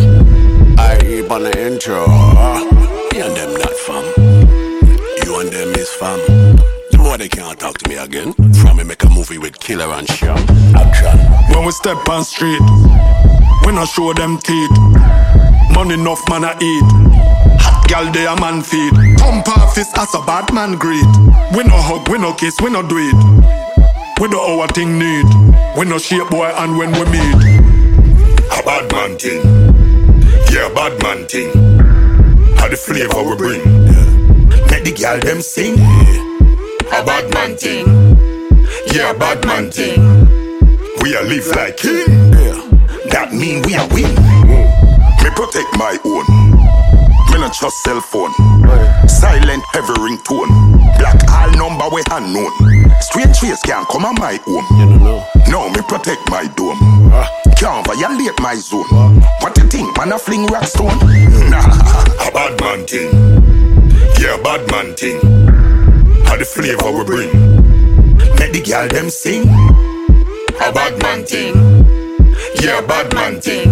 I 0.79 0.99
eat 1.03 1.31
on 1.31 1.45
the 1.45 1.59
intro. 1.59 2.07
Me 2.07 3.21
and 3.23 3.35
them 3.35 3.55
not 3.55 3.73
fam. 3.87 4.05
You 5.25 5.41
and 5.41 5.51
them 5.51 5.75
is 5.75 5.89
fam. 5.89 6.50
Boy 7.11 7.17
they 7.17 7.29
can't 7.29 7.59
talk 7.59 7.77
to 7.79 7.89
me 7.89 7.97
again. 7.97 8.33
From 8.63 8.77
me 8.77 8.85
make 8.85 9.03
a 9.03 9.09
movie 9.09 9.37
with 9.37 9.59
killer 9.59 9.87
and 9.87 10.07
shot. 10.09 10.39
Action. 10.77 11.19
When 11.53 11.67
we 11.67 11.73
step 11.73 12.09
on 12.09 12.23
street, 12.23 12.61
we 13.67 13.73
not 13.73 13.89
show 13.89 14.13
them 14.13 14.39
teeth. 14.39 14.71
Money 15.75 15.95
enough 15.95 16.23
man 16.29 16.45
I 16.45 16.55
eat. 16.63 16.85
Hot 17.59 17.89
gal 17.89 18.13
they 18.13 18.27
a 18.27 18.37
man 18.37 18.63
feed. 18.63 18.93
Pump 19.19 19.49
office 19.59 19.91
as 19.99 20.15
a 20.15 20.21
bad 20.23 20.55
man 20.55 20.79
greet. 20.79 21.03
We 21.51 21.65
no 21.65 21.83
hug, 21.83 22.09
we 22.09 22.19
no 22.19 22.33
kiss, 22.33 22.61
we 22.61 22.71
no 22.71 22.87
do 22.87 22.99
it. 22.99 24.21
We 24.21 24.29
do 24.29 24.39
our 24.39 24.69
thing 24.69 24.97
need. 24.97 25.27
We 25.77 25.87
no 25.87 25.99
shape 25.99 26.31
boy 26.31 26.47
and 26.47 26.79
when 26.79 26.93
we 26.93 27.05
meet. 27.11 27.59
A 28.55 28.63
bad 28.63 28.87
man 28.93 29.19
thing. 29.19 29.43
Yeah, 30.55 30.73
bad 30.73 31.03
man 31.03 31.27
thing. 31.27 31.51
How 32.55 32.69
the 32.69 32.77
flavor 32.77 33.21
we 33.29 33.37
bring. 33.37 33.87
Let 34.69 34.85
the 34.85 34.93
girl 34.93 35.19
them 35.19 35.43
sing. 35.43 36.40
A 37.01 37.03
bad 37.03 37.33
man 37.33 37.57
thing. 37.57 37.87
Yeah, 38.93 39.15
bad 39.15 39.43
man 39.47 39.71
thing. 39.71 40.05
We 41.01 41.17
a 41.17 41.23
live 41.23 41.47
like 41.57 41.79
king. 41.79 42.31
That 43.09 43.33
mean 43.33 43.63
we 43.65 43.73
a 43.73 43.89
win. 43.89 44.13
Me 45.25 45.31
protect 45.33 45.73
my 45.81 45.97
own. 46.05 46.27
Me 47.33 47.41
not 47.41 47.55
trust 47.55 47.83
cell 47.85 48.03
phone. 48.03 48.35
Silent 49.09 49.65
heavy 49.73 49.97
ringtone. 49.97 50.53
Black 50.99 51.17
all 51.33 51.51
number 51.57 51.89
we 51.89 52.05
unknown. 52.13 52.53
Strange 53.01 53.39
face 53.39 53.63
can't 53.63 53.89
come 53.89 54.05
on 54.05 54.17
my 54.17 54.39
home. 54.45 54.69
No, 55.49 55.71
me 55.71 55.81
protect 55.89 56.29
my 56.29 56.45
dome. 56.53 56.77
Can't 57.57 57.87
violate 57.87 58.39
my 58.41 58.57
zone. 58.57 58.85
What 59.41 59.57
you 59.57 59.65
think, 59.69 59.97
man? 59.97 60.13
A 60.13 60.19
fling 60.19 60.45
rock 60.49 60.65
stone? 60.65 60.99
Nah, 61.49 61.65
a 61.65 62.31
bad 62.31 62.61
man 62.61 62.87
thing. 62.87 63.09
Yeah, 64.21 64.37
bad 64.45 64.71
man 64.71 64.95
thing. 64.95 65.70
How 66.31 66.37
the 66.37 66.45
flavor 66.45 66.93
we 66.93 67.03
bring. 67.05 67.33
Make 68.39 68.53
the 68.53 68.63
girl 68.63 68.87
them 68.87 69.11
sing. 69.11 69.49
A 70.63 70.71
bad 70.71 71.03
man 71.03 71.27
thing. 71.27 71.57
Yeah, 72.63 72.87
bad 72.87 73.13
man 73.13 73.41
thing. 73.41 73.67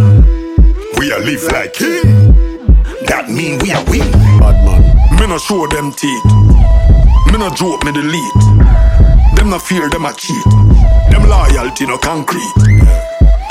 We 0.99 1.13
a 1.13 1.19
live 1.21 1.45
like 1.53 1.75
king. 1.75 2.35
That 3.07 3.31
mean 3.31 3.61
we 3.63 3.71
a 3.71 3.79
win. 3.87 4.11
Bad 4.43 4.59
man. 4.67 4.83
Me 5.21 5.29
no 5.29 5.39
show 5.39 5.69
them 5.69 5.93
teeth. 5.93 6.25
Me 7.31 7.39
no 7.39 7.49
joke, 7.55 7.85
me 7.85 7.93
delete. 7.93 8.43
Them 9.37 9.51
no 9.51 9.61
fear, 9.61 9.89
them 9.89 10.07
a 10.07 10.13
cheat. 10.15 10.45
Them 11.15 11.29
loyalty 11.31 11.87
no 11.87 11.97
concrete. 11.97 12.43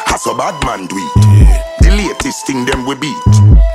As 0.07 0.27
a 0.27 0.35
bad 0.35 0.61
man 0.65 0.85
do 0.85 0.97
it. 0.99 1.46
Latest 1.97 2.45
thing 2.45 2.63
them 2.65 2.85
we 2.85 2.93
beat. 2.95 3.17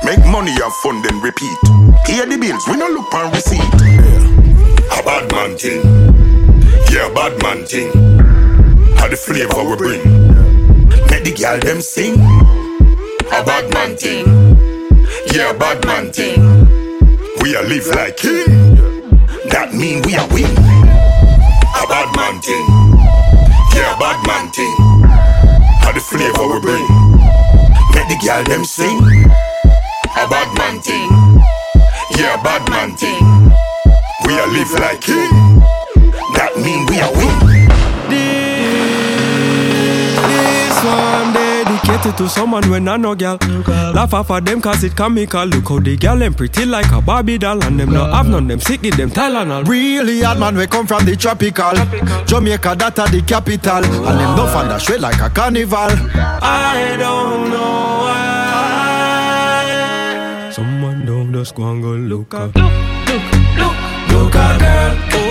Make 0.05 0.23
money 0.31 0.51
have 0.51 0.73
fun 0.81 1.01
then 1.01 1.19
repeat. 1.19 1.57
Pay 2.05 2.23
the 2.23 2.37
bills, 2.39 2.63
we 2.67 2.77
no 2.77 2.87
look 2.87 3.13
on 3.13 3.31
receipt. 3.33 3.59
A 3.59 5.03
bad 5.03 5.29
man 5.31 5.57
thing. 5.57 5.83
Yeah, 6.89 7.11
bad 7.13 7.35
man 7.43 7.65
thing. 7.65 7.91
How 8.95 9.09
the 9.09 9.17
flavor 9.17 9.63
we 9.69 9.75
bring. 9.75 10.03
Make 11.11 11.25
the 11.25 11.35
girl 11.35 11.59
them 11.59 11.81
sing. 11.81 12.15
A 13.27 13.43
bad 13.43 13.73
man 13.73 13.97
thing. 13.97 14.25
Yeah, 15.35 15.51
bad 15.51 15.85
man 15.85 16.13
thing. 16.13 16.39
We 17.41 17.55
a 17.55 17.61
live 17.63 17.87
like 17.87 18.15
king. 18.15 18.75
That 19.51 19.73
mean 19.73 20.01
we 20.03 20.15
a 20.15 20.23
win. 20.31 20.47
A 20.47 21.83
bad 21.91 22.15
man 22.15 22.39
thing. 22.39 22.67
Yeah, 23.75 23.99
bad 23.99 24.25
man 24.25 24.49
thing. 24.51 24.75
How 25.83 25.91
the 25.91 25.99
flavor 25.99 26.47
we 26.53 26.59
bring. 26.61 27.02
Make 28.03 28.19
the 28.19 28.27
girl 28.27 28.43
them 28.43 28.65
sing. 28.65 28.99
A 28.99 30.27
bad 30.27 30.57
man 30.57 30.81
thing. 30.81 31.09
Yeah, 32.17 32.41
bad 32.43 32.69
man 32.69 32.95
thing. 32.97 33.23
We 34.25 34.37
a 34.39 34.45
live 34.47 34.71
like 34.73 34.99
king. 34.99 35.59
That 36.35 36.51
mean 36.57 36.85
we 36.87 36.99
a 36.99 37.09
win. 37.11 37.52
Dedicated 42.03 42.17
to 42.17 42.29
someone 42.29 42.69
when 42.69 42.87
I 42.87 42.97
know 42.97 43.15
girl. 43.15 43.37
Laugh 43.93 44.13
off 44.13 44.29
of 44.29 44.45
them 44.45 44.61
cause 44.61 44.83
it 44.83 44.95
comical. 44.95 45.45
Look 45.45 45.69
how 45.69 45.79
the 45.79 45.97
girl 45.97 46.17
them 46.17 46.33
pretty 46.33 46.65
like 46.65 46.91
a 46.91 47.01
Barbie 47.01 47.37
doll. 47.37 47.63
And 47.63 47.79
them 47.79 47.91
no 47.91 48.05
have 48.05 48.27
none, 48.27 48.47
them 48.47 48.59
sick 48.59 48.83
it, 48.83 48.97
them 48.97 49.09
Tylenol. 49.09 49.65
Really 49.67 50.21
hard 50.21 50.39
man, 50.39 50.55
we 50.55 50.67
come 50.67 50.87
from 50.87 51.05
the 51.05 51.15
tropical. 51.15 51.73
Jamaica, 52.25 52.75
that 52.77 52.99
are 52.99 53.07
the 53.07 53.21
capital. 53.21 53.83
And 53.83 54.19
them 54.19 54.35
no 54.35 54.47
fan 54.47 54.67
that 54.69 54.81
shit 54.81 54.99
like 54.99 55.21
a 55.21 55.29
carnival. 55.29 55.77
I 55.79 56.97
don't 56.99 57.49
know 57.49 57.99
why. 60.43 60.51
Someone 60.51 61.05
don't 61.05 61.33
just 61.33 61.55
go 61.55 61.71
and 61.71 61.81
go 61.81 61.91
look 61.91 62.33
up. 62.33 62.55
Look, 62.55 62.71
look, 63.07 63.23
look, 63.57 63.75
look 64.09 64.35
at 64.35 64.59
girl. 64.59 65.22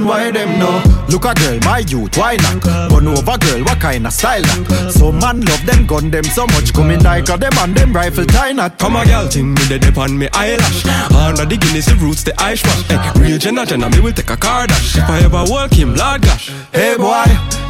Why 0.00 0.30
them 0.30 0.58
know. 0.58 0.82
Look 1.08 1.24
a 1.24 1.34
girl, 1.34 1.58
my 1.60 1.78
youth, 1.80 2.16
why 2.16 2.36
not? 2.36 2.62
Gun 2.62 3.08
over 3.08 3.36
girl, 3.38 3.60
what 3.64 3.78
kind 3.80 4.06
of 4.06 4.12
style 4.12 4.42
that? 4.42 4.92
So 4.92 5.12
man 5.12 5.40
love 5.42 5.64
them 5.66 5.86
gun 5.86 6.10
them 6.10 6.24
so 6.24 6.46
much. 6.46 6.72
Coming 6.72 7.02
like 7.02 7.28
a 7.28 7.36
them 7.36 7.52
and 7.58 7.74
them 7.74 7.92
rifle 7.92 8.24
tie 8.24 8.52
not. 8.52 8.78
Come 8.78 8.96
a 8.96 9.04
girl, 9.04 9.28
thing 9.28 9.52
me 9.54 9.62
the 9.68 9.78
dip 9.78 9.98
on 9.98 10.16
me 10.18 10.28
eyelash. 10.32 10.86
Under 11.12 11.44
the 11.44 11.56
Guinness, 11.56 11.86
the 11.86 11.96
roots, 11.96 12.22
the 12.24 12.32
eye 12.40 12.54
smash. 12.54 12.86
Hey, 12.88 13.20
real 13.20 13.38
Jenna 13.38 13.66
Jenna, 13.66 13.90
me 13.90 14.00
will 14.00 14.12
take 14.12 14.30
a 14.30 14.36
car 14.36 14.66
dash. 14.66 14.96
If 14.96 15.08
I 15.08 15.20
ever 15.24 15.44
walk 15.46 15.72
him, 15.72 15.94
Lord 15.94 16.22
gosh. 16.22 16.50
Hey 16.72 16.96
boy, 16.96 17.24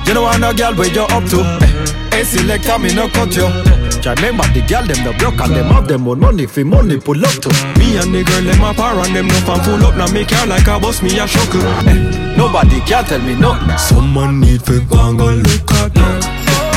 you 0.07 0.15
know 0.15 0.23
what 0.23 0.39
no 0.41 0.53
girl 0.55 0.75
where 0.75 0.89
you 0.89 1.03
up 1.03 1.25
to? 1.31 2.02
Hey, 2.23 2.39
selector 2.39 2.79
me 2.79 2.95
no 2.95 3.09
cut 3.09 3.35
you. 3.35 3.51
Try 4.01 4.15
remember 4.15 4.47
the 4.55 4.63
girl 4.69 4.87
them 4.87 5.03
the 5.03 5.13
broke 5.19 5.41
and 5.41 5.57
them 5.57 5.67
have 5.75 5.89
them 5.89 6.07
own 6.07 6.21
money 6.21 6.47
fi 6.47 6.63
money 6.63 6.97
pull 6.97 7.19
up 7.19 7.35
to. 7.43 7.49
Me 7.81 7.99
and 7.99 8.15
the 8.15 8.23
girl 8.23 8.43
them 8.47 8.63
a 8.63 8.73
par 8.73 8.95
and 8.95 9.17
them 9.17 9.27
no 9.27 9.35
fan 9.43 9.59
full 9.65 9.85
up. 9.85 9.97
Now 9.97 10.07
make 10.13 10.31
her 10.31 10.47
like 10.47 10.69
a 10.69 10.79
boss, 10.79 11.03
me 11.03 11.19
a 11.19 11.27
shuckle. 11.27 11.67
Hey, 11.83 11.99
eh, 11.99 12.37
nobody 12.37 12.79
can 12.83 13.05
tell 13.07 13.19
me 13.19 13.35
nothing. 13.35 13.77
Someone 13.77 14.39
need 14.39 14.63
to 14.67 14.81
go 14.83 15.03
and 15.03 15.19
look 15.19 15.73
at 15.73 15.99
her. 15.99 16.72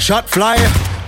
Shot 0.00 0.28
fly. 0.28 0.56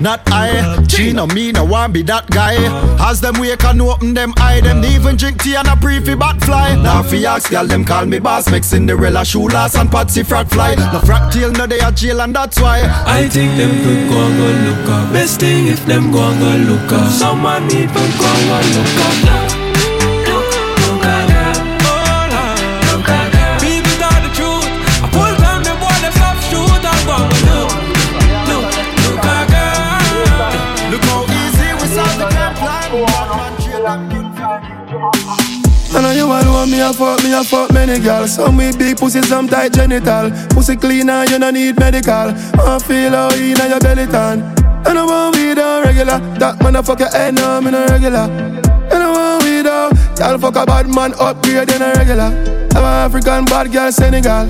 Not 0.01 0.21
I, 0.31 0.81
Gina, 0.87 1.27
me 1.27 1.51
no 1.51 1.65
want 1.65 1.93
be 1.93 2.03
that 2.03 2.31
guy. 2.31 2.55
As 3.01 3.21
them 3.21 3.35
wake 3.41 3.65
and 3.65 3.83
open 3.83 4.15
them 4.15 4.33
eye, 4.37 4.61
them 4.61 4.85
even 4.85 5.17
drink 5.17 5.43
tea 5.43 5.57
and 5.57 5.67
a 5.67 5.77
pre 5.77 5.99
fi 5.99 6.15
bat 6.15 6.41
fly. 6.45 6.77
Now 6.77 7.03
fi 7.03 7.27
ask 7.27 7.51
girl, 7.51 7.67
them 7.67 7.85
call 7.85 8.07
me 8.07 8.21
boss, 8.21 8.49
make 8.51 8.63
Cinderella 8.63 9.25
shoe 9.25 9.49
last 9.49 9.77
and 9.77 9.91
Patsy 9.91 10.23
frog 10.23 10.49
fly. 10.49 10.75
No 10.77 11.01
frack 11.01 11.33
tail, 11.33 11.51
no 11.51 11.67
they 11.67 11.81
a 11.81 11.91
jail 11.91 12.21
and 12.21 12.35
that's 12.35 12.61
why. 12.61 12.83
I 13.07 13.29
think 13.29 13.57
them 13.59 13.71
could 13.83 14.09
go 14.09 14.21
and 14.21 14.37
go 14.39 14.71
look 14.71 14.89
up. 14.89 15.13
Best 15.13 15.41
thing 15.41 15.67
if 15.67 15.85
them 15.87 16.13
go 16.13 16.23
and 16.23 16.39
go 16.41 16.73
look 16.73 16.93
up. 16.93 17.11
Someone 17.11 17.67
need 17.67 17.89
go 17.93 18.01
and 18.01 18.15
go 18.19 18.79
look 18.79 19.53
up. 19.53 19.58
Me 36.29 36.81
a 36.81 36.93
fuck, 36.93 37.23
me 37.25 37.33
a 37.33 37.43
fuck 37.43 37.73
many 37.73 37.99
girls. 37.99 38.35
Some 38.35 38.57
with 38.57 38.79
big 38.79 38.97
pussy, 38.99 39.23
some 39.23 39.49
tight 39.49 39.73
genital. 39.73 40.31
Pussy 40.51 40.77
clean 40.77 41.09
and 41.09 41.31
you 41.31 41.39
no 41.39 41.51
need 41.51 41.79
medical. 41.79 42.13
I 42.13 42.79
feel 42.79 43.11
how 43.11 43.35
in 43.35 43.57
your 43.57 43.81
belly 43.81 44.07
tan. 44.07 44.43
I 44.87 44.95
don't 44.95 45.09
want 45.09 45.37
weed 45.37 45.59
or 45.59 45.83
regular. 45.83 46.19
That 46.39 46.59
motherfucker 46.61 47.09
ain't 47.15 47.37
no, 47.37 47.61
me 47.61 47.71
no 47.71 47.87
regular. 47.87 48.29
I 48.91 48.99
don't 48.99 49.13
want 49.13 49.45
weed 49.45 49.67
or 49.67 49.91
Y'all 50.19 50.39
fuck 50.39 50.57
a 50.57 50.67
bad 50.67 50.89
man 50.89 51.15
upgrade 51.19 51.69
than 51.69 51.83
a 51.83 51.93
regular. 51.97 52.31
I'm 52.75 52.85
an 52.85 53.07
African 53.07 53.45
bad 53.45 53.73
girl, 53.73 53.91
Senegal. 53.93 54.47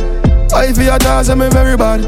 I 0.55 0.73
feel 0.73 0.85
your 0.85 0.99
toss, 0.99 1.29
I'm 1.29 1.39
very 1.51 1.77
bad. 1.77 2.03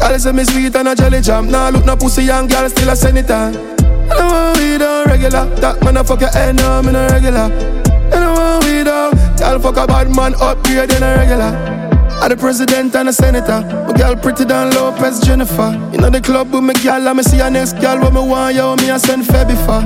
Y'all 0.00 0.18
say 0.18 0.32
me 0.32 0.44
sweet 0.44 0.74
and 0.74 0.88
a 0.88 0.94
jelly 0.94 1.20
jam. 1.20 1.50
Nah, 1.50 1.68
look 1.68 1.84
no 1.84 1.96
pussy 1.96 2.24
young 2.24 2.46
girl, 2.46 2.68
still 2.68 2.88
a 2.88 2.92
it. 2.92 3.30
I 3.30 3.52
don't 3.52 4.32
want 4.32 4.58
weed 4.58 4.82
or 4.82 5.04
regular. 5.06 5.46
That 5.56 5.80
motherfucker 5.80 6.34
ain't 6.34 6.56
no, 6.58 6.82
me 6.82 6.92
no 6.92 7.06
regular. 7.08 7.81
I 8.12 8.20
don't 8.20 8.36
want 8.36 8.64
weed 8.64 8.88
or 8.88 9.22
Y'all 9.42 9.58
fuck 9.58 9.76
a 9.76 9.86
bad 9.86 10.14
man 10.14 10.34
upgrade 10.40 10.90
than 10.90 11.02
a 11.02 11.16
regular. 11.16 11.82
I'm 12.22 12.28
the 12.30 12.36
president 12.36 12.94
and 12.94 13.08
a 13.08 13.12
senator. 13.12 13.60
My 13.60 13.92
girl 13.92 14.14
pretty 14.14 14.44
than 14.44 14.70
Lopez 14.70 15.18
Jennifer. 15.18 15.72
You 15.92 15.98
know 15.98 16.10
the 16.10 16.20
club 16.20 16.52
with 16.52 16.62
my 16.62 16.74
girl, 16.74 17.00
let 17.00 17.16
me 17.16 17.24
see 17.24 17.38
your 17.38 17.50
next 17.50 17.80
girl. 17.80 17.98
What 17.98 18.12
me 18.12 18.20
want, 18.20 18.54
yo, 18.54 18.76
me 18.76 18.90
I 18.90 18.98
send 18.98 19.24
Febby 19.24 19.56
for. 19.66 19.82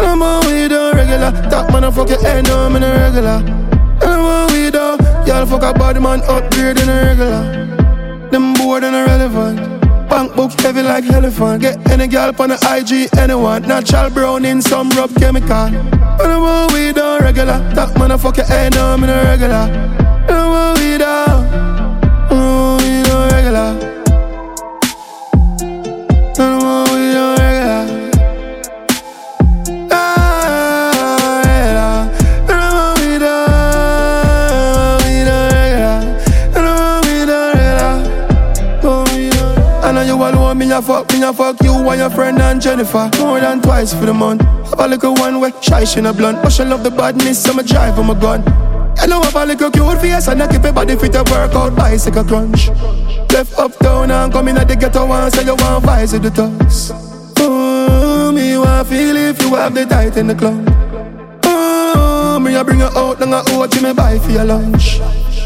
I'm 0.00 0.22
on 0.22 0.46
weed 0.46 0.72
on 0.72 0.94
regular. 0.94 1.32
That 1.50 1.70
motherfucker 1.70 2.22
ain't 2.24 2.46
no, 2.46 2.58
I'm 2.60 2.76
in 2.76 2.84
a 2.84 2.90
regular. 2.90 3.42
I'm 4.02 4.20
on 4.20 4.52
weed 4.52 4.76
on. 4.76 4.98
Y'all 5.26 5.46
fuck 5.46 5.62
a 5.64 5.76
body 5.76 5.98
man 5.98 6.20
upgrade 6.28 6.78
in 6.78 6.88
a 6.88 7.02
regular. 7.02 8.28
Them 8.30 8.54
bored 8.54 8.84
and 8.84 8.94
irrelevant. 8.94 9.58
Bank 10.08 10.36
book 10.36 10.52
heavy 10.60 10.82
like 10.82 11.10
elephant. 11.10 11.62
Get 11.62 11.90
any 11.90 12.06
girl 12.06 12.32
on 12.38 12.50
the 12.50 12.58
IG, 12.70 13.18
anyone. 13.18 13.62
Natural 13.62 14.10
brown 14.10 14.44
in 14.44 14.62
some 14.62 14.90
rub 14.90 15.12
chemical. 15.16 16.01
I'm 16.20 16.42
on 16.42 16.72
weed 16.72 16.98
on 16.98 17.22
regular. 17.22 17.58
That 17.74 17.96
man 17.98 18.10
motherfucker 18.10 18.50
ain't 18.50 18.74
no, 18.74 18.92
I'm 18.92 19.04
in 19.04 19.10
a 19.10 19.24
regular. 19.24 19.66
I'm 20.28 20.52
on 20.52 20.74
weed 20.78 21.02
on. 21.02 21.62
We 22.78 23.02
don't 23.02 23.32
regular. 23.32 23.91
I 40.72 40.80
fuck 40.80 41.12
me, 41.12 41.22
I 41.22 41.32
fuck 41.32 41.62
you 41.62 41.72
and 41.72 42.00
your 42.00 42.08
friend 42.08 42.40
and 42.40 42.60
Jennifer. 42.60 43.10
More 43.18 43.40
than 43.40 43.60
twice 43.60 43.92
for 43.92 44.06
the 44.06 44.14
month. 44.14 44.40
Have 44.40 44.80
a 44.80 44.88
little 44.88 45.12
one 45.14 45.38
way, 45.38 45.52
shy, 45.60 45.84
she 45.84 46.00
no 46.00 46.14
blunt. 46.14 46.42
But 46.42 46.50
she 46.50 46.64
love 46.64 46.82
the 46.82 46.90
badness, 46.90 47.42
so 47.42 47.52
me 47.52 47.62
drive 47.62 47.98
on 47.98 48.06
my 48.06 48.14
gun. 48.18 48.42
I 48.98 49.06
know 49.06 49.20
have 49.20 49.36
a 49.36 49.44
little 49.44 49.70
cute 49.70 50.00
face 50.00 50.28
and 50.28 50.42
I 50.42 50.46
keep 50.50 50.62
your 50.62 50.72
body 50.72 50.96
fit 50.96 51.12
to 51.12 51.24
work 51.30 51.54
out 51.54 51.76
bicycle 51.76 52.24
crunch. 52.24 52.68
Left 53.32 53.58
up 53.58 53.78
down 53.80 54.10
and 54.10 54.32
come 54.32 54.48
in 54.48 54.56
at 54.56 54.68
the 54.68 54.76
ghetto 54.76 55.10
and 55.12 55.32
say 55.34 55.44
you 55.44 55.56
want 55.56 55.84
vice 55.84 56.12
with 56.12 56.22
the 56.22 56.30
thugs. 56.30 56.90
Oh, 57.38 58.32
me 58.32 58.56
want 58.56 58.88
feel 58.88 59.16
if 59.16 59.42
you 59.42 59.54
have 59.54 59.74
the 59.74 59.84
tight 59.84 60.16
in 60.16 60.26
the 60.26 60.34
club. 60.34 60.66
Oh, 61.44 62.38
me 62.40 62.56
I 62.56 62.62
bring 62.62 62.80
you 62.80 62.86
out 62.86 63.20
and 63.20 63.34
I 63.34 63.42
owe 63.48 63.68
you 63.70 63.82
me 63.82 63.92
buy 63.92 64.18
for 64.18 64.30
your 64.30 64.44
lunch. 64.44 65.00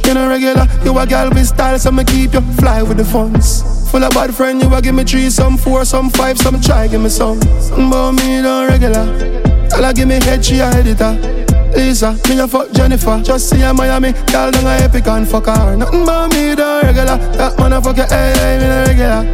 You 0.06 0.14
know 0.14 0.28
regular, 0.28 0.68
you 0.84 0.96
a 0.96 1.06
gal 1.06 1.30
with 1.30 1.46
style, 1.46 1.78
so 1.78 1.90
me 1.90 2.04
keep 2.04 2.32
you 2.32 2.40
fly 2.58 2.82
with 2.82 2.98
the 2.98 3.04
funds. 3.04 3.75
Full 3.97 4.05
of 4.05 4.12
bad 4.12 4.35
friend, 4.35 4.60
you 4.60 4.68
a 4.74 4.82
give 4.82 4.94
me 4.94 5.05
three, 5.05 5.31
some 5.31 5.56
four, 5.56 5.82
some 5.86 6.10
five, 6.10 6.36
some 6.36 6.60
try 6.60 6.86
give 6.86 7.01
me 7.01 7.09
some. 7.09 7.40
But 7.40 8.12
me 8.12 8.43
don't 8.43 8.68
regular, 8.68 9.09
I'll 9.73 9.90
give 9.94 10.06
me 10.06 10.16
head, 10.16 10.44
she 10.44 10.59
a 10.59 10.66
editor. 10.66 11.12
Lisa, 11.74 12.12
me 12.28 12.39
a 12.39 12.47
fuck 12.47 12.70
Jennifer. 12.73 13.23
Just 13.24 13.48
see 13.48 13.62
a 13.62 13.73
Miami, 13.73 14.12
girl 14.12 14.51
down 14.51 14.66
a 14.66 14.85
epic 14.85 15.06
and 15.06 15.27
fuck 15.27 15.47
her. 15.47 15.77
Nothing 15.78 16.05
but 16.05 16.28
me 16.28 16.55
the 16.55 16.81
regular. 16.85 17.16
That 17.39 17.56
motherfucker, 17.56 18.06
hey, 18.10 18.35
hey, 18.36 18.59
me 18.59 18.66
the 18.68 18.85
regular. 18.86 19.24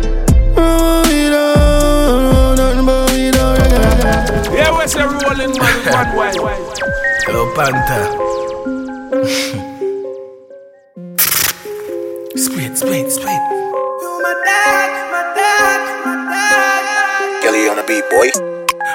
Oh, 0.56 1.02
me 1.08 1.28
the, 1.28 1.44
nothing 2.56 2.86
but 2.86 3.10
me 3.10 3.30
the 3.32 3.44
regular. 3.58 4.56
Yeah, 4.56 4.70
what's 4.70 4.94
the 4.94 5.08
rolling 5.08 5.58
man 5.58 5.76
with 5.84 6.14
one 6.14 6.38
way? 6.40 6.56
Hello, 7.26 7.50
Panther. 7.56 8.02
Split, 12.38 12.78
split, 12.78 13.10
split 13.10 13.61
Kelly 17.42 17.66
on 17.66 17.74
the 17.74 17.84
beat, 17.88 18.06
boy. 18.06 18.30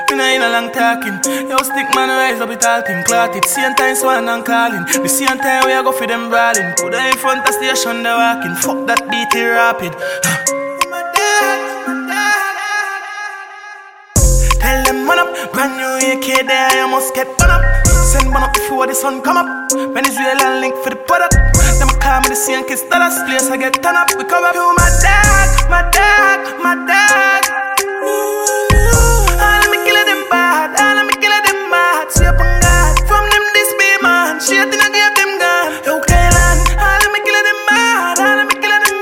Me 0.10 0.16
nah 0.16 0.32
in 0.32 0.42
a 0.42 0.48
long 0.50 0.72
talking. 0.72 1.20
Yo, 1.50 1.58
stick 1.68 1.92
man 1.96 2.08
rise 2.08 2.40
up 2.40 2.48
with 2.48 2.66
all 2.66 2.82
team 2.82 3.04
clot 3.04 3.36
it. 3.36 3.44
Same 3.46 3.76
time 3.76 3.96
swan 3.96 4.30
and 4.30 4.46
calling. 4.46 4.86
The 4.86 5.10
same 5.10 5.38
time 5.38 5.66
we 5.66 5.74
a 5.74 5.84
go 5.84 5.92
for 5.92 6.08
them 6.08 6.30
brawling. 6.30 6.74
Put 6.80 6.94
her 6.94 7.10
in 7.12 7.18
front 7.18 7.46
of 7.46 7.54
station 7.56 8.04
they 8.04 8.10
walking. 8.10 8.56
Fuck 8.56 8.88
that 8.88 9.04
BT 9.12 9.44
rapid. 9.52 9.92
My 10.88 11.04
dad, 11.12 11.60
my 11.88 11.94
dad. 12.08 12.56
Tell 14.64 14.80
them 14.86 15.06
man 15.06 15.20
up, 15.20 15.52
brand 15.52 15.76
new 15.76 16.00
AK 16.08 16.48
there, 16.48 16.72
you 16.80 16.88
must 16.88 17.14
get 17.14 17.28
one 17.28 17.52
up. 17.52 17.77
Send 18.18 18.34
one 18.34 18.42
up 18.42 18.54
before 18.54 18.88
the 18.88 18.96
sun 18.96 19.22
come 19.22 19.38
up. 19.38 19.48
Venezuela 19.94 20.60
link 20.60 20.74
for 20.82 20.90
the 20.90 20.96
product. 20.96 21.38
Them 21.78 21.90
call 22.02 22.22
me 22.22 22.30
the 22.34 22.36
same 22.36 22.66
kiss 22.66 22.82
that 22.90 23.02
us 23.02 23.14
place 23.30 23.46
I 23.46 23.58
get 23.58 23.78
turn 23.84 23.94
up. 23.94 24.10
We 24.18 24.26
up 24.26 24.58
to 24.58 24.66
my 24.74 24.90
dog, 25.06 25.50
my 25.70 25.86
dog, 25.94 26.40
my 26.66 26.74
dog. 26.90 27.44
All 29.38 29.62
of 29.62 29.70
me 29.70 29.78
kill 29.86 30.02
them 30.02 30.26
bad, 30.34 30.74
all 30.82 30.98
of 30.98 31.06
me 31.06 31.14
kill 31.22 31.30
them 31.30 31.70
mad. 31.70 32.10
See 32.10 32.26
up 32.26 32.42
on 32.42 32.50
God, 32.58 32.98
from 33.06 33.22
them 33.30 33.46
this 33.54 33.70
be 33.78 33.90
man. 34.02 34.42
Shit 34.42 34.66
in 34.66 34.82
give 34.82 35.14
them 35.14 35.32
gun. 35.38 35.78
Yo, 35.86 36.02
Kaylan, 36.02 36.58
all 36.74 36.98
of 37.06 37.10
me 37.14 37.22
them 37.22 37.60
mad, 37.70 38.18
all 38.18 38.40
of 38.42 38.50
me 38.50 38.56
them. 38.58 38.98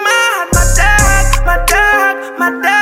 My 0.52 0.64
dog, 0.76 1.24
my 1.48 1.56
dog, 1.72 2.16
my 2.36 2.50
dog. 2.52 2.75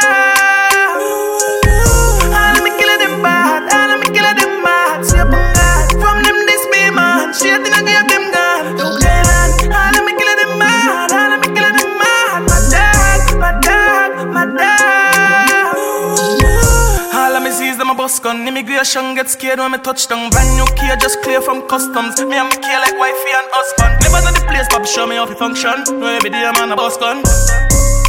Bus 18.14 18.20
gun. 18.20 18.48
Immigration 18.48 19.16
get 19.16 19.30
scared 19.30 19.60
when 19.60 19.72
me 19.72 19.78
touch 19.80 20.08
down. 20.08 20.30
Brand 20.30 20.50
new 20.58 20.66
key 20.78 20.90
just 21.02 21.22
clear 21.24 21.42
from 21.42 21.68
customs. 21.68 22.22
Me 22.22 22.38
and 22.38 22.50
me 22.50 22.58
care 22.62 22.80
like 22.80 22.98
wifey 23.00 23.34
and 23.40 23.48
husband. 23.50 23.94
Never 24.06 24.22
to 24.22 24.32
the 24.38 24.46
place, 24.46 24.68
Bob 24.70 24.86
show 24.86 25.08
me 25.08 25.16
how 25.16 25.26
to 25.26 25.36
function. 25.36 25.84
No 26.00 26.08
every 26.08 26.30
day 26.30 26.46
man 26.54 26.72
a 26.72 26.76
bus 26.76 26.98
gun. 26.98 27.24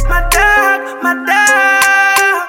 My 0.05 0.21
dog, 0.29 1.01
my 1.01 1.13
dog. 1.25 2.47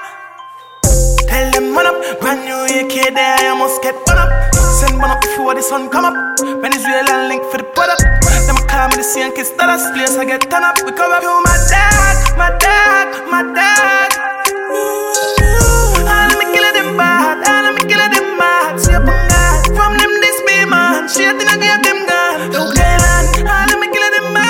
Tell 1.29 1.51
them 1.51 1.73
man 1.73 1.87
up, 1.87 1.97
brand 2.21 2.45
new 2.45 2.61
AK 2.77 3.15
there, 3.15 3.41
you 3.41 3.55
must 3.57 3.81
get 3.81 3.95
one 4.05 4.19
up. 4.21 4.29
Send 4.53 4.99
one 4.99 5.09
up 5.09 5.21
before 5.21 5.55
the 5.55 5.63
sun 5.63 5.89
come 5.89 6.05
up. 6.05 6.15
Venezuela 6.61 7.27
link 7.27 7.41
for 7.49 7.57
the 7.57 7.67
product. 7.73 8.05
Them 8.45 8.59
call 8.69 8.89
me 8.89 8.97
the 8.97 9.03
same 9.03 9.33
kiss 9.33 9.49
that 9.57 9.69
us 9.69 9.89
place 9.97 10.15
I 10.15 10.25
get 10.25 10.45
turn 10.51 10.63
up. 10.63 10.77
We 10.85 10.91
up 10.93 11.21
to 11.25 11.33
my 11.41 11.57
dog, 11.73 12.37
my 12.37 12.49
dog, 12.61 13.07
my 13.33 13.41
dog 13.57 15.06
them 16.77 16.97
bad. 16.97 17.37
All 17.49 17.65
of 17.69 17.73
me 17.75 17.83
them 18.13 18.37
God. 19.33 19.65
From 19.77 19.97
them 19.97 20.13
this 20.21 20.37
be 20.47 20.57
man. 20.69 21.09
Shit 21.09 21.33
in 21.41 21.47
a 21.53 21.55
give 21.57 21.81
them 21.83 21.99
God. 22.05 22.51
Don't 22.53 22.71
care 22.77 22.99
man. 23.01 23.25
All 23.53 23.73
of 23.73 23.79
me 23.81 23.87
killer 23.93 24.11
them 24.15 24.33
mad. 24.33 24.46